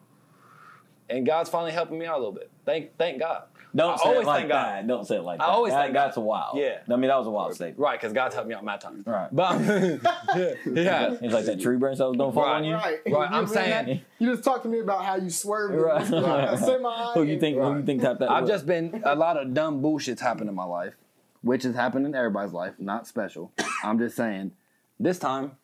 And 1.10 1.26
God's 1.26 1.50
finally 1.50 1.72
helping 1.72 1.98
me 1.98 2.06
out 2.06 2.16
a 2.16 2.18
little 2.18 2.32
bit. 2.32 2.50
Thank 2.64 2.96
thank 2.96 3.18
God. 3.20 3.44
Don't 3.76 3.94
I 3.94 3.96
say 3.96 4.02
always 4.08 4.22
it 4.22 4.26
like 4.26 4.38
thank 4.42 4.48
God. 4.50 4.66
that. 4.68 4.86
Don't 4.86 5.04
say 5.04 5.16
it 5.16 5.22
like 5.22 5.40
I 5.40 5.46
that. 5.46 5.50
always 5.52 5.72
that, 5.72 5.80
thank 5.82 5.94
God. 5.94 6.04
That's 6.06 6.16
a 6.16 6.20
wild. 6.20 6.56
Yeah. 6.56 6.78
I 6.88 6.90
mean, 6.96 7.08
that 7.08 7.18
was 7.18 7.26
a 7.26 7.30
wild 7.30 7.54
statement. 7.56 7.80
Right, 7.80 7.98
because 8.00 8.12
God's 8.12 8.32
helped 8.36 8.48
me 8.48 8.54
out 8.54 8.62
my 8.62 8.76
times. 8.76 9.04
Right. 9.04 9.28
But 9.32 9.60
yeah, 9.60 10.52
yeah. 10.72 11.16
It's 11.20 11.34
like 11.34 11.44
that 11.46 11.60
tree 11.60 11.76
branch 11.76 11.98
that 11.98 12.12
don't 12.16 12.32
fall 12.32 12.44
Right. 12.44 12.54
on 12.58 12.64
you. 12.64 12.74
Right. 12.74 13.00
Right, 13.04 13.30
You 13.30 13.36
I'm 13.36 13.46
saying- 13.48 13.86
that? 13.86 14.00
you 14.20 14.30
just 14.30 14.44
talked 14.44 14.62
to 14.62 14.68
me 14.68 14.78
about 14.78 15.04
how 15.04 15.16
you 15.16 15.28
swerved 15.28 15.74
Right. 15.74 16.02
a 16.06 16.56
semi. 16.56 17.12
Who 17.14 17.24
you 17.24 17.40
think? 17.40 17.56
Who 17.58 17.76
you 17.78 17.82
think 17.82 18.00
tapped 18.02 18.20
that? 18.20 18.30
I've 18.30 18.44
wood? 18.44 18.48
just 18.48 18.64
been 18.66 19.02
a 19.04 19.16
lot 19.16 19.36
of 19.36 19.52
dumb 19.54 19.82
bullshit's 19.82 20.20
happened 20.20 20.48
in 20.48 20.54
my 20.54 20.64
life, 20.64 20.94
which 21.42 21.64
has 21.64 21.74
happened 21.74 22.06
in 22.06 22.14
everybody's 22.14 22.52
life, 22.52 22.74
not 22.78 23.08
special. 23.08 23.50
I'm 23.82 23.98
just 23.98 24.14
saying, 24.14 24.52
this 25.00 25.18
time, 25.18 25.56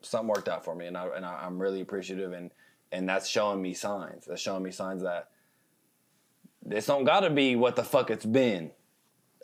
something 0.00 0.28
worked 0.28 0.48
out 0.48 0.64
for 0.64 0.74
me, 0.74 0.86
and 0.86 0.96
I 0.96 1.06
and 1.14 1.26
I, 1.26 1.42
I'm 1.44 1.58
really 1.60 1.82
appreciative, 1.82 2.32
and 2.32 2.50
and 2.92 3.08
that's 3.08 3.28
showing 3.28 3.62
me 3.62 3.74
signs. 3.74 4.26
That's 4.26 4.40
showing 4.40 4.62
me 4.62 4.70
signs 4.70 5.02
that 5.02 5.28
this 6.64 6.86
don't 6.86 7.04
gotta 7.04 7.30
be 7.30 7.56
what 7.56 7.76
the 7.76 7.84
fuck 7.84 8.10
it's 8.10 8.26
been, 8.26 8.70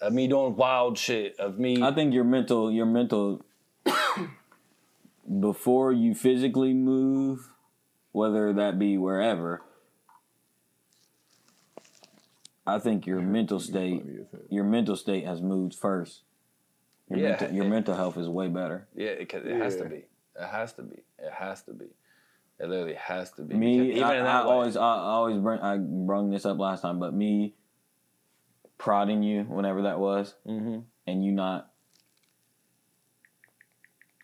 of 0.02 0.12
me 0.12 0.28
doing 0.28 0.56
wild 0.56 0.98
shit, 0.98 1.38
of 1.38 1.58
me. 1.58 1.82
I 1.82 1.92
think 1.92 2.12
your 2.12 2.24
mental, 2.24 2.70
your 2.70 2.86
mental, 2.86 3.44
before 5.40 5.92
you 5.92 6.14
physically 6.14 6.74
move, 6.74 7.48
whether 8.12 8.52
that 8.52 8.78
be 8.78 8.98
wherever, 8.98 9.62
I 12.66 12.78
think 12.78 13.06
your 13.06 13.20
mental 13.20 13.60
state, 13.60 14.04
your 14.50 14.64
mental 14.64 14.96
state 14.96 15.24
has 15.24 15.40
moved 15.40 15.74
first. 15.74 16.22
Your, 17.08 17.20
Yeah. 17.20 17.28
mental, 17.28 17.52
your 17.52 17.64
mental 17.66 17.94
health 17.94 18.16
is 18.16 18.28
way 18.28 18.48
better. 18.48 18.88
yeah, 18.94 19.10
it, 19.10 19.32
it 19.32 19.56
has 19.62 19.76
to 19.76 19.84
be. 19.84 19.96
It 20.38 20.46
has 20.50 20.72
to 20.74 20.82
be. 20.82 20.96
It 21.18 21.32
has 21.32 21.62
to 21.62 21.72
be. 21.72 21.86
It 22.58 22.68
literally 22.68 22.94
has 22.94 23.30
to 23.32 23.42
be. 23.42 23.54
Me, 23.54 23.92
Because 23.92 24.02
I, 24.10 24.16
in 24.16 24.26
I 24.26 24.44
way- 24.46 24.52
always, 24.52 24.76
I, 24.76 24.80
I 24.82 24.98
always 25.10 25.36
bring, 25.38 25.60
I 25.60 25.76
brung 25.78 26.30
this 26.30 26.46
up 26.46 26.58
last 26.58 26.80
time, 26.82 26.98
but 26.98 27.12
me 27.12 27.54
prodding 28.78 29.22
you 29.22 29.44
whenever 29.44 29.82
that 29.82 29.98
was, 29.98 30.34
Mhm. 30.46 30.84
and 31.06 31.24
you 31.24 31.32
not, 31.32 31.70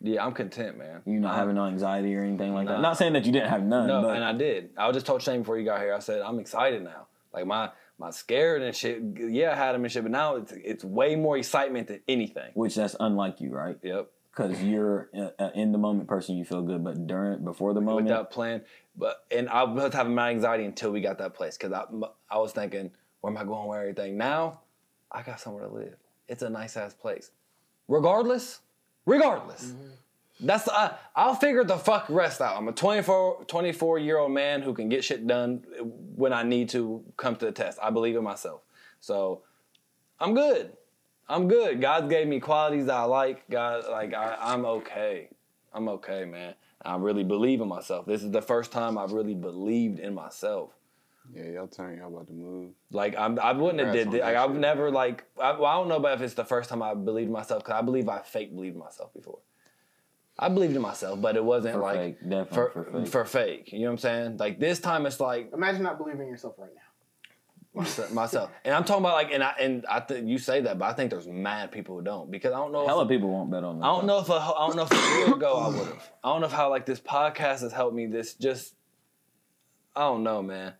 Yeah, 0.01 0.25
I'm 0.27 0.33
content, 0.33 0.77
man. 0.79 1.03
you 1.05 1.21
not 1.21 1.31
I'm- 1.33 1.39
having 1.39 1.55
no 1.57 1.67
anxiety 1.67 2.15
or 2.17 2.23
anything 2.23 2.55
like 2.55 2.67
Nah. 2.67 2.73
that. 2.77 2.81
Not 2.81 2.97
saying 2.97 3.13
that 3.13 3.25
you 3.25 3.33
didn't 3.33 3.51
have 3.51 3.63
none, 3.63 3.87
No, 3.87 4.03
but 4.03 4.17
and 4.17 4.25
I 4.25 4.33
did. 4.33 4.71
I 4.77 4.87
was 4.89 4.97
just 4.97 5.07
told 5.07 5.23
Shane 5.23 5.41
before 5.41 5.59
you 5.59 5.65
got 5.65 5.81
here. 5.81 5.95
I 5.95 6.01
said 6.01 6.23
I'm 6.23 6.39
excited 6.41 6.83
now. 6.83 7.07
Like 7.33 7.47
my 7.47 7.71
my 7.99 8.11
scared 8.11 8.63
and 8.63 8.75
shit. 8.75 9.01
Yeah, 9.17 9.53
I 9.53 9.55
had 9.55 9.75
him 9.77 9.85
and 9.85 9.93
shit, 9.93 10.03
but 10.03 10.11
now 10.11 10.37
it's 10.37 10.53
it's 10.53 10.85
way 10.85 11.15
more 11.15 11.37
excitement 11.37 11.87
than 11.87 12.01
anything. 12.09 12.51
which 12.55 12.75
that's 12.75 12.97
unlike 12.99 13.41
you, 13.41 13.55
right? 13.55 13.79
Yep. 13.83 14.11
Because 14.35 14.63
you're 14.63 15.11
an 15.13 15.51
in 15.55 15.73
the 15.73 15.79
moment 15.79 16.09
person. 16.09 16.37
You 16.37 16.45
feel 16.45 16.63
good, 16.63 16.83
but 16.83 17.07
during 17.07 17.45
before 17.45 17.75
the 17.75 17.81
moment, 17.81 18.07
With 18.07 18.15
that 18.15 18.31
plan, 18.31 18.63
but 18.97 19.25
and 19.31 19.49
I 19.49 19.65
was 19.65 19.93
having 19.93 20.15
my 20.15 20.31
anxiety 20.31 20.65
until 20.65 20.91
we 20.91 21.01
got 21.01 21.19
that 21.19 21.35
place 21.35 21.57
because 21.57 21.73
I 21.73 21.85
I 22.31 22.39
was 22.39 22.53
thinking 22.53 22.91
where 23.21 23.31
am 23.31 23.37
I 23.37 23.45
going, 23.45 23.69
where 23.69 23.81
everything. 23.81 24.17
Now 24.17 24.61
I 25.11 25.23
got 25.23 25.41
somewhere 25.41 25.67
to 25.67 25.73
live. 25.73 25.97
It's 26.29 26.43
a 26.43 26.51
nice 26.51 26.77
ass 26.77 26.95
place. 26.95 27.31
Regardless, 27.89 28.61
regardless. 29.07 29.67
Mm-hmm. 29.67 29.89
That's 30.41 30.69
I, 30.69 30.97
I'll 31.15 31.35
figure 31.35 31.63
the 31.63 31.77
fuck 31.77 32.07
rest 32.09 32.41
out. 32.41 32.57
I'm 32.57 32.67
a 32.67 32.73
24, 32.73 33.45
24 33.45 33.99
year 33.99 34.19
old 34.19 34.33
man 34.33 34.63
who 34.63 34.75
can 34.75 34.89
get 34.89 35.05
shit 35.05 35.27
done 35.27 35.65
uh, 35.79 35.85
when 35.85 36.33
I 36.33 36.43
need 36.43 36.69
to 36.71 37.05
come 37.17 37.37
to 37.37 37.45
the 37.45 37.53
test. 37.53 37.79
I 37.81 37.91
believe 37.91 38.17
in 38.17 38.25
myself. 38.25 38.63
So 39.01 39.43
I'm 40.19 40.35
good. 40.35 40.73
I'm 41.33 41.49
good. 41.49 41.81
God 41.81 42.11
gave 42.11 42.29
me 42.29 42.41
qualities 42.41 42.87
that 42.87 42.95
I 42.95 43.05
like. 43.05 43.49
God, 43.49 43.85
like 43.91 44.13
I, 44.13 44.37
I'm 44.39 44.67
okay. 44.67 45.29
I'm 45.73 45.89
okay, 45.89 46.27
man. 46.27 46.55
I 46.85 46.97
really 46.97 47.25
believe 47.25 47.61
in 47.63 47.69
myself. 47.69 48.05
This 48.05 48.23
is 48.23 48.31
the 48.31 48.43
first 48.43 48.71
time 48.71 48.99
I've 48.99 49.13
really 49.13 49.35
believed 49.35 49.99
in 49.99 50.15
myself. 50.15 50.73
Yeah, 51.35 51.45
y'all 51.45 51.69
turn 51.69 51.97
y'all 51.97 52.09
about 52.09 52.27
to 52.27 52.35
move. 52.35 52.73
Like 52.91 53.17
I'm, 53.17 53.39
I 53.39 53.53
wouldn't 53.53 53.83
have 53.83 53.95
did 53.95 54.11
this. 54.11 54.21
Like 54.21 54.37
I've 54.37 54.51
shit. 54.51 54.61
never 54.61 54.91
like. 54.91 55.25
I, 55.41 55.53
well, 55.53 55.67
I 55.67 55.75
don't 55.77 55.89
know 55.89 55.97
about 55.97 56.17
if 56.17 56.21
it's 56.21 56.35
the 56.35 56.45
first 56.45 56.69
time 56.69 56.83
I 56.83 56.93
believed 56.93 57.29
in 57.29 57.33
myself 57.33 57.65
because 57.65 57.79
I 57.79 57.83
believe 57.83 58.09
I 58.11 58.21
fake 58.21 58.55
believed 58.55 58.75
in 58.75 58.81
myself 58.81 59.15
before. 59.15 59.39
I 60.39 60.49
believed 60.51 60.77
in 60.77 60.83
myself, 60.83 61.21
but 61.21 61.37
it 61.37 61.45
wasn't 61.45 61.75
For 61.75 61.81
like 61.81 62.21
fake, 62.21 62.49
for, 62.51 62.71
for 62.71 62.85
fake. 62.85 63.09
for 63.09 63.25
fake. 63.25 63.73
You 63.73 63.81
know 63.81 63.85
what 63.87 63.93
I'm 63.93 63.99
saying? 63.99 64.37
Like 64.37 64.61
this 64.61 64.81
time, 64.81 65.07
it's 65.07 65.21
like 65.21 65.51
Imagine 65.55 65.83
not 65.83 65.97
believing 65.97 66.23
in 66.23 66.29
yourself 66.29 66.55
right 66.59 66.71
now. 66.75 66.92
Myself, 67.75 68.13
myself. 68.13 68.51
and 68.65 68.75
I'm 68.75 68.85
talking 68.85 69.03
about 69.03 69.15
like, 69.15 69.33
and 69.33 69.43
I 69.43 69.55
and 69.59 69.87
I 69.87 70.01
think 70.01 70.29
you 70.29 70.39
say 70.39 70.61
that, 70.63 70.79
but 70.79 70.87
I 70.87 70.93
think 70.93 71.11
there's 71.11 71.27
mad 71.27 71.73
people 71.73 71.97
who 71.97 72.03
don't 72.03 72.31
because 72.31 72.53
I 72.53 72.57
don't 72.57 72.73
know. 72.73 72.87
Hella 72.87 73.05
if, 73.05 73.09
people 73.09 73.31
won't 73.31 73.51
bet 73.51 73.65
on 73.65 73.81
that. 73.81 73.87
I 73.87 73.89
don't 73.89 74.07
know 74.07 74.19
if 74.19 74.29
a, 74.29 74.35
I 74.35 74.67
don't 74.67 74.77
know 74.77 74.83
if 74.83 74.93
a 74.93 75.19
year 75.19 75.35
ago 75.35 75.57
I 75.57 75.69
would 75.69 75.87
have. 75.87 76.11
I 76.23 76.29
don't 76.29 76.41
know 76.41 76.47
if 76.47 76.53
how 76.53 76.71
like 76.71 76.87
this 76.87 77.01
podcast 77.01 77.61
has 77.61 77.73
helped 77.73 77.95
me. 77.95 78.07
This 78.07 78.35
just 78.35 78.75
I 79.97 80.01
don't 80.01 80.23
know, 80.23 80.43
man. 80.43 80.75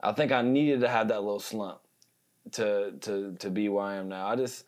I 0.00 0.12
think 0.12 0.32
I 0.32 0.42
needed 0.42 0.80
to 0.80 0.88
have 0.88 1.08
that 1.08 1.22
little 1.22 1.40
slump 1.40 1.80
to 2.52 2.92
to 3.00 3.36
to 3.38 3.50
be 3.50 3.68
where 3.68 3.84
I 3.84 3.96
am 3.96 4.08
now. 4.08 4.26
I 4.26 4.36
just 4.36 4.64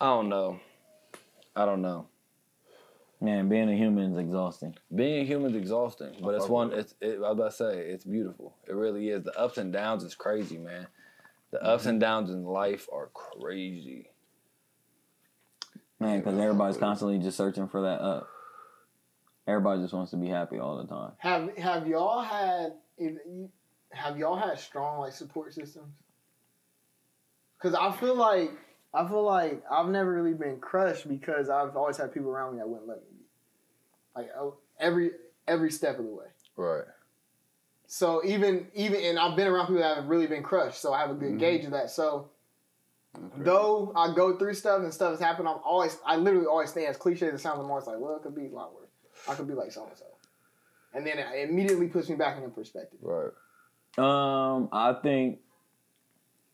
I 0.00 0.06
don't 0.06 0.28
know. 0.28 0.60
I 1.54 1.64
don't 1.64 1.82
know. 1.82 2.08
Man, 3.20 3.48
being 3.48 3.70
a 3.70 3.74
human 3.74 4.12
is 4.12 4.18
exhausting. 4.18 4.74
Being 4.94 5.22
a 5.22 5.24
human 5.24 5.52
is 5.52 5.56
exhausting, 5.56 6.16
but 6.20 6.34
it's 6.34 6.48
one. 6.48 6.72
It's 6.72 6.94
it, 7.00 7.16
I 7.16 7.30
was 7.30 7.32
about 7.32 7.50
to 7.50 7.56
say 7.56 7.78
it's 7.78 8.04
beautiful. 8.04 8.54
It 8.68 8.74
really 8.74 9.08
is. 9.08 9.24
The 9.24 9.38
ups 9.38 9.56
and 9.56 9.72
downs 9.72 10.04
is 10.04 10.14
crazy, 10.14 10.58
man. 10.58 10.86
The 11.50 11.62
ups 11.62 11.82
mm-hmm. 11.82 11.90
and 11.90 12.00
downs 12.00 12.30
in 12.30 12.44
life 12.44 12.88
are 12.92 13.08
crazy. 13.14 14.10
Man, 15.98 16.18
because 16.18 16.38
everybody's 16.38 16.76
constantly 16.76 17.18
just 17.18 17.38
searching 17.38 17.68
for 17.68 17.82
that 17.82 18.02
up. 18.02 18.28
Everybody 19.48 19.80
just 19.80 19.94
wants 19.94 20.10
to 20.10 20.18
be 20.18 20.28
happy 20.28 20.58
all 20.58 20.76
the 20.76 20.86
time. 20.86 21.12
Have 21.18 21.56
Have 21.56 21.86
y'all 21.86 22.20
had 22.20 22.74
Have 23.92 24.18
y'all 24.18 24.36
had 24.36 24.58
strong 24.58 25.00
like 25.00 25.12
support 25.12 25.54
systems? 25.54 25.94
Because 27.56 27.74
I 27.74 27.92
feel 27.92 28.14
like 28.14 28.50
I 28.96 29.06
feel 29.06 29.24
like 29.24 29.62
I've 29.70 29.88
never 29.88 30.10
really 30.10 30.32
been 30.32 30.58
crushed 30.58 31.06
because 31.06 31.50
I've 31.50 31.76
always 31.76 31.98
had 31.98 32.14
people 32.14 32.30
around 32.30 32.54
me 32.54 32.60
that 32.60 32.68
wouldn't 32.68 32.88
let 32.88 32.96
me 32.98 33.04
be. 33.10 33.24
Like 34.16 34.30
every 34.80 35.10
every 35.46 35.70
step 35.70 35.98
of 35.98 36.06
the 36.06 36.10
way. 36.10 36.24
Right. 36.56 36.84
So 37.86 38.24
even 38.24 38.68
even 38.74 39.04
and 39.04 39.18
I've 39.18 39.36
been 39.36 39.48
around 39.48 39.66
people 39.66 39.82
that 39.82 39.96
have 39.96 40.06
really 40.06 40.26
been 40.26 40.42
crushed, 40.42 40.80
so 40.80 40.94
I 40.94 41.00
have 41.00 41.10
a 41.10 41.14
good 41.14 41.38
gauge 41.38 41.66
of 41.66 41.72
that. 41.72 41.90
So 41.90 42.30
though 43.36 43.92
I 43.94 44.14
go 44.14 44.38
through 44.38 44.54
stuff 44.54 44.82
and 44.82 44.92
stuff 44.92 45.10
has 45.10 45.20
happened, 45.20 45.46
I'm 45.46 45.58
always 45.62 45.98
I 46.06 46.16
literally 46.16 46.46
always 46.46 46.70
stay 46.70 46.86
as 46.86 46.96
cliche 46.96 47.28
as 47.28 47.34
it 47.34 47.38
sounds. 47.38 47.60
I'm 47.60 47.70
always 47.70 47.86
like, 47.86 47.98
well, 47.98 48.16
it 48.16 48.22
could 48.22 48.34
be 48.34 48.46
a 48.46 48.50
lot 48.50 48.74
worse. 48.74 48.88
I 49.28 49.34
could 49.34 49.46
be 49.46 49.54
like 49.54 49.72
so 49.72 49.86
and 49.86 49.96
so, 49.96 50.06
and 50.94 51.06
then 51.06 51.18
it 51.18 51.50
immediately 51.50 51.88
puts 51.88 52.08
me 52.08 52.16
back 52.16 52.38
into 52.38 52.48
perspective. 52.48 52.98
Right. 53.02 53.32
Um, 53.98 54.70
I 54.72 54.94
think 54.94 55.40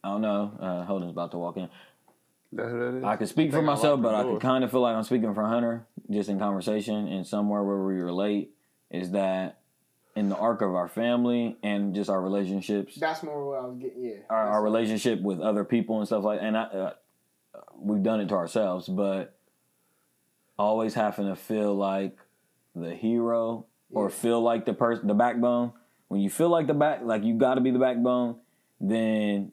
I 0.03 0.09
don't 0.09 0.21
know. 0.21 0.51
Uh, 0.59 0.83
Holden's 0.83 1.11
about 1.11 1.31
to 1.31 1.37
walk 1.37 1.55
in. 1.55 1.63
That's 1.63 1.69
what 1.69 1.69
that 1.69 1.69
is. 1.69 1.71
I 2.59 3.15
could 3.15 3.27
speak 3.27 3.51
for 3.51 3.61
myself, 3.61 4.01
but 4.01 4.13
I 4.13 4.23
door. 4.23 4.33
could 4.33 4.41
kind 4.41 4.63
of 4.63 4.71
feel 4.71 4.81
like 4.81 4.95
I'm 4.95 5.03
speaking 5.03 5.33
for 5.33 5.45
Hunter, 5.45 5.85
just 6.09 6.29
in 6.29 6.39
conversation 6.39 7.07
and 7.07 7.25
somewhere 7.25 7.63
where 7.63 7.83
we 7.83 7.95
relate. 7.95 8.51
Is 8.91 9.11
that 9.11 9.59
in 10.15 10.29
the 10.29 10.35
arc 10.35 10.61
of 10.61 10.75
our 10.75 10.87
family 10.87 11.57
and 11.63 11.95
just 11.95 12.09
our 12.09 12.21
relationships, 12.21 12.95
That's 12.95 13.23
more 13.23 13.49
what 13.49 13.59
I 13.59 13.65
was 13.65 13.77
getting. 13.79 14.05
Yeah, 14.05 14.15
our, 14.29 14.49
our 14.49 14.63
relationship 14.63 15.21
with 15.21 15.39
other 15.39 15.63
people 15.63 15.97
and 15.97 16.07
stuff 16.07 16.23
like. 16.23 16.39
And 16.41 16.55
I, 16.55 16.63
uh, 16.63 16.93
we've 17.75 18.03
done 18.03 18.19
it 18.19 18.29
to 18.29 18.35
ourselves, 18.35 18.87
but 18.87 19.35
always 20.57 20.93
having 20.93 21.27
to 21.27 21.35
feel 21.35 21.73
like 21.75 22.17
the 22.75 22.93
hero 22.93 23.65
or 23.91 24.09
feel 24.09 24.41
like 24.41 24.65
the 24.65 24.73
person, 24.73 25.07
the 25.07 25.13
backbone. 25.13 25.73
When 26.07 26.21
you 26.21 26.29
feel 26.29 26.49
like 26.49 26.67
the 26.67 26.73
back, 26.73 27.01
like 27.03 27.23
you 27.23 27.35
got 27.35 27.55
to 27.55 27.61
be 27.61 27.71
the 27.71 27.79
backbone, 27.79 28.37
then 28.79 29.51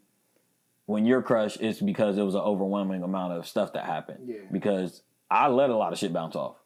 when 0.90 1.06
you're 1.06 1.22
crushed, 1.22 1.58
it's 1.60 1.80
because 1.80 2.18
it 2.18 2.22
was 2.22 2.34
an 2.34 2.40
overwhelming 2.40 3.04
amount 3.04 3.32
of 3.32 3.46
stuff 3.46 3.74
that 3.74 3.84
happened. 3.84 4.18
Yeah. 4.26 4.38
Because 4.50 5.02
I 5.30 5.46
let 5.46 5.70
a 5.70 5.76
lot 5.76 5.92
of 5.92 6.00
shit 6.00 6.12
bounce 6.12 6.34
off, 6.34 6.56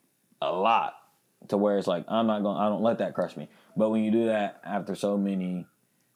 a 0.40 0.50
lot, 0.50 0.94
to 1.48 1.58
where 1.58 1.76
it's 1.76 1.86
like 1.86 2.06
I'm 2.08 2.26
not 2.26 2.42
going. 2.42 2.56
to 2.56 2.62
I 2.62 2.68
don't 2.70 2.82
let 2.82 2.98
that 2.98 3.14
crush 3.14 3.36
me. 3.36 3.50
But 3.76 3.90
when 3.90 4.02
you 4.02 4.10
do 4.10 4.26
that 4.26 4.62
after 4.64 4.94
so 4.94 5.18
many 5.18 5.66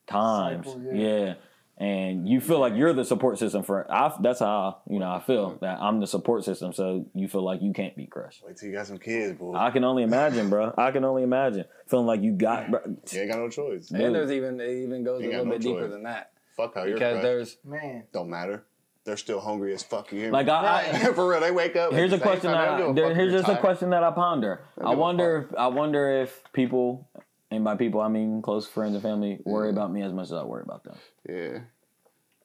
times, 0.06 0.66
Cycles, 0.66 0.82
yeah. 0.90 1.02
yeah. 1.02 1.34
and 1.76 2.26
you 2.26 2.40
feel 2.40 2.58
like 2.60 2.74
you're 2.76 2.94
the 2.94 3.04
support 3.04 3.38
system 3.38 3.62
for. 3.62 3.86
I, 3.92 4.10
that's 4.22 4.40
how 4.40 4.78
you 4.88 5.00
know 5.00 5.10
I 5.10 5.20
feel 5.20 5.58
that 5.60 5.78
I'm 5.78 6.00
the 6.00 6.06
support 6.06 6.44
system. 6.44 6.72
So 6.72 7.04
you 7.14 7.28
feel 7.28 7.42
like 7.42 7.60
you 7.60 7.74
can't 7.74 7.94
be 7.94 8.06
crushed. 8.06 8.42
Wait 8.46 8.56
till 8.56 8.70
you 8.70 8.74
got 8.74 8.86
some 8.86 8.98
kids, 8.98 9.38
boy. 9.38 9.54
I 9.54 9.70
can 9.70 9.84
only 9.84 10.02
imagine, 10.02 10.48
bro. 10.48 10.72
I 10.78 10.92
can 10.92 11.04
only 11.04 11.24
imagine 11.24 11.66
feeling 11.88 12.06
like 12.06 12.22
you 12.22 12.32
got. 12.32 12.70
Bro, 12.70 12.80
you 13.10 13.20
ain't 13.20 13.30
got 13.30 13.38
no 13.38 13.50
choice. 13.50 13.88
Dude. 13.88 14.00
And 14.00 14.14
there's 14.14 14.32
even 14.32 14.58
it 14.62 14.70
even 14.70 15.04
goes 15.04 15.22
a 15.22 15.26
little 15.26 15.44
no 15.44 15.50
bit 15.50 15.60
deeper 15.60 15.88
than 15.88 16.04
that 16.04 16.32
Fuck 16.58 16.74
how 16.74 16.82
you're 16.82 16.94
because 16.94 17.22
there's 17.22 17.56
man. 17.64 18.02
Don't 18.12 18.28
matter. 18.28 18.64
They're 19.04 19.16
still 19.16 19.40
hungry 19.40 19.72
as 19.72 19.84
fuck. 19.84 20.10
You 20.12 20.18
hear 20.18 20.28
me? 20.28 20.32
Like 20.32 20.48
I, 20.48 20.90
I 20.90 20.98
for 21.14 21.30
real, 21.30 21.40
they 21.40 21.52
wake 21.52 21.76
up. 21.76 21.92
here's 21.92 22.12
a 22.12 22.16
at 22.16 22.20
the 22.20 22.24
same 22.24 22.32
question 22.32 22.50
that 22.50 22.68
I, 22.68 22.92
there, 22.92 23.14
here's 23.14 23.32
you're 23.32 23.42
just 23.42 23.50
a 23.50 23.56
question 23.56 23.90
that 23.90 24.02
I 24.02 24.10
ponder. 24.10 24.64
I 24.84 24.94
wonder 24.96 25.48
if 25.48 25.56
I 25.56 25.68
wonder 25.68 26.20
if 26.20 26.42
people, 26.52 27.08
and 27.52 27.62
by 27.62 27.76
people 27.76 28.00
I 28.00 28.08
mean 28.08 28.42
close 28.42 28.66
friends 28.66 28.94
and 28.94 29.02
family, 29.02 29.38
worry 29.44 29.70
about 29.70 29.92
me 29.92 30.02
as 30.02 30.12
much 30.12 30.24
as 30.24 30.32
I 30.32 30.42
worry 30.42 30.64
about 30.64 30.82
them. 30.82 30.96
Yeah. 31.28 31.60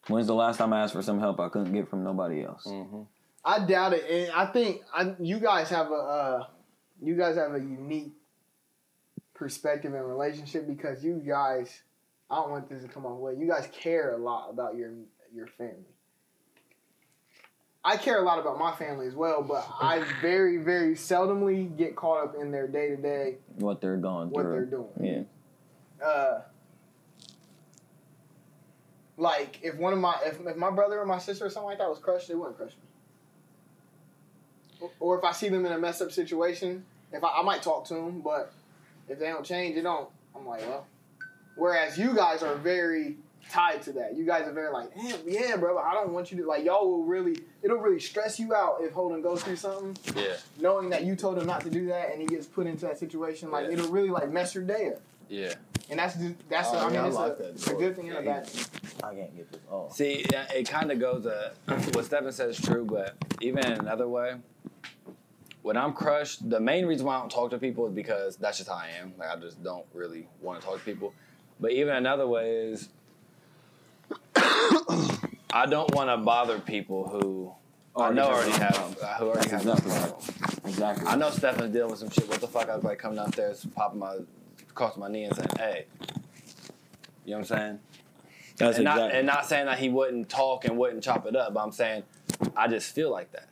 When's 0.08 0.28
the 0.28 0.36
last 0.36 0.58
time 0.58 0.74
I 0.74 0.82
asked 0.84 0.94
for 0.94 1.02
some 1.02 1.20
help 1.20 1.40
I 1.40 1.50
couldn't 1.50 1.74
get 1.74 1.90
from 1.90 2.04
nobody 2.04 2.44
else? 2.44 2.70
I 3.44 3.66
doubt 3.66 3.94
it, 3.94 4.06
and 4.10 4.32
I 4.32 4.46
think 4.46 4.82
I, 4.94 5.16
you 5.20 5.40
guys 5.40 5.70
have 5.72 5.90
a 5.90 5.96
uh, 5.96 6.46
you 7.02 7.18
guys 7.18 7.36
have 7.36 7.56
a 7.56 7.60
unique 7.60 8.12
perspective 9.34 9.92
and 9.96 10.08
relationship 10.08 10.68
because 10.68 11.04
you 11.04 11.16
guys. 11.28 11.82
I 12.34 12.38
don't 12.38 12.50
want 12.50 12.68
this 12.68 12.82
to 12.82 12.88
come 12.88 13.06
off 13.06 13.20
way. 13.20 13.36
You 13.38 13.48
guys 13.48 13.68
care 13.72 14.14
a 14.14 14.18
lot 14.18 14.50
about 14.50 14.76
your 14.76 14.92
your 15.36 15.46
family. 15.48 15.76
I 17.86 17.98
care 17.98 18.18
a 18.20 18.24
lot 18.24 18.40
about 18.40 18.58
my 18.58 18.74
family 18.76 19.08
as 19.08 19.14
well, 19.14 19.44
but 19.44 19.68
I 19.80 20.04
very 20.22 20.58
very 20.58 20.96
seldomly 20.96 21.76
get 21.78 21.96
caught 21.96 22.24
up 22.24 22.36
in 22.42 22.50
their 22.52 22.68
day 22.68 22.88
to 22.90 22.98
day 22.98 23.38
What 23.58 23.82
they're 23.82 23.98
going 23.98 24.30
what 24.30 24.42
through. 24.42 24.52
What 24.62 24.72
they're 24.72 25.06
doing. 25.10 25.28
Yeah. 26.02 26.06
uh 26.08 26.42
like 29.18 29.60
if 29.62 29.76
one 29.76 29.94
of 29.94 30.00
my 30.00 30.18
if, 30.26 30.40
if 30.46 30.56
my 30.56 30.72
brother 30.72 31.00
or 31.00 31.06
my 31.06 31.20
sister 31.20 31.46
or 31.46 31.50
something 31.50 31.68
like 31.68 31.78
that 31.78 31.90
was 31.90 32.00
crushed, 32.00 32.30
they 32.30 32.36
wouldn't 32.36 32.58
crush 32.58 32.72
me. 32.72 32.78
Or- 34.82 34.92
Or 35.00 35.18
if 35.20 35.24
I 35.24 35.32
see 35.34 35.50
them 35.50 35.66
in 35.66 35.72
a 35.72 35.78
messed 35.78 36.02
up 36.02 36.12
situation, 36.12 36.84
if 37.12 37.24
I, 37.24 37.28
I 37.30 37.42
might 37.44 37.62
talk 37.62 37.86
to 37.90 37.94
them, 37.94 38.22
but 38.22 38.52
if 39.08 39.20
they 39.20 39.28
don't 39.28 39.46
change, 39.46 39.78
it 39.78 39.84
don't. 39.84 40.10
I'm 40.36 40.48
like, 40.48 40.62
well. 40.62 40.88
Whereas 41.56 41.98
you 41.98 42.16
guys 42.16 42.42
are 42.44 42.56
very 42.56 43.18
tied 43.50 43.82
to 43.84 43.92
that. 43.94 44.16
You 44.16 44.26
guys 44.26 44.48
are 44.48 44.54
very 44.54 44.72
like, 44.72 44.94
damn, 44.96 45.20
yeah, 45.28 45.56
bro. 45.58 45.78
I 45.78 45.94
don't 45.94 46.12
want 46.14 46.32
you 46.32 46.42
to 46.42 46.48
like. 46.48 46.64
Y'all 46.66 46.90
will 46.90 47.04
really. 47.04 47.38
It'll 47.62 47.78
really 47.78 48.00
stress 48.00 48.40
you 48.40 48.54
out 48.56 48.78
if 48.82 48.92
Holden 48.94 49.22
goes 49.22 49.44
through 49.44 49.58
something, 49.58 49.96
yeah 50.16 50.34
knowing 50.60 50.90
that 50.90 51.04
you 51.04 51.16
told 51.16 51.38
him 51.38 51.46
not 51.46 51.62
to 51.62 51.70
do 51.70 51.88
that, 51.88 52.12
and 52.12 52.20
he 52.22 52.28
gets 52.28 52.46
put 52.48 52.68
into 52.68 52.86
that 52.86 52.98
situation. 52.98 53.52
Like 53.52 53.68
Yeah. 53.68 53.74
it'll 53.74 53.92
really 53.92 54.10
like 54.10 54.30
mess 54.32 54.56
your 54.56 54.64
day 54.64 54.90
up. 54.90 55.02
yeah. 55.30 55.54
And 55.90 56.00
that's 56.00 56.16
just, 56.16 56.36
that's 56.50 56.70
Oh, 56.72 56.78
I 56.78 56.90
mean 56.90 56.96
I 57.02 57.08
it's, 57.08 57.16
like 57.18 57.34
a, 57.34 57.36
that, 57.52 57.72
a 57.72 57.76
good 57.76 57.96
thing 57.98 58.10
and 58.10 58.18
a 58.20 58.22
bad 58.22 58.48
thing. 58.48 58.82
I 59.04 59.14
can't 59.14 59.36
get 59.36 59.52
this 59.52 59.62
off. 59.70 59.94
See, 59.96 60.26
it 60.32 60.70
kind 60.70 60.92
of 60.92 61.00
goes. 61.00 61.26
Uh, 61.26 61.54
what 61.92 62.06
Stephen 62.06 62.32
says 62.32 62.58
is 62.58 62.66
true, 62.66 62.86
but 62.86 63.16
even 63.42 63.66
in 63.66 63.74
another 63.74 64.08
way, 64.08 64.36
when 65.62 65.76
I'm 65.78 65.94
crushed, 65.94 66.50
the 66.50 66.60
main 66.60 66.86
reason 66.86 67.06
why 67.06 67.18
I 67.18 67.20
don't 67.20 67.30
talk 67.30 67.50
to 67.52 67.58
people 67.58 67.86
is 67.88 67.94
because 67.94 68.38
that's 68.38 68.58
just 68.58 68.70
how 68.70 68.76
I 68.76 68.90
am. 69.02 69.14
Like 69.18 69.30
I 69.30 69.36
just 69.36 69.62
don't 69.62 69.86
really 69.94 70.28
want 70.42 70.62
to 70.62 70.66
talk 70.66 70.78
to 70.80 70.86
people. 70.86 71.14
But 71.60 71.72
even 71.72 71.96
another 71.96 72.28
way 72.28 72.50
is, 72.52 72.90
I 74.36 75.66
don't 75.70 75.94
want 75.94 76.10
to 76.10 76.18
bother 76.18 76.60
people 76.60 77.08
who 77.08 77.54
I 77.96 78.12
know 78.12 78.26
already 78.26 78.52
have 78.52 78.76
who 79.20 79.28
already 79.28 79.50
have 79.50 79.62
Exactly. 79.62 79.92
problems. 79.92 80.32
Exactly. 80.66 81.08
I 81.08 81.16
know 81.16 81.30
Stephen's 81.30 81.74
dealing 81.74 81.92
with 81.92 82.00
some 82.00 82.10
shit. 82.10 82.28
What 82.28 82.42
the 82.42 82.48
fuck? 82.48 82.70
I 82.70 82.76
was 82.76 82.84
like 82.84 82.98
coming 82.98 83.18
downstairs, 83.18 83.66
popping 83.76 84.00
my, 84.00 84.18
crossing 84.74 85.02
my 85.02 85.10
knee 85.10 85.26
and 85.26 85.36
saying, 85.36 85.50
"Hey," 85.58 85.86
you 87.26 87.32
know 87.32 87.40
what 87.40 87.52
I'm 87.52 87.58
saying? 87.58 87.80
That's 88.58 88.78
and, 88.78 88.86
not, 88.86 88.98
exactly. 88.98 89.18
and 89.20 89.28
not 89.28 89.46
saying 89.46 89.66
that 89.66 89.80
he 89.80 89.90
wouldn't 89.90 90.30
talk 90.30 90.66
and 90.66 90.78
wouldn't 90.78 91.04
chop 91.04 91.26
it 91.26 91.36
up, 91.36 91.54
but 91.54 91.64
I'm 91.64 91.72
saying 91.72 92.04
I 92.56 92.68
just 92.68 92.94
feel 92.94 93.12
like 93.12 93.32
that. 93.32 93.48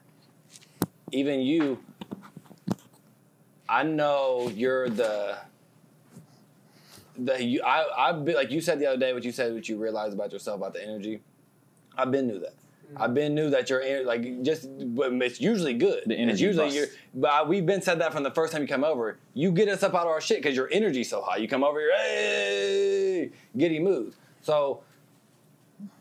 Even 1.11 1.41
you, 1.41 1.79
I 3.67 3.83
know 3.83 4.51
you're 4.53 4.89
the 4.89 5.37
the 7.25 7.43
you. 7.43 7.61
I 7.63 8.09
I've 8.09 8.25
been 8.25 8.35
like 8.35 8.51
you 8.51 8.61
said 8.61 8.79
the 8.79 8.87
other 8.87 8.97
day. 8.97 9.13
What 9.13 9.23
you 9.23 9.31
said, 9.31 9.53
what 9.53 9.67
you 9.67 9.77
realized 9.77 10.13
about 10.13 10.31
yourself 10.31 10.57
about 10.57 10.73
the 10.73 10.83
energy. 10.83 11.21
I've 11.97 12.11
been 12.11 12.27
knew 12.27 12.39
that. 12.39 12.55
Mm-hmm. 12.55 13.01
I've 13.01 13.13
been 13.13 13.35
knew 13.35 13.49
that 13.49 13.69
you're 13.69 13.81
en- 13.81 14.05
like 14.05 14.43
just. 14.43 14.67
But 14.95 15.13
it's 15.13 15.39
usually 15.41 15.73
good. 15.73 16.03
The 16.05 16.15
energy 16.15 16.31
It's 16.31 16.41
usually 16.41 16.67
bus. 16.67 16.75
you're. 16.75 16.87
But 17.13 17.31
I, 17.31 17.43
we've 17.43 17.65
been 17.65 17.81
said 17.81 17.99
that 17.99 18.11
from 18.13 18.23
the 18.23 18.31
first 18.31 18.53
time 18.53 18.61
you 18.61 18.67
come 18.67 18.83
over. 18.83 19.17
You 19.33 19.51
get 19.51 19.67
us 19.67 19.83
up 19.83 19.93
out 19.93 20.01
of 20.01 20.07
our 20.07 20.21
shit 20.21 20.41
because 20.41 20.55
your 20.55 20.69
energy's 20.71 21.09
so 21.09 21.21
high. 21.21 21.37
You 21.37 21.47
come 21.47 21.63
over 21.63 21.79
here, 21.79 21.95
hey, 21.97 23.31
giddy 23.57 23.79
mood. 23.79 24.13
So 24.41 24.81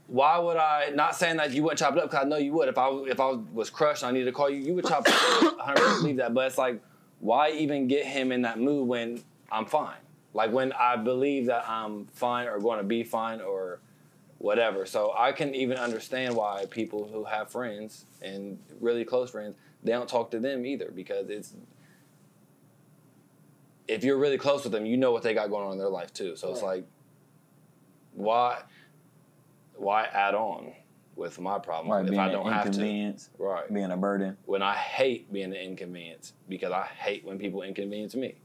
why 0.06 0.38
would 0.38 0.56
I? 0.56 0.90
Not 0.90 1.14
saying 1.14 1.36
that 1.36 1.52
you 1.52 1.62
wouldn't 1.62 1.78
chop 1.78 1.96
it 1.96 2.02
up 2.02 2.10
because 2.10 2.24
I 2.24 2.28
know 2.28 2.36
you 2.36 2.52
would. 2.54 2.68
If 2.68 2.78
I 2.78 2.88
if 3.06 3.20
I 3.20 3.30
was 3.52 3.70
crushed, 3.70 4.02
and 4.02 4.10
I 4.10 4.12
needed 4.12 4.26
to 4.26 4.32
call 4.32 4.50
you. 4.50 4.60
You 4.60 4.74
would 4.74 4.86
chop 4.86 5.06
it 5.06 5.14
up. 5.14 5.56
100 5.66 6.00
believe 6.00 6.16
that. 6.16 6.34
But 6.34 6.46
it's 6.48 6.58
like, 6.58 6.82
why 7.20 7.50
even 7.52 7.86
get 7.86 8.04
him 8.06 8.32
in 8.32 8.42
that 8.42 8.58
mood 8.58 8.88
when 8.88 9.22
I'm 9.52 9.66
fine? 9.66 9.94
Like 10.32 10.52
when 10.52 10.72
I 10.72 10.96
believe 10.96 11.46
that 11.46 11.68
I'm 11.68 12.06
fine 12.06 12.46
or 12.46 12.58
going 12.60 12.78
to 12.78 12.84
be 12.84 13.02
fine 13.02 13.40
or 13.40 13.80
whatever. 14.38 14.86
So 14.86 15.12
I 15.16 15.32
can 15.32 15.54
even 15.54 15.76
understand 15.76 16.34
why 16.34 16.66
people 16.70 17.08
who 17.12 17.24
have 17.24 17.50
friends 17.50 18.06
and 18.22 18.58
really 18.80 19.04
close 19.04 19.30
friends, 19.30 19.56
they 19.82 19.92
don't 19.92 20.08
talk 20.08 20.30
to 20.30 20.40
them 20.40 20.64
either 20.64 20.90
because 20.94 21.28
it's 21.28 21.54
if 23.88 24.04
you're 24.04 24.18
really 24.18 24.38
close 24.38 24.62
with 24.62 24.72
them, 24.72 24.86
you 24.86 24.96
know 24.96 25.10
what 25.10 25.22
they 25.22 25.34
got 25.34 25.50
going 25.50 25.66
on 25.66 25.72
in 25.72 25.78
their 25.78 25.88
life 25.88 26.12
too. 26.14 26.36
So 26.36 26.50
it's 26.52 26.62
like 26.62 26.84
why 28.12 28.62
why 29.76 30.04
add 30.04 30.34
on 30.34 30.72
with 31.16 31.38
my 31.38 31.58
problem 31.58 31.92
Right, 31.92 32.04
if 32.04 32.10
being 32.10 32.20
I 32.20 32.26
an 32.26 32.32
don't 32.32 32.52
have 32.52 32.70
to? 32.70 33.14
Right. 33.38 33.72
being 33.72 33.90
a 33.90 33.96
burden. 33.96 34.36
When 34.46 34.62
I 34.62 34.74
hate 34.74 35.32
being 35.32 35.46
an 35.46 35.54
inconvenience 35.54 36.32
because 36.48 36.72
I 36.72 36.86
hate 36.86 37.24
when 37.24 37.38
people 37.38 37.62
inconvenience 37.62 38.14
me. 38.14 38.36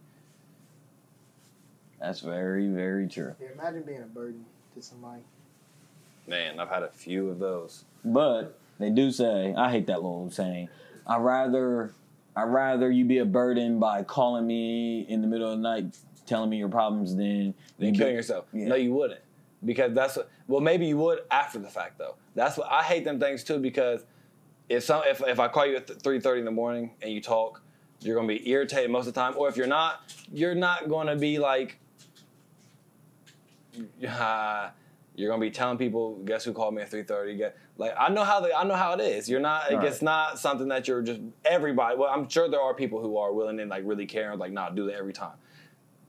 That's 2.00 2.20
very, 2.20 2.68
very 2.68 3.08
true. 3.08 3.36
Yeah, 3.42 3.48
imagine 3.54 3.84
being 3.84 4.02
a 4.02 4.06
burden 4.06 4.46
to 4.76 4.82
somebody. 4.82 5.22
Man, 6.28 6.60
I've 6.60 6.70
had 6.70 6.84
a 6.84 6.90
few 6.90 7.30
of 7.30 7.40
those. 7.40 7.86
But 8.04 8.58
they 8.80 8.90
do 8.90 9.12
say, 9.12 9.54
I 9.56 9.72
hate 9.72 9.88
that 9.88 10.02
little 10.04 10.30
saying. 10.32 10.70
I 11.08 11.18
rather, 11.18 11.94
I 12.36 12.44
rather 12.44 12.92
you 12.92 13.06
be 13.06 13.20
a 13.20 13.26
burden 13.26 13.80
by 13.80 14.04
calling 14.04 14.46
me 14.46 15.02
in 15.08 15.22
the 15.22 15.28
middle 15.28 15.52
of 15.52 15.58
the 15.58 15.64
night, 15.64 15.98
telling 16.26 16.50
me 16.50 16.58
your 16.58 16.70
problems, 16.70 17.16
than 17.16 17.54
Then 17.78 17.94
you 17.94 18.00
killing 18.00 18.14
be- 18.14 18.18
yourself. 18.18 18.46
Yeah. 18.54 18.68
No, 18.68 18.76
you 18.76 18.94
wouldn't. 18.94 19.22
Because 19.64 19.94
that's 19.94 20.18
what, 20.18 20.30
well, 20.48 20.62
maybe 20.62 20.86
you 20.86 20.98
would 20.98 21.20
after 21.32 21.58
the 21.60 21.70
fact 21.70 21.98
though. 21.98 22.16
That's 22.36 22.58
what 22.58 22.72
I 22.72 22.84
hate 22.84 23.04
them 23.06 23.20
things 23.20 23.44
too 23.44 23.58
because 23.58 24.04
if 24.70 24.84
some 24.84 25.02
if, 25.06 25.22
if 25.26 25.40
I 25.40 25.48
call 25.48 25.66
you 25.66 25.78
at 25.78 26.02
three 26.04 26.20
thirty 26.20 26.40
in 26.40 26.46
the 26.46 26.52
morning 26.52 26.92
and 27.02 27.12
you 27.12 27.22
talk, 27.22 27.62
you're 28.02 28.16
gonna 28.16 28.28
be 28.28 28.48
irritated 28.50 28.92
most 28.92 29.08
of 29.08 29.14
the 29.14 29.20
time. 29.20 29.34
Or 29.38 29.48
if 29.48 29.58
you're 29.58 29.66
not, 29.66 30.02
you're 30.32 30.54
not 30.54 30.90
gonna 30.90 31.16
be 31.16 31.40
like, 31.40 31.78
you're 35.16 35.30
gonna 35.30 35.42
be 35.42 35.52
telling 35.52 35.78
people, 35.78 36.16
guess 36.26 36.44
who 36.44 36.54
called 36.54 36.74
me 36.76 36.82
at 36.82 36.90
three 36.90 37.04
thirty? 37.04 37.42
Like 37.78 37.94
I 37.98 38.10
know 38.10 38.24
how 38.24 38.40
the, 38.42 38.54
I 38.56 38.64
know 38.64 38.76
how 38.76 38.94
it 38.94 39.02
is. 39.02 39.30
You're 39.30 39.40
not. 39.40 39.72
Right. 39.72 39.84
It's 39.86 40.02
not 40.02 40.40
something 40.40 40.68
that 40.70 40.88
you're 40.88 41.02
just 41.02 41.22
everybody. 41.44 41.98
Well, 41.98 42.10
I'm 42.10 42.28
sure 42.30 42.50
there 42.50 42.62
are 42.62 42.74
people 42.74 43.02
who 43.02 43.18
are 43.18 43.34
willing 43.34 43.60
and 43.60 43.70
like 43.70 43.84
really 43.86 44.06
care 44.06 44.32
and 44.32 44.40
like 44.40 44.52
not 44.52 44.76
do 44.76 44.86
that 44.88 44.96
every 44.96 45.14
time. 45.14 45.36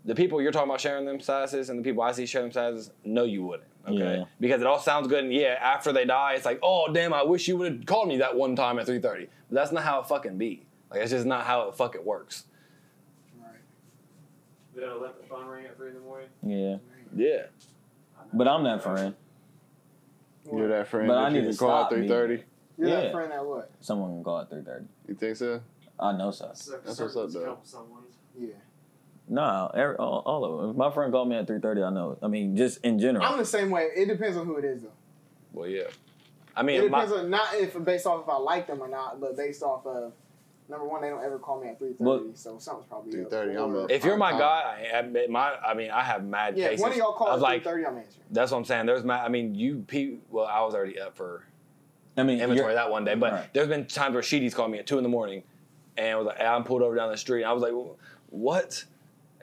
The 0.04 0.14
people 0.14 0.40
you're 0.40 0.52
talking 0.52 0.68
about 0.70 0.80
sharing 0.80 1.04
them 1.04 1.20
sizes 1.20 1.68
and 1.68 1.78
the 1.78 1.82
people 1.82 2.02
I 2.02 2.12
see 2.12 2.26
sharing 2.26 2.50
them 2.50 2.74
statuses, 2.74 2.90
no, 3.04 3.24
you 3.24 3.42
wouldn't. 3.42 3.68
Okay, 3.88 4.18
Yeah. 4.18 4.24
because 4.40 4.60
it 4.60 4.66
all 4.66 4.78
sounds 4.80 5.06
good 5.08 5.24
and 5.24 5.32
yeah, 5.32 5.58
after 5.60 5.92
they 5.92 6.04
die, 6.04 6.34
it's 6.34 6.44
like, 6.44 6.58
oh 6.62 6.92
damn, 6.92 7.12
I 7.12 7.22
wish 7.22 7.46
you 7.48 7.56
would 7.56 7.72
have 7.72 7.86
called 7.86 8.08
me 8.08 8.18
that 8.18 8.36
one 8.36 8.54
time 8.56 8.78
at 8.78 8.86
three 8.86 9.00
thirty. 9.00 9.28
But 9.48 9.54
that's 9.56 9.72
not 9.72 9.82
how 9.84 10.00
it 10.00 10.06
fucking 10.06 10.38
be. 10.38 10.66
Like 10.90 11.00
it's 11.02 11.10
just 11.10 11.26
not 11.26 11.44
how 11.44 11.68
it 11.68 11.74
fucking 11.76 12.04
works. 12.04 12.44
Right. 13.40 13.50
They 14.74 14.80
don't 14.82 15.02
let 15.02 15.20
the 15.20 15.26
phone 15.28 15.46
ring 15.46 15.66
at 15.66 15.76
three 15.76 15.88
in 15.88 15.94
the 15.94 16.00
morning. 16.00 16.28
Yeah, 16.44 16.76
Yeah. 17.14 17.46
but 18.32 18.48
I'm 18.48 18.64
that 18.64 18.82
friend. 18.82 19.14
You're 20.52 20.68
that 20.68 20.88
friend 20.88 21.08
But 21.08 21.14
that 21.14 21.24
I 21.24 21.28
need 21.30 21.42
can 21.44 21.52
to 21.52 21.58
call 21.58 21.70
at 21.70 21.80
stop 21.80 21.90
being- 21.90 22.02
three 22.02 22.08
thirty. 22.08 22.44
You're 22.78 22.88
Yeah. 22.88 23.00
that 23.02 23.12
friend 23.12 23.32
that 23.32 23.44
what? 23.44 23.70
Someone 23.80 24.10
can 24.16 24.24
call 24.24 24.40
at 24.40 24.50
three 24.50 24.62
thirty. 24.62 24.84
You 25.08 25.14
think 25.14 25.36
so? 25.36 25.60
I 25.98 26.16
know 26.16 26.30
so. 26.30 26.50
So 26.54 26.78
That's 26.84 27.00
what's 27.00 27.16
up, 27.16 27.30
though. 27.30 27.58
Yeah. 28.38 28.48
No, 29.28 29.70
every, 29.74 29.96
all, 29.96 30.22
all 30.26 30.44
of 30.44 30.60
them. 30.60 30.70
If 30.70 30.76
my 30.76 30.90
friend 30.90 31.10
called 31.12 31.28
me 31.28 31.36
at 31.36 31.46
three 31.46 31.58
thirty, 31.58 31.82
I 31.82 31.90
know. 31.90 32.16
I 32.22 32.28
mean, 32.28 32.56
just 32.56 32.78
in 32.84 32.98
general. 32.98 33.24
I'm 33.24 33.38
the 33.38 33.44
same 33.44 33.70
way. 33.70 33.88
It 33.96 34.06
depends 34.06 34.36
on 34.36 34.46
who 34.46 34.56
it 34.56 34.64
is 34.64 34.82
though. 34.82 34.92
Well, 35.52 35.68
yeah. 35.68 35.84
I 36.54 36.60
It 36.60 36.64
mean, 36.64 36.90
my, 36.90 37.00
depends 37.06 37.12
on 37.24 37.30
not 37.30 37.54
if 37.54 37.84
based 37.84 38.06
off 38.06 38.22
if 38.22 38.28
I 38.28 38.36
like 38.36 38.66
them 38.66 38.80
or 38.82 38.88
not, 38.88 39.20
but 39.20 39.36
based 39.36 39.62
off 39.62 39.84
of 39.86 40.12
number 40.68 40.86
one, 40.86 41.02
they 41.02 41.08
don't 41.08 41.22
ever 41.24 41.38
call 41.38 41.60
me 41.60 41.68
at 41.68 41.78
three 41.78 41.92
thirty, 41.92 42.30
so 42.34 42.58
something's 42.58 42.86
probably 42.88 43.12
3:30. 43.12 43.62
I'm 43.64 43.76
up. 43.84 43.90
if 43.90 44.04
you're 44.04 44.16
my 44.16 44.30
I'm- 44.30 44.38
guy, 44.38 44.90
I, 44.94 44.98
I- 44.98 45.26
my, 45.28 45.54
I 45.56 45.74
mean, 45.74 45.90
I 45.90 46.02
have 46.02 46.24
mad 46.24 46.56
yeah, 46.56 46.66
if 46.66 46.70
cases. 46.72 46.82
one 46.82 46.90
of 46.92 46.96
y'all 46.98 47.12
call 47.12 47.28
of 47.28 47.34
at 47.34 47.40
like, 47.42 47.62
three 47.62 47.72
thirty, 47.72 47.86
I'm 47.86 47.96
answering. 47.98 48.24
that's 48.30 48.50
what 48.52 48.58
I'm 48.58 48.64
saying. 48.64 48.86
There's 48.86 49.04
mad. 49.04 49.24
I 49.24 49.28
mean, 49.28 49.54
you, 49.54 49.84
pe- 49.86 50.16
well, 50.30 50.46
I 50.46 50.60
was 50.62 50.74
already 50.74 50.98
up 51.00 51.16
for 51.16 51.44
I 52.16 52.22
mean, 52.22 52.40
inventory 52.40 52.74
that 52.74 52.90
one 52.90 53.04
day. 53.04 53.14
But 53.14 53.32
Right. 53.32 53.54
there's 53.54 53.68
been 53.68 53.86
times 53.86 54.14
where 54.14 54.22
Sheedy's 54.22 54.54
called 54.54 54.70
me 54.70 54.78
at 54.78 54.86
two 54.86 54.96
in 54.98 55.02
the 55.02 55.08
morning, 55.10 55.42
and 55.96 56.16
was 56.18 56.26
like, 56.26 56.40
I'm 56.40 56.64
pulled 56.64 56.82
over 56.82 56.94
down 56.96 57.10
the 57.10 57.16
street. 57.16 57.42
And 57.42 57.50
I 57.50 57.52
was 57.52 57.62
like, 57.62 57.72
what? 58.30 58.84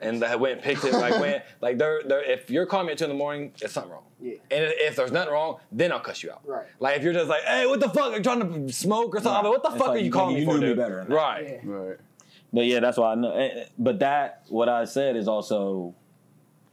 And 0.00 0.22
I 0.24 0.36
went 0.36 0.54
and 0.54 0.62
picked 0.62 0.84
it. 0.84 0.92
Like 0.92 1.18
went 1.20 1.42
like 1.60 1.78
they're, 1.78 2.02
they're 2.04 2.22
if 2.24 2.50
you're 2.50 2.66
calling 2.66 2.86
me 2.86 2.92
at 2.92 2.98
two 2.98 3.04
in 3.04 3.10
the 3.10 3.16
morning, 3.16 3.52
it's 3.62 3.72
something 3.72 3.92
wrong. 3.92 4.02
Yeah. 4.20 4.32
And 4.50 4.64
if 4.76 4.96
there's 4.96 5.12
nothing 5.12 5.32
wrong, 5.32 5.58
then 5.72 5.92
I'll 5.92 6.00
cuss 6.00 6.22
you 6.22 6.30
out. 6.32 6.40
Right. 6.46 6.66
Like 6.80 6.96
if 6.98 7.02
you're 7.04 7.12
just 7.12 7.28
like, 7.28 7.42
hey, 7.42 7.66
what 7.66 7.80
the 7.80 7.88
fuck? 7.88 8.12
Are 8.12 8.16
you 8.16 8.22
trying 8.22 8.66
to 8.66 8.72
smoke 8.72 9.14
or 9.14 9.20
something? 9.20 9.44
Right. 9.44 9.48
What 9.50 9.62
the 9.62 9.68
It's 9.70 9.78
fuck 9.78 9.88
like, 9.88 9.96
are 9.96 9.98
you 10.00 10.06
you 10.06 10.10
calling 10.12 10.34
think 10.36 10.46
me 10.48 10.52
for? 10.52 10.58
you 10.58 10.60
for? 10.60 10.64
knew 10.66 10.74
me 10.74 10.82
better 10.82 10.96
than 11.00 11.08
that. 11.10 11.14
Right. 11.14 11.60
Yeah. 11.64 11.70
Right. 11.70 11.96
But 12.52 12.66
yeah, 12.66 12.80
that's 12.80 12.98
why 12.98 13.12
I 13.12 13.14
know. 13.14 13.32
eh, 13.34 13.48
eh, 13.54 13.64
But 13.78 13.98
that 14.00 14.42
what 14.48 14.68
I 14.68 14.84
said 14.84 15.16
is 15.16 15.26
also 15.28 15.94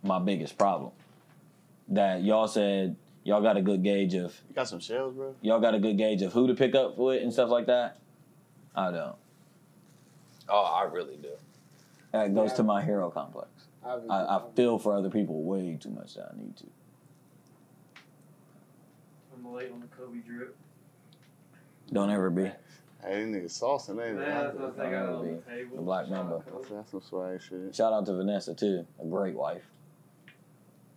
my 0.03 0.19
biggest 0.19 0.57
problem. 0.57 0.91
That 1.89 2.23
y'all 2.23 2.47
said 2.47 2.95
y'all 3.23 3.41
got 3.41 3.57
a 3.57 3.61
good 3.61 3.83
gauge 3.83 4.13
of 4.15 4.39
You 4.49 4.55
got 4.55 4.67
some 4.67 4.79
shells, 4.79 5.13
bro? 5.13 5.35
y'all 5.41 5.59
got 5.59 5.75
a 5.75 5.79
good 5.79 5.97
gauge 5.97 6.21
of 6.23 6.33
who 6.33 6.47
to 6.47 6.53
pick 6.55 6.73
up 6.75 6.97
with 6.97 7.21
and 7.21 7.31
stuff 7.31 7.49
like 7.49 7.67
that. 7.67 7.97
I 8.75 8.91
don't. 8.91 9.15
Oh, 10.49 10.63
I 10.63 10.83
really 10.91 11.17
do. 11.17 11.29
That 12.11 12.33
goes 12.33 12.51
Yeah. 12.51 12.55
to 12.57 12.63
my 12.63 12.81
hero 12.83 13.09
complex. 13.09 13.49
I, 13.85 13.93
I, 14.09 14.37
I 14.37 14.41
feel 14.55 14.77
for 14.77 14.95
other 14.95 15.09
people 15.09 15.43
way 15.43 15.77
too 15.81 15.89
much 15.89 16.13
that 16.15 16.31
I 16.33 16.37
need 16.37 16.55
to. 16.57 16.65
I'm 19.35 19.53
late 19.53 19.71
on 19.71 19.79
the 19.79 19.87
Kobe 19.87 20.19
drip. 20.19 20.55
Don't 21.91 22.09
ever 22.09 22.29
be. 22.29 22.43
Hey, 23.03 23.25
these 23.25 23.35
niggas 23.35 23.59
saucing, 23.59 23.89
ain't 24.05 24.17
they? 24.19 24.23
Yeah, 24.25 24.43
that's 24.43 24.55
what 24.57 24.77
they 24.77 24.83
got 24.91 25.09
on 25.09 25.25
the 25.25 25.41
The. 25.75 25.81
Black 25.81 26.05
Shout 26.05 26.13
out 26.17 26.29
Mamba. 26.29 26.43
Kobe. 26.45 26.57
That's, 26.59 26.69
that's 26.69 26.91
some 26.91 27.01
swag 27.01 27.41
shit. 27.41 27.75
Shout 27.75 27.93
out 27.93 28.05
to 28.05 28.13
Vanessa 28.15 28.53
too, 28.53 28.85
a 29.01 29.05
great 29.05 29.35
wife, 29.35 29.63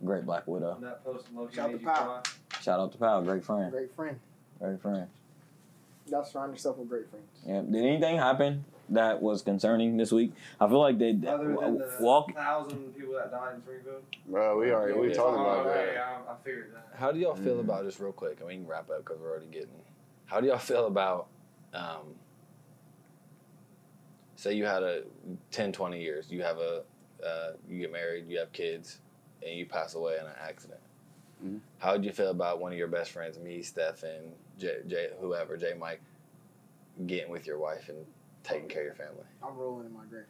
great 0.03 0.25
Black 0.25 0.45
Widow. 0.47 0.77
That 0.81 1.03
post 1.03 1.25
low 1.33 1.49
Shout 1.49 1.71
made 1.71 1.77
to 1.77 1.81
you 1.81 1.87
Pau. 1.87 2.21
cry. 2.21 2.21
Shout 2.61 2.79
out 2.79 2.91
to 2.91 2.97
Pau, 2.99 3.21
great 3.21 3.43
friend, 3.43 3.71
great 3.71 3.95
friend. 3.95 4.19
great 4.59 4.79
friend. 4.81 5.07
Y'all 6.07 6.23
surround 6.23 6.53
yourself 6.53 6.77
with 6.77 6.87
great 6.87 7.09
friends. 7.09 7.25
Yeah. 7.47 7.61
Did 7.61 7.83
anything 7.83 8.17
happen 8.17 8.63
that 8.89 9.21
was 9.21 9.41
concerning 9.41 9.97
this 9.97 10.11
week? 10.11 10.31
I 10.59 10.67
feel 10.67 10.79
like 10.79 10.97
they 10.97 11.11
Other 11.27 11.45
than 11.45 11.55
the 11.77 11.95
walk. 11.99 12.33
thousand 12.33 12.93
people 12.95 13.13
that 13.15 13.31
died 13.31 13.55
in 13.55 13.61
Springfield. 13.61 14.03
Bro, 14.27 14.59
we 14.59 14.71
already 14.71 14.93
we 14.99 15.07
Yeah. 15.09 15.13
talked 15.15 15.39
about 15.39 15.65
okay, 15.67 15.93
that. 15.95 16.23
I, 16.27 16.31
I 16.31 16.35
figured 16.43 16.71
that. 16.73 16.97
How 16.97 17.11
do 17.11 17.19
y'all 17.19 17.35
feel 17.35 17.57
Mm. 17.57 17.61
about 17.61 17.83
this 17.85 17.99
real 17.99 18.11
quick? 18.11 18.37
I 18.41 18.45
mean, 18.45 18.47
we 18.47 18.55
can 18.63 18.67
wrap 18.67 18.89
up 18.89 18.99
because 18.99 19.19
we're 19.19 19.29
already 19.31 19.47
getting. 19.47 19.69
How 20.25 20.39
do 20.41 20.47
y'all 20.47 20.57
feel 20.57 20.87
about, 20.87 21.27
um, 21.73 22.15
say 24.35 24.53
you 24.53 24.65
had 24.65 24.83
a 24.83 25.03
10, 25.51 25.71
20 25.71 26.01
years, 26.01 26.29
you 26.31 26.43
have 26.43 26.57
a, 26.57 26.83
uh, 27.25 27.53
you 27.69 27.79
get 27.79 27.91
married, 27.91 28.27
you 28.27 28.37
have 28.39 28.51
kids, 28.51 28.99
and 29.45 29.57
you 29.57 29.65
pass 29.65 29.95
away 29.95 30.15
in 30.19 30.25
an 30.25 30.33
accident. 30.41 30.79
Mhm. 31.43 31.59
How 31.79 31.93
would 31.93 32.05
you 32.05 32.11
feel 32.11 32.29
about 32.31 32.59
one 32.59 32.71
of 32.71 32.77
your 32.77 32.87
best 32.87 33.11
friends, 33.11 33.37
me, 33.39 33.61
Steph, 33.61 34.03
and 34.03 34.33
Jay, 34.57 34.81
Jay, 34.87 35.11
whoever, 35.19 35.57
Jay, 35.57 35.73
Mike, 35.73 36.01
getting 37.07 37.29
with 37.29 37.45
your 37.45 37.57
wife 37.59 37.89
and 37.89 38.05
taking 38.47 38.67
care 38.69 38.81
of 38.81 38.85
your 38.85 38.95
family? 39.07 39.23
I'm 39.43 39.57
rolling 39.57 39.85
in 39.87 39.93
my 39.93 40.05
grave. 40.09 40.23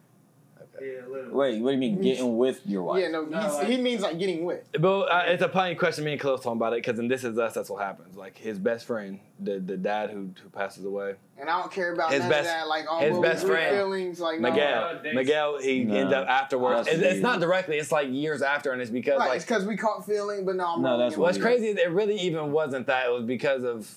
Okay. 0.78 0.94
Yeah, 0.96 1.08
literally. 1.08 1.34
Wait, 1.34 1.62
what 1.62 1.70
do 1.70 1.74
you 1.74 1.80
mean 1.80 2.02
getting 2.02 2.38
with 2.38 2.62
your 2.66 2.84
wife? 2.84 3.02
Yeah, 3.02 3.10
no, 3.10 3.26
No, 3.26 3.42
he's, 3.42 3.54
like- 3.54 3.68
he 3.68 3.78
means 3.78 4.02
like 4.02 4.18
getting 4.18 4.46
with. 4.46 4.64
But 4.80 5.02
uh, 5.02 5.24
it's 5.28 5.44
a 5.44 5.50
funny 5.50 5.76
question. 5.76 6.06
Me 6.06 6.14
and 6.14 6.22
Khalil 6.22 6.38
talking 6.38 6.54
about 6.54 6.72
it 6.72 6.78
because 6.78 6.98
in 6.98 7.10
This 7.10 7.26
Is 7.26 7.38
Us, 7.38 7.54
that's 7.54 7.70
what 7.70 7.82
happens. 7.84 8.16
Like 8.16 8.38
his 8.38 8.58
best 8.58 8.86
friend, 8.88 9.20
the 9.40 9.60
the 9.60 9.76
dad 9.76 10.12
who 10.12 10.30
who 10.42 10.50
passes 10.50 10.86
away, 10.86 11.16
And 11.38 11.50
I 11.50 11.60
don't 11.60 11.72
care 11.74 11.92
about 11.94 12.12
His 12.12 12.22
best- 12.22 12.40
of 12.40 12.46
that. 12.46 12.68
Like 12.70 12.90
all 12.90 13.02
his 13.02 13.12
those 13.14 13.22
best 13.22 13.46
friend, 13.46 13.76
feelings. 13.76 14.20
Like 14.22 14.40
no. 14.40 14.50
Miguel. 14.50 15.00
no. 15.04 15.14
Miguel, 15.14 15.60
he 15.62 15.84
No. 15.84 15.94
ends 15.96 16.14
up 16.14 16.26
afterwards. 16.28 16.88
It's, 16.88 17.02
it's 17.02 17.22
not 17.22 17.42
directly. 17.42 17.76
It's 17.78 17.92
like 17.92 18.08
years 18.10 18.42
after, 18.42 18.72
and 18.72 18.82
it's 18.82 18.90
because 18.92 19.20
Right, 19.20 19.28
like 19.28 19.36
it's 19.38 19.46
because 19.46 19.66
we 19.66 19.76
caught 19.76 20.06
feeling, 20.06 20.46
but 20.46 20.56
no, 20.56 20.76
I'm 20.76 20.82
No, 20.82 20.98
that's 20.98 21.18
what's 21.18 21.38
my 21.38 21.50
weird. 21.50 21.60
crazy. 21.60 21.80
It 21.82 21.90
really 21.92 22.16
even 22.22 22.54
wasn't 22.54 22.88
that. 22.88 23.08
It 23.08 23.12
was 23.12 23.24
because 23.26 23.64
of 23.66 23.94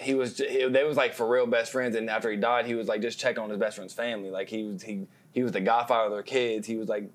he 0.00 0.14
was. 0.14 0.38
He, 0.38 0.68
they 0.68 0.84
was 0.84 0.96
like 0.96 1.14
for 1.14 1.28
real 1.28 1.46
best 1.46 1.72
friends, 1.72 1.96
and 1.96 2.08
after 2.10 2.30
he 2.30 2.36
died, 2.36 2.66
he 2.66 2.74
was 2.74 2.88
like 2.88 3.02
just 3.02 3.18
checking 3.18 3.42
on 3.42 3.50
his 3.50 3.58
best 3.58 3.76
friend's 3.76 3.94
family. 3.94 4.30
Like 4.30 4.48
he 4.48 4.64
was 4.64 4.82
he 4.82 5.06
he 5.32 5.42
was 5.42 5.52
the 5.52 5.60
godfather 5.60 6.06
of 6.06 6.12
their 6.12 6.22
kids. 6.22 6.66
He 6.66 6.76
was 6.76 6.88
like 6.88 7.10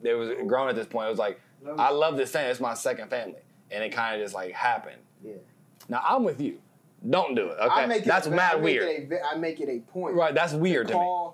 they 0.00 0.14
was 0.14 0.30
grown 0.46 0.68
at 0.68 0.74
this 0.74 0.86
point. 0.86 1.06
It 1.06 1.10
was 1.10 1.18
like 1.18 1.40
I 1.78 1.90
love 1.90 2.16
this 2.16 2.30
family. 2.30 2.50
It's 2.50 2.60
my 2.60 2.74
second 2.74 3.10
family, 3.10 3.40
and 3.70 3.84
it 3.84 3.90
kind 3.90 4.16
of 4.16 4.24
just 4.24 4.34
like 4.34 4.52
happened. 4.52 5.00
Yeah. 5.22 5.34
Now 5.88 6.02
I'm 6.06 6.24
with 6.24 6.40
you. 6.40 6.58
Don't 7.08 7.34
do 7.34 7.48
it. 7.48 7.56
Okay, 7.58 7.72
I 7.72 7.92
it, 7.92 8.04
that's 8.04 8.26
I 8.26 8.30
mad 8.30 8.54
make 8.56 8.64
weird. 8.64 8.88
It 8.88 9.12
a, 9.12 9.26
I 9.26 9.36
make 9.36 9.60
it 9.60 9.68
a 9.68 9.80
point. 9.90 10.14
right, 10.14 10.34
that's 10.34 10.52
weird 10.52 10.88
to 10.88 10.94
me. 10.94 11.30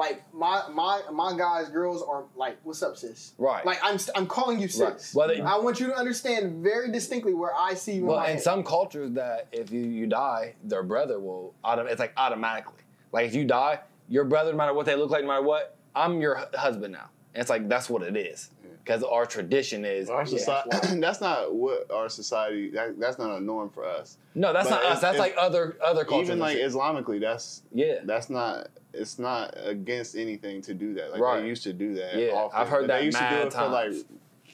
Like 0.00 0.22
my 0.32 0.62
my 0.72 1.02
my 1.12 1.36
guys, 1.36 1.68
girls 1.68 2.02
are 2.02 2.24
like, 2.34 2.56
"What's 2.64 2.82
up, 2.82 2.96
sis?" 2.96 3.34
Right. 3.36 3.66
Like 3.66 3.78
I'm 3.82 3.98
I'm 4.14 4.26
calling 4.26 4.58
you 4.58 4.66
sis. 4.68 4.80
Right. 4.80 5.10
Well, 5.14 5.28
they- 5.28 5.42
I 5.42 5.58
want 5.58 5.78
you 5.78 5.88
to 5.88 5.94
understand 5.94 6.62
very 6.62 6.90
distinctly 6.90 7.34
where 7.34 7.54
I 7.54 7.74
see 7.74 7.96
you. 7.96 8.06
Well, 8.06 8.16
in, 8.20 8.22
my 8.22 8.30
in 8.30 8.38
some 8.40 8.64
cultures, 8.64 9.10
that 9.12 9.48
if 9.52 9.70
you, 9.70 9.80
you 9.80 10.06
die, 10.06 10.54
their 10.64 10.82
brother 10.82 11.20
will 11.20 11.52
autom- 11.62 11.90
It's 11.90 12.00
like 12.00 12.14
automatically. 12.16 12.80
Like 13.12 13.26
if 13.26 13.34
you 13.34 13.44
die, 13.44 13.80
your 14.08 14.24
brother, 14.24 14.52
no 14.52 14.56
matter 14.56 14.72
what 14.72 14.86
they 14.86 14.96
look 14.96 15.10
like, 15.10 15.20
no 15.22 15.28
matter 15.28 15.42
what, 15.42 15.76
I'm 15.94 16.20
your 16.22 16.36
hu- 16.36 16.56
husband 16.56 16.92
now. 16.94 17.10
And 17.34 17.42
it's 17.42 17.50
like 17.50 17.68
that's 17.68 17.90
what 17.90 18.02
it 18.02 18.16
is. 18.16 18.48
Because 18.84 19.02
our 19.02 19.26
tradition 19.26 19.84
is. 19.84 20.10
Our 20.10 20.20
yeah, 20.20 20.24
society, 20.24 20.68
that's 20.70 20.94
that's 21.00 21.20
not 21.20 21.54
what 21.54 21.90
our 21.90 22.08
society. 22.08 22.70
That, 22.70 22.98
that's 22.98 23.18
not 23.18 23.36
a 23.36 23.40
norm 23.40 23.70
for 23.70 23.84
us. 23.84 24.16
no, 24.34 24.52
that's 24.52 24.68
but 24.68 24.82
not 24.82 24.92
us. 24.92 25.00
That's 25.00 25.18
like 25.18 25.34
other 25.38 25.76
other 25.84 26.04
cultures. 26.04 26.28
Even 26.30 26.38
like. 26.40 26.56
Islamically, 26.58 27.20
that's 27.20 27.62
yeah, 27.72 27.96
that's 28.04 28.30
not. 28.30 28.68
It's 28.92 29.18
not 29.18 29.54
against 29.56 30.16
anything 30.16 30.62
to 30.62 30.74
do 30.74 30.94
that. 30.94 31.12
Like 31.12 31.20
Right. 31.20 31.40
they 31.42 31.46
used 31.46 31.62
to 31.62 31.72
do 31.72 31.94
that. 31.94 32.16
Yeah, 32.16 32.32
often. 32.32 32.60
I've 32.60 32.68
heard 32.68 32.82
But 32.82 32.86
that 32.88 32.98
They 33.00 33.04
used 33.06 33.18
to 33.18 33.24
do 33.24 33.30
mad 33.36 33.46
it 33.46 33.52
for 33.52 33.68
like. 33.68 33.92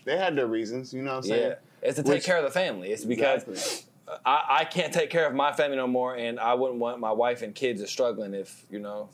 They 0.04 0.16
had 0.18 0.36
their 0.36 0.46
reasons. 0.46 0.92
You 0.92 1.02
know 1.02 1.12
what 1.12 1.16
I'm 1.18 1.22
saying? 1.24 1.42
yeah. 1.50 1.54
It's 1.82 1.96
to 1.96 2.02
take 2.02 2.12
Which- 2.14 2.24
care 2.24 2.36
of 2.38 2.44
the 2.44 2.50
family. 2.50 2.90
It's 2.90 3.04
because 3.04 3.42
Exactly. 3.44 3.82
I, 4.24 4.58
I 4.60 4.64
can't 4.64 4.92
take 4.92 5.10
care 5.10 5.26
of 5.26 5.34
my 5.34 5.52
family 5.52 5.76
no 5.76 5.86
more, 5.88 6.14
and 6.16 6.38
I 6.38 6.54
wouldn't 6.54 6.78
want 6.78 7.00
my 7.00 7.10
wife 7.10 7.42
and 7.42 7.54
kids 7.54 7.82
are 7.82 7.86
struggling 7.88 8.34
if 8.34 8.64
you 8.70 8.78
know. 8.78 9.08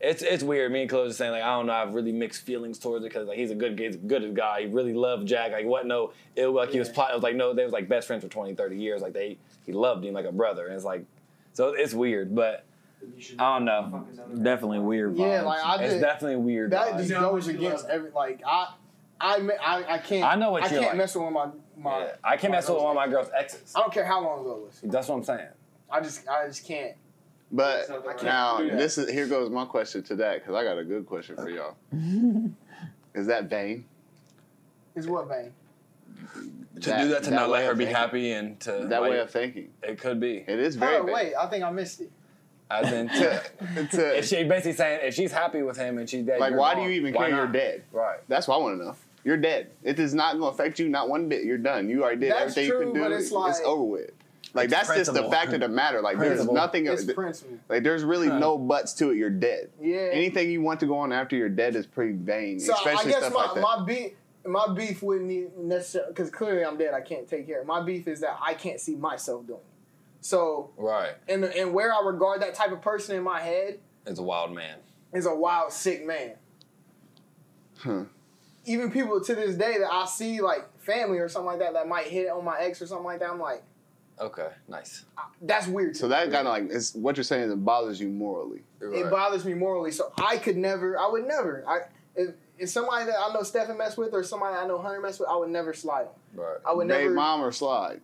It's 0.00 0.22
it's 0.22 0.44
weird. 0.44 0.70
Me 0.70 0.82
and 0.82 0.88
Chloe 0.90 1.08
just 1.08 1.18
saying 1.18 1.32
like 1.32 1.42
I 1.42 1.56
don't 1.56 1.66
know. 1.66 1.72
I 1.72 1.80
have 1.80 1.94
really 1.94 2.12
mixed 2.12 2.42
feelings 2.42 2.78
towards 2.78 3.04
it 3.04 3.08
because 3.08 3.26
like 3.26 3.36
he's 3.38 3.50
a 3.50 3.54
good 3.56 3.76
he's 3.78 3.96
a 3.96 3.98
good 3.98 4.34
guy. 4.36 4.60
He 4.62 4.66
really 4.66 4.94
loved 4.94 5.26
Jack. 5.26 5.50
Like 5.52 5.66
what? 5.66 5.86
No, 5.86 6.12
it 6.36 6.46
was 6.46 6.54
like 6.66 6.70
he 6.72 6.78
was 6.78 6.88
Yeah. 6.88 6.94
plot. 6.94 7.10
It 7.10 7.14
was 7.14 7.22
like 7.24 7.34
no, 7.34 7.52
they 7.52 7.64
was 7.64 7.72
like 7.72 7.88
best 7.88 8.06
friends 8.06 8.22
for 8.22 8.28
20, 8.30 8.54
30 8.54 8.76
years. 8.76 9.02
Like 9.02 9.12
they 9.12 9.38
he 9.66 9.72
loved 9.72 10.04
him 10.04 10.14
like 10.14 10.24
a 10.26 10.30
brother. 10.32 10.66
And 10.66 10.74
it's 10.76 10.84
like 10.84 11.04
so 11.52 11.74
it's 11.76 11.94
weird, 11.94 12.32
but 12.34 12.64
I 13.40 13.56
don't 13.58 13.64
know. 13.64 13.88
fucking 13.90 14.16
know 14.16 14.28
that. 14.36 14.44
Definitely 14.44 14.78
weird. 14.80 15.16
Yeah, 15.16 15.42
like 15.42 15.64
I 15.64 15.74
it's 15.82 15.92
just 15.94 16.00
definitely 16.00 16.36
weird. 16.36 16.70
that 16.70 16.88
vibes. 16.92 16.96
just 16.98 17.08
You 17.10 17.14
know 17.16 17.20
how 17.22 17.30
goes 17.32 17.48
against 17.48 17.84
love- 17.84 17.92
every 17.92 18.10
like 18.10 18.40
I. 18.46 18.74
I, 19.20 19.38
me- 19.40 19.54
I 19.60 19.94
I 19.94 19.98
can't. 19.98 20.22
I 20.24 20.36
know 20.36 20.52
what 20.52 20.62
I 20.62 20.66
you're 20.70 20.78
can't 20.78 20.92
like. 20.92 20.96
mess 20.98 21.14
with 21.16 21.24
one 21.24 21.36
of 21.36 21.54
my 21.76 21.90
my. 21.90 21.98
Yeah. 22.04 22.12
I 22.22 22.36
can't 22.36 22.52
mess 22.52 22.68
with 22.68 22.78
one 22.80 22.90
of 22.90 22.94
my 22.94 23.08
girl's 23.08 23.26
exes. 23.36 23.72
I 23.74 23.80
don't 23.80 23.92
care 23.92 24.04
how 24.04 24.22
long 24.22 24.42
ago 24.42 24.52
it 24.58 24.66
was. 24.66 24.80
That's 24.84 25.08
what 25.08 25.16
I'm 25.16 25.24
saying. 25.24 25.48
I 25.90 26.00
just 26.00 26.28
I 26.28 26.46
just 26.46 26.64
can't. 26.64 26.94
But 27.50 27.88
like 28.04 28.22
now 28.22 28.58
this 28.58 28.98
is 28.98 29.10
here 29.10 29.26
goes 29.26 29.50
my 29.50 29.64
question 29.64 30.02
to 30.04 30.16
that 30.16 30.40
because 30.40 30.54
I 30.54 30.64
got 30.64 30.78
a 30.78 30.84
good 30.84 31.06
question 31.06 31.36
for 31.36 31.48
y'all. 31.48 31.76
is 33.14 33.26
that 33.26 33.44
vain? 33.48 33.84
Is 34.94 35.06
what 35.06 35.28
vein? 35.28 35.52
To 36.82 36.98
do 36.98 37.08
that 37.08 37.22
to 37.24 37.30
not 37.30 37.48
let 37.50 37.64
her 37.66 37.74
be 37.74 37.84
thinking. 37.84 37.96
happy 37.96 38.32
and 38.32 38.60
to 38.60 38.72
That 38.88 39.00
like, 39.02 39.10
way 39.10 39.18
of 39.20 39.30
thinking. 39.30 39.70
it 39.82 39.98
could 39.98 40.20
be. 40.20 40.36
It 40.46 40.58
is 40.58 40.76
very 40.76 40.96
Oh 40.96 41.04
vain. 41.04 41.14
wait, 41.14 41.34
I 41.34 41.46
think 41.46 41.64
I 41.64 41.70
missed 41.70 42.00
it. 42.00 42.10
As 42.70 42.92
in 42.92 43.08
to, 43.08 43.42
to, 43.92 44.18
if 44.18 44.26
she 44.26 44.44
basically 44.44 44.74
saying 44.74 45.00
if 45.02 45.14
she's 45.14 45.32
happy 45.32 45.62
with 45.62 45.78
him 45.78 45.96
and 45.96 46.08
she's 46.08 46.24
dead, 46.26 46.38
like, 46.38 46.50
you're 46.50 46.58
why 46.60 46.74
do 46.74 46.82
you 46.82 46.90
even 46.90 47.14
Why 47.14 47.28
care 47.28 47.36
you're 47.36 47.46
dead? 47.46 47.84
Right. 47.92 48.18
That's 48.28 48.46
what 48.46 48.56
I 48.56 48.58
want 48.58 48.78
to 48.78 48.84
know. 48.84 48.96
You're 49.24 49.38
dead. 49.38 49.70
It 49.82 49.98
is 49.98 50.12
not 50.14 50.38
going 50.38 50.54
to 50.54 50.62
affect 50.62 50.78
you 50.78 50.88
not 50.88 51.08
one 51.08 51.28
bit. 51.28 51.44
You're 51.44 51.56
done. 51.58 51.88
You 51.88 52.02
already 52.02 52.20
did 52.20 52.32
That's 52.32 52.42
everything 52.56 52.68
true, 52.70 52.78
you 52.80 52.84
can 52.86 52.94
do. 52.94 53.00
but 53.00 53.12
it's 53.12 53.30
like- 53.32 53.62
over 53.64 53.82
with. 53.84 54.10
Like 54.54 54.66
It's 54.66 54.74
that's 54.74 54.88
just 54.94 55.12
the 55.14 55.28
fact 55.30 55.52
of 55.52 55.60
the 55.60 55.68
matter. 55.68 56.00
Like 56.00 56.16
Principle. 56.16 56.46
there's 56.46 56.54
nothing. 56.54 56.86
It's 56.86 57.04
principle. 57.12 57.58
like 57.68 57.82
there's 57.82 58.02
really 58.04 58.28
no 58.28 58.56
buts 58.58 58.92
to 58.94 59.10
it. 59.10 59.16
You're 59.16 59.30
dead. 59.30 59.70
Yeah. 59.80 60.08
Anything 60.12 60.50
you 60.50 60.62
want 60.62 60.80
to 60.80 60.86
go 60.86 60.98
on 60.98 61.12
after 61.12 61.36
you're 61.36 61.48
dead 61.48 61.76
is 61.76 61.86
pretty 61.86 62.12
vain. 62.14 62.58
So 62.60 62.74
especially 62.74 63.14
I 63.14 63.20
guess 63.20 63.30
stuff 63.30 63.34
my, 63.34 63.44
like 63.46 63.54
that. 63.54 63.60
my 63.60 63.84
beef 63.84 64.12
my 64.46 64.72
beef 64.74 65.02
wouldn't 65.02 65.30
e- 65.30 65.48
necessarily 65.58 66.12
because 66.12 66.30
clearly 66.30 66.64
I'm 66.64 66.78
dead. 66.78 66.94
I 66.94 67.00
can't 67.02 67.28
take 67.28 67.46
care. 67.46 67.62
My 67.64 67.82
beef 67.82 68.08
is 68.08 68.20
that 68.20 68.38
I 68.42 68.54
can't 68.54 68.80
see 68.80 68.94
myself 68.94 69.46
doing. 69.46 69.58
it. 69.58 69.64
So 70.24 70.70
Right. 70.76 71.12
and 71.28 71.44
and 71.44 71.74
where 71.74 71.92
I 71.92 72.00
regard 72.04 72.40
that 72.42 72.54
type 72.54 72.72
of 72.72 72.80
person 72.80 73.16
in 73.16 73.22
my 73.22 73.40
head 73.40 73.78
It's 74.06 74.18
a 74.18 74.22
wild 74.22 74.54
man. 74.54 74.78
is 75.12 75.26
a 75.26 75.34
wild 75.34 75.72
sick 75.72 76.06
man. 76.06 76.32
Huh. 77.78 78.04
Even 78.64 78.90
people 78.90 79.20
to 79.20 79.34
this 79.34 79.54
day 79.56 79.78
that 79.78 79.92
I 79.92 80.04
see 80.06 80.40
like 80.40 80.66
family 80.80 81.18
or 81.18 81.28
something 81.28 81.46
like 81.46 81.58
that 81.60 81.74
that 81.74 81.88
might 81.88 82.06
hit 82.06 82.28
on 82.28 82.44
my 82.44 82.58
ex 82.60 82.82
or 82.82 82.86
something 82.86 83.04
like 83.06 83.20
that. 83.20 83.30
I'm 83.30 83.40
like, 83.40 83.62
Okay. 84.20 84.48
Nice. 84.68 85.04
that's 85.42 85.66
weird. 85.68 85.94
to 85.94 86.00
So 86.00 86.06
me. 86.06 86.10
that 86.10 86.30
kind 86.32 86.46
of 86.48 86.52
like 86.52 86.70
is 86.70 86.94
what 86.94 87.16
you're 87.16 87.24
saying. 87.24 87.44
is 87.44 87.52
It 87.52 87.64
bothers 87.64 88.00
you 88.00 88.08
morally. 88.08 88.62
Right. 88.80 89.04
it 89.06 89.10
bothers 89.10 89.44
me 89.44 89.54
morally. 89.54 89.92
So 89.92 90.12
I 90.18 90.36
could 90.38 90.56
never, 90.56 90.98
I 90.98 91.08
would 91.08 91.26
never. 91.26 91.64
I 91.68 91.80
if, 92.16 92.34
if 92.58 92.68
somebody 92.68 93.06
that 93.06 93.14
I 93.16 93.32
know 93.32 93.42
Stephen 93.44 93.78
mess 93.78 93.96
with 93.96 94.12
or 94.12 94.24
somebody 94.24 94.56
I 94.56 94.66
know 94.66 94.78
Hunter 94.78 95.00
mess 95.00 95.20
with, 95.20 95.28
I 95.28 95.36
would 95.36 95.50
never 95.50 95.72
slide 95.72 96.06
on. 96.06 96.14
right. 96.44 96.56
I 96.66 96.72
would 96.72 96.88
Babe, 96.88 97.02
never. 97.04 97.14
mom 97.14 97.40
or 97.42 97.52
slide. 97.52 98.00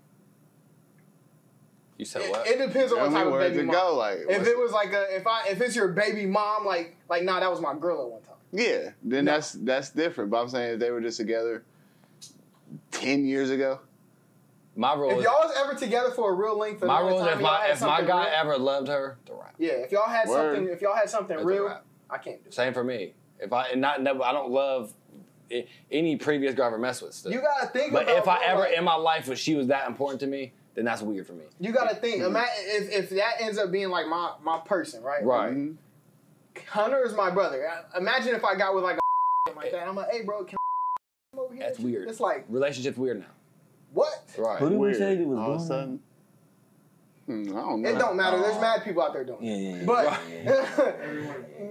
You 1.99 2.05
said 2.05 2.23
it, 2.23 2.31
what? 2.31 2.47
it 2.47 2.59
depends 2.59 2.93
on 2.93 2.99
what 3.01 3.05
Tell 3.11 3.13
type 3.13 3.21
me 3.23 3.27
of 3.27 3.33
where 3.33 3.41
baby 3.49 3.57
to 3.59 3.65
mom. 3.65 3.75
go. 3.75 3.95
Like 3.97 4.19
If 4.29 4.47
it 4.47 4.59
was 4.59 4.73
like 4.73 4.93
a, 4.93 5.15
if 5.15 5.27
I, 5.27 5.49
if 5.49 5.61
it's 5.61 5.77
your 5.77 5.89
baby 5.89 6.27
mom, 6.27 6.65
like, 6.65 6.97
like, 7.09 7.23
nah, 7.23 7.39
that 7.41 7.51
was 7.51 7.61
my 7.61 7.75
girl 7.75 8.03
at 8.07 8.11
one 8.13 8.23
time. 8.23 8.35
yeah, 8.53 8.91
then 9.03 9.25
No. 9.27 9.33
that's 9.33 9.53
that's 9.53 9.91
different. 9.91 10.31
But 10.31 10.43
I'm 10.43 10.49
saying 10.49 10.75
if 10.75 10.81
they 10.81 10.91
were 10.91 11.01
just 11.01 11.19
together 11.19 11.63
ten 12.91 13.25
years 13.25 13.51
ago, 13.51 13.79
my 14.77 14.95
rule 14.95 15.11
If 15.13 15.19
is 15.19 15.25
y'all 15.25 15.35
was 15.47 15.57
ever 15.65 15.79
together 15.79 16.11
for 16.11 16.31
a 16.33 16.35
real 16.35 16.59
length 16.59 16.83
of 16.83 16.89
my 16.89 17.01
rule 17.01 17.21
of 17.21 17.27
is 17.27 17.29
time, 17.29 17.37
if 17.39 17.43
my 17.43 17.59
had 17.61 17.71
if 17.71 17.81
my 17.83 18.03
guy 18.03 18.25
real- 18.25 18.35
ever 18.35 18.59
loved 18.59 18.89
her, 18.89 19.19
the 19.27 19.35
rap. 19.35 19.55
yeah, 19.59 19.69
if 19.73 19.93
y'all 19.93 20.09
had 20.09 20.29
Word. 20.29 20.57
something, 20.57 20.73
if 20.73 20.81
y'all 20.83 20.95
had 20.97 21.09
something 21.11 21.37
It's 21.37 21.45
real. 21.45 21.81
I 22.11 22.19
can't 22.19 22.43
do. 22.43 22.49
it. 22.49 22.55
Same 22.55 22.75
for 22.75 22.85
me. 22.85 23.15
If 23.41 23.53
I 23.53 23.69
and 23.69 23.81
not 23.81 24.03
never, 24.03 24.23
I 24.23 24.33
don't 24.33 24.51
love 24.51 24.93
i- 25.53 25.67
any 25.91 26.17
previous 26.17 26.55
girl 26.55 26.65
I 26.65 26.69
ever 26.69 26.79
messed 26.79 27.03
with. 27.03 27.15
Still. 27.15 27.33
You 27.33 27.41
gotta 27.41 27.67
think. 27.69 27.93
but 27.93 28.05
about 28.05 28.17
if 28.19 28.29
I 28.29 28.45
ever 28.47 28.61
like, 28.61 28.77
in 28.79 28.85
my 28.85 28.95
life 28.95 29.29
was 29.29 29.39
she 29.39 29.55
was 29.55 29.67
that 29.69 29.87
important 29.89 30.21
to 30.21 30.27
me, 30.27 30.53
then 30.75 30.85
that's 30.85 31.03
weird 31.03 31.27
for 31.27 31.33
me. 31.35 31.45
you 31.61 31.73
gotta 31.73 31.95
think. 31.97 32.23
Ima- 32.23 32.45
if 32.57 32.91
if 32.93 33.11
that 33.11 33.35
ends 33.41 33.59
up 33.59 33.71
being 33.71 33.91
like 33.91 34.07
my 34.07 34.33
my 34.43 34.59
person, 34.65 35.03
right? 35.03 35.25
Right. 35.25 35.53
Mhm. 35.55 35.77
Hunter 36.69 37.05
is 37.05 37.15
my 37.15 37.31
brother. 37.31 37.69
Imagine 37.97 38.35
if 38.35 38.45
I 38.45 38.55
got 38.55 38.75
with 38.75 38.85
like 38.85 38.97
a 38.99 39.53
like 39.57 39.73
that. 39.73 39.87
I'm 39.89 39.97
like, 39.97 40.11
hey, 40.11 40.23
bro, 40.23 40.45
can 40.45 40.57
I 40.57 41.01
come 41.37 41.45
over 41.45 41.55
here? 41.55 41.63
That's 41.65 41.79
weird. 41.79 42.09
It's 42.09 42.21
like 42.21 42.45
Relationship's 42.49 42.99
weird 42.99 43.21
now. 43.21 43.27
What? 43.95 44.13
Right. 44.37 44.59
Who 44.59 44.69
did 44.69 44.79
we 44.79 44.87
weird. 44.89 44.97
say 44.97 45.15
that 45.17 45.27
was 45.27 45.39
all 45.39 45.45
of 45.53 45.55
a 45.55 45.57
doing 45.59 45.69
sudden. 45.69 46.01
Hmm, 47.27 47.57
I 47.57 47.61
don't 47.61 47.81
know. 47.83 47.89
It 47.89 47.99
don't 47.99 48.17
matter. 48.17 48.39
There's 48.39 48.61
mad 48.61 48.85
people 48.85 49.03
out 49.03 49.15
there 49.15 49.25
doing. 49.25 49.39
it. 49.43 49.47
Yeah, 49.47 49.71
yeah, 49.71 49.77
yeah. 49.79 50.83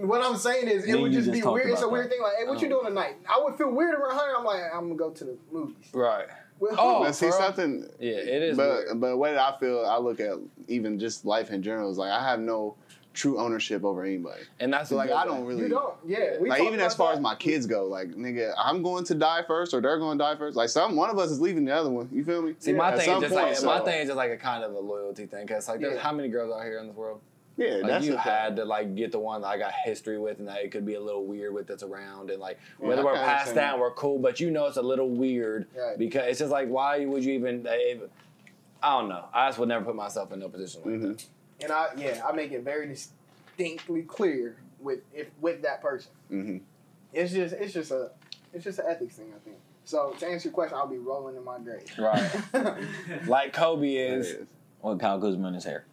what 0.08 0.20
I'm 0.20 0.36
saying 0.36 0.66
is, 0.66 0.84
Me 0.84 0.90
it 0.90 0.94
and 0.94 1.02
would 1.02 1.12
you 1.12 1.18
just 1.20 1.26
just 1.26 1.34
be 1.36 1.40
talked 1.42 1.54
weird. 1.54 1.70
It's 1.70 1.80
a 1.80 1.84
about 1.84 1.92
weird 1.92 2.04
that. 2.06 2.10
thing. 2.10 2.22
Like, 2.22 2.32
hey, 2.40 2.44
what 2.48 2.60
you 2.60 2.68
doing 2.68 2.86
tonight? 2.86 3.16
I 3.28 3.40
would 3.42 3.56
feel 3.56 3.70
weird 3.70 3.94
around 3.94 4.16
Hunter. 4.16 4.34
I'm 4.36 4.44
like, 4.44 4.62
I'm 4.74 4.88
gonna 4.88 4.96
go 4.96 5.10
to 5.10 5.24
the 5.24 5.38
movies. 5.52 5.76
Right. 5.92 6.26
With 6.58 6.72
who? 6.72 6.76
Oh, 6.80 7.00
But 7.04 7.12
see 7.12 7.26
for 7.30 7.36
real? 7.38 7.40
something. 7.46 7.88
Yeah, 8.00 8.12
it 8.14 8.42
is 8.42 8.56
But 8.56 8.68
weird. 8.68 9.00
but 9.00 9.08
the 9.10 9.16
way 9.16 9.32
that 9.34 9.54
I 9.54 9.58
feel, 9.60 9.84
I 9.86 9.98
look 9.98 10.18
at 10.18 10.34
even 10.66 10.98
just 10.98 11.24
life 11.24 11.50
in 11.50 11.62
general 11.62 11.88
is 11.90 11.98
like 11.98 12.10
I 12.10 12.22
have 12.28 12.40
no 12.40 12.76
true 13.14 13.38
ownership 13.38 13.84
over 13.84 14.04
anybody. 14.04 14.42
And 14.60 14.72
that's 14.72 14.90
So 14.90 14.96
like 14.96 15.10
I 15.10 15.24
don't 15.24 15.44
really 15.46 15.62
you 15.62 15.68
don't. 15.68 15.94
Yeah. 16.06 16.36
We 16.38 16.50
like 16.50 16.60
even 16.62 16.80
as 16.80 16.94
far 16.94 17.12
that. 17.12 17.14
as 17.18 17.20
my 17.22 17.34
kids 17.34 17.64
go, 17.66 17.86
like 17.86 18.08
nigga, 18.10 18.52
I'm 18.62 18.82
going 18.82 19.04
to 19.04 19.14
die 19.14 19.42
first 19.46 19.72
or 19.72 19.80
they're 19.80 19.98
going 19.98 20.18
to 20.18 20.22
die 20.24 20.36
first. 20.36 20.56
Like 20.56 20.68
some 20.68 20.96
one 20.96 21.08
of 21.10 21.18
us 21.18 21.30
is 21.30 21.40
leaving 21.40 21.64
the 21.64 21.72
other 21.74 21.90
one. 21.90 22.08
You 22.12 22.24
feel 22.24 22.42
me? 22.42 22.54
See, 22.58 22.72
my 22.72 22.90
At 22.90 22.98
thing 22.98 23.06
some 23.06 23.16
is 23.24 23.30
just 23.30 23.34
point, 23.34 23.46
like 23.48 23.56
so- 23.56 23.66
my 23.66 23.80
thing 23.80 24.00
is 24.00 24.08
just 24.08 24.16
like 24.16 24.32
a 24.32 24.36
kind 24.36 24.62
of 24.64 24.74
a 24.74 24.78
loyalty 24.80 25.26
thing. 25.26 25.46
Cause 25.46 25.68
like, 25.68 25.80
there's 25.80 25.94
Yeah. 25.94 26.00
how 26.00 26.12
many 26.12 26.28
girls 26.28 26.52
out 26.52 26.64
here 26.64 26.78
in 26.78 26.88
this 26.88 26.96
world? 26.96 27.20
Yeah, 27.56 27.74
Like 27.76 27.86
that's 27.86 28.04
you 28.04 28.10
the 28.12 28.16
thing. 28.18 28.32
had 28.32 28.56
to 28.56 28.64
like 28.64 28.96
get 28.96 29.12
the 29.12 29.20
one 29.20 29.42
that 29.42 29.46
I 29.46 29.56
got 29.58 29.72
history 29.84 30.18
with, 30.18 30.40
and 30.40 30.48
that 30.48 30.58
it 30.64 30.72
could 30.72 30.84
be 30.84 30.94
a 30.94 31.00
little 31.00 31.24
weird 31.24 31.54
with 31.54 31.68
that's 31.68 31.84
around, 31.84 32.30
and 32.30 32.40
like 32.40 32.58
Yeah, 32.80 32.88
whether 32.88 33.02
I 33.02 33.04
we're 33.04 33.12
kinda 33.12 33.26
past 33.28 33.46
that, 33.46 33.54
that. 33.54 33.78
we're 33.78 33.92
cool, 33.92 34.18
but 34.18 34.40
you 34.40 34.50
know 34.50 34.66
it's 34.66 34.76
a 34.76 34.82
little 34.82 35.08
weird 35.08 35.68
Right. 35.78 35.96
because 35.96 36.26
it's 36.26 36.40
just 36.40 36.50
like 36.50 36.68
why 36.68 37.04
would 37.06 37.24
you 37.24 37.32
even? 37.34 37.64
If, 37.70 38.00
I 38.82 38.98
don't 38.98 39.08
know. 39.08 39.24
I 39.32 39.48
just 39.48 39.58
would 39.60 39.68
never 39.68 39.84
put 39.84 39.94
myself 39.94 40.32
in 40.32 40.40
no 40.40 40.48
position 40.48 40.82
like 40.84 40.94
Mhm. 40.94 41.16
that. 41.16 41.26
And 41.62 41.72
I 41.72 41.88
yeah, 41.96 42.22
I 42.26 42.32
make 42.32 42.52
it 42.52 42.62
very 42.62 42.86
distinctly 42.88 44.02
clear 44.02 44.56
with 44.80 45.00
if 45.12 45.28
with 45.40 45.62
that 45.62 45.80
person. 45.82 46.10
Mhm. 46.30 46.60
It's 47.12 47.32
just 47.32 47.54
it's 47.54 47.72
just 47.72 47.90
a 47.90 48.10
it's 48.52 48.64
just 48.64 48.78
an 48.78 48.86
ethics 48.88 49.16
thing, 49.16 49.32
I 49.34 49.38
think. 49.44 49.56
So 49.84 50.14
to 50.18 50.26
answer 50.26 50.48
your 50.48 50.54
question, 50.54 50.76
I'll 50.78 50.86
be 50.86 50.98
rolling 50.98 51.36
in 51.36 51.44
my 51.44 51.58
grave. 51.58 51.84
Right. 51.98 53.26
like 53.26 53.52
Kobe 53.52 53.94
That 53.94 54.14
is, 54.18 54.26
is. 54.28 54.48
What 54.80 54.98
Kyle 55.00 55.20
Kuzma 55.20 55.48
in 55.48 55.54
his 55.54 55.64
hair? 55.64 55.84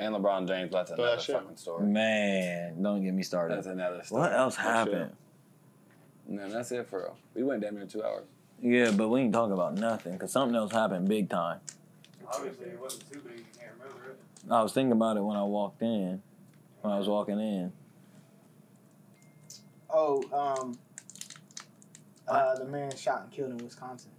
and 0.00 0.14
LeBron 0.14 0.48
James. 0.48 0.72
That's 0.72 0.90
another 0.90 1.16
that 1.16 1.22
fucking 1.22 1.56
story. 1.56 1.86
Man, 1.86 2.82
don't 2.82 3.04
get 3.04 3.12
me 3.12 3.22
started. 3.22 3.56
That's 3.58 3.66
another 3.66 4.02
story. 4.02 4.22
what 4.22 4.32
else 4.32 4.56
That 4.56 4.62
happened? 4.62 5.12
No, 6.26 6.48
that's 6.48 6.72
it 6.72 6.88
for 6.88 7.00
real. 7.00 7.16
We 7.34 7.42
went 7.42 7.60
damn 7.60 7.74
near 7.74 7.86
two 7.86 8.02
hours. 8.02 8.24
Yeah, 8.62 8.92
but 8.92 9.08
we 9.08 9.20
ain't 9.20 9.32
talking 9.32 9.52
about 9.52 9.74
nothing 9.74 10.12
because 10.12 10.32
something 10.32 10.56
else 10.56 10.72
happened 10.72 11.08
big 11.08 11.28
time. 11.28 11.60
Obviously, 12.26 12.66
it 12.66 12.80
wasn't 12.80 13.10
too 13.12 13.20
big. 13.20 13.38
You 13.38 13.44
can't 13.58 13.72
remember 13.78 14.10
it. 14.12 14.18
I 14.48 14.62
was 14.62 14.72
thinking 14.72 14.92
about 14.92 15.16
it 15.16 15.22
when 15.22 15.36
I 15.36 15.42
walked 15.42 15.82
in. 15.82 16.22
When 16.80 16.92
I 16.92 16.98
was 16.98 17.08
walking 17.08 17.38
in. 17.38 17.72
oh, 19.90 20.22
um, 20.32 20.78
uh, 22.26 22.54
the 22.56 22.64
man 22.64 22.94
shot 22.96 23.22
and 23.22 23.30
killed 23.32 23.50
in 23.50 23.58
Wisconsin. 23.58 24.10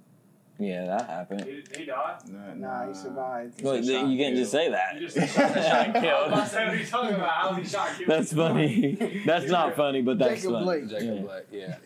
Yeah, 0.60 0.86
that 0.86 1.10
happened. 1.10 1.46
He, 1.46 1.64
he 1.76 1.86
died. 1.86 2.18
Nah, 2.28 2.54
Nah, 2.54 2.88
he 2.88 2.94
survived. 2.94 3.64
Look, 3.64 3.84
shot 3.84 4.08
you 4.08 4.18
can't 4.18 4.36
just 4.36 4.52
say 4.52 4.70
that. 4.70 4.94
You 5.02 5.08
just 5.08 5.34
shot, 5.34 5.54
shot 5.54 5.86
and 5.88 5.94
killed. 5.96 6.34
I 6.34 6.46
said, 6.46 6.68
what 6.68 6.76
are 6.76 6.80
you 6.80 6.86
talking 6.86 7.16
about? 7.16 7.30
How 7.32 7.54
he 7.54 7.66
shot 7.66 7.90
and 7.90 7.98
killed? 7.98 8.10
That's 8.10 8.34
funny. 8.34 9.22
That's 9.26 9.48
not 9.48 9.76
funny, 9.76 10.04
but 10.04 10.20
that's 10.20 10.36
Jacob 10.42 10.52
funny. 10.52 10.66
Blake. 10.66 10.90
Jacob 10.90 11.16
Yeah. 11.16 11.22
Black, 11.22 11.44
yeah. 11.52 11.78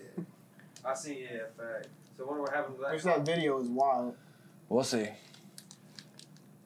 I 0.84 0.94
seen 0.94 1.20
yeah, 1.20 1.38
fact. 1.58 1.88
So 2.18 2.26
wonder 2.26 2.42
what 2.42 2.54
happened 2.54 2.76
to 2.76 2.82
that? 2.82 2.94
Which 2.94 3.04
that 3.04 3.26
video 3.26 3.60
is 3.62 3.70
wild. 3.70 4.16
We'll 4.68 4.84
see. 4.84 5.08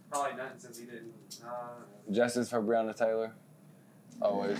Probably 0.09 0.35
nothing 0.35 0.57
since 0.59 0.79
he 0.79 0.85
didn't. 0.85 1.13
Nah, 1.43 1.49
Justice 2.11 2.49
for 2.49 2.61
Breonna 2.61 2.95
Taylor. 2.95 3.33
Always. 4.21 4.59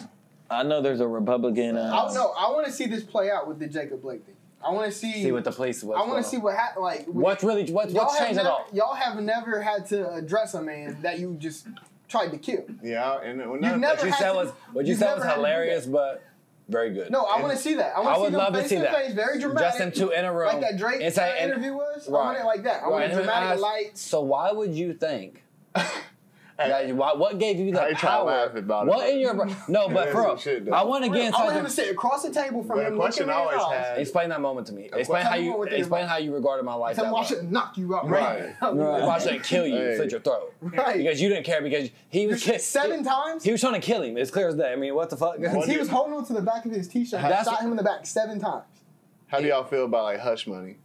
I 0.49 0.64
know 0.64 0.81
there's 0.81 0.99
a 0.99 1.07
Republican. 1.07 1.77
Uh, 1.77 2.07
I 2.10 2.14
no, 2.14 2.31
I 2.38 2.49
want 2.51 2.65
to 2.65 2.72
see 2.72 2.85
this 2.88 3.03
play 3.03 3.30
out 3.30 3.47
with 3.47 3.60
the 3.60 3.68
Jacob 3.68 4.01
Blake 4.01 4.26
thing. 4.26 4.35
I 4.65 4.72
want 4.72 4.91
to 4.91 4.97
see. 4.97 5.14
See 5.23 5.31
what 5.31 5.43
the 5.43 5.51
police. 5.51 5.84
What's 5.84 6.01
I 6.01 6.07
want 6.07 6.23
to 6.23 6.30
see 6.30 6.38
what 6.38 6.56
happened. 6.56 6.84
Like 6.84 7.06
What's 7.06 7.43
really 7.43 7.72
what's 7.72 7.93
y'all 7.93 8.06
what's 8.06 8.18
have 8.18 8.27
changed 8.27 8.39
at 8.39 8.45
all? 8.45 8.65
y'all 8.73 8.95
have 8.95 9.19
never 9.22 9.61
had 9.61 9.85
to 9.88 10.11
address 10.14 10.53
a 10.53 10.61
man 10.61 11.01
that 11.01 11.19
you 11.19 11.35
just 11.39 11.68
tried 12.07 12.30
to 12.31 12.38
kill. 12.38 12.65
Yeah, 12.84 13.19
and 13.22 13.38
when 13.49 13.64
You 13.64 13.77
never 13.77 13.95
What 13.97 14.06
you 14.06 14.14
said 14.14 14.31
to- 14.31 14.38
was 14.38 14.49
what 14.73 14.85
you 14.85 14.95
said 14.95 15.14
was 15.15 15.23
had 15.23 15.30
to 15.31 15.35
do 15.35 15.41
hilarious, 15.45 15.85
but 15.85 16.23
very 16.68 16.91
good. 16.93 17.10
No, 17.11 17.23
I 17.26 17.39
want 17.41 17.53
to 17.53 17.57
see 17.57 17.76
that. 17.76 17.95
I 17.95 18.01
I 18.01 18.03
want 18.03 18.15
to 18.15 18.22
would 18.22 18.27
see 18.27 18.31
them 18.31 18.39
love 18.53 18.53
to 18.64 18.68
see 18.69 18.76
that. 18.77 18.95
face, 18.95 19.14
very 19.14 19.39
dramatic. 19.39 19.68
Just 19.68 19.77
them 19.80 19.91
two 19.91 20.10
in 20.11 20.26
a 20.26 20.34
row. 20.34 20.47
like 20.47 20.61
that 20.61 20.77
Drake 20.77 21.01
And 21.01 21.14
say- 21.14 21.31
uh, 21.31 21.35
and- 21.43 21.51
interview 21.51 21.73
was. 21.73 22.07
I 22.07 22.11
want 22.11 22.38
it 22.39 22.45
like 22.45 22.64
that. 22.64 22.84
I 22.84 22.88
want 22.89 23.01
Right, 23.03 23.11
it 23.11 23.14
dramatic 23.15 23.49
ask- 23.51 23.61
lights. 23.61 24.01
So 24.01 24.22
why 24.22 24.51
would 24.51 24.73
you 24.73 24.93
think? 24.93 25.43
that, 26.60 26.95
why, 26.95 27.14
what 27.14 27.40
gave 27.40 27.57
you 27.57 27.72
the 27.72 27.81
I 27.81 27.88
ain't 27.90 27.98
power? 27.98 28.26
laugh 28.26 28.56
about 28.56 28.88
it, 28.88 28.90
what 28.90 28.99
but- 28.99 29.10
in 29.10 29.19
your 29.19 29.34
no? 29.68 29.88
But 29.90 29.94
That's 29.94 30.11
for 30.11 30.18
some 30.18 30.26
real, 30.26 30.38
shit. 30.38 30.69
I 30.69 30.84
want 30.84 31.03
to 31.06 31.10
get 31.10 31.18
I 31.18 31.22
want 31.22 31.26
inside. 31.27 31.49
him 31.49 31.56
your- 31.56 31.64
to 31.65 31.69
sit 31.72 31.91
across 31.91 32.23
the 32.23 32.31
table 32.31 32.64
from 32.64 32.77
But 32.77 32.86
a 32.86 32.90
him, 32.90 32.95
question 32.98 33.30
I 33.30 33.34
always 33.34 33.57
eyes. 33.61 33.86
had- 33.88 33.98
Explain 33.99 34.30
that 34.30 34.41
moment 34.41 34.68
to 34.68 34.73
me. 34.73 34.90
Explain 34.94 35.26
how 35.26 35.36
you 35.36 35.57
what 35.57 35.72
explain 35.73 36.06
how 36.07 36.18
you 36.18 36.34
regarded 36.34 36.64
my 36.64 36.73
life. 36.73 36.95
Tell 36.95 37.06
him 37.06 37.11
that 37.11 37.18
I 37.18 37.23
should 37.23 37.52
knock 37.52 37.77
you 37.77 37.95
out 37.95 38.07
Right. 38.10 38.53
right. 38.61 38.73
Right. 38.73 39.03
If 39.03 39.10
I 39.10 39.19
should 39.19 39.44
kill 39.44 39.65
you, 39.68 39.76
Hey. 39.77 39.95
slit 39.98 40.11
your 40.11 40.19
throat, 40.22 40.53
Right. 40.61 40.98
because 40.98 41.22
you 41.22 41.30
didn't 41.30 41.45
care 41.45 41.61
because 41.61 41.90
he 42.10 42.27
was 42.27 42.44
ki- 42.44 42.57
Seven 42.60 43.03
times. 43.03 43.44
He 43.44 43.52
was 43.52 43.61
trying 43.61 43.73
to 43.73 43.80
kill 43.80 44.02
him. 44.02 44.18
It's 44.18 44.31
clear 44.31 44.48
as 44.49 44.56
day. 44.56 44.72
I 44.72 44.76
mean, 44.76 44.95
what 44.95 45.10
the 45.10 45.18
fuck? 45.18 45.38
he 45.65 45.77
was 45.77 45.90
holding 45.90 46.14
on 46.14 46.26
to 46.26 46.34
the 46.34 46.41
back 46.41 46.65
of 46.65 46.72
his 46.72 46.88
t-shirt. 46.88 47.23
I 47.23 47.44
shot 47.44 47.61
him 47.61 47.72
in 47.72 47.77
the 47.77 47.84
back 47.84 48.06
seven 48.06 48.40
times. 48.40 48.65
How 49.27 49.40
do 49.40 49.48
y'all 49.48 49.64
feel 49.64 49.86
about 49.86 50.03
like 50.06 50.19
hush 50.19 50.48
money? 50.48 50.77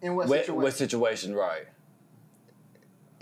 In 0.00 0.16
what 0.16 0.28
What, 0.28 0.38
situation? 0.40 0.62
what 0.62 0.72
situation? 0.74 1.34
Right. 1.34 1.66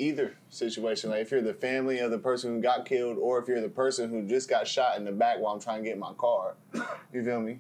Either 0.01 0.35
situation, 0.49 1.11
like 1.11 1.21
if 1.21 1.31
you're 1.31 1.43
the 1.43 1.55
family 1.55 1.99
of 1.99 2.11
the 2.11 2.19
person 2.19 2.55
who 2.55 2.63
got 2.63 2.87
killed, 2.87 3.19
or 3.19 3.39
if 3.39 3.47
you're 3.47 3.61
the 3.61 3.69
person 3.69 4.09
who 4.11 4.27
just 4.27 4.49
got 4.49 4.67
shot 4.67 4.97
in 4.97 5.05
the 5.05 5.13
back 5.13 5.39
while 5.39 5.53
I'm 5.53 5.61
trying 5.61 5.83
to 5.83 5.89
get 5.89 5.99
my 5.99 6.13
car, 6.15 6.55
you 7.13 7.23
feel 7.23 7.41
me? 7.41 7.59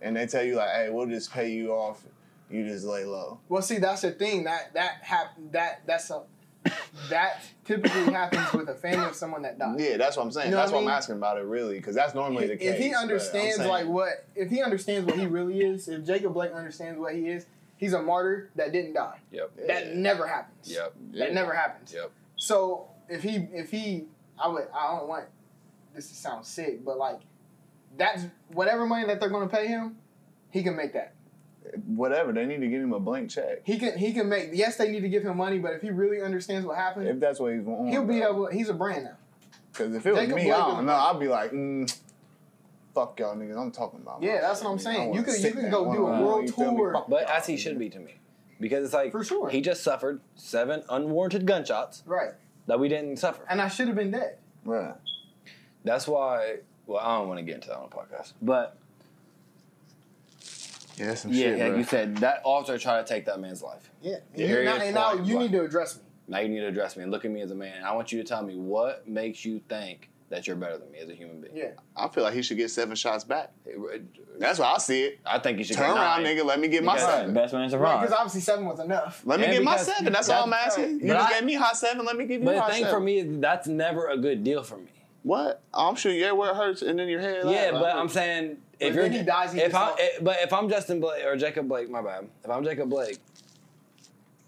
And 0.00 0.16
they 0.16 0.26
tell 0.26 0.42
you 0.42 0.56
like, 0.56 0.70
"Hey, 0.70 0.88
we'll 0.90 1.06
just 1.06 1.30
pay 1.32 1.50
you 1.50 1.72
off. 1.72 2.02
You 2.50 2.66
just 2.66 2.84
lay 2.84 3.04
low." 3.04 3.40
Well, 3.48 3.62
see, 3.62 3.78
that's 3.78 4.02
the 4.02 4.10
thing 4.12 4.44
that 4.44 4.72
that 4.74 4.98
hap- 5.02 5.36
that 5.52 5.82
that's 5.86 6.10
a 6.10 6.22
that 7.10 7.42
typically 7.64 8.12
happens 8.12 8.52
with 8.52 8.68
a 8.68 8.74
family 8.74 9.06
of 9.06 9.14
someone 9.14 9.42
that 9.42 9.58
died. 9.58 9.78
Yeah, 9.78 9.96
that's 9.96 10.16
what 10.16 10.24
I'm 10.24 10.32
saying. 10.32 10.46
You 10.46 10.52
know 10.52 10.56
that's 10.58 10.72
what 10.72 10.82
what 10.82 10.90
I 10.90 10.92
I'm 10.92 10.98
asking 10.98 11.16
about 11.16 11.38
it, 11.38 11.44
really, 11.44 11.76
because 11.76 11.94
that's 11.94 12.14
normally 12.14 12.46
the 12.46 12.56
case. 12.56 12.74
if 12.74 12.78
he 12.78 12.94
understands 12.94 13.58
like 13.58 13.86
what 13.86 14.26
if 14.34 14.50
he 14.50 14.62
understands 14.62 15.06
what 15.06 15.18
he 15.18 15.26
really 15.26 15.60
is, 15.60 15.88
if 15.88 16.04
Jacob 16.04 16.34
Blake 16.34 16.52
understands 16.52 16.98
what 16.98 17.14
he 17.14 17.28
is, 17.28 17.46
he's 17.82 17.94
a 17.94 18.00
martyr 18.00 18.48
that 18.54 18.70
didn't 18.70 18.94
die. 18.94 19.18
Yep. 19.32 19.50
That 19.66 19.86
Yeah. 19.88 19.94
never 19.96 20.24
happens. 20.28 20.70
Yep. 20.72 20.94
That 21.14 21.28
Yeah. 21.28 21.34
never 21.34 21.52
happens. 21.52 21.92
Yep. 21.92 22.12
So 22.36 22.86
if 23.08 23.24
he 23.24 23.48
if 23.52 23.72
he 23.72 24.06
I 24.38 24.46
would 24.46 24.68
I 24.72 24.96
don't 24.96 25.08
want 25.08 25.24
this 25.92 26.08
to 26.08 26.14
sound 26.14 26.46
sick, 26.46 26.84
but 26.84 26.96
like 26.96 27.18
that's 27.98 28.22
whatever 28.52 28.86
money 28.86 29.04
that 29.06 29.18
they're 29.18 29.28
gonna 29.30 29.48
pay 29.48 29.66
him, 29.66 29.96
he 30.50 30.62
can 30.62 30.76
make 30.76 30.92
that. 30.92 31.12
whatever, 31.86 32.32
they 32.32 32.44
need 32.44 32.60
to 32.60 32.68
give 32.68 32.82
him 32.82 32.92
a 32.92 32.98
blank 33.00 33.30
check 33.30 33.60
He 33.64 33.78
can 33.78 33.96
he 33.98 34.12
can 34.12 34.28
make 34.28 34.50
yes 34.52 34.76
they 34.76 34.90
need 34.90 35.00
to 35.00 35.08
give 35.08 35.24
him 35.24 35.36
money, 35.36 35.58
but 35.58 35.72
if 35.72 35.82
he 35.82 35.90
really 35.90 36.20
understands 36.22 36.64
what 36.66 36.76
happened, 36.76 37.08
if 37.08 37.18
that's 37.18 37.40
what 37.40 37.52
he's 37.52 37.66
on. 37.66 37.86
he'll 37.88 38.04
be 38.04 38.22
able 38.22 38.46
he's 38.46 38.68
a 38.68 38.74
brand 38.74 39.04
now. 39.04 39.16
Because 39.72 39.94
if 39.96 40.06
it 40.06 40.10
was 40.12 40.20
Jacob 40.20 40.36
me, 40.36 40.42
Blake 40.44 40.54
I 40.54 40.68
is- 40.68 40.74
don't 40.74 40.86
know. 40.86 40.94
I'd 40.94 41.18
be 41.20 41.28
like, 41.28 41.50
mm, 41.52 41.98
fuck 42.94 43.18
y'all 43.20 43.36
niggas. 43.36 43.56
I'm 43.60 43.70
talking 43.70 44.00
about. 44.00 44.22
Yeah, 44.22 44.40
that's 44.40 44.58
shit, 44.60 44.64
what 44.66 44.72
I'm 44.72 44.78
saying. 44.78 45.14
You 45.14 45.22
can- 45.22 45.32
you 45.34 45.38
sit 45.40 45.54
can 45.54 45.70
go 45.70 45.92
do 45.92 46.06
a 46.06 46.20
world 46.22 46.42
you 46.46 46.52
feel 46.52 46.70
me? 46.72 46.76
tour. 46.76 47.04
But 47.08 47.30
as 47.30 47.46
he 47.46 47.56
should 47.56 47.78
be 47.78 47.88
to 47.90 47.98
me, 47.98 48.14
because 48.60 48.84
it's 48.84 48.94
like 48.94 49.12
For 49.12 49.24
sure. 49.24 49.48
he 49.50 49.60
just 49.60 49.82
suffered 49.82 50.20
seven 50.36 50.82
unwarranted 50.88 51.46
gunshots 51.46 52.02
Right. 52.06 52.32
that 52.66 52.78
we 52.78 52.88
didn't 52.88 53.16
suffer. 53.18 53.44
And 53.48 53.60
I 53.60 53.68
should 53.68 53.88
have 53.88 53.96
been 53.96 54.10
dead. 54.10 54.38
Right. 54.64 54.94
That's 55.84 56.06
why. 56.06 56.58
Well, 56.86 57.00
I 57.00 57.18
don't 57.18 57.28
want 57.28 57.38
to 57.38 57.44
get 57.44 57.56
into 57.56 57.68
that 57.68 57.78
on 57.78 57.88
the 57.90 57.96
podcast, 57.96 58.32
but 58.42 58.76
Yeah, 60.96 61.06
that's 61.06 61.22
some 61.22 61.32
yeah, 61.32 61.38
shit, 61.46 61.58
like 61.58 61.68
bro. 61.70 61.78
you 61.78 61.84
said, 61.84 62.16
that 62.18 62.40
officer 62.44 62.78
tried 62.78 63.06
to 63.06 63.08
take 63.12 63.24
that 63.26 63.40
man's 63.40 63.62
life. 63.62 63.90
Yeah. 64.02 64.16
Yeah. 64.36 64.46
You- 64.46 64.64
now, 64.64 64.76
and 64.76 64.94
now 64.94 65.12
you 65.14 65.36
blank. 65.36 65.50
need 65.52 65.52
to 65.58 65.64
address 65.64 65.96
me. 65.96 66.02
Now 66.28 66.38
you 66.40 66.48
need 66.48 66.60
to 66.60 66.68
address 66.68 66.96
me 66.96 67.02
and 67.02 67.10
look 67.10 67.24
at 67.24 67.30
me 67.30 67.40
as 67.40 67.50
a 67.50 67.54
man. 67.54 67.82
I 67.84 67.92
want 67.94 68.12
you 68.12 68.22
to 68.22 68.28
tell 68.28 68.42
me 68.42 68.56
what 68.56 69.08
makes 69.08 69.44
you 69.44 69.60
think 69.68 70.10
that 70.32 70.46
you're 70.46 70.56
better 70.56 70.78
than 70.78 70.90
me 70.90 70.98
as 70.98 71.08
a 71.10 71.14
human 71.14 71.40
being. 71.42 71.54
Yeah. 71.54 71.70
I 71.94 72.08
feel 72.08 72.24
like 72.24 72.32
he 72.34 72.42
should 72.42 72.56
get 72.56 72.70
seven 72.70 72.96
shots 72.96 73.22
back. 73.22 73.52
That's 74.38 74.58
why 74.58 74.72
I 74.74 74.78
see 74.78 75.02
it. 75.04 75.20
I 75.26 75.38
think 75.38 75.58
you 75.58 75.64
should 75.64 75.76
Turn 75.76 75.94
get 75.94 75.96
around, 76.02 76.24
nigga. 76.24 76.44
Let 76.44 76.58
me 76.58 76.68
get 76.68 76.82
my 76.82 76.94
Because- 76.94 77.08
seven. 77.08 77.34
Best 77.34 77.52
man 77.52 77.62
Right, 77.62 77.70
survive. 77.70 78.00
because 78.00 78.14
obviously 78.16 78.40
seven 78.40 78.64
was 78.64 78.80
enough. 78.80 79.22
Let 79.26 79.38
me 79.40 79.44
And 79.46 79.54
get 79.54 79.62
my 79.62 79.76
seven. 79.76 80.10
That's 80.12 80.30
all 80.30 80.44
I'm 80.44 80.50
that's- 80.50 80.68
asking. 80.78 81.00
You 81.00 81.08
but 81.08 81.14
just 81.18 81.30
I- 81.30 81.34
gave 81.38 81.44
me 81.44 81.54
hot 81.54 81.76
seven. 81.76 82.04
Let 82.06 82.16
me 82.16 82.24
give 82.24 82.40
you 82.40 82.46
But 82.46 82.54
the 82.54 82.60
hot 82.62 82.70
thing 82.72 82.84
seven. 82.84 82.94
for 82.94 83.00
me 83.00 83.18
is 83.18 83.40
that's 83.40 83.68
never 83.68 84.08
a 84.08 84.16
good 84.16 84.42
deal 84.42 84.62
for 84.62 84.78
me. 84.78 84.88
what? 85.22 85.60
I'm 85.74 85.94
sure 85.96 86.10
yeah, 86.12 86.32
where 86.32 86.50
it 86.50 86.56
hurts, 86.56 86.82
and 86.82 86.98
then 86.98 87.08
your 87.08 87.20
head. 87.20 87.42
Yeah, 87.44 87.70
like, 87.70 87.72
but 87.74 87.94
I'm 87.96 88.08
saying 88.08 88.56
if 88.80 88.88
But 88.88 88.94
you're 88.94 89.02
then 89.04 89.12
he 89.12 89.22
dies, 89.22 89.52
he 89.52 89.60
if 89.60 89.74
I 89.74 89.82
off. 89.90 90.00
eh, 90.00 90.08
but 90.22 90.38
if 90.40 90.52
I'm 90.52 90.68
Justin 90.68 90.98
Blake 90.98 91.24
or 91.24 91.36
Jacob 91.36 91.68
Blake, 91.68 91.88
my 91.90 92.00
bad. 92.02 92.26
If 92.42 92.50
I'm 92.50 92.64
Jacob 92.64 92.88
Blake, 92.90 93.18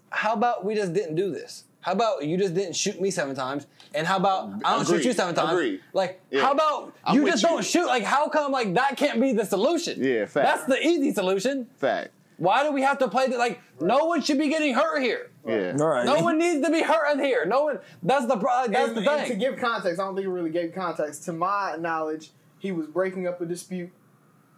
how 0.09 0.33
about 0.33 0.65
we 0.65 0.75
just 0.75 0.93
didn't 0.93 1.15
do 1.15 1.31
this? 1.31 1.63
How 1.85 1.91
about 1.91 2.25
you 2.25 2.35
just 2.35 2.55
didn't 2.55 2.75
shoot 2.75 2.99
me 2.99 3.11
seven 3.11 3.35
times? 3.35 3.67
And 3.93 4.07
how 4.07 4.17
about 4.17 4.49
I 4.65 4.73
don't 4.73 4.81
Agreed. 4.81 5.03
shoot 5.03 5.05
you 5.05 5.13
seven 5.13 5.35
times? 5.35 5.51
Agreed. 5.51 5.81
Like 5.93 6.19
Yeah. 6.31 6.41
how 6.41 6.51
about 6.51 6.95
I'm 7.03 7.13
you 7.15 7.27
just 7.29 7.43
you. 7.43 7.49
don't 7.49 7.63
shoot? 7.63 7.85
Like 7.85 8.01
how 8.01 8.27
come 8.27 8.51
like 8.51 8.73
that 8.73 8.97
can't 8.97 9.21
be 9.21 9.33
the 9.33 9.45
solution? 9.45 10.03
Yeah, 10.03 10.25
fact. 10.25 10.47
That's 10.47 10.63
the 10.65 10.83
easy 10.83 11.13
solution. 11.13 11.67
fact. 11.77 12.09
Why 12.37 12.63
do 12.63 12.71
we 12.71 12.81
have 12.81 12.97
to 12.97 13.07
play 13.07 13.27
that? 13.27 13.37
Like 13.37 13.59
no 13.79 14.05
one 14.05 14.23
should 14.23 14.39
be 14.39 14.49
getting 14.49 14.73
hurt 14.73 14.99
here. 15.03 15.29
Yeah. 15.47 15.73
right. 15.77 16.07
No 16.07 16.21
one 16.21 16.39
needs 16.39 16.65
to 16.65 16.71
be 16.71 16.81
hurt 16.81 17.11
in 17.13 17.23
here. 17.23 17.45
No 17.45 17.65
one. 17.65 17.77
That's 18.01 18.25
the 18.25 18.37
pro- 18.37 18.65
that's 18.67 18.97
and, 18.97 19.05
the 19.05 19.11
and 19.11 19.27
to 19.27 19.35
give 19.35 19.57
context, 19.57 19.99
I 19.99 20.05
don't 20.05 20.15
think 20.15 20.25
he 20.25 20.31
really 20.31 20.49
gave 20.49 20.73
context. 20.73 21.25
To 21.25 21.33
my 21.33 21.75
knowledge, 21.79 22.31
he 22.57 22.71
was 22.71 22.87
breaking 22.87 23.27
up 23.27 23.39
a 23.41 23.45
dispute 23.45 23.91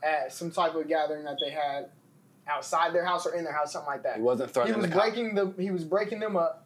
at 0.01 0.31
some 0.31 0.49
type 0.49 0.75
of 0.75 0.87
gathering 0.87 1.25
that 1.25 1.35
they 1.43 1.51
had 1.51 1.89
outside 2.47 2.93
their 2.93 3.03
house 3.03 3.27
or 3.27 3.35
in 3.35 3.43
their 3.43 3.51
house, 3.51 3.73
something 3.73 3.91
like 3.91 4.03
that. 4.03 4.15
He 4.15 4.21
wasn't 4.21 4.49
throwing. 4.51 4.69
He 4.69 4.73
was 4.79 4.85
the 4.85 4.91
cop. 4.93 5.01
breaking 5.01 5.35
the 5.35 5.53
he 5.59 5.71
was 5.71 5.83
breaking 5.83 6.21
them 6.21 6.37
up. 6.37 6.63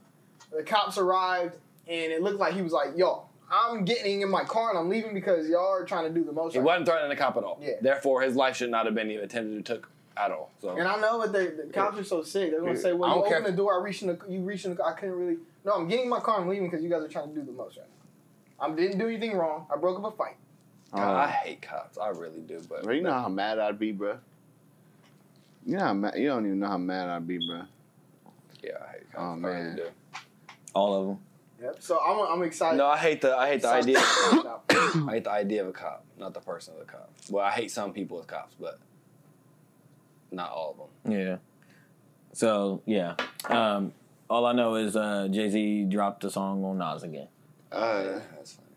The 0.55 0.63
cops 0.63 0.97
arrived, 0.97 1.55
and 1.87 2.11
it 2.11 2.21
looked 2.21 2.39
like 2.39 2.53
he 2.53 2.61
was 2.61 2.73
like, 2.73 2.97
"Yo, 2.97 3.23
I'm 3.49 3.85
getting 3.85 4.21
in 4.21 4.29
my 4.29 4.43
car 4.43 4.69
and 4.69 4.77
I'm 4.77 4.89
leaving 4.89 5.13
because 5.13 5.47
y'all 5.49 5.71
are 5.71 5.85
trying 5.85 6.03
to 6.05 6.13
do 6.13 6.23
the 6.25 6.31
most." 6.31 6.53
He 6.53 6.59
right 6.59 6.65
wasn't 6.65 6.87
threatening 6.87 7.09
the 7.09 7.15
cop 7.15 7.37
at 7.37 7.43
all. 7.43 7.59
Yeah. 7.61 7.73
Therefore, 7.81 8.21
his 8.21 8.35
life 8.35 8.55
should 8.57 8.69
not 8.69 8.85
have 8.85 8.95
been 8.95 9.09
even 9.11 9.23
attempted 9.23 9.65
to 9.65 9.73
took 9.73 9.89
at 10.17 10.31
all. 10.31 10.51
So 10.61 10.71
And 10.77 10.87
I 10.87 10.99
know 10.99 11.17
what 11.17 11.31
they, 11.31 11.47
the 11.47 11.69
cops 11.73 11.97
are 11.97 12.03
so 12.03 12.21
sick. 12.23 12.51
They're 12.51 12.59
gonna 12.59 12.73
Yeah. 12.73 12.79
say, 12.79 12.93
"Well, 12.93 13.09
I 13.09 13.15
you 13.15 13.21
don't 13.21 13.29
care 13.29 13.41
the 13.41 13.51
door. 13.51 13.79
I 13.79 13.83
reached 13.83 14.01
in 14.03 14.09
the 14.09 14.19
you 14.27 14.41
reached 14.41 14.65
in 14.65 14.75
the 14.75 14.83
I 14.83 14.91
couldn't 14.93 15.15
really. 15.15 15.37
No, 15.63 15.73
I'm 15.73 15.87
getting 15.87 16.05
in 16.05 16.09
my 16.09 16.19
car. 16.19 16.39
I'm 16.41 16.47
leaving 16.47 16.69
because 16.69 16.83
you 16.83 16.89
guys 16.89 17.03
are 17.03 17.07
trying 17.07 17.29
to 17.29 17.35
do 17.39 17.45
the 17.45 17.51
most 17.51 17.77
right 17.77 17.85
now. 17.87 18.65
I 18.65 18.75
didn't 18.75 18.97
do 18.99 19.07
anything 19.07 19.37
wrong. 19.37 19.67
I 19.73 19.77
broke 19.77 19.97
up 20.03 20.13
a 20.13 20.15
fight. 20.15 20.35
God, 20.93 21.15
I 21.15 21.23
uh, 21.23 21.27
hate 21.27 21.61
cops. 21.61 21.97
I 21.97 22.09
really 22.09 22.41
do. 22.41 22.59
But 22.67 22.83
Bro, 22.83 22.93
you 22.95 23.01
know 23.01 23.13
how 23.13 23.29
mad 23.29 23.59
I'd 23.59 23.79
be, 23.79 23.91
bro. 23.91 24.17
You 25.65 25.77
know 25.77 25.83
how 25.85 25.93
mad, 25.93 26.15
you 26.17 26.27
don't 26.27 26.45
even 26.45 26.59
know 26.59 26.67
how 26.67 26.77
mad 26.77 27.07
I'd 27.07 27.27
be, 27.27 27.37
bro. 27.37 27.61
yeah, 28.61 28.71
I 28.81 28.91
hate 28.93 29.11
cops. 29.11 29.17
Oh, 29.17 29.21
I 29.21 29.35
really 29.35 29.63
man. 29.63 29.75
do. 29.77 29.83
All 30.73 30.93
of 30.95 31.07
them. 31.07 31.19
Yep. 31.61 31.75
So 31.79 31.99
I'm, 31.99 32.19
I'm 32.39 32.43
excited. 32.43 32.77
No, 32.77 32.87
I 32.87 32.97
hate 32.97 33.21
the 33.21 33.35
I 33.37 33.49
hate 33.49 33.61
the 33.61 33.67
So- 33.67 33.73
idea. 33.75 33.99
I 35.07 35.11
hate 35.13 35.23
the 35.25 35.31
idea 35.31 35.61
of 35.63 35.67
a 35.69 35.71
cop, 35.71 36.03
not 36.17 36.33
the 36.33 36.39
person 36.39 36.73
of 36.73 36.79
the 36.79 36.85
cop. 36.85 37.11
Well, 37.29 37.45
I 37.45 37.51
hate 37.51 37.69
some 37.71 37.93
people 37.93 38.19
as 38.19 38.25
cops, 38.25 38.55
but 38.59 38.79
not 40.31 40.49
all 40.49 40.71
of 41.03 41.11
them. 41.11 41.19
Yeah. 41.19 41.37
So 42.33 42.81
yeah. 42.85 43.15
Um, 43.45 43.93
all 44.29 44.45
I 44.45 44.53
know 44.53 44.75
is 44.75 44.95
uh, 44.95 45.27
Jay 45.29 45.49
Z 45.49 45.85
dropped 45.89 46.23
a 46.23 46.29
song 46.31 46.63
on 46.63 46.77
Nas 46.77 47.03
again. 47.03 47.27
Uh, 47.71 48.19
That's 48.35 48.53
funny. 48.53 48.67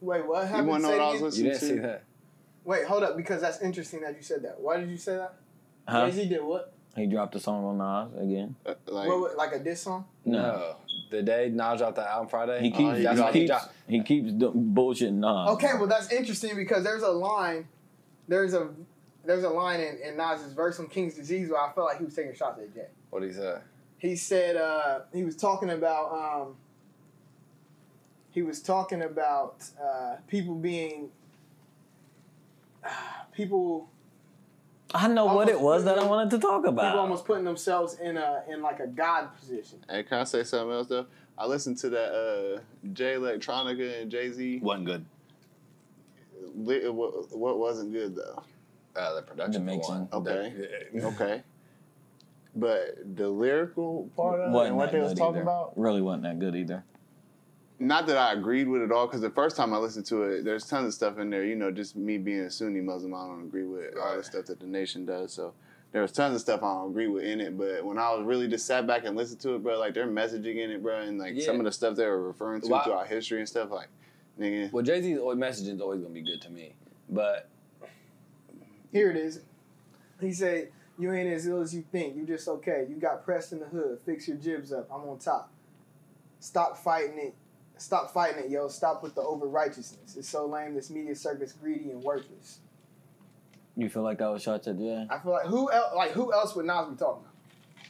Wait, 0.00 0.26
what 0.26 0.42
you 0.42 0.48
happened? 0.48 0.68
want 0.68 0.82
to 0.84 0.88
know 0.88 0.94
Say 0.94 0.98
what 0.98 1.18
I 1.18 1.22
was 1.22 1.38
again? 1.38 1.44
You 1.46 1.52
didn't 1.52 1.60
to? 1.60 1.74
see 1.74 1.78
that? 1.80 2.04
Wait, 2.64 2.84
hold 2.84 3.02
up, 3.02 3.16
because 3.16 3.40
that's 3.40 3.60
interesting 3.62 4.00
that 4.02 4.16
you 4.16 4.22
said 4.22 4.42
that. 4.42 4.60
Why 4.60 4.78
did 4.78 4.88
you 4.88 4.96
say 4.96 5.16
that? 5.16 5.34
Huh? 5.88 6.06
Jay 6.10 6.16
Z 6.22 6.28
did 6.28 6.42
what? 6.42 6.72
He 6.96 7.06
dropped 7.06 7.34
a 7.34 7.40
song 7.40 7.64
on 7.64 7.78
Nas 8.12 8.22
again. 8.22 8.54
Uh, 8.64 8.74
like, 8.86 9.08
what? 9.08 9.20
what, 9.20 9.36
Like 9.36 9.52
a 9.52 9.58
diss 9.58 9.82
song? 9.82 10.04
No. 10.24 10.76
The 11.10 11.22
day 11.22 11.50
Nas 11.52 11.78
dropped 11.78 11.96
the 11.96 12.08
album 12.08 12.28
Friday. 12.28 12.60
He 12.62 12.70
keeps, 12.70 12.96
he 12.96 13.02
that's 13.02 13.18
he 13.18 13.22
why 13.22 13.32
he 13.32 13.38
keeps, 13.40 13.50
dropped. 13.50 13.72
he 13.88 14.02
keeps 14.02 14.30
bullshitting 14.30 15.14
Nas. 15.14 15.50
Okay, 15.54 15.72
well 15.74 15.88
that's 15.88 16.10
interesting 16.12 16.56
because 16.56 16.84
there's 16.84 17.02
a 17.02 17.10
line, 17.10 17.66
there's 18.28 18.54
a 18.54 18.70
there's 19.24 19.44
a 19.44 19.50
line 19.50 19.80
in, 19.80 19.98
in 20.02 20.16
Nas's 20.16 20.52
verse 20.52 20.78
on 20.78 20.86
King's 20.86 21.14
Disease 21.14 21.50
where 21.50 21.60
I 21.60 21.72
felt 21.72 21.88
like 21.88 21.98
he 21.98 22.04
was 22.04 22.14
taking 22.14 22.34
shots 22.34 22.60
at 22.60 22.72
Jay. 22.72 22.86
What 23.10 23.20
did 23.20 23.30
he 23.30 23.36
say? 23.36 23.58
He 23.98 24.16
said 24.16 24.56
uh, 24.56 25.00
he 25.12 25.24
was 25.24 25.36
talking 25.36 25.70
about 25.70 26.12
um, 26.12 26.56
he 28.30 28.42
was 28.42 28.62
talking 28.62 29.02
about 29.02 29.64
uh, 29.82 30.16
people 30.28 30.54
being 30.54 31.10
people 33.32 33.88
I 34.94 35.08
know 35.08 35.26
what 35.26 35.48
it 35.48 35.60
was 35.60 35.84
that 35.84 35.98
I 35.98 36.04
wanted 36.04 36.30
to 36.30 36.38
talk 36.38 36.66
about. 36.66 36.84
people 36.84 37.00
almost 37.00 37.24
putting 37.24 37.44
themselves 37.44 37.98
in 38.00 38.16
a 38.16 38.42
in 38.48 38.60
like 38.62 38.80
a 38.80 38.86
god 38.86 39.28
position. 39.38 39.78
Hey, 39.88 40.02
can 40.02 40.18
I 40.18 40.24
say 40.24 40.42
something 40.44 40.72
else 40.72 40.88
though? 40.88 41.06
I 41.38 41.46
listened 41.46 41.78
to 41.78 41.90
that 41.90 42.12
uh, 42.12 42.60
Jay 42.92 43.14
Electronica 43.14 44.02
and 44.02 44.10
Jay 44.10 44.30
Z. 44.30 44.58
Wasn't 44.62 44.86
good. 44.86 45.04
What, 46.54 47.36
what 47.36 47.58
wasn't 47.58 47.92
good 47.92 48.16
though? 48.16 48.42
Uh, 48.96 49.14
the 49.14 49.22
production 49.22 49.64
The 49.64 49.72
for 49.80 49.88
one. 49.90 50.08
Okay. 50.12 50.52
The- 50.92 51.06
Okay. 51.06 51.42
But 52.56 52.96
the 53.16 53.28
lyrical 53.28 54.10
part 54.16 54.40
of 54.40 54.48
it 54.50 54.52
wasn't 54.52 54.68
and 54.70 54.76
what 54.76 54.90
they 54.90 54.98
was 54.98 55.14
talking 55.14 55.34
either. 55.36 55.42
about, 55.42 55.78
Really 55.78 56.02
wasn't 56.02 56.24
that 56.24 56.40
good 56.40 56.56
either. 56.56 56.82
Not 57.80 58.06
that 58.06 58.16
I 58.18 58.32
agreed 58.34 58.68
with 58.68 58.82
it 58.82 58.92
all, 58.92 59.06
because 59.06 59.22
the 59.22 59.30
first 59.30 59.56
time 59.56 59.72
I 59.72 59.78
listened 59.78 60.06
to 60.06 60.22
it, 60.24 60.44
there's 60.44 60.66
tons 60.66 60.86
of 60.88 60.94
stuff 60.94 61.18
in 61.18 61.30
there. 61.30 61.44
You 61.44 61.56
know, 61.56 61.70
just 61.70 61.96
me 61.96 62.18
being 62.18 62.40
a 62.40 62.50
Sunni 62.50 62.80
Muslim, 62.80 63.14
I 63.14 63.26
don't 63.26 63.42
agree 63.42 63.64
with 63.64 63.96
all 63.96 64.16
the 64.16 64.22
stuff 64.22 64.44
that 64.46 64.60
the 64.60 64.66
nation 64.66 65.06
does. 65.06 65.32
So 65.32 65.54
there 65.92 66.02
was 66.02 66.12
tons 66.12 66.34
of 66.34 66.40
stuff 66.42 66.62
I 66.62 66.72
don't 66.74 66.90
agree 66.90 67.08
with 67.08 67.24
in 67.24 67.40
it. 67.40 67.56
But 67.56 67.84
when 67.84 67.96
I 67.98 68.14
was 68.14 68.24
really 68.24 68.46
just 68.48 68.66
sat 68.66 68.86
back 68.86 69.04
and 69.06 69.16
listened 69.16 69.40
to 69.40 69.54
it, 69.54 69.62
bro, 69.62 69.78
like 69.78 69.94
they're 69.94 70.06
messaging 70.06 70.56
in 70.56 70.70
it, 70.70 70.82
bro, 70.82 71.00
and 71.00 71.18
like 71.18 71.34
Yeah. 71.34 71.46
some 71.46 71.58
of 71.58 71.64
the 71.64 71.72
stuff 71.72 71.96
they 71.96 72.06
were 72.06 72.22
referring 72.22 72.60
to 72.60 72.68
Why- 72.68 72.84
through 72.84 72.92
our 72.92 73.06
history 73.06 73.38
and 73.38 73.48
stuff, 73.48 73.70
like 73.70 73.88
nigga, 74.38 74.70
Well, 74.72 74.84
Jay 74.84 75.00
Z's 75.00 75.18
messaging 75.18 75.74
is 75.76 75.80
always 75.80 76.00
gonna 76.02 76.12
be 76.14 76.22
good 76.22 76.40
to 76.42 76.50
me. 76.50 76.74
But 77.08 77.48
Here 78.92 79.10
it 79.10 79.16
is. 79.16 79.40
He 80.20 80.32
said, 80.32 80.70
"You 80.98 81.12
ain't 81.12 81.32
as 81.32 81.46
ill 81.46 81.60
as 81.60 81.74
you 81.74 81.82
think. 81.92 82.16
You 82.16 82.26
just 82.26 82.46
okay. 82.48 82.86
You 82.90 82.96
got 82.96 83.24
pressed 83.24 83.52
in 83.52 83.60
the 83.60 83.66
hood. 83.66 84.00
Fix 84.04 84.26
your 84.28 84.36
jibs 84.36 84.72
up. 84.72 84.88
I'm 84.92 85.08
on 85.08 85.18
top. 85.18 85.50
Stop 86.40 86.76
fighting 86.76 87.18
it. 87.18 87.34
Stop 87.80 88.12
fighting 88.12 88.44
it, 88.44 88.50
yo. 88.50 88.68
Stop 88.68 89.02
with 89.02 89.14
the 89.14 89.22
over 89.22 89.46
righteousness. 89.46 90.14
It's 90.18 90.28
so 90.28 90.44
lame. 90.46 90.74
This 90.74 90.90
media 90.90 91.14
circus 91.14 91.52
greedy 91.52 91.90
and 91.90 92.02
worthless. 92.02 92.58
You 93.76 93.88
feel 93.88 94.02
like 94.02 94.18
that 94.18 94.30
was 94.30 94.42
shots 94.42 94.68
at 94.68 94.76
Jay? 94.78 95.06
I 95.08 95.18
feel 95.18 95.32
like 95.32 95.46
who 95.46 95.72
else? 95.72 95.94
Like 95.96 96.10
who 96.10 96.30
else 96.32 96.54
would 96.54 96.66
Nas 96.66 96.88
be 96.88 96.96
talking 96.96 97.22
about? 97.22 97.86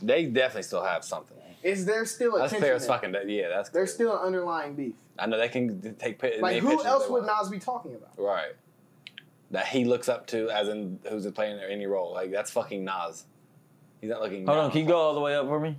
they 0.00 0.26
definitely 0.26 0.62
still 0.62 0.82
have 0.84 1.04
something. 1.04 1.36
Is 1.64 1.84
there 1.86 2.04
still 2.06 2.36
a 2.36 2.40
That's 2.40 2.52
tension 2.52 2.66
fair 2.66 2.74
as 2.74 2.86
there? 2.86 2.98
fucking. 2.98 3.14
Yeah, 3.28 3.48
that's. 3.48 3.70
There's 3.70 3.92
still 3.92 4.12
an 4.16 4.24
underlying 4.24 4.74
beef. 4.74 4.94
I 5.18 5.26
know 5.26 5.38
they 5.38 5.48
can 5.48 5.94
take 5.96 6.18
pi- 6.20 6.34
Like 6.40 6.52
any 6.52 6.60
who 6.60 6.70
pictures 6.70 6.86
else 6.86 7.06
they 7.06 7.12
would 7.12 7.24
want. 7.24 7.40
Nas 7.42 7.50
be 7.50 7.58
talking 7.58 7.94
about? 7.94 8.10
Right. 8.16 8.52
That 9.50 9.66
he 9.66 9.84
looks 9.84 10.08
up 10.08 10.26
to, 10.28 10.50
as 10.50 10.68
in 10.68 10.98
who's 11.08 11.28
playing 11.32 11.58
any 11.58 11.86
role. 11.86 12.12
Like 12.12 12.30
that's 12.30 12.50
fucking 12.50 12.84
Nas. 12.84 13.24
He's 14.00 14.10
not 14.10 14.20
looking. 14.20 14.46
Hold 14.46 14.58
on, 14.58 14.64
down. 14.64 14.70
can 14.72 14.80
you 14.82 14.86
go 14.86 14.96
all 14.96 15.14
the 15.14 15.20
way 15.20 15.36
up 15.36 15.46
for 15.46 15.60
me? 15.60 15.76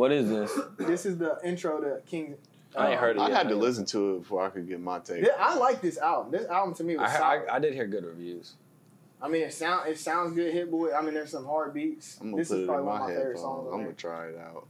What 0.00 0.12
is 0.12 0.30
this? 0.30 0.58
This 0.78 1.04
is 1.04 1.18
the 1.18 1.38
intro 1.44 1.78
to 1.78 2.00
King. 2.06 2.36
I 2.74 2.92
ain't 2.92 3.00
heard 3.00 3.16
it 3.16 3.18
uh, 3.18 3.24
I 3.24 3.28
yet. 3.28 3.36
had 3.36 3.48
to 3.50 3.54
listen 3.54 3.84
to 3.86 4.14
it 4.16 4.20
before 4.20 4.42
I 4.42 4.48
could 4.48 4.66
get 4.66 4.80
my 4.80 4.98
take. 4.98 5.22
Yeah, 5.22 5.32
I 5.38 5.56
like 5.58 5.82
this 5.82 5.98
album. 5.98 6.32
This 6.32 6.46
album 6.48 6.74
to 6.76 6.84
me 6.84 6.96
was 6.96 7.10
I, 7.10 7.18
solid. 7.18 7.42
I, 7.50 7.56
I 7.56 7.58
did 7.58 7.74
hear 7.74 7.86
good 7.86 8.06
reviews. 8.06 8.54
I 9.20 9.28
mean, 9.28 9.42
it 9.42 9.52
sound 9.52 9.90
it 9.90 9.98
sounds 9.98 10.32
good, 10.34 10.54
Hit 10.54 10.70
Boy. 10.70 10.94
I 10.94 11.02
mean, 11.02 11.12
there's 11.12 11.30
some 11.30 11.44
hard 11.44 11.74
beats. 11.74 12.16
I'm 12.18 12.30
gonna 12.30 12.40
This 12.40 12.48
put 12.48 12.56
is 12.56 12.64
it 12.64 12.66
probably 12.66 12.80
in 12.80 12.86
one 12.86 12.98
my 12.98 13.04
of 13.04 13.08
my 13.10 13.14
favorite 13.14 13.24
headphones. 13.34 13.42
songs. 13.42 13.68
I'm 13.68 13.74
on 13.74 13.82
gonna 13.84 13.92
try 13.92 14.26
it 14.28 14.38
out. 14.38 14.66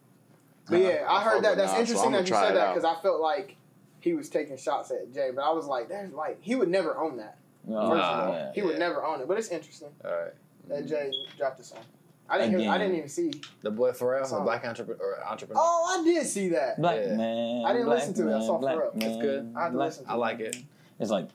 But 0.68 0.76
yeah, 0.80 1.06
I 1.08 1.14
I 1.14 1.22
heard 1.22 1.44
that. 1.44 1.56
That's 1.56 1.72
Nas, 1.74 1.80
interesting 1.80 2.08
I'ma 2.08 2.16
that 2.18 2.28
you 2.28 2.34
said 2.34 2.56
that 2.56 2.74
because 2.74 2.84
I 2.84 3.00
felt 3.00 3.20
like 3.20 3.54
he 4.00 4.14
was 4.14 4.28
taking 4.28 4.56
shots 4.56 4.90
at 4.90 5.14
Jay, 5.14 5.30
but 5.32 5.42
I 5.42 5.52
was 5.52 5.66
like, 5.66 5.88
there's 5.88 6.12
like 6.12 6.38
he 6.40 6.56
would 6.56 6.68
never 6.68 6.98
own 6.98 7.18
that. 7.18 7.38
No, 7.68 7.88
First 7.88 7.98
Nah, 7.98 8.10
of 8.22 8.28
all, 8.30 8.34
yeah. 8.34 8.52
he 8.52 8.62
would 8.62 8.80
never 8.80 9.04
own 9.04 9.20
it. 9.20 9.28
But 9.28 9.38
it's 9.38 9.50
interesting 9.50 9.90
All 10.04 10.10
right. 10.10 10.32
that 10.66 10.86
mm. 10.86 10.88
Jay 10.88 11.12
dropped 11.38 11.58
the 11.58 11.64
song. 11.64 11.84
I 12.30 12.38
didn't. 12.38 12.60
Hear, 12.60 12.70
I 12.70 12.78
didn't 12.78 12.96
even 12.96 13.08
see. 13.08 13.32
The 13.62 13.70
boy 13.70 13.90
Pharrell, 13.92 14.22
the 14.22 14.28
Song. 14.28 14.44
black 14.44 14.64
entrepreneur. 14.64 15.18
Entrepreneur. 15.28 15.60
Oh, 15.62 15.98
I 16.00 16.04
did 16.04 16.26
see 16.26 16.48
that. 16.50 16.80
Black 16.80 17.00
Yeah. 17.04 17.14
man. 17.16 17.64
I 17.66 17.72
didn't 17.72 17.86
black 17.86 17.98
listen 17.98 18.14
to 18.14 18.22
it. 18.28 18.34
I 18.34 18.38
man, 18.38 18.42
saw 18.46 18.58
black 18.58 18.76
Pharrell. 18.76 18.94
man, 18.94 19.10
It's 19.10 19.20
good. 19.22 19.52
I 19.56 19.60
had 19.62 19.66
to 19.68 19.72
black- 19.74 19.86
listen 19.88 20.04
to 20.04 20.10
I 20.10 20.14
like 20.14 20.40
it. 20.40 20.56
It's 21.00 21.10
like 21.10 21.28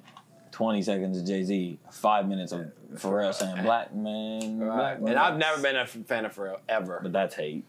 20 0.51 0.81
seconds 0.81 1.17
of 1.19 1.25
Jay 1.27 1.43
Z, 1.43 1.77
five 1.91 2.27
minutes 2.29 2.51
of 2.53 2.71
Pharrell 2.93 3.33
saying 3.33 3.63
black 3.63 3.93
man. 3.93 4.59
Right. 4.59 4.95
Black. 4.99 5.09
And 5.11 5.19
I've 5.19 5.37
never 5.37 5.61
been 5.61 5.75
a 5.75 5.85
fan 5.85 6.23
of 6.25 6.33
Pharrell 6.33 6.59
ever. 6.69 6.99
But 7.03 7.11
that's 7.11 7.35
hate. 7.35 7.65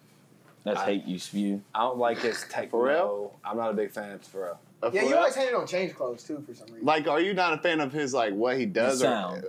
That's 0.63 0.79
I- 0.81 0.85
hate 0.85 1.05
you 1.07 1.19
spew. 1.19 1.63
I 1.75 1.81
don't 1.81 1.99
like 1.99 2.19
his 2.19 2.45
techno. 2.51 2.79
Pharrell? 2.79 3.31
I'm 3.45 3.57
not 3.57 3.71
a 3.71 3.75
big 3.75 3.91
fan 3.91 4.13
of 4.13 4.23
Pharrell. 4.23 4.59
Uh, 4.83 4.91
Yeah, 4.93 5.01
for 5.01 5.07
you 5.07 5.11
real? 5.13 5.19
always 5.21 5.35
hated 5.35 5.55
on 5.55 5.67
change 5.67 5.95
clothes 5.95 6.23
too 6.23 6.43
for 6.47 6.55
some 6.55 6.67
reason. 6.67 6.85
Like, 6.85 7.09
are 7.09 7.21
you 7.21 7.33
not 7.35 7.55
a 7.55 7.59
fan 7.59 7.81
of 7.81 7.93
his 7.93 8.13
like 8.13 8.35
what 8.35 8.59
he 8.59 8.67
does? 8.67 9.01
The 9.01 9.09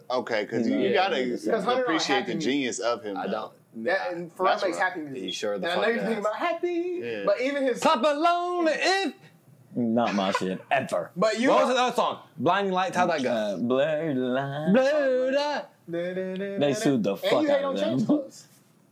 or- 0.09 0.19
okay, 0.19 0.43
because 0.43 0.67
you, 0.67 0.75
Yeah. 0.77 0.87
you 0.87 0.93
gotta 0.93 1.15
Because 1.25 1.63
Hunter 1.65 1.83
appreciate 1.83 2.25
the 2.27 2.35
genius 2.35 2.79
of 2.79 3.03
him. 3.03 3.17
I 3.17 3.25
though. 3.27 3.31
don't. 3.33 3.53
That 3.85 4.11
and 4.13 4.35
Pharrell 4.35 4.45
That's 4.51 4.63
makes 4.63 4.77
happy 4.77 4.99
music. 5.01 5.23
He 5.23 5.31
sure 5.31 5.57
the 5.59 5.69
and 5.69 5.71
I 5.71 5.75
fuck 5.75 5.83
know 5.83 5.89
you're 5.93 6.03
thinking 6.03 6.19
about 6.19 6.35
happy, 6.35 6.99
Yeah. 7.03 7.23
but 7.25 7.41
even 7.41 7.63
his. 7.63 7.79
Papa 7.79 8.07
lonely 8.17 8.73
if. 8.75 9.13
Not 9.75 10.15
my 10.15 10.31
shit. 10.31 10.59
Ever. 10.71 11.11
But 11.15 11.39
you. 11.39 11.49
What 11.49 11.65
was 11.67 11.75
the 11.75 11.81
other 11.81 11.95
song? 11.95 12.19
Blinding 12.37 12.73
Lights. 12.73 12.95
How'd 12.97 13.09
that 13.11 13.21
go? 13.21 13.31
Uh, 13.31 13.57
blurred 13.57 14.17
line. 14.17 14.73
Blurred 14.73 15.35
Eye. 15.35 15.61
They 15.87 16.73
sued 16.73 17.03
the 17.03 17.11
And 17.11 17.19
fuck 17.21 17.43
you 17.43 17.51
out 17.51 17.63
on 17.63 17.73
of 17.75 17.79
them. 17.79 18.05
clothes. 18.05 18.47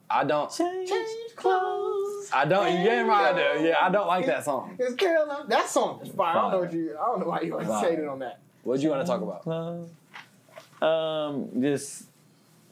I 0.07 0.23
don't. 0.23 0.51
Change 0.51 0.89
clothes. 1.35 2.29
I 2.31 2.45
don't. 2.45 2.67
You 2.77 2.85
damn 2.85 3.07
right 3.07 3.33
I 3.35 3.57
do. 3.57 3.63
Yeah, 3.63 3.75
I 3.81 3.89
don't 3.89 4.05
like 4.07 4.27
that 4.27 4.45
song. 4.45 4.75
It's 4.79 4.93
Carolina. 4.95 5.45
That 5.47 5.67
song 5.67 5.99
is 6.03 6.09
fire. 6.09 6.37
I 6.37 6.41
don't 6.41 6.51
know 6.51 6.59
what 6.59 6.73
you. 6.73 6.97
I 7.01 7.05
don't 7.05 7.19
know 7.21 7.25
why 7.27 7.41
you 7.41 7.53
always 7.53 7.67
Fire. 7.67 7.89
hated 7.89 8.07
on 8.07 8.19
that. 8.19 8.39
What 8.63 8.77
do 8.77 8.83
you 8.83 8.89
want 8.91 9.01
to 9.01 9.07
talk 9.07 9.21
about? 9.21 9.89
Um, 10.87 11.49
just 11.61 12.03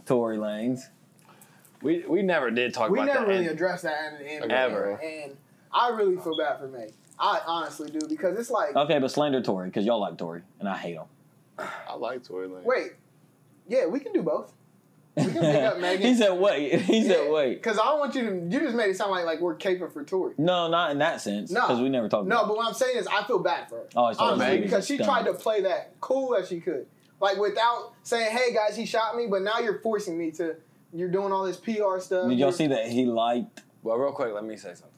Tory 0.05 0.37
Lanez. 0.37 0.81
We 1.83 2.03
we 2.07 2.21
never 2.21 2.49
did 2.51 2.73
talk 2.73 2.89
We 2.89 2.99
about 2.99 3.05
that. 3.07 3.13
We 3.13 3.19
never 3.19 3.31
really 3.31 3.45
and- 3.47 3.53
addressed 3.55 3.83
that 3.83 4.21
in, 4.21 4.43
in 4.43 4.51
Ever. 4.51 4.99
and 5.03 5.37
I 5.71 5.89
really 5.89 6.15
feel 6.17 6.37
bad 6.37 6.59
for 6.59 6.67
May. 6.67 6.89
I 7.19 7.41
honestly 7.45 7.89
do 7.91 7.99
because 8.07 8.37
it's 8.39 8.49
like, 8.49 8.75
Okay, 8.75 8.97
but 8.99 9.11
slander 9.11 9.41
Tory 9.41 9.67
because 9.69 9.85
y'all 9.85 9.99
like 9.99 10.17
Tory 10.17 10.41
and 10.59 10.67
I 10.67 10.77
hate 10.77 10.95
him. 10.95 11.05
I 11.59 11.95
like 11.95 12.23
Tory 12.23 12.47
Lanez. 12.47 12.63
wait, 12.63 12.93
yeah, 13.67 13.85
we 13.85 13.99
can 13.99 14.11
do 14.13 14.23
both. 14.23 14.51
We 15.15 15.25
can 15.25 15.33
pick 15.41 15.61
up 15.63 15.77
Megan. 15.79 16.07
he 16.07 16.15
said 16.15 16.31
wait. 16.39 16.81
He 16.81 17.03
said 17.07 17.29
wait. 17.31 17.55
Because 17.61 17.77
I 17.77 17.83
don't 17.85 17.99
want 17.99 18.15
you 18.15 18.23
to. 18.29 18.35
You 18.49 18.59
just 18.61 18.75
made 18.75 18.89
it 18.89 18.97
sound 18.97 19.11
like 19.11 19.25
like 19.25 19.39
we're 19.41 19.55
caping 19.55 19.91
for 19.93 20.03
Tory. 20.03 20.33
No, 20.39 20.67
not 20.69 20.89
in 20.91 20.97
that 20.99 21.21
sense. 21.21 21.51
No. 21.51 21.61
Because 21.61 21.81
we 21.81 21.89
never 21.89 22.09
talked 22.09 22.27
No, 22.27 22.37
about 22.37 22.47
but 22.47 22.57
what 22.57 22.67
I'm 22.67 22.73
saying 22.73 22.97
is, 22.97 23.05
I 23.07 23.23
feel 23.25 23.37
bad 23.39 23.69
for 23.69 23.75
her. 23.75 23.85
Oh, 23.95 24.05
I 24.05 24.13
thought 24.15 24.33
honestly, 24.33 24.45
maybe 24.47 24.63
because 24.63 24.87
she 24.87 24.95
scum. 24.95 25.05
tried 25.05 25.25
to 25.25 25.33
play 25.35 25.61
that 25.61 25.93
cool 26.01 26.35
as 26.35 26.47
she 26.49 26.59
could, 26.59 26.87
like 27.21 27.37
without 27.37 27.93
saying, 28.01 28.35
"Hey 28.35 28.53
guys, 28.55 28.75
he 28.75 28.87
shot 28.87 29.15
me," 29.15 29.27
but 29.27 29.43
now 29.43 29.59
you're 29.59 29.79
forcing 29.79 30.17
me 30.17 30.31
to. 30.31 30.55
You're 30.93 31.09
doing 31.09 31.31
all 31.31 31.43
this 31.43 31.57
PR 31.57 31.99
stuff. 31.99 32.29
Did 32.29 32.37
y'all 32.39 32.51
see 32.51 32.67
that 32.67 32.87
he 32.87 33.05
liked? 33.05 33.61
Well, 33.81 33.97
real 33.97 34.11
quick, 34.11 34.33
let 34.33 34.43
me 34.45 34.55
say 34.57 34.69
something. 34.75 34.89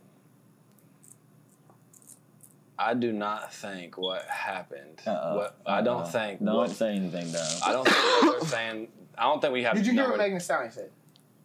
I 2.78 2.94
do 2.94 3.14
not 3.14 3.54
think 3.54 3.98
what 3.98 4.26
happened. 4.26 5.02
Uh-uh. 5.08 5.36
What 5.36 5.58
I 5.66 5.82
don't 5.82 6.02
Uh-uh. 6.02 6.06
think. 6.12 6.44
Don't 6.44 6.56
what- 6.56 6.70
say 6.72 6.96
anything 6.96 7.32
though. 7.32 7.58
I 7.66 7.72
don't 7.72 7.86
think 7.88 7.98
what 8.24 8.40
they're 8.42 8.50
saying. 8.50 8.88
I 9.18 9.24
don't 9.24 9.40
think 9.40 9.54
we 9.54 9.64
have. 9.64 9.76
Did 9.76 9.88
you 9.88 9.94
hear 9.94 10.10
what 10.10 10.18
Megan 10.18 10.40
Stallion 10.42 10.72
said? 10.72 10.92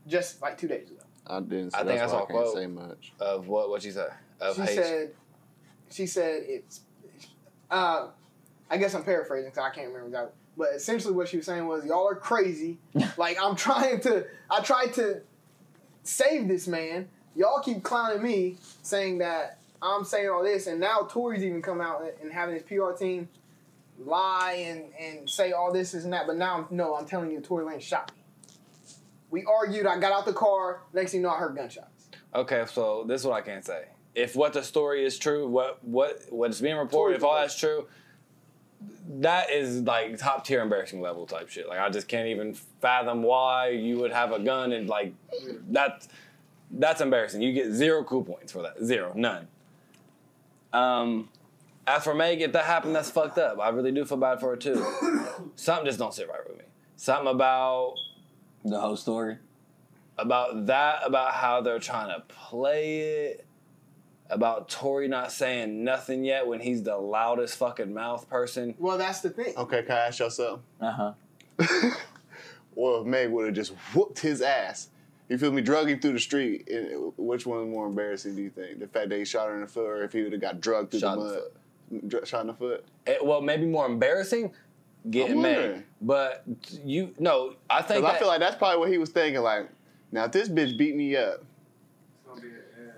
Just 0.09 0.43
like 0.43 0.59
two 0.59 0.67
days 0.67 0.91
ago. 0.91 1.01
I 1.27 1.39
didn't. 1.39 1.73
I 1.75 1.85
think 1.85 2.01
that's 2.01 2.13
I 2.13 2.17
saw 2.17 2.21
I 2.21 2.25
a 2.25 2.27
can't 2.27 2.39
quote. 2.39 2.55
say 2.57 2.67
much. 2.67 3.13
of 3.21 3.47
what? 3.47 3.69
What 3.71 3.83
she 3.83 3.93
said? 3.93 4.13
Of 4.41 4.57
she 4.57 4.63
hate. 4.63 4.75
said, 4.75 5.15
she 5.91 6.07
said 6.07 6.43
it's. 6.47 6.81
Uh, 7.71 8.09
I 8.69 8.77
guess 8.79 8.95
I'm 8.95 9.05
paraphrasing 9.05 9.51
because 9.51 9.65
I 9.65 9.73
can't 9.73 9.87
remember 9.89 10.09
exactly. 10.09 10.33
But 10.57 10.71
essentially, 10.75 11.15
what 11.15 11.29
she 11.29 11.39
was 11.39 11.47
saying 11.47 11.67
was, 11.67 11.85
"Y'all 11.85 12.09
are 12.09 12.15
crazy. 12.15 12.79
like 13.17 13.39
I'm 13.43 13.57
trying 13.57 14.01
to, 14.01 14.27
I 14.51 14.61
tried 14.61 14.95
to 14.95 15.23
save 16.03 16.49
this 16.49 16.67
man. 16.67 17.09
Y'all 17.35 17.61
keep 17.61 17.83
clowning 17.83 18.23
me, 18.23 18.57
saying 18.83 19.19
that 19.19 19.59
I'm 19.83 20.05
saying 20.05 20.29
all 20.29 20.43
this, 20.43 20.67
and 20.67 20.81
now 20.81 21.09
Tory's 21.11 21.45
even 21.45 21.63
come 21.63 21.81
out 21.81 22.05
and 22.23 22.33
having 22.33 22.55
his 22.55 22.63
PR 22.65 22.93
team 22.93 23.29
lie 23.99 24.65
and 24.67 24.85
and 24.99 25.29
say 25.29 25.53
all 25.53 25.73
this 25.73 25.95
is 25.95 26.05
and 26.05 26.13
that. 26.13 26.27
But 26.27 26.37
now, 26.37 26.59
I'm, 26.59 26.77
no, 26.77 26.95
I'm 26.97 27.07
telling 27.07 27.31
you, 27.31 27.41
Tory 27.41 27.65
Lane 27.65 27.81
shot 27.81 28.13
me. 28.15 28.23
We 29.31 29.45
argued. 29.45 29.87
I 29.87 29.99
got 29.99 30.13
out 30.13 30.27
the 30.27 30.33
car. 30.33 30.83
Next 30.93 31.13
thing 31.13 31.21
you 31.21 31.27
know, 31.27 31.33
I 31.33 31.39
heard 31.39 31.57
gunshots. 31.57 32.09
Okay, 32.35 32.65
so 32.67 33.05
this 33.07 33.23
is 33.23 33.27
what 33.27 33.37
I 33.37 33.41
can 33.41 33.63
say. 33.63 33.85
If 34.15 34.37
what 34.37 34.53
the 34.53 34.63
story 34.63 35.05
is 35.05 35.19
true, 35.19 35.49
what 35.49 35.83
what 35.85 36.23
what's 36.31 36.61
being 36.61 36.77
reported, 36.77 37.17
if 37.17 37.25
all 37.25 37.37
that's 37.37 37.59
true, 37.59 37.87
that 39.19 39.51
is 39.51 39.83
like 39.83 40.17
top 40.19 40.45
tier 40.45 40.61
embarrassing 40.61 41.01
level 41.01 41.27
type 41.27 41.49
shit. 41.49 41.69
Like 41.69 41.81
I 41.81 41.89
just 41.91 42.07
can't 42.09 42.29
even 42.29 42.55
fathom 42.55 43.23
why 43.23 43.71
you 43.71 43.99
would 43.99 44.13
have 44.13 44.33
a 44.33 44.39
gun 44.39 44.73
and 44.73 44.89
like 44.89 45.13
that's 45.69 46.09
that's 46.71 47.01
embarrassing. 47.01 47.43
You 47.43 47.53
get 47.53 47.73
zero 47.73 48.05
cool 48.05 48.23
points 48.23 48.53
for 48.53 48.63
that. 48.63 48.83
Zero, 48.85 49.13
none. 49.17 49.49
Um, 50.73 51.29
as 51.87 52.05
for 52.05 52.15
Meg, 52.15 52.41
if 52.41 52.53
that 52.53 52.65
happened, 52.65 52.95
that's 52.95 53.11
fucked 53.11 53.39
up. 53.39 53.59
I 53.59 53.71
really 53.71 53.91
do 53.91 54.05
feel 54.05 54.19
bad 54.19 54.39
for 54.39 54.51
her 54.51 54.57
too. 54.57 54.85
Something 55.57 55.87
just 55.87 55.99
don't 55.99 56.15
sit 56.15 56.29
right 56.29 56.47
with 56.47 56.59
me. 56.59 56.65
Something 56.97 57.29
about 57.29 57.95
the 58.65 58.79
whole 58.79 58.97
story. 58.97 59.39
about 60.19 60.67
that, 60.67 61.01
about 61.05 61.33
how 61.33 61.61
they're 61.63 61.79
trying 61.79 62.09
to 62.15 62.23
play 62.29 63.01
it, 63.01 63.47
about 64.31 64.69
Tory 64.69 65.09
not 65.09 65.33
saying 65.33 65.83
nothing 65.85 66.25
yet 66.25 66.47
when 66.47 66.61
he's 66.61 66.83
the 66.83 66.97
loudest 66.97 67.57
fucking 67.59 67.93
mouth 67.93 68.29
person. 68.29 68.75
Well, 68.79 68.97
that's 68.99 69.21
the 69.21 69.31
thing. 69.31 69.55
Okay, 69.57 69.83
can 69.83 69.93
I 69.93 70.07
ask 70.07 70.19
y'all 70.21 70.31
something? 70.31 70.63
Uh 70.81 71.15
huh. 71.59 71.91
Well, 72.75 73.01
if 73.01 73.07
Meg 73.07 73.31
would 73.31 73.47
have 73.47 73.55
just 73.55 73.73
whooped 73.95 74.21
his 74.21 74.41
ass, 74.41 74.89
you 75.29 75.37
feel 75.39 75.53
me, 75.53 75.61
drug 75.61 75.89
him 75.91 76.01
through 76.01 76.13
the 76.15 76.21
street, 76.21 76.69
and 76.71 77.13
which 77.17 77.47
one 77.47 77.63
is 77.65 77.69
more 77.69 77.87
embarrassing, 77.87 78.37
do 78.37 78.43
you 78.43 78.51
think? 78.51 78.79
The 78.79 78.87
fact 78.87 79.11
that 79.11 79.19
he 79.19 79.25
shot 79.25 79.49
her 79.49 79.55
in 79.55 79.61
the 79.61 79.67
foot, 79.67 79.87
or 79.87 80.05
if 80.05 80.13
he 80.13 80.23
would 80.23 80.33
have 80.33 80.41
got 80.41 80.61
drugged 80.61 80.93
through 80.93 81.01
Shot 81.01 81.19
in 81.19 81.25
the 81.25 81.31
the 81.31 81.95
mud? 81.97 82.09
Dr- 82.09 82.29
Shot 82.29 82.41
in 82.43 82.47
the 82.47 82.55
foot? 82.55 82.85
Eh, 83.07 83.17
well, 83.23 83.41
maybe 83.41 83.67
more 83.67 83.87
embarrassing, 83.87 84.53
getting 85.11 85.37
I'm 85.37 85.43
Meg. 85.43 85.85
But 86.01 86.45
you, 86.85 87.15
no, 87.19 87.55
I 87.69 87.83
think 87.83 88.01
Because 88.03 88.17
I 88.17 88.19
feel 88.19 88.29
like 88.29 88.41
that's 88.41 88.57
probably 88.57 88.79
what 88.79 88.89
he 88.89 88.99
was 88.99 89.11
thinking, 89.11 89.43
like, 89.43 89.69
now 90.13 90.25
if 90.25 90.33
this 90.33 90.49
bitch 90.49 90.79
beat 90.79 90.97
me 90.97 91.17
up, 91.17 91.43
It's 91.43 92.29
gonna 92.29 92.41
be 92.41 92.47
a, 92.49 92.51
yeah, 92.51 92.91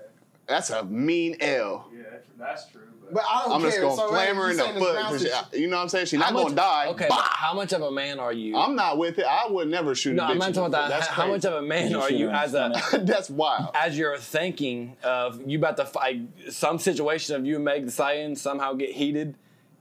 that's 0.47 0.69
a 0.69 0.83
mean 0.85 1.37
L. 1.39 1.89
yeah, 1.95 2.03
that's 2.37 2.69
true. 2.69 2.81
But, 3.01 3.15
But 3.15 3.23
I 3.29 3.43
don't 3.43 3.51
I'm 3.53 3.61
care. 3.61 3.69
just 3.69 3.81
gonna 3.81 3.95
so, 3.95 4.09
slam 4.09 4.35
her 4.37 4.49
in 4.51 4.57
the 4.57 4.63
saying 4.63 4.79
foot. 4.79 4.93
grounds 4.93 5.07
'cause 5.11 5.23
is- 5.23 5.33
she- 5.53 5.59
you 5.61 5.67
know 5.67 5.75
what 5.77 5.83
I'm 5.83 5.89
saying? 5.89 6.05
She's 6.07 6.19
not 6.19 6.33
much- 6.33 6.43
gonna 6.43 6.55
die. 6.55 6.87
Okay, 6.87 7.05
Bah! 7.09 7.21
how 7.21 7.53
much 7.53 7.71
of 7.73 7.81
a 7.81 7.91
man 7.91 8.19
are 8.19 8.31
you? 8.33 8.57
I'm 8.57 8.75
not 8.75 8.97
with 8.97 9.19
it. 9.19 9.25
I 9.25 9.45
would 9.49 9.67
never 9.67 9.93
shoot 9.93 10.13
no, 10.15 10.23
a 10.23 10.27
bitch. 10.27 10.31
I'm 10.31 10.37
not 10.39 10.45
talking 10.53 10.59
about 10.67 10.89
that. 10.89 10.99
That's 10.99 11.07
How 11.07 11.27
much 11.27 11.45
of 11.45 11.53
a 11.53 11.61
man 11.61 11.91
You 11.91 11.99
are 11.99 12.09
you 12.11 12.29
as 12.29 12.53
a. 12.55 12.71
That's 13.03 13.29
wild. 13.29 13.71
as 13.75 13.97
you're 13.97 14.17
thinking 14.17 14.95
of 15.03 15.41
you 15.45 15.57
about 15.59 15.77
to 15.77 15.85
fight 15.85 16.21
some 16.49 16.79
situation 16.79 17.35
of 17.35 17.45
you 17.45 17.55
and 17.57 17.65
Meg 17.65 17.87
Thee 17.87 18.35
somehow 18.35 18.73
get 18.73 18.91
heated, 18.91 19.35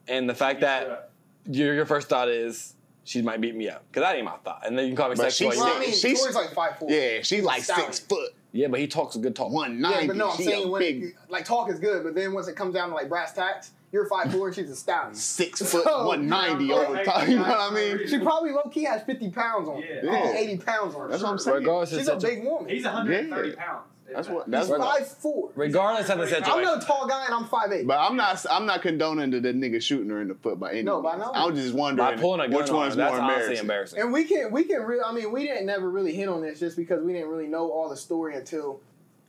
and 0.09 0.29
the 0.29 0.35
fact 0.35 0.61
that 0.61 1.11
your 1.47 1.75
your 1.75 1.87
first 1.87 2.09
thought 2.09 2.29
is 2.29 2.75
she 3.05 3.23
might 3.23 3.41
beat 3.41 3.55
me 3.57 3.69
up 3.69 3.83
because 3.91 4.03
that 4.07 4.15
ain't 4.17 4.25
my 4.25 4.37
thought, 4.45 4.63
and 4.67 4.77
then 4.77 4.85
you 4.87 4.91
can 4.91 4.97
call 4.97 5.09
me 5.09 5.15
But 5.17 5.33
sexual. 5.33 5.53
she's 5.53 5.61
Well, 5.61 5.75
I 5.77 5.81
mean, 5.81 5.93
She's- 5.93 6.21
Tory's 6.21 6.35
like 6.37 6.53
five 6.53 6.79
four. 6.79 6.91
Yeah, 6.91 7.21
she's 7.23 7.43
like 7.45 7.63
Stallion. 7.65 7.93
six 7.93 8.01
foot. 8.07 8.35
Yeah, 8.53 8.69
but 8.69 8.81
he 8.81 8.87
talks 8.87 9.16
a 9.16 9.19
good 9.19 9.35
talk. 9.35 9.51
One 9.51 9.81
ninety. 9.81 10.01
Yeah, 10.03 10.07
but 10.09 10.16
no, 10.16 10.31
I'm 10.31 10.37
she 10.37 10.45
saying 10.45 10.70
when 10.70 10.81
big 10.81 11.03
it, 11.05 11.15
like 11.29 11.45
talk 11.45 11.70
is 11.70 11.79
good, 11.79 12.05
but 12.05 12.15
then 12.15 12.33
once 12.35 12.49
it 12.49 12.55
comes 12.57 12.74
down 12.74 12.91
to 12.91 12.95
like 12.95 13.09
brass 13.09 13.33
tacks, 13.33 13.70
you're 13.93 14.07
five 14.07 14.31
four 14.31 14.49
and 14.49 14.55
she's 14.57 14.70
a 14.70 14.77
stallion. 14.77 15.15
six 15.15 15.61
foot 15.70 15.85
So- 15.85 16.07
one 16.07 16.29
ninety 16.29 16.66
Yeah, 16.66 16.74
over 16.74 16.93
like, 16.95 17.05
top. 17.07 17.27
You 17.29 17.37
know 17.37 17.43
what 17.43 17.73
I 17.73 17.74
mean? 17.74 18.01
She 18.09 18.19
probably 18.19 18.53
low 18.53 18.65
key 18.70 18.85
has 18.85 19.03
fifty 19.03 19.31
pounds 19.31 19.69
on 19.69 19.81
her. 19.83 19.89
Yeah. 19.89 20.01
Yeah. 20.05 20.23
50, 20.33 20.39
80 20.39 20.57
pounds 20.59 20.95
on 20.95 21.01
her. 21.03 21.09
That's 21.09 21.23
what 21.23 21.31
I'm 21.33 21.39
saying. 21.39 21.57
Regardless, 21.59 21.91
She's 21.91 22.01
a 22.01 22.05
such 22.05 22.24
a, 22.24 22.27
big 22.27 22.45
woman. 22.45 22.69
He's 22.70 22.85
130 22.85 23.49
Yeah. 23.51 23.55
pounds. 23.57 23.85
That's 24.15 24.29
what. 24.29 24.45
He's 24.47 24.53
That's 24.53 24.69
what. 24.69 24.81
five 24.81 25.09
four. 25.09 25.51
regardless 25.55 26.09
of 26.11 26.19
the 26.19 26.27
situation. 26.27 26.53
I'm 26.53 26.63
not 26.63 26.83
a 26.83 26.87
tall 26.87 27.07
guy 27.07 27.25
and 27.27 27.35
I'm 27.35 27.47
five 27.47 27.73
eight. 27.73 27.87
But 27.87 27.99
I'm 27.99 28.17
not. 28.17 28.45
I'm 28.51 28.67
not 28.67 28.83
condoning 28.83 29.31
that 29.31 29.43
the 29.43 29.53
nigga 29.53 29.83
shooting 29.83 30.11
her 30.11 30.21
in 30.21 30.29
the 30.29 30.35
foot 30.35 30.59
by 30.61 30.73
any 30.73 30.83
No, 30.83 31.03
by 31.03 31.17
no 31.17 31.33
I'm 31.35 31.55
just 31.55 31.75
wondering 31.75 32.17
by 32.17 32.21
pulling 32.21 32.41
a 32.41 32.49
gun 32.49 32.57
which 32.61 32.71
on 32.71 32.77
one's 32.77 32.95
her, 32.95 32.99
that's 32.99 33.13
more 33.13 33.21
honestly 33.21 33.59
embarrassing. 33.59 33.59
embarrassing. 33.61 34.01
And 34.01 34.13
we 34.13 34.25
can 34.25 34.53
we 34.53 34.65
can 34.65 34.83
really 34.83 35.03
I 35.05 35.13
mean 35.13 35.33
we 35.33 35.47
didn't 35.47 35.67
never 35.67 35.91
really 35.91 36.15
hit 36.15 36.29
on 36.29 36.43
this 36.43 36.61
just 36.61 36.77
because 36.77 37.03
we 37.03 37.13
didn't 37.13 37.29
really 37.29 37.49
know 37.49 37.71
all 37.71 37.89
the 37.89 37.97
story 37.97 38.37
until 38.37 38.81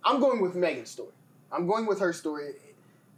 I'm 0.04 0.20
going 0.20 0.42
with 0.42 0.56
Megan's 0.56 0.90
story. 0.90 1.12
I'm 1.52 1.68
going 1.68 1.86
with 1.86 2.00
her 2.00 2.14
story, 2.14 2.54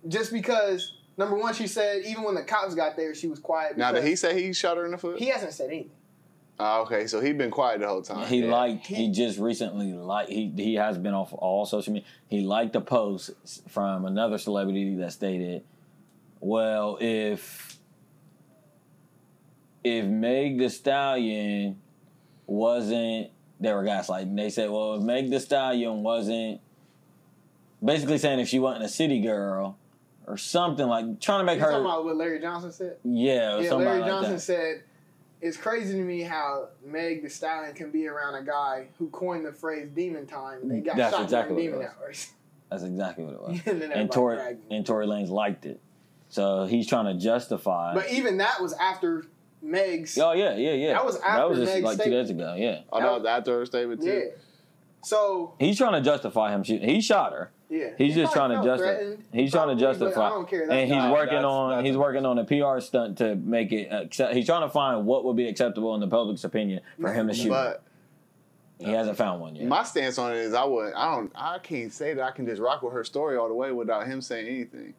just 0.08 0.32
because 0.34 0.94
number 1.18 1.36
one 1.38 1.54
she 1.54 1.68
said 1.68 2.04
even 2.06 2.24
when 2.24 2.36
the 2.36 2.44
cops 2.44 2.76
got 2.76 2.96
there 2.96 3.16
she 3.16 3.28
was 3.28 3.40
quiet. 3.40 3.78
Now, 3.78 3.92
did 3.92 4.04
he 4.04 4.16
say 4.16 4.42
he 4.42 4.52
shot 4.54 4.78
her 4.78 4.86
in 4.86 4.92
the 4.92 4.98
foot? 4.98 5.18
he 5.18 5.28
hasn't 5.28 5.54
said 5.54 5.70
anything. 5.70 5.92
Ah, 6.57 6.80
okay, 6.82 7.06
so 7.06 7.19
he's 7.19 7.36
been 7.36 7.52
quiet 7.52 7.82
the 7.82 7.88
whole 7.88 8.02
time. 8.02 8.27
He 8.27 8.44
Yeah. 8.45 8.52
liked. 8.52 8.88
He, 8.88 8.95
He- 8.95 9.11
just 9.11 9.38
recently 9.40 9.91
like 9.91 10.30
he 10.30 10.52
he 10.56 10.76
has 10.76 10.98
been 10.98 11.14
off 11.14 11.34
all 11.34 11.65
social 11.65 11.94
media. 11.94 12.07
He 12.30 12.41
liked 12.41 12.76
a 12.76 12.82
post 12.82 13.32
from 13.69 14.06
another 14.06 14.38
celebrity 14.38 14.95
that 14.95 15.11
stated, 15.11 15.64
"Well, 16.40 16.98
if 17.02 17.77
if 19.84 20.06
Meg 20.06 20.57
Thee 20.57 20.69
Stallion 20.69 21.80
wasn't, 22.48 23.30
there 23.60 23.76
were 23.76 23.84
guys 23.84 24.10
like 24.10 24.34
They 24.36 24.49
said, 24.49 24.69
well, 24.69 24.95
if 24.95 25.02
Meg 25.03 25.30
Thee 25.30 25.40
Stallion 25.40 26.03
wasn't, 26.03 26.60
basically 27.84 28.18
saying 28.18 28.40
if 28.40 28.48
she 28.48 28.60
wasn't 28.60 28.86
a 28.86 28.90
city 28.90 29.19
girl." 29.22 29.77
Or 30.27 30.38
something 30.38 30.88
like 30.88 31.19
trying 31.19 31.41
to 31.41 31.44
make 31.44 31.60
You 31.60 31.65
her, 31.65 31.69
talking 31.69 31.86
about 31.86 32.03
what 32.03 32.15
Larry 32.15 32.40
Johnson 32.41 32.72
said? 32.72 32.98
yeah, 33.03 33.60
Yeah, 33.60 33.73
Larry 33.76 33.99
like 33.99 34.10
Johnson 34.10 34.34
that. 34.34 34.40
said 34.40 34.84
it's 35.41 35.57
crazy 35.57 35.94
to 35.94 36.03
me 36.03 36.22
how 36.22 36.70
Meg 36.84 37.22
Thee 37.22 37.30
Stallion 37.30 37.74
can 37.74 37.91
be 37.91 38.07
around 38.07 38.36
a 38.36 38.44
guy 38.44 38.88
who 38.98 39.10
coined 39.10 39.45
the 39.45 39.52
phrase 39.52 39.90
demon 39.94 40.26
time 40.26 40.62
and 40.64 40.72
they 40.72 40.80
got 40.80 40.95
That's 40.95 41.16
shot 41.16 41.24
exactly 41.24 41.56
during 41.64 41.80
what 41.80 41.82
demon 41.82 41.95
it 41.98 42.03
hours. 42.03 42.32
That's 42.70 42.84
exactly 42.84 43.26
what 43.26 43.34
it 43.36 43.41
was. 43.41 43.49
and 43.68 43.82
then 43.82 43.91
and 43.91 43.91
everybody 43.91 44.07
Tory 44.10 44.36
dragged 44.38 44.64
him. 44.64 44.72
and 44.72 44.86
Tory 44.86 45.06
Lanez 45.07 45.30
liked 45.30 45.66
it, 45.66 45.80
so 46.30 46.66
he's 46.66 46.88
trying 46.88 47.06
to 47.06 47.22
justify. 47.24 47.94
But 47.94 48.12
even 48.12 48.38
that 48.38 48.62
was 48.62 48.74
after 48.74 49.26
Meg's. 49.62 50.18
oh 50.18 50.32
yeah, 50.34 50.56
yeah, 50.56 50.74
yeah. 50.74 50.94
That 50.94 51.06
was 51.06 51.20
that 51.20 51.28
after 51.28 51.48
was 51.49 51.60
just 51.60 51.74
Meg's 51.74 51.84
like 51.86 51.98
two 51.98 52.02
statement. 52.03 52.28
days 52.28 52.30
ago. 52.32 52.56
Yeah, 52.57 52.82
Oh, 52.91 52.99
that 52.99 53.12
was 53.20 53.26
after 53.26 53.60
her 53.60 53.66
statement 53.66 54.02
too. 54.02 54.07
Yeah. 54.07 54.38
So 55.03 55.53
he's 55.60 55.78
trying 55.78 55.94
to 55.94 56.02
justify 56.02 56.53
him 56.53 56.64
shooting. 56.64 56.90
He 56.90 56.99
shot 57.02 57.32
her. 57.34 57.52
Yeah, 57.70 57.90
He's 57.98 58.14
He 58.16 58.22
just 58.22 58.34
trying 58.34 58.52
to 58.52 58.64
justify. 58.64 59.16
He's 59.34 59.52
trying 59.52 59.76
to 59.76 59.82
justify. 59.82 60.28
I 60.28 60.30
don't 60.30 60.48
care. 60.50 60.62
That's 60.68 60.72
and 60.72 60.82
he's 60.88 60.90
not- 60.98 61.12
working 61.12 61.28
that's- 61.36 61.46
on. 61.46 61.70
that's 61.72 61.86
he's 61.88 61.98
working 61.98 62.26
on 62.26 62.38
a 62.38 62.44
PR 62.46 62.80
stunt 62.80 63.18
to 63.20 63.36
make 63.36 63.72
it. 63.72 63.90
Accept, 63.92 64.34
he's 64.36 64.46
trying 64.46 64.62
to 64.62 64.70
find 64.70 65.06
what 65.06 65.26
would 65.26 65.36
be 65.36 65.48
acceptable 65.48 65.94
in 65.96 66.02
the 66.02 66.08
public's 66.08 66.44
opinion 66.44 66.82
for 67.00 67.12
him 67.12 67.28
to 67.28 67.34
shoot. 67.34 67.50
But 67.50 67.82
he 68.80 68.92
hasn't 68.92 69.18
found 69.18 69.42
one 69.42 69.56
yet. 69.56 69.68
my 69.68 69.84
stance 69.84 70.18
on 70.18 70.32
it 70.34 70.38
is, 70.38 70.54
I 70.54 70.64
would. 70.66 70.94
I 70.94 71.16
don't. 71.16 71.32
I 71.34 71.60
can't 71.60 71.92
say 71.94 72.14
that 72.14 72.24
I 72.24 72.32
can 72.32 72.46
just 72.46 72.62
rock 72.62 72.82
with 72.82 72.94
her 72.94 73.04
story 73.04 73.38
all 73.38 73.48
the 73.48 73.54
way 73.54 73.72
without 73.72 74.06
him 74.06 74.22
saying 74.22 74.48
anything. 74.48 74.94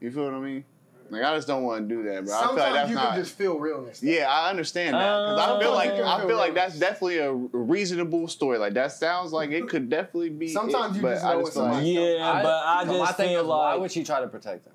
You 0.00 0.10
feel 0.10 0.24
what 0.24 0.34
I 0.34 0.38
mean? 0.40 0.64
Like 1.10 1.22
I 1.22 1.34
just 1.36 1.46
don't 1.46 1.62
want 1.62 1.88
to 1.88 1.94
do 1.94 2.02
that, 2.04 2.24
bro. 2.24 2.34
I 2.34 2.38
feel 2.38 2.48
Sometimes 2.48 2.58
like 2.58 2.72
that's 2.74 2.88
you 2.90 2.94
not. 2.96 3.08
can 3.14 3.16
just 3.24 3.34
feel 3.36 3.58
realness. 3.58 4.02
Yeah, 4.02 4.26
I 4.30 4.50
understand 4.50 4.94
that 4.94 5.00
because 5.00 5.38
I 5.40 5.60
feel 5.60 5.70
Uh, 5.70 5.74
like 5.74 5.88
Sometimes 5.90 6.08
I 6.08 6.18
can 6.18 6.28
feel 6.28 6.36
like 6.36 6.54
that's 6.54 6.78
definitely 6.78 7.18
a 7.18 7.32
reasonable 7.32 8.28
story. 8.28 8.58
Like 8.58 8.74
that 8.74 8.92
sounds 8.92 9.32
like 9.32 9.50
it 9.50 9.68
could 9.68 9.88
definitely 9.88 10.30
be. 10.30 10.48
Sometimes 10.48 10.94
it, 10.94 10.96
you 10.98 11.02
but 11.02 11.14
just 11.14 11.24
I 11.24 11.32
know 11.34 11.38
just 11.40 11.48
it's 11.48 11.56
like 11.56 11.72
somebody- 11.72 11.90
yeah, 11.90 12.40
but 12.42 12.52
I 12.66 12.84
so 12.84 12.92
my 12.92 12.98
just 13.06 13.16
thing 13.16 13.28
feel 13.30 13.40
is, 13.40 13.46
why 13.46 13.76
would 13.76 13.92
she 13.92 14.04
try 14.04 14.20
to 14.20 14.28
protect 14.28 14.66
him? 14.66 14.72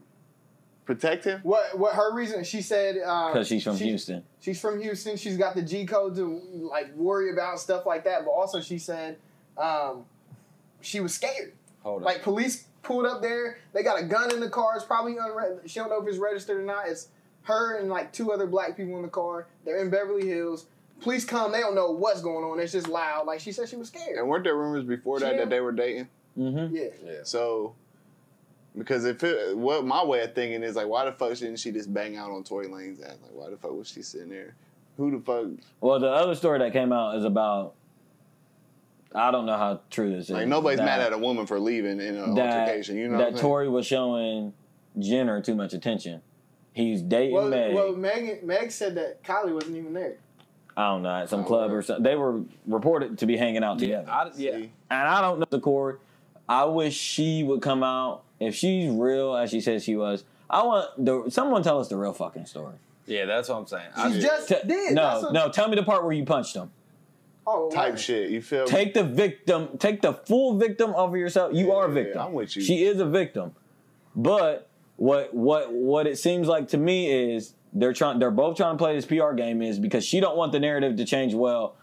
protect 0.84 1.24
him. 1.24 1.40
What 1.44 1.78
what 1.78 1.94
her 1.96 2.14
reason? 2.14 2.44
She 2.44 2.62
said 2.62 2.98
uh, 3.06 3.28
because 3.32 3.48
she's 3.48 3.64
from 3.64 3.78
she- 3.78 3.86
Houston. 3.86 4.24
She's 4.40 4.60
from 4.60 4.82
Houston. 4.82 5.16
She's 5.16 5.38
got 5.38 5.56
the 5.56 5.62
G 5.62 5.86
code 5.86 6.16
to 6.16 6.70
like 6.70 6.94
worry 6.96 7.32
about 7.32 7.60
stuff 7.60 7.86
like 7.86 8.04
that. 8.06 8.26
But 8.26 8.32
also, 8.32 8.60
she 8.60 8.78
said 8.78 9.18
um, 9.58 10.06
she 10.82 11.00
was 11.00 11.14
scared. 11.14 11.54
Hold 11.84 12.02
on. 12.02 12.06
Like 12.06 12.24
police 12.24 12.66
pulled 12.84 13.06
up 13.06 13.22
there. 13.22 13.58
They 13.74 13.84
got 13.84 14.00
a 14.02 14.04
gun 14.06 14.32
in 14.34 14.40
the 14.40 14.50
car. 14.50 14.76
It's 14.76 14.86
probably 14.86 15.16
unre- 15.16 15.60
she 15.68 15.80
don't 15.80 15.90
know 15.90 16.02
if 16.02 16.08
it's 16.08 16.18
registered 16.18 16.60
or 16.60 16.64
not. 16.66 16.88
It's 16.88 17.10
her 17.44 17.78
and 17.80 17.90
like 17.90 18.12
two 18.14 18.32
other 18.32 18.48
black 18.48 18.78
people 18.78 18.96
in 18.98 19.02
the 19.02 19.08
car. 19.08 19.48
They're 19.66 19.82
in 19.82 19.90
Beverly 19.90 20.28
Hills. 20.28 20.66
Police 21.02 21.26
come. 21.26 21.52
They 21.52 21.60
don't 21.62 21.74
know 21.76 21.92
what's 21.92 22.22
going 22.22 22.44
on. 22.44 22.60
It's 22.60 22.72
just 22.74 22.88
loud. 22.88 23.26
Like 23.26 23.40
she 23.40 23.52
said, 23.52 23.68
she 23.70 23.76
was 23.76 23.88
scared. 23.88 24.18
And 24.18 24.28
weren't 24.28 24.44
there 24.44 24.56
rumors 24.56 24.84
before 24.84 25.20
that 25.20 25.34
Yeah. 25.34 25.40
that 25.40 25.50
they 25.50 25.60
were 25.60 25.72
dating? 25.72 26.08
Mm-hmm. 26.38 26.76
Yeah. 26.76 27.20
So, 27.24 27.74
because 28.78 29.06
if 29.06 29.24
it, 29.24 29.58
what 29.58 29.84
my 29.84 30.04
way 30.04 30.22
of 30.22 30.34
thinking 30.36 30.64
is 30.64 30.76
like, 30.76 30.88
why 30.88 31.06
the 31.06 31.12
fuck 31.12 31.36
didn't 31.38 31.58
she 31.58 31.72
just 31.72 31.92
bang 31.94 32.18
out 32.18 32.32
on 32.32 32.44
Tory 32.44 32.68
Lane's 32.68 33.02
ass? 33.02 33.18
Like, 33.22 33.32
why 33.34 33.50
the 33.50 33.58
fuck 33.58 33.74
was 33.74 33.88
she 33.90 34.02
sitting 34.04 34.30
there? 34.30 34.56
Who 34.98 35.12
the 35.12 35.20
fuck? 35.24 35.48
Well, 35.80 36.00
the 36.00 36.08
other 36.10 36.36
story 36.36 36.60
that 36.60 36.72
came 36.74 36.92
out 36.94 37.16
is 37.18 37.26
about. 37.26 37.74
I 39.14 39.32
don't 39.32 39.46
know 39.46 39.58
how 39.58 39.82
true 39.90 40.12
this 40.12 40.26
is. 40.26 40.32
Like 40.32 40.48
nobody's 40.48 40.80
that- 40.80 40.86
mad 40.86 41.02
at 41.02 41.14
a 41.14 41.18
woman 41.18 41.46
for 41.46 41.60
leaving 41.60 42.00
in 42.00 42.16
an 42.16 42.36
that, 42.36 42.60
altercation. 42.60 42.98
You 42.98 43.10
know 43.10 43.18
that 43.18 43.34
what 43.34 43.42
Tory 43.42 43.70
was 43.70 43.86
showing 43.86 44.54
Jenner 44.98 45.42
too 45.42 45.56
much 45.56 45.74
attention. 45.74 46.22
He's 46.74 47.02
dating 47.02 47.36
Well, 47.36 47.50
Meg. 47.50 47.74
well, 47.74 47.96
Meg 47.96 48.44
Meg 48.44 48.72
said 48.72 48.96
that 48.96 49.24
Kylie 49.24 49.54
wasn't 49.54 49.78
even 49.78 49.94
there. 49.94 50.18
I 50.78 50.88
don't 50.88 51.04
know 51.04 51.14
at 51.14 51.30
some 51.30 51.44
club 51.44 51.70
right. 51.70 51.78
or 51.78 51.82
something. 51.82 52.04
They 52.04 52.16
were 52.16 52.42
reported 52.66 53.18
to 53.18 53.26
be 53.26 53.36
hanging 53.36 53.64
out 53.64 53.80
yeah, 53.80 54.00
together, 54.00 54.12
I, 54.12 54.32
yeah. 54.38 54.56
And 54.56 54.70
I 54.90 55.20
don't 55.22 55.40
know 55.40 55.48
the 55.50 55.60
core. 55.60 56.00
I 56.48 56.64
wish 56.66 56.96
she 56.96 57.44
would 57.44 57.62
come 57.62 57.84
out 57.84 58.24
if 58.40 58.56
she's 58.56 58.90
real 58.90 59.36
as 59.36 59.50
she 59.50 59.60
says 59.60 59.84
she 59.84 59.98
was. 59.98 60.24
I 60.50 60.64
want 60.64 61.06
the 61.06 61.30
someone 61.30 61.64
tell 61.64 61.80
us 61.80 61.90
the 61.90 61.98
real 61.98 62.14
fucking 62.14 62.46
story. 62.46 62.76
yeah, 63.06 63.26
that's 63.26 63.50
what 63.50 63.58
I'm 63.58 63.68
saying. 63.68 63.90
She 63.96 64.02
I, 64.02 64.20
just 64.20 64.48
T- 64.48 64.56
did. 64.66 64.94
no, 64.94 65.30
no. 65.32 65.50
Tell 65.50 65.68
me 65.68 65.76
the 65.76 65.84
part 65.84 66.04
where 66.04 66.14
you 66.14 66.24
punched 66.26 66.56
him. 66.56 66.72
Oh, 67.48 67.70
type 67.72 67.92
right. 67.94 68.00
shit. 68.00 68.30
You 68.30 68.42
feel? 68.42 68.66
me? 68.66 68.70
Take 68.70 68.94
the 68.94 69.04
victim. 69.04 69.78
Take 69.80 70.02
the 70.02 70.14
full 70.14 70.58
victim 70.58 70.94
over 70.96 71.18
yourself. 71.18 71.54
You 71.54 71.68
Yeah, 71.70 71.74
are 71.74 71.86
a 71.86 71.88
yeah, 71.90 71.94
victim. 71.94 72.22
I'm 72.22 72.34
with 72.34 72.56
you. 72.56 72.62
She 72.62 72.84
is 72.86 73.00
a 73.00 73.06
victim. 73.06 73.54
But 74.16 74.68
what 74.98 75.34
what 75.34 75.74
what 75.74 76.08
it 76.08 76.18
seems 76.20 76.48
like 76.48 76.68
to 76.70 76.78
me 76.78 77.10
is 77.36 77.54
they're 77.74 77.94
trying. 77.94 78.20
They're 78.20 78.32
both 78.32 78.58
trying 78.58 78.74
to 78.74 78.78
play 78.78 78.96
this 78.96 79.06
PR 79.06 79.32
game 79.34 79.62
is 79.62 79.80
because 79.80 80.06
she 80.06 80.20
don't 80.20 80.38
want 80.38 80.52
the 80.52 80.60
narrative 80.60 80.98
to 80.98 81.06
change. 81.06 81.34
Well, 81.34 81.76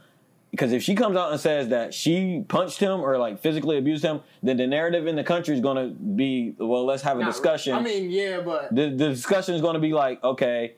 because 0.51 0.73
if 0.73 0.83
she 0.83 0.95
comes 0.95 1.17
out 1.17 1.33
and 1.33 1.41
says 1.41 1.69
that 1.69 1.93
she 1.93 2.45
punched 2.49 2.79
him 2.79 3.01
or 3.01 3.19
like 3.19 3.41
physically 3.41 3.79
abused 3.79 4.05
him, 4.05 4.21
then 4.43 4.57
the 4.59 4.67
narrative 4.67 5.07
in 5.07 5.17
the 5.17 5.25
country 5.25 5.55
is 5.55 5.61
going 5.61 5.77
to 5.77 5.95
be 5.95 6.55
well. 6.59 6.85
Let's 6.85 7.03
have 7.03 7.17
a 7.19 7.21
Not- 7.23 7.33
discussion. 7.33 7.75
I 7.75 7.81
mean, 7.83 8.11
yeah, 8.11 8.41
but 8.41 8.75
the 8.75 8.91
the 8.91 9.09
discussion 9.09 9.55
is 9.55 9.61
going 9.63 9.75
to 9.75 9.81
be 9.81 9.93
like, 9.93 10.23
okay, 10.23 10.75
w- 10.75 10.77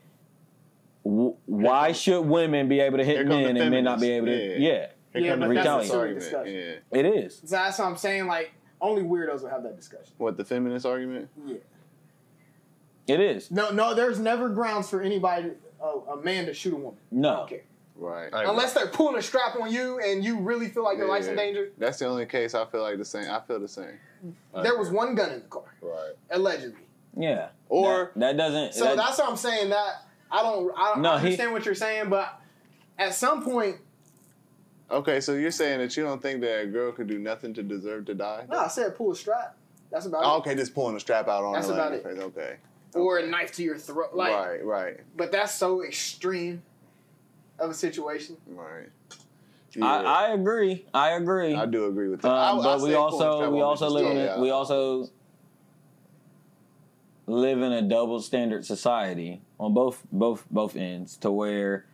why 1.03 1.93
should 1.93 2.23
women 2.23 2.69
be 2.69 2.81
able 2.81 2.99
to 2.99 3.05
hit 3.05 3.27
men 3.27 3.57
and 3.57 3.71
men 3.71 3.85
not 3.85 4.01
be 4.01 4.11
able 4.11 4.27
to? 4.27 4.33
feminists. 4.33 4.61
Yeah, 4.61 5.21
Here 5.21 5.31
Yeah, 5.31 5.37
but 5.37 5.49
the 5.49 5.55
that's 5.55 5.67
a 5.67 5.71
feminist 5.71 5.91
silly 5.91 6.15
discussion. 6.15 6.55
Yeah. 6.93 6.99
it 6.99 7.07
is. 7.07 7.35
so 7.37 7.47
that's 7.49 7.79
what 7.79 7.87
I'm 7.87 7.97
saying. 7.97 8.27
Like, 8.27 8.53
only 8.81 9.03
weirdos 9.03 9.43
will 9.43 9.49
have 9.51 9.63
that 9.63 9.77
discussion. 9.77 10.13
What 10.19 10.37
the 10.37 10.45
feminist 10.45 10.87
argument? 10.87 11.29
Yeah. 11.47 11.57
It 13.07 13.21
is. 13.21 13.51
No, 13.51 13.71
no, 13.71 13.95
there's 13.95 14.19
never 14.19 14.49
grounds 14.49 14.89
for 14.89 15.01
anybody, 15.03 15.51
uh, 15.83 16.13
a 16.13 16.17
man 16.17 16.47
to 16.47 16.55
shoot 16.55 16.75
a 16.75 16.77
woman. 16.77 17.01
No. 17.11 17.37
don't. 17.47 17.65
Right. 17.97 18.31
Unless 18.33 18.73
they're 18.73 18.87
pulling 18.87 19.17
a 19.17 19.23
strap 19.23 19.57
on 19.61 19.71
you 19.71 19.99
and 20.01 20.25
you 20.25 20.39
really 20.41 20.69
feel 20.69 20.85
like 20.85 20.97
your 20.97 21.09
life's 21.09 21.27
in 21.27 21.37
danger. 21.37 21.71
That's 21.77 21.99
the 21.99 22.07
only 22.07 22.25
case 22.25 22.55
I 22.55 22.65
feel 22.65 22.81
like 22.83 22.97
the 22.97 23.05
same. 23.05 23.31
I 23.31 23.41
feel 23.41 23.61
the 23.61 23.69
same. 23.69 23.99
There 24.63 24.79
was 24.79 24.91
one 24.91 25.15
gun 25.15 25.33
in 25.33 25.41
the 25.41 25.47
car, 25.49 25.75
Right. 25.83 26.13
allegedly. 26.31 26.81
Yeah. 27.17 27.49
Or 27.69 28.13
that, 28.17 28.21
that 28.21 28.37
doesn't. 28.37 28.75
So 28.75 28.85
that- 28.85 28.97
that's 28.97 29.19
what 29.19 29.29
I'm 29.29 29.37
saying. 29.37 29.71
That 29.71 30.03
I 30.33 30.43
don't, 30.43 30.73
I, 30.77 30.93
don't, 30.95 31.03
No, 31.03 31.11
I 31.13 31.19
he- 31.19 31.25
understand 31.27 31.53
what 31.53 31.65
you're 31.65 31.75
saying, 31.75 32.09
but 32.09 32.41
at 32.99 33.15
some 33.15 33.43
point, 33.43 33.77
okay, 34.91 35.21
so 35.21 35.35
you're 35.35 35.51
saying 35.51 35.79
that 35.81 35.97
you 35.97 36.03
don't 36.05 36.23
think 36.23 36.41
that 36.43 36.61
a 36.63 36.67
girl 36.67 36.93
could 36.93 37.07
do 37.09 37.19
nothing 37.19 37.53
to 37.55 37.63
deserve 37.63 38.05
to 38.07 38.15
die? 38.15 38.47
no, 38.49 38.59
I 38.59 38.69
said 38.69 38.95
pull 38.97 39.11
a 39.13 39.17
strap. 39.17 39.57
That's 39.91 40.07
about 40.07 40.23
Oh, 40.25 40.37
it. 40.37 40.39
okay, 40.41 40.55
just 40.55 40.73
pulling 40.75 40.95
a 40.97 41.01
strap 41.01 41.27
out 41.29 41.43
on 41.43 41.53
That's 41.55 41.67
her. 41.69 41.75
like, 41.75 42.01
about 42.01 42.13
in 42.13 42.19
the 42.19 42.25
face. 42.25 42.37
Okay. 42.37 42.57
Or 42.95 43.19
a 43.19 43.27
knife 43.27 43.53
to 43.53 43.63
your 43.65 43.77
throat. 43.79 44.15
Like, 44.15 44.33
right. 44.33 44.65
Right. 44.65 45.01
but 45.17 45.33
that's 45.33 45.55
so 45.55 45.83
extreme 45.85 46.63
of 47.59 47.71
a 47.71 47.75
situation. 47.75 48.37
Right. 48.47 48.89
I, 49.13 49.17
Yeah, 49.79 49.87
I 49.87 50.29
agree. 50.33 50.85
I 50.95 51.11
agree. 51.11 51.55
I 51.55 51.67
do 51.67 51.87
agree 51.87 52.09
with 52.09 52.23
that. 52.23 52.29
Um, 52.29 52.59
I- 52.59 52.61
I 52.61 52.63
but 52.65 52.81
we 52.83 52.91
say 52.91 52.95
pulling 52.95 52.95
the 52.95 52.99
also 52.99 53.51
we 53.51 53.61
also 53.63 53.89
live 53.89 54.07
in 54.07 54.13
still- 54.27 54.35
a, 54.37 54.41
we 54.41 54.51
also 54.51 55.09
live 57.27 57.59
in 57.63 57.73
a 57.73 57.83
double 57.83 58.21
standard 58.21 58.65
society 58.67 59.41
on 59.61 59.75
both 59.75 60.03
both 60.11 60.45
both 60.51 60.75
ends 60.75 61.17
to 61.19 61.31
where 61.31 61.85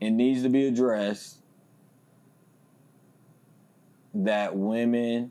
it 0.00 0.10
needs 0.10 0.42
to 0.42 0.48
be 0.48 0.66
addressed 0.66 1.36
that 4.14 4.56
women 4.56 5.30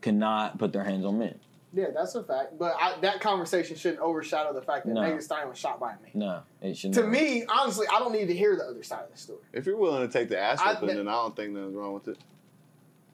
cannot 0.00 0.58
put 0.58 0.72
their 0.72 0.82
hands 0.82 1.04
on 1.04 1.18
men. 1.18 1.38
Yeah, 1.72 1.86
that's 1.94 2.14
a 2.16 2.24
fact. 2.24 2.58
But 2.58 2.74
I, 2.80 2.98
that 3.02 3.20
conversation 3.20 3.76
shouldn't 3.76 4.00
overshadow 4.00 4.52
the 4.52 4.62
fact 4.62 4.86
that 4.86 4.92
No. 4.94 5.02
Megan 5.02 5.18
Thee 5.18 5.22
Stallion 5.22 5.48
was 5.50 5.58
shot 5.58 5.78
by 5.78 5.90
a 5.92 5.96
man. 6.02 6.10
No, 6.14 6.42
it 6.62 6.76
should. 6.76 6.92
To 6.94 7.02
not. 7.02 7.10
me, 7.10 7.44
honestly, 7.48 7.86
I 7.92 7.98
don't 8.00 8.12
need 8.12 8.26
to 8.26 8.34
hear 8.34 8.56
the 8.56 8.64
other 8.64 8.82
side 8.82 9.04
of 9.04 9.12
the 9.12 9.16
story. 9.18 9.38
If 9.52 9.66
you're 9.66 9.76
willing 9.76 10.06
to 10.06 10.12
take 10.12 10.28
the 10.30 10.38
ass 10.38 10.58
I- 10.60 10.72
whooping, 10.74 10.96
then 10.96 11.06
I 11.06 11.12
don't 11.12 11.36
think 11.36 11.52
nothing's 11.52 11.74
wrong 11.76 11.92
with 11.94 12.08
it. 12.08 12.18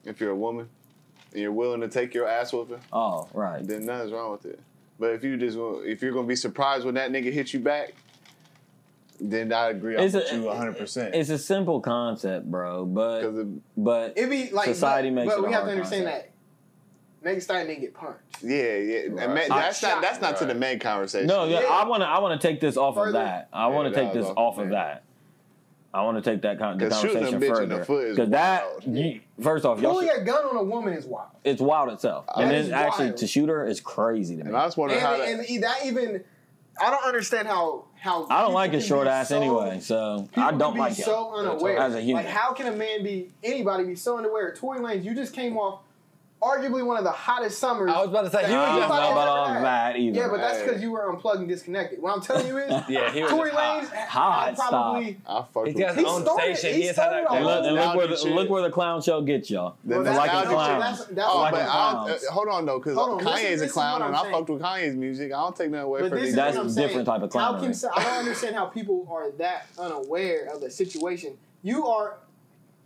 If 0.05 0.21
you're 0.21 0.31
a 0.31 0.37
woman 0.37 0.69
and 1.33 1.43
you're 1.43 1.53
willing 1.53 1.81
to 1.83 1.89
take 1.89 2.15
your 2.15 2.27
ass 2.29 2.53
whooping, 2.53 2.81
Oh, 2.93 3.29
right. 3.35 3.67
then 3.67 3.85
nothing's 3.85 4.13
wrong 4.13 4.33
with 4.33 4.47
it. 4.47 4.59
But 4.99 5.11
if 5.11 5.25
you 5.25 5.37
just 5.37 5.59
if 5.87 6.03
you're 6.03 6.13
gonna 6.13 6.27
be 6.27 6.37
surprised 6.37 6.85
when 6.85 6.95
that 6.95 7.11
nigga 7.11 7.33
hits 7.33 7.53
you 7.53 7.61
back, 7.61 7.95
then 9.21 9.53
I 9.53 9.69
agree 9.71 9.97
It's 9.97 10.15
with 10.15 10.31
a- 10.33 10.37
you 10.37 10.43
100. 10.45 10.79
percent 10.79 11.15
It's 11.15 11.31
a 11.31 11.39
simple 11.39 11.81
concept, 11.81 12.51
bro. 12.51 12.85
But 12.87 13.21
Because 13.21 13.47
but 13.77 14.13
It'd 14.17 14.31
be 14.31 14.51
like 14.51 14.67
Society 14.67 15.11
but, 15.11 15.15
makes 15.15 15.35
but 15.35 15.41
it 15.41 15.45
a 15.45 15.47
we 15.49 15.53
have 15.53 15.65
to 15.65 15.71
understand 15.71 16.05
concept. 16.07 16.25
that 16.27 17.25
Megan 17.25 17.37
Thee 17.39 17.41
Stallion 17.41 17.67
didn't 17.67 17.81
get 17.81 17.95
punched. 17.95 18.21
yeah, 18.43 18.57
yeah, 18.77 18.99
and 19.07 19.17
Right. 19.17 19.29
ma- 19.29 19.35
Not 19.35 19.49
that's 19.49 19.83
not 19.83 19.91
shot. 19.91 20.03
that's 20.03 20.21
not 20.21 20.37
to 20.39 20.45
the 20.47 20.55
main 20.55 20.79
conversation. 20.79 21.27
no, 21.27 21.45
yeah, 21.45 21.61
Yeah. 21.61 21.67
I 21.69 21.87
want 21.87 22.03
to 22.03 22.07
I 22.07 22.19
want 22.21 22.41
to 22.41 22.47
take 22.49 22.61
this 22.61 22.77
off 22.77 22.97
of 22.97 23.13
that. 23.13 23.49
I 23.53 23.67
want 23.69 23.89
Yeah, 23.89 23.95
to 24.01 24.05
take 24.05 24.13
this 24.15 24.27
off 24.27 24.37
off, 24.37 24.59
of 24.59 24.65
man. 24.69 24.71
that. 24.73 25.03
I 25.95 26.03
want 26.03 26.23
to 26.23 26.31
take 26.31 26.43
that 26.43 26.59
con- 26.59 26.77
the 26.79 26.89
'Cause 26.89 27.01
shooting 27.01 27.17
a 27.25 27.31
conversation 27.31 27.71
bitch 27.71 27.87
further 27.87 28.11
because 28.11 28.29
that 28.31 28.65
wild. 28.71 28.85
you, 28.97 29.21
first 29.41 29.65
off, 29.65 29.81
y'all 29.81 29.93
Pulling 29.93 30.09
should, 30.09 30.23
a 30.23 30.25
gun 30.25 30.45
on 30.45 30.57
a 30.57 30.63
woman 30.63 30.95
is 30.95 31.07
wild. 31.07 31.29
it's 31.45 31.61
wild 31.61 31.91
itself, 31.93 32.25
uh, 32.29 32.41
and 32.41 32.51
That 32.51 32.63
then 32.65 32.73
actually 32.73 33.07
wild. 33.07 33.17
to 33.19 33.27
shoot 33.27 33.49
her 33.49 33.67
is 33.67 33.81
crazy 33.81 34.37
to 34.37 34.43
me. 34.45 34.49
and 34.49 34.57
I 34.57 34.65
was 34.65 34.77
wondering 34.77 35.01
And, 35.01 35.07
how 35.09 35.17
that. 35.19 35.29
and 35.29 35.63
that 35.65 35.85
even, 35.87 36.25
I 36.81 36.91
don't 36.91 37.05
understand 37.05 37.49
how 37.49 37.85
how. 37.99 38.27
I 38.31 38.43
don't 38.43 38.53
like 38.53 38.73
his 38.73 38.87
short 38.87 39.07
ass 39.07 39.31
so- 39.31 39.37
anyway, 39.41 39.81
so 39.81 40.29
I 40.37 40.53
don't 40.53 40.75
be 40.75 40.81
like 40.81 40.93
it. 40.99 41.05
so 41.05 41.35
unaware. 41.35 41.79
As 41.79 41.95
a 41.95 42.01
human. 42.01 42.25
Like, 42.25 42.33
how 42.33 42.53
can 42.53 42.67
a 42.67 42.77
man 42.77 43.03
be 43.03 43.31
anybody 43.43 43.85
be 43.85 43.95
so 43.97 44.19
unaware? 44.19 44.53
Tory 44.55 44.81
Lanez, 44.81 45.03
you 45.03 45.15
just 45.15 45.33
came 45.33 45.57
off 45.57 45.81
arguably 46.43 46.85
one 46.85 46.97
of 46.99 47.05
the 47.05 47.11
hottest 47.11 47.59
summers. 47.59 47.91
I 47.91 47.99
was 48.01 48.11
about 48.11 48.23
to 48.23 48.31
say, 48.31 48.51
you 48.51 48.57
were 48.57 48.63
was 48.63 48.69
I 48.69 48.73
don't 48.73 48.79
just 48.81 48.89
know 48.91 48.97
about 48.97 49.11
ever 49.29 49.31
all 49.31 49.47
had. 49.49 49.65
that 49.65 49.97
either. 49.97 50.19
Yeah, 50.21 50.29
but 50.29 50.37
that's 50.39 50.63
because 50.63 50.83
you 50.83 50.91
were 50.93 51.11
unplugged 51.11 51.41
and 51.41 51.49
disconnected. 51.49 52.01
What 52.03 52.15
I'm 52.15 52.21
telling 52.21 52.47
you 52.47 52.59
is, 52.59 52.71
Yeah, 52.89 53.11
he 53.11 53.23
was 53.23 53.31
Tory 53.31 53.51
just 53.51 53.91
hot. 53.93 54.55
Hot 54.55 54.57
probably. 54.57 55.19
I 55.27 55.43
fucked 55.53 55.67
He's 55.69 55.75
with 55.77 55.83
got 55.85 55.95
He 55.97 56.03
his 56.05 56.13
own 56.13 56.23
started- 56.23 56.57
station. 56.59 56.75
he 56.77 56.81
He 56.83 56.87
has 56.89 56.97
started 56.97 57.27
that. 57.27 57.31
a 57.33 57.35
And 57.37 57.45
look, 57.47 57.65
and 57.65 57.75
look 57.75 57.95
where 57.97 58.07
the, 58.09 58.35
look 58.35 58.51
where 58.51 58.63
the 58.63 58.71
clown 58.71 59.01
show 59.03 59.23
gets 59.23 59.51
y'all. 59.51 59.77
Then 59.85 59.97
Well, 59.99 60.05
that's 60.05 60.19
like 60.19 60.31
that's, 60.31 60.47
a 60.47 60.51
clown. 60.53 60.81
that's, 60.81 61.05
that's 61.07 61.29
Oh, 61.31 61.39
what 61.41 61.53
but 61.53 61.63
I'm 61.63 61.69
I, 61.69 61.71
clowns. 61.71 62.25
uh, 62.29 62.33
hold 62.33 62.49
on 62.49 62.67
though, 62.67 62.79
because 62.79 62.95
Hold 62.97 63.11
on, 63.23 63.27
Kanye 63.27 63.33
listen- 63.35 63.53
is 63.53 63.63
a 63.63 63.69
clown, 63.69 64.03
and 64.03 64.05
I'm 64.05 64.15
I 64.15 64.23
saying. 64.23 64.35
fucked 64.35 64.51
with 64.51 64.63
Kanye's 64.63 64.95
music. 64.95 65.33
I 65.33 65.37
don't 65.37 65.57
take 65.57 65.71
nothing 65.71 65.85
away 65.85 66.01
from 66.09 66.11
this 66.21 66.35
That's 66.35 66.57
what 66.57 66.67
a 66.67 66.75
different 66.75 67.07
type 67.07 67.23
of 67.23 67.33
How 67.33 67.55
clownery. 67.55 67.61
can 67.63 67.75
so- 67.75 67.91
I 67.97 68.05
don't 68.05 68.19
understand 68.19 68.55
how 68.57 68.67
people 68.67 69.09
are 69.11 69.31
that 69.39 69.67
unaware 69.79 70.47
of 70.53 70.61
the 70.61 70.71
situation. 70.71 71.39
You 71.63 71.87
are, 71.87 72.19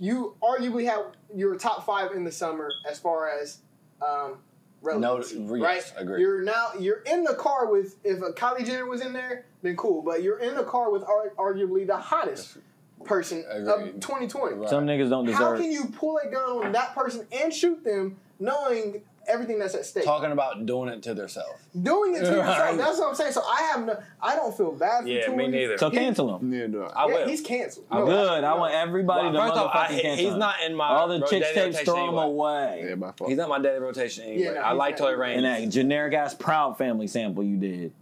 you 0.00 0.34
arguably 0.42 0.86
have 0.86 1.06
your 1.34 1.56
top 1.56 1.84
five 1.84 2.12
in 2.12 2.24
the 2.24 2.32
summer 2.32 2.70
as 2.88 2.98
far 2.98 3.30
as 3.30 3.58
um, 4.00 4.38
relevancy, 4.82 5.36
yes, 5.38 5.50
right? 5.50 5.92
agreed. 5.96 6.20
You're 6.20 6.42
now 6.42 6.70
you're 6.78 7.02
in 7.02 7.22
the 7.22 7.34
car 7.34 7.70
with 7.70 7.96
if 8.02 8.18
a 8.22 8.32
Kylie 8.32 8.64
Jenner 8.64 8.86
was 8.86 9.02
in 9.02 9.12
there, 9.12 9.44
then 9.62 9.76
cool. 9.76 10.02
But 10.02 10.22
you're 10.22 10.38
in 10.38 10.54
the 10.54 10.64
car 10.64 10.90
with 10.90 11.04
ar- 11.04 11.34
arguably 11.38 11.86
the 11.86 11.96
hottest 11.96 12.56
person 13.04 13.44
of 13.48 14.00
2020. 14.00 14.56
Right. 14.56 14.68
Some 14.68 14.86
niggas 14.86 15.10
don't 15.10 15.26
deserve. 15.26 15.38
How 15.38 15.56
can 15.56 15.70
you 15.70 15.86
pull 15.86 16.18
a 16.18 16.30
gun 16.30 16.64
on 16.66 16.72
that 16.72 16.94
person 16.94 17.26
and 17.30 17.52
shoot 17.52 17.84
them, 17.84 18.16
knowing 18.38 19.02
everything 19.30 19.58
that's 19.58 19.74
at 19.74 19.84
stake? 19.86 20.04
Talking 20.04 20.32
about 20.32 20.66
doing 20.66 20.88
it 20.88 21.02
to 21.04 21.14
themselves. 21.14 21.60
Doing 21.80 22.14
it 22.16 22.20
to 22.20 22.26
themselves. 22.30 22.78
That's 22.78 22.98
what 22.98 23.08
I'm 23.10 23.14
saying. 23.14 23.32
So 23.32 23.42
I 23.42 23.62
have 23.72 23.86
no. 23.86 23.96
I 24.22 24.34
don't 24.36 24.56
feel 24.56 24.72
bad 24.72 25.02
for 25.02 25.08
Yeah, 25.08 25.26
Tory. 25.26 25.36
me 25.36 25.46
neither. 25.48 25.78
So 25.78 25.90
He- 25.90 25.96
cancel 25.96 26.36
him. 26.36 26.52
Yeah, 26.52 26.66
no. 26.66 26.84
I 26.84 27.06
yeah, 27.08 27.14
will. 27.14 27.28
he's 27.28 27.40
canceled. 27.40 27.86
I 27.90 27.98
No, 27.98 28.04
will. 28.06 28.12
Good. 28.28 28.44
I 28.44 28.50
no. 28.54 28.56
want 28.56 28.74
everybody 28.74 29.24
Well, 29.28 29.32
to 29.32 29.38
first 29.48 29.52
off, 29.54 29.70
I- 29.74 29.78
motherfucking 29.86 30.00
cancel 30.02 30.24
he's 30.24 30.32
him. 30.34 30.38
not 30.38 30.54
in 30.66 30.74
my 30.74 30.88
All 30.88 31.08
the 31.08 31.18
chicks 31.20 31.30
daily 31.30 31.54
tapes, 31.54 31.56
rotation 31.78 31.84
throw 31.84 32.02
him 32.02 32.08
anyway. 32.10 32.24
away. 32.24 32.86
Yeah, 32.88 32.94
my 32.96 33.12
fault. 33.12 33.30
He's 33.30 33.38
not 33.38 33.48
my 33.48 33.58
daily 33.60 33.78
rotation 33.78 34.24
anyway. 34.24 34.42
Yeah, 34.42 34.52
no, 34.52 34.60
I 34.62 34.68
he's 34.70 34.78
like 34.78 34.98
not. 34.98 35.06
Tory 35.10 35.16
Lanez. 35.16 35.36
And 35.36 35.44
that 35.44 35.68
generic 35.70 36.14
ass 36.14 36.34
Proud 36.34 36.76
Family 36.78 37.06
sample 37.06 37.42
you 37.44 37.56
did. 37.56 37.92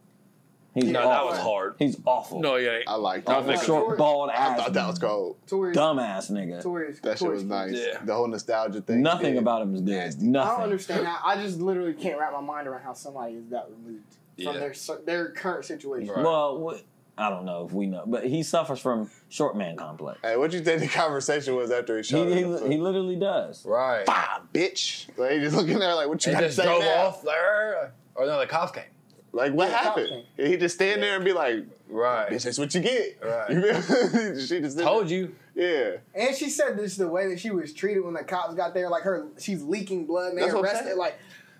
He's 0.75 0.85
no, 0.85 1.01
awful. 1.01 1.11
that 1.11 1.25
was 1.25 1.39
hard. 1.39 1.75
He's 1.79 1.97
awful. 2.05 2.41
No, 2.41 2.57
yeah. 2.57 2.81
I 2.87 2.95
like 2.97 3.29
Off 3.29 3.47
that. 3.47 3.55
a 3.55 3.57
Tory- 3.57 3.67
short, 3.67 3.99
bald 3.99 4.31
I 4.31 4.35
ass. 4.35 4.59
thought 4.61 4.73
that 4.75 4.87
was 4.87 4.99
cold. 4.99 5.37
Tory, 5.47 5.75
Dumbass 5.75 6.31
nigga. 6.31 6.63
Tory, 6.63 6.93
That 7.03 7.19
shit 7.19 7.19
Tory's 7.19 7.35
was 7.43 7.45
nice. 7.45 7.73
Yeah. 7.75 7.99
The 8.05 8.15
whole 8.15 8.29
nostalgia 8.29 8.81
thing. 8.83 9.03
Nothing 9.03 9.35
yeah. 9.35 9.41
about 9.41 9.63
him 9.63 9.75
is 9.75 9.81
good. 9.81 9.95
Nasty. 9.95 10.29
I 10.29 10.33
don't 10.33 10.61
understand 10.63 11.07
how. 11.07 11.19
I 11.25 11.43
just 11.43 11.59
literally 11.59 11.95
can't 11.95 12.19
wrap 12.21 12.33
my 12.33 12.41
mind 12.41 12.69
around 12.69 12.83
how 12.83 12.93
somebody 12.93 13.35
is 13.35 13.49
that 13.51 13.67
removed 13.71 14.05
Yeah. 14.37 14.53
from 14.53 14.61
their 14.61 14.75
their 15.07 15.31
current 15.31 15.65
situation. 15.65 16.15
Right. 16.15 16.23
Well, 16.25 16.59
what, 16.59 16.83
I 17.17 17.31
don't 17.31 17.45
know 17.47 17.65
if 17.67 17.73
we 17.73 17.87
know, 17.87 18.05
but 18.07 18.25
he 18.27 18.45
suffers 18.45 18.79
from 18.79 19.11
short 19.31 19.57
man 19.57 19.75
complex. 19.77 20.21
Hey, 20.23 20.37
what 20.37 20.53
do 20.53 20.59
you 20.59 20.63
think 20.63 20.81
the 20.83 20.87
conversation 20.89 21.57
was 21.57 21.73
after 21.73 21.97
he 21.97 22.05
shot 22.05 22.29
He, 22.29 22.35
he, 22.35 22.43
the 22.45 22.59
foot? 22.59 22.71
he 22.71 22.77
literally 22.79 23.17
does. 23.17 23.65
Right. 23.67 24.07
Bah, 24.07 24.41
bitch. 24.55 25.09
Like, 25.17 25.33
he 25.33 25.41
just 25.41 25.57
looking 25.57 25.81
there 25.81 25.95
like, 25.97 26.07
what 26.09 26.25
you 26.25 26.31
got 26.33 26.41
to 26.41 26.47
just 26.47 26.59
say 26.59 26.63
drove 26.65 26.83
now? 26.83 27.07
off 27.07 27.23
there. 27.25 27.93
Or 28.15 28.27
no, 28.27 28.39
the 28.39 28.47
cops 28.47 28.71
came. 28.71 28.85
Like, 29.33 29.53
what 29.53 29.71
Yeah, 29.71 29.83
cop 29.83 29.99
happened? 29.99 30.25
He 30.37 30.57
just 30.57 30.75
stand 30.77 31.03
there 31.03 31.17
and 31.17 31.25
be 31.25 31.33
like, 31.33 31.65
Right. 31.89 32.31
bitch, 32.31 32.45
that's 32.45 32.59
what 32.59 32.75
you 32.75 32.81
get. 32.81 33.19
Right. 33.23 33.51
You 33.51 34.41
she 34.47 34.61
just 34.61 34.79
Told 34.79 35.11
you. 35.11 35.35
Yeah. 35.55 35.97
And 36.15 36.35
she 36.35 36.49
said 36.51 36.77
this 36.79 36.97
the 36.97 37.09
way 37.09 37.29
that 37.29 37.39
she 37.41 37.51
was 37.51 37.73
treated 37.73 38.05
when 38.05 38.15
the 38.15 38.25
cops 38.25 38.55
got 38.55 38.73
there, 38.75 38.89
like 38.89 39.03
her, 39.03 39.27
she's 39.39 39.63
leaking 39.63 40.07
blood 40.07 40.31
and 40.31 40.39
they 40.39 40.43
That's 40.43 40.55
what 40.55 40.61
I'm 40.61 40.65
arrested. 40.67 40.85
saying. 40.87 40.99
Like, 40.99 41.19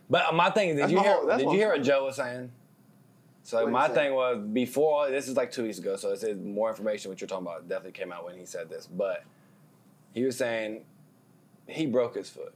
But 0.09 0.35
my 0.35 0.51
thing, 0.51 0.71
did 0.77 0.79
That's 0.79 0.93
you 0.93 1.01
hear? 1.01 1.13
whole- 1.13 1.27
did 1.29 1.41
you 1.41 1.51
hear 1.51 1.69
what. 1.71 1.83
Joe 1.83 2.05
was 2.07 2.17
saying? 2.17 2.51
So 3.43 3.63
What 3.65 3.73
my 3.73 3.89
thing 3.89 4.13
was 4.15 4.39
before. 4.53 5.11
This 5.11 5.27
is 5.29 5.37
like 5.37 5.51
two 5.51 5.63
weeks 5.65 5.79
ago, 5.79 5.97
so 5.97 6.11
it 6.13 6.21
says 6.21 6.37
more 6.39 6.69
information. 6.69 7.11
What 7.11 7.21
you're 7.21 7.29
talking 7.29 7.47
about 7.47 7.67
definitely 7.69 7.93
came 7.93 8.13
out 8.13 8.25
when 8.25 8.37
he 8.39 8.45
said 8.45 8.69
this, 8.69 8.87
but 8.87 9.25
he 10.13 10.23
was 10.25 10.37
saying 10.37 10.85
he 11.67 11.87
broke 11.87 12.15
his 12.15 12.29
foot, 12.29 12.53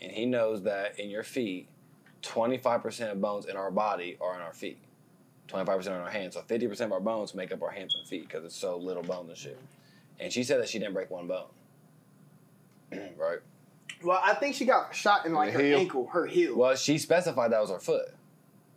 and 0.00 0.10
he 0.12 0.24
knows 0.26 0.62
that 0.62 0.98
in 0.98 1.10
your 1.10 1.22
feet, 1.24 1.68
25% 2.24 3.12
of 3.12 3.20
bones 3.20 3.46
in 3.46 3.56
our 3.56 3.70
body 3.70 4.16
are 4.20 4.34
in 4.34 4.40
our 4.40 4.52
feet. 4.52 4.78
25% 5.48 5.86
on 5.88 5.92
our 6.00 6.10
hands. 6.10 6.34
So 6.34 6.40
50% 6.40 6.80
of 6.80 6.92
our 6.92 7.00
bones 7.00 7.34
make 7.34 7.52
up 7.52 7.62
our 7.62 7.70
hands 7.70 7.94
and 7.98 8.06
feet 8.08 8.28
because 8.28 8.44
it's 8.44 8.56
so 8.56 8.76
little 8.76 9.02
bone 9.02 9.28
and 9.28 9.36
shit. 9.36 9.58
And 10.18 10.32
she 10.32 10.42
said 10.42 10.60
that 10.60 10.68
she 10.68 10.78
didn't 10.78 10.94
break 10.94 11.10
one 11.10 11.26
bone. 11.26 11.46
right? 13.18 13.38
well, 14.02 14.20
I 14.22 14.34
think 14.34 14.54
she 14.54 14.64
got 14.64 14.94
shot 14.94 15.26
in 15.26 15.32
like 15.34 15.52
her 15.52 15.60
heel. 15.62 15.78
ankle, 15.78 16.06
her 16.08 16.26
heel. 16.26 16.56
Well, 16.56 16.76
she 16.76 16.98
specified 16.98 17.52
that 17.52 17.60
was 17.60 17.70
her 17.70 17.78
foot. 17.80 18.08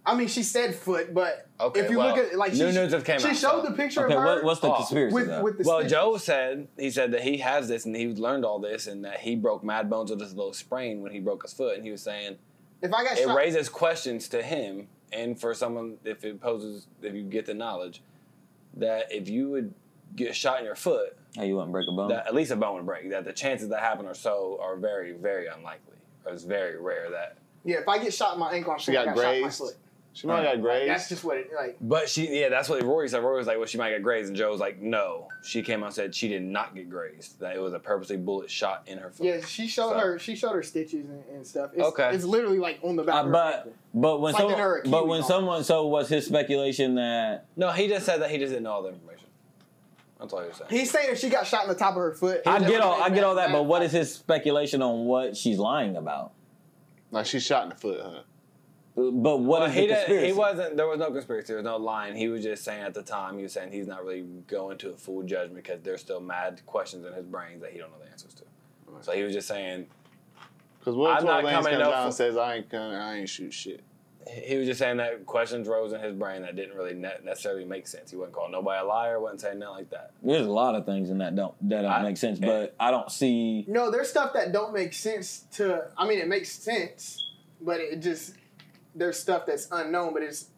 I 0.05 0.15
mean, 0.15 0.29
she 0.29 0.41
said 0.43 0.73
foot, 0.73 1.13
but 1.13 1.47
Okay, 1.59 1.81
if 1.81 1.91
you 1.91 1.97
well, 1.97 2.15
look 2.15 2.17
at 2.17 2.37
like 2.37 2.53
new 2.53 2.71
she, 2.71 2.77
news 2.77 2.93
have 2.93 3.03
came 3.03 3.19
she 3.19 3.27
out, 3.27 3.35
showed 3.35 3.63
so- 3.63 3.69
the 3.69 3.75
picture 3.75 4.05
Okay, 4.05 4.13
of 4.15 4.21
her 4.21 4.25
what, 4.25 4.43
what's 4.45 4.61
the 4.61 4.69
Oh, 4.71 4.75
conspiracy? 4.75 5.13
with 5.13 5.41
with 5.43 5.57
the 5.57 5.63
Well, 5.67 5.79
stitches. 5.79 5.91
Joe 5.91 6.17
said 6.17 6.67
he 6.79 6.89
said 6.91 7.11
that 7.11 7.23
he 7.23 7.37
has 7.39 7.67
this 7.67 7.85
and 7.85 7.93
he 7.93 8.07
learned 8.07 8.45
all 8.45 8.59
this 8.59 8.87
and 8.87 9.03
that 9.03 9.19
he 9.19 9.35
broke 9.35 9.65
mad 9.65 9.89
bones 9.89 10.09
with 10.09 10.19
this 10.19 10.33
little 10.33 10.53
sprain 10.53 11.01
when 11.01 11.11
he 11.11 11.19
broke 11.19 11.43
his 11.43 11.51
foot 11.53 11.75
and 11.75 11.83
he 11.83 11.91
was 11.91 12.01
saying 12.01 12.37
If 12.81 12.93
I 12.93 13.03
got 13.03 13.17
it 13.17 13.23
shot, 13.23 13.35
raises 13.35 13.69
questions 13.69 14.27
to 14.29 14.41
him 14.41 14.87
and 15.11 15.39
for 15.39 15.53
someone 15.53 15.97
if 16.03 16.23
it 16.23 16.39
poses 16.41 16.87
if 17.01 17.13
you 17.13 17.23
get 17.23 17.45
the 17.45 17.53
knowledge 17.53 18.01
that 18.75 19.11
if 19.11 19.29
you 19.29 19.49
would 19.49 19.73
get 20.15 20.35
shot 20.35 20.59
in 20.59 20.65
your 20.65 20.75
foot 20.75 21.17
Hey, 21.35 21.47
you 21.47 21.55
wouldn't 21.55 21.71
break 21.71 21.87
a 21.87 21.91
bone? 21.95 22.09
that 22.09 22.27
at 22.27 22.35
least 22.35 22.51
a 22.51 22.55
bone 22.55 22.75
would 22.75 22.85
break 22.85 23.09
that 23.09 23.25
the 23.25 23.33
chances 23.33 23.69
that 23.69 23.79
happen 23.79 24.05
are 24.05 24.13
so 24.13 24.59
are 24.61 24.75
very 24.75 25.13
very 25.13 25.47
unlikely 25.47 25.95
or 26.25 26.33
it's 26.33 26.43
very 26.43 26.77
rare 26.79 27.09
that 27.11 27.37
yeah, 27.63 27.77
if 27.79 27.87
I 27.89 27.97
get 28.01 28.13
shot 28.13 28.35
in 28.35 28.39
my 28.39 28.51
ankle, 28.51 28.71
I'm 28.71 28.79
She 28.79 28.93
sure 28.93 29.01
I 29.01 29.05
got 29.05 29.15
got 29.15 29.21
shot 29.23 29.35
in 29.35 29.41
my 29.41 29.49
foot. 29.49 29.75
She 30.17 30.25
might 30.25 30.37
have 30.37 30.45
got 30.45 30.51
Like, 30.53 30.61
grazed. 30.63 30.89
that's 30.89 31.09
just 31.09 31.23
what 31.23 31.37
it 31.37 31.51
like. 31.55 31.77
but 31.79 32.09
she 32.09 32.39
yeah 32.39 32.49
that's 32.49 32.67
what 32.69 32.81
Rory 32.81 33.07
said 33.07 33.21
Rory 33.21 33.37
was 33.37 33.45
like 33.45 33.57
well 33.57 33.67
she 33.67 33.77
might 33.77 33.91
get 33.91 34.01
grazed 34.01 34.29
and 34.29 34.35
Joe 34.35 34.49
was 34.49 34.59
like 34.59 34.81
no 34.81 35.27
she 35.43 35.61
came 35.61 35.83
out 35.83 35.87
and 35.87 35.95
said 35.95 36.15
she 36.15 36.27
did 36.27 36.41
not 36.41 36.73
get 36.73 36.89
grazed 36.89 37.39
that 37.39 37.55
it 37.55 37.59
was 37.59 37.73
a 37.73 37.79
purposely 37.79 38.17
bullet 38.17 38.49
shot 38.49 38.81
in 38.87 38.97
her 38.97 39.11
foot 39.11 39.25
Yeah, 39.27 39.41
she 39.45 39.67
showed 39.67 39.91
So- 39.91 39.99
her. 39.99 40.17
She 40.17 40.35
showed 40.35 40.53
her 40.53 40.63
stitches 40.63 41.07
and, 41.07 41.23
and 41.31 41.45
stuff. 41.45 41.69
It's, 41.75 41.83
Okay. 41.83 42.09
it's 42.15 42.23
literally 42.23 42.57
like 42.57 42.79
on 42.83 42.95
the 42.95 43.03
back. 43.03 43.15
Uh, 43.15 43.19
of 43.19 43.25
her 43.27 43.31
but 43.31 43.55
ankle. 43.57 43.73
but 43.93 44.21
when 44.21 44.29
It's 44.31 44.39
like 44.39 44.43
in 44.45 44.49
someone 44.55 44.59
her 44.69 44.81
but 44.85 44.91
when 45.07 45.11
almost. 45.21 45.27
someone 45.27 45.63
so 45.63 45.85
was 45.87 46.09
his 46.09 46.25
speculation 46.25 46.95
that 46.95 47.45
no 47.55 47.69
he 47.71 47.87
just 47.87 48.05
said 48.07 48.21
that 48.23 48.31
he 48.31 48.39
just 48.39 48.49
didn't 48.51 48.63
know 48.63 48.71
all 48.71 48.81
the 48.81 48.89
information 48.89 49.27
that's 50.19 50.33
all 50.33 50.41
he 50.41 50.47
was 50.47 50.57
saying 50.57 50.69
He's 50.71 50.89
saying 50.89 51.09
if 51.11 51.19
she 51.19 51.29
got 51.29 51.45
shot 51.45 51.61
in 51.63 51.69
the 51.69 51.75
top 51.75 51.91
of 51.91 51.97
her 52.01 52.13
foot. 52.15 52.41
I 52.47 52.57
get 52.59 52.81
all 52.81 52.99
I 53.03 53.11
get 53.11 53.23
all 53.23 53.35
that, 53.35 53.51
but 53.51 53.63
what 53.67 53.83
is 53.83 53.91
his 53.91 54.11
speculation 54.15 54.81
on 54.81 55.05
what 55.05 55.37
she's 55.37 55.59
lying 55.59 55.95
about? 55.95 56.31
like, 57.11 57.27
she's 57.27 57.43
shot 57.43 57.61
in 57.63 57.69
the 57.69 57.75
foot, 57.75 58.01
huh? 58.03 58.21
But 58.97 59.11
what 59.13 59.41
Well, 59.61 59.63
is 59.65 59.73
he 59.75 59.81
the 59.81 60.03
did, 60.07 60.25
he 60.25 60.33
wasn't. 60.33 60.75
There 60.75 60.87
was 60.87 60.97
no 60.97 61.11
conspiracy. 61.11 61.49
There 61.49 61.57
was 61.57 61.65
no 61.65 61.77
lying. 61.77 62.15
He 62.15 62.29
was 62.29 62.41
just 62.41 62.63
saying 62.63 62.81
at 62.81 62.95
the 62.95 63.03
time. 63.03 63.37
He 63.37 63.43
was 63.43 63.53
saying 63.53 63.71
he's 63.71 63.85
not 63.85 64.03
really 64.03 64.23
going 64.47 64.79
to 64.79 64.89
a 64.89 64.97
full 64.97 65.21
judgment 65.21 65.63
because 65.63 65.81
there's 65.83 66.01
still 66.01 66.19
mad 66.19 66.61
questions 66.65 67.05
in 67.05 67.13
his 67.13 67.25
brain 67.25 67.59
that 67.59 67.71
he 67.71 67.77
don't 67.77 67.91
know 67.91 67.99
the 68.03 68.09
answers 68.11 68.33
to. 68.33 68.43
So 69.01 69.11
he 69.11 69.21
was 69.21 69.33
just 69.33 69.47
saying. 69.47 69.85
Because 70.79 70.95
what 70.95 71.11
I'm 71.11 71.17
if 71.19 71.23
not 71.25 71.41
Tory 71.41 71.53
coming 71.53 71.71
comes 71.73 71.83
no 71.83 71.93
out 71.93 72.05
and 72.05 72.13
says, 72.13 72.37
I 72.37 72.55
ain't, 72.55 72.69
gonna- 72.69 72.97
I 72.97 73.15
ain't 73.17 73.29
shoot 73.29 73.53
shit. 73.53 73.81
He 74.43 74.57
was 74.57 74.67
just 74.67 74.79
saying 74.79 74.97
that 74.97 75.25
questions 75.27 75.67
rose 75.67 75.93
in 75.93 76.01
his 76.01 76.13
brain 76.15 76.41
that 76.41 76.55
didn't 76.55 76.75
really 76.75 76.93
ne- 76.95 77.13
necessarily 77.23 77.63
make 77.65 77.87
sense. 77.87 78.09
He 78.09 78.17
wasn't 78.17 78.33
calling 78.33 78.51
nobody 78.51 78.81
a 78.81 78.83
liar. 78.85 79.19
wasn't 79.21 79.41
saying 79.41 79.59
nothing 79.59 79.75
like 79.75 79.89
that. 79.91 80.11
There's 80.23 80.47
a 80.47 80.51
lot 80.51 80.73
of 80.75 80.85
things 80.85 81.09
in 81.11 81.19
that 81.19 81.35
don't 81.35 81.53
that 81.69 81.83
don't 81.83 81.91
I- 81.91 82.01
make 82.03 82.17
sense, 82.17 82.39
but 82.39 82.73
I 82.79 82.89
don't 82.91 83.11
see. 83.11 83.63
No, 83.67 83.91
there's 83.91 84.09
stuff 84.09 84.33
that 84.33 84.51
don't 84.51 84.73
make 84.73 84.93
sense 84.93 85.45
to. 85.53 85.91
I 85.97 86.07
mean, 86.07 86.17
it 86.19 86.27
makes 86.27 86.51
sense, 86.51 87.31
but 87.61 87.79
it 87.79 88.01
just 88.01 88.33
there's 88.97 89.19
stuff 89.19 89.45
that's 89.45 89.67
unknown. 89.71 90.13
But 90.13 90.23
it's 90.23 90.49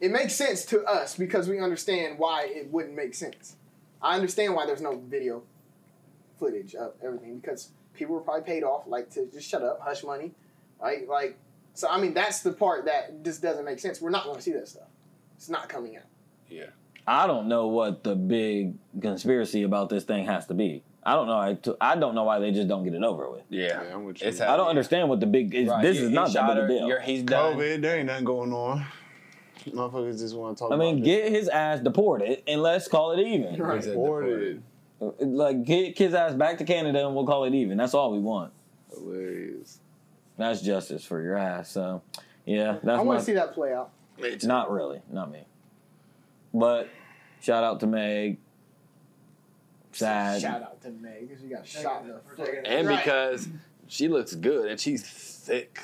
it 0.00 0.10
makes 0.10 0.34
sense 0.34 0.64
to 0.66 0.82
us 0.84 1.16
because 1.16 1.48
we 1.48 1.60
understand 1.60 2.18
why 2.18 2.46
it 2.46 2.70
wouldn't 2.70 2.94
make 2.94 3.14
sense. 3.14 3.56
I 4.02 4.14
understand 4.14 4.54
why 4.54 4.66
there's 4.66 4.80
no 4.80 4.98
video 4.98 5.42
footage 6.38 6.74
of 6.74 6.94
everything 7.04 7.38
because 7.38 7.70
people 7.92 8.14
were 8.14 8.22
probably 8.22 8.42
paid 8.42 8.62
off 8.64 8.84
like 8.86 9.10
to 9.10 9.26
just 9.26 9.48
shut 9.48 9.62
up, 9.62 9.80
hush 9.80 10.02
money, 10.02 10.32
right? 10.80 11.06
Like 11.06 11.38
So 11.74 11.88
I 11.88 12.00
mean, 12.00 12.14
that's 12.14 12.40
the 12.40 12.52
part 12.52 12.86
that 12.86 13.22
just 13.22 13.42
doesn't 13.42 13.64
make 13.64 13.78
sense. 13.78 14.00
We're 14.00 14.10
not 14.10 14.24
going 14.24 14.36
to 14.36 14.42
see 14.42 14.52
that 14.52 14.68
stuff. 14.68 14.88
It's 15.36 15.48
not 15.48 15.68
coming 15.68 15.96
out. 15.96 16.04
Yeah. 16.48 16.66
I 17.06 17.26
don't 17.26 17.48
know 17.48 17.68
what 17.68 18.04
the 18.04 18.14
big 18.14 18.74
conspiracy 19.00 19.62
about 19.62 19.88
this 19.88 20.04
thing 20.04 20.26
has 20.26 20.46
to 20.46 20.54
be. 20.54 20.82
I 21.02 21.14
don't 21.14 21.26
know. 21.26 21.38
I, 21.38 21.54
t- 21.54 21.72
I 21.80 21.96
don't 21.96 22.14
know 22.14 22.24
why 22.24 22.38
they 22.40 22.50
just 22.52 22.68
don't 22.68 22.84
get 22.84 22.92
it 22.94 23.02
over 23.02 23.30
with. 23.30 23.42
Yeah. 23.48 23.82
Yeah, 23.82 23.94
I'm 23.94 24.04
with 24.04 24.20
you. 24.20 24.28
It's 24.28 24.40
I 24.40 24.56
don't 24.56 24.68
understand 24.68 25.08
what 25.08 25.20
the 25.20 25.26
big. 25.26 25.54
Is, 25.54 25.68
Right, 25.68 25.82
this 25.82 25.96
he- 25.96 26.02
is 26.04 26.08
he 26.10 26.14
not 26.14 26.26
that 26.28 26.32
shot 26.32 26.54
big 26.56 26.64
a 26.64 26.68
deal. 26.68 26.88
you're- 26.88 27.02
He's 27.02 27.22
done. 27.22 27.56
COVID, 27.56 27.80
there 27.82 27.96
ain't 27.96 28.06
nothing 28.06 28.24
going 28.24 28.52
on. 28.52 28.84
Motherfuckers 29.66 30.18
just 30.18 30.34
want 30.36 30.56
to 30.56 30.64
talk 30.64 30.72
I 30.72 30.76
mean, 30.76 30.96
about 30.96 31.04
get 31.04 31.30
his 31.30 31.48
ass 31.48 31.80
deported 31.80 32.42
and 32.46 32.62
let's 32.62 32.88
call 32.88 33.12
it 33.12 33.20
even. 33.20 33.56
Right. 33.60 33.82
Deported. 33.82 34.62
Like 35.18 35.64
get 35.64 35.96
his 35.98 36.12
ass 36.14 36.34
back 36.34 36.58
to 36.58 36.64
Canada 36.64 37.06
and 37.06 37.14
we'll 37.14 37.26
call 37.26 37.44
it 37.44 37.54
even. 37.54 37.76
That's 37.78 37.94
all 37.94 38.10
we 38.12 38.18
want. 38.18 38.52
Hilarious. 38.90 39.78
That's 40.36 40.60
justice 40.62 41.04
for 41.04 41.22
your 41.22 41.36
ass. 41.36 41.70
So, 41.70 42.02
yeah, 42.46 42.78
that's 42.82 42.98
I 42.98 43.02
want 43.02 43.18
to 43.18 43.24
see 43.24 43.34
that 43.34 43.52
play 43.52 43.72
out. 43.74 43.90
not 44.44 44.70
really, 44.70 45.00
not 45.10 45.30
me. 45.30 45.44
But 46.52 46.88
shout 47.40 47.62
out 47.64 47.80
to 47.80 47.86
Meg. 47.86 48.38
Sad. 49.92 50.40
Shout 50.40 50.62
out 50.62 50.80
to 50.82 50.90
Meg 50.90 51.28
because 51.28 51.42
she 51.42 51.48
got 51.48 51.66
shot 51.66 52.02
in 52.02 52.08
the 52.08 52.20
foot. 52.36 52.48
And 52.64 52.88
Right. 52.88 53.02
because 53.04 53.48
she 53.88 54.08
looks 54.08 54.34
good 54.34 54.70
and 54.70 54.78
she's 54.80 55.02
thick. 55.02 55.80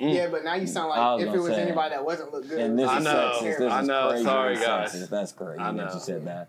Yeah, 0.00 0.26
mm. 0.26 0.30
but 0.30 0.44
now 0.44 0.54
you 0.54 0.66
sound 0.66 0.90
like 0.90 1.26
if 1.26 1.34
it 1.34 1.38
was 1.38 1.48
say. 1.48 1.62
anybody 1.62 1.90
that 1.94 2.04
wasn't 2.04 2.32
look 2.32 2.48
good. 2.48 2.60
And 2.60 2.78
this 2.78 2.88
I 2.88 2.98
is 2.98 3.04
know. 3.04 3.32
sexist. 3.34 3.58
This 3.58 3.72
I 3.72 3.80
is 3.80 3.88
know. 3.88 4.08
crazy 4.10 4.24
Sorry, 4.24 4.54
and 4.54 4.64
guys. 4.64 4.94
sexist. 4.94 5.08
That's 5.10 5.32
crazy 5.32 5.60
I 5.60 5.72
that 5.72 5.94
you 5.94 6.00
said 6.00 6.24
that. 6.26 6.48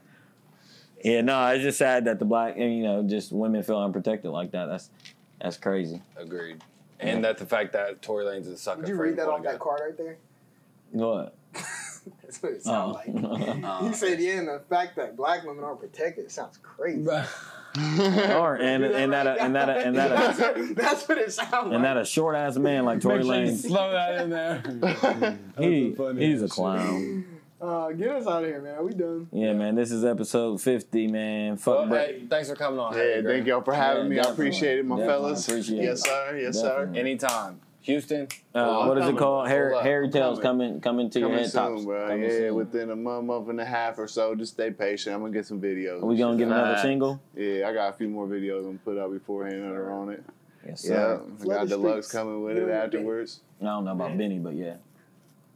Yeah, 1.04 1.22
no, 1.22 1.48
it's 1.48 1.64
just 1.64 1.78
sad 1.78 2.06
that 2.06 2.20
the 2.20 2.26
black 2.26 2.58
you 2.58 2.84
know 2.84 3.04
just 3.04 3.32
women 3.32 3.64
feel 3.64 3.80
unprotected 3.80 4.32
like 4.32 4.52
that. 4.52 4.66
That's 4.66 4.90
that's 5.42 5.58
crazy. 5.58 6.02
Agreed. 6.18 6.62
And 7.00 7.24
that 7.24 7.38
the 7.38 7.46
fact 7.46 7.74
that 7.74 8.02
Tory 8.02 8.26
Lanez 8.26 8.42
is 8.42 8.48
a 8.48 8.58
sucker. 8.58 8.82
Did 8.82 8.90
you 8.90 8.96
for 8.98 9.04
read 9.04 9.16
that 9.18 9.30
off 9.30 9.42
that 9.44 9.60
card 9.60 9.82
right 9.86 9.98
there? 9.98 10.18
What? 10.92 11.36
That's 12.24 12.42
what 12.44 12.52
it 12.54 12.62
Oh. 12.66 12.94
sounds 12.96 12.96
like. 12.96 13.82
He 13.90 13.94
said, 13.94 14.20
"Yeah, 14.20 14.40
and 14.40 14.48
the 14.48 14.62
fact 14.70 14.96
that 14.98 15.16
black 15.16 15.46
women 15.46 15.64
aren't 15.64 15.80
protected 15.80 16.32
sounds 16.32 16.58
crazy." 16.62 17.08
or 17.08 18.56
and 18.60 18.84
and 18.84 19.14
that 19.14 19.28
a, 19.28 19.42
and 19.44 19.56
that 19.56 19.70
a, 19.70 19.74
and 19.86 19.96
that 19.96 20.10
that's, 20.10 20.40
a, 20.40 20.44
what, 20.44 20.76
that's 20.76 21.08
what 21.08 21.18
it 21.20 21.32
sounds 21.32 21.52
like. 21.68 21.74
and 21.74 21.84
that 21.84 21.98
a 21.98 22.06
short 22.06 22.36
ass 22.36 22.58
man 22.58 22.84
like 22.86 23.00
Tory 23.00 23.18
Make 23.20 23.26
sure 23.26 23.36
you 23.44 23.52
Lanez. 23.52 23.68
slow 23.68 23.92
that 23.92 24.22
in 24.22 24.30
there. 24.32 25.38
he, 25.60 25.96
he's 26.18 26.42
a 26.42 26.48
clown. 26.48 27.26
uh, 27.62 27.92
get 27.92 28.10
us 28.10 28.26
out 28.26 28.44
of 28.44 28.50
here, 28.50 28.62
man. 28.62 28.84
We 28.84 28.94
done. 28.94 29.28
Yeah, 29.32 29.54
man. 29.54 29.76
This 29.76 29.92
is 29.92 30.04
episode 30.04 30.60
fifty, 30.62 31.08
man. 31.08 31.58
Fuck 31.58 31.90
Well, 31.90 32.00
hey, 32.00 32.24
thanks 32.30 32.50
for 32.50 32.56
coming 32.56 32.80
on. 32.80 32.98
Yeah, 32.98 33.22
thank 33.22 33.46
y'all 33.46 33.62
for 33.62 33.74
having 33.76 34.06
Yeah, 34.06 34.10
me. 34.10 34.20
I 34.20 34.32
appreciate 34.32 34.80
it, 34.80 34.86
my 34.86 34.98
Definitely 34.98 35.24
fellas. 35.26 35.48
appreciate 35.48 35.84
yes, 35.84 36.00
it. 36.00 36.06
sir. 36.06 36.40
Yes, 36.42 36.62
Definitely. 36.62 36.94
sir. 36.96 37.00
Anytime. 37.00 37.60
Houston. 37.82 38.28
Uh, 38.54 38.84
what 38.86 38.98
is 38.98 39.08
it 39.08 39.18
called? 39.18 39.46
bro. 39.46 39.50
Harry, 39.50 39.78
Harry 39.82 40.10
Tales 40.10 40.40
coming. 40.40 40.82
coming 40.82 40.82
coming 40.82 41.10
to 41.12 41.20
your 41.20 41.30
Coming 41.30 41.44
head 41.44 41.52
soon, 41.52 41.72
tops. 41.76 41.86
bro. 41.86 42.08
Coming 42.08 42.24
yeah, 42.24 42.30
soon. 42.30 42.56
within 42.56 42.90
a 42.92 42.96
month, 42.96 43.26
month 43.26 43.50
and 43.50 43.60
a 43.62 43.66
half 43.66 43.98
or 43.98 44.08
so. 44.08 44.36
Just 44.36 44.54
stay 44.54 44.70
patient. 44.72 45.16
I'm 45.16 45.22
gonna 45.22 45.34
get 45.34 45.46
some 45.46 45.62
videos. 45.62 46.02
Are 46.04 46.06
we 46.06 46.18
gonna 46.18 46.38
get 46.38 46.48
another 46.48 46.72
Facts. 46.74 46.82
single? 46.84 47.22
Yeah, 47.36 47.68
I 47.70 47.74
got 47.74 47.90
a 47.90 47.94
few 47.94 48.10
more 48.10 48.28
videos 48.28 48.60
I'm 48.60 48.66
gonna 48.66 48.80
put 48.86 48.98
out 48.98 49.12
beforehand 49.12 49.64
that 49.64 49.72
are 49.72 49.92
on 49.92 50.10
it. 50.10 50.24
Yes, 50.68 50.84
Yeah, 50.86 50.90
sir. 50.90 51.22
I 51.42 51.46
got 51.46 51.60
the 51.62 51.68
deluxe 51.68 52.12
coming 52.12 52.44
with 52.44 52.56
Get 52.56 52.64
it 52.68 52.72
afterwards. 52.72 53.40
I 53.62 53.66
don't 53.66 53.86
know 53.86 53.94
about 53.94 54.18
Benny, 54.18 54.40
but 54.40 54.56
yeah. 54.56 54.76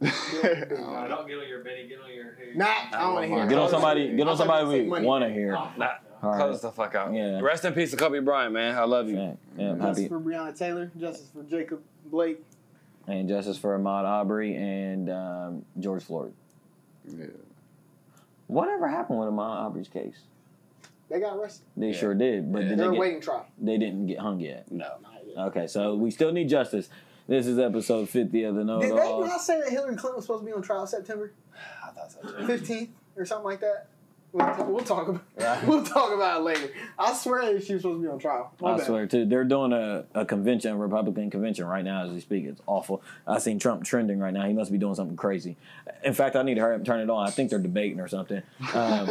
No, 0.00 0.10
don't 0.10 1.28
get 1.28 1.38
on 1.38 1.48
your 1.48 1.62
Benny, 1.62 1.86
get 1.88 2.00
on 2.00 2.12
your. 2.12 2.36
Nah, 2.54 2.64
I 2.66 3.00
don't 3.00 3.14
want 3.14 3.28
to 3.28 3.34
hear. 3.36 3.46
Get 3.46 3.58
on 3.58 3.70
somebody. 3.70 4.16
Get 4.16 4.26
on 4.28 4.36
somebody 4.36 4.66
we 4.90 5.00
want 5.02 5.24
to 5.24 5.30
hear. 5.30 5.56
Oh, 5.56 5.70
Nah, 5.76 5.88
All 6.22 6.30
right. 6.30 6.38
close 6.38 6.60
the 6.62 6.70
fuck 6.72 6.94
out. 6.94 7.12
Yeah. 7.14 7.40
Rest 7.40 7.64
in 7.64 7.72
peace 7.74 7.90
to 7.92 7.96
Kobe 7.96 8.18
Bryant, 8.20 8.52
man. 8.52 8.76
I 8.76 8.84
love 8.84 9.08
you. 9.08 9.16
Yeah, 9.16 9.32
yeah, 9.56 9.74
Justice 9.76 9.98
happy 10.04 10.08
for 10.08 10.20
Breonna 10.20 10.56
Taylor. 10.58 10.90
Justice 10.98 11.28
for 11.34 11.42
Jacob 11.44 11.82
Blake. 12.04 12.42
and 13.06 13.28
justice 13.28 13.58
for 13.58 13.78
Ahmaud 13.78 14.04
Arbery 14.04 14.54
and 14.56 15.10
um, 15.10 15.64
George 15.78 16.02
Floyd. 16.02 16.32
Yeah. 17.06 17.26
Whatever 18.46 18.88
happened 18.88 19.18
with 19.20 19.28
Ahmaud 19.28 19.56
Arbery's 19.64 19.88
case? 19.88 20.20
They 21.10 21.20
got 21.20 21.36
arrested. 21.36 21.64
They 21.76 21.88
Yeah. 21.88 21.92
sure 21.96 22.14
did, 22.14 22.52
but 22.52 22.62
Yeah. 22.62 22.68
did 22.70 22.78
They're 22.78 22.86
they, 22.88 22.92
get, 22.94 23.00
waiting 23.00 23.20
trial. 23.20 23.46
they 23.58 23.76
didn't 23.78 24.06
get 24.06 24.18
hung 24.18 24.40
yet. 24.40 24.70
No. 24.72 24.90
Okay, 25.36 25.66
so 25.66 25.96
we 25.96 26.10
still 26.10 26.32
need 26.32 26.48
justice. 26.48 26.88
This 27.26 27.46
is 27.46 27.58
episode 27.58 28.08
fifty 28.08 28.44
of 28.44 28.54
the 28.54 28.64
No 28.64 28.80
Did 28.80 28.92
they 28.92 28.96
not 28.96 29.40
say 29.40 29.60
that 29.60 29.70
Hillary 29.70 29.96
Clinton 29.96 30.16
was 30.16 30.24
supposed 30.26 30.42
to 30.42 30.46
be 30.46 30.52
on 30.52 30.62
trial 30.62 30.86
September 30.86 31.32
I 31.84 31.90
thought 31.90 32.12
so 32.12 32.20
too. 32.20 32.44
15th 32.46 32.88
or 33.16 33.24
something 33.24 33.44
like 33.44 33.60
that? 33.60 33.88
We'll, 34.34 34.46
talk, 34.46 34.68
we'll 34.68 34.84
talk 34.84 35.06
about 35.08 35.64
we'll 35.68 35.84
talk 35.84 36.12
about 36.12 36.40
it 36.40 36.42
later. 36.42 36.72
I 36.98 37.14
swear 37.14 37.52
that 37.54 37.64
she 37.64 37.74
was 37.74 37.82
supposed 37.82 38.00
to 38.00 38.02
be 38.02 38.08
on 38.08 38.18
trial. 38.18 38.52
My 38.60 38.72
I 38.72 38.76
bad. 38.78 38.86
swear 38.86 39.06
too. 39.06 39.24
They're 39.26 39.44
doing 39.44 39.72
a, 39.72 40.06
a 40.12 40.24
convention, 40.26 40.72
a 40.72 40.76
Republican 40.76 41.30
convention 41.30 41.66
right 41.66 41.84
now 41.84 42.04
as 42.04 42.10
we 42.10 42.18
speak. 42.18 42.44
It's 42.44 42.60
awful. 42.66 43.00
I 43.28 43.38
seen 43.38 43.60
Trump 43.60 43.84
trending 43.84 44.18
right 44.18 44.34
now. 44.34 44.44
He 44.46 44.52
must 44.52 44.72
be 44.72 44.78
doing 44.78 44.96
something 44.96 45.16
crazy. 45.16 45.56
In 46.02 46.14
fact, 46.14 46.34
I 46.34 46.42
need 46.42 46.56
to 46.56 46.62
hurry 46.62 46.74
up 46.74 46.78
and 46.78 46.86
turn 46.86 46.98
it 47.00 47.08
on. 47.10 47.24
I 47.24 47.30
think 47.30 47.50
they're 47.50 47.60
debating 47.60 48.00
or 48.00 48.08
something. 48.08 48.42
Um, 48.74 49.08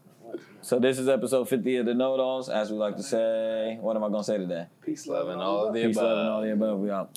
so 0.60 0.80
this 0.80 0.98
is 0.98 1.08
episode 1.08 1.48
fifty 1.48 1.76
of 1.76 1.86
the 1.86 1.92
Noahidols. 1.92 2.48
As 2.52 2.72
we 2.72 2.78
like 2.78 2.96
to 2.96 3.02
say, 3.04 3.78
what 3.80 3.94
am 3.94 4.02
I 4.02 4.08
gonna 4.08 4.24
say 4.24 4.38
today? 4.38 4.66
Peace, 4.84 5.06
Love 5.06 5.28
and 5.28 5.40
all 5.40 5.68
of 5.68 5.74
the 5.74 5.84
Peace, 5.86 5.94
love, 5.96 6.06
and 6.18 6.20
above. 6.20 6.32
all 6.32 6.42
the 6.42 6.52
above. 6.52 6.78
We 6.80 6.90
out. 6.90 7.16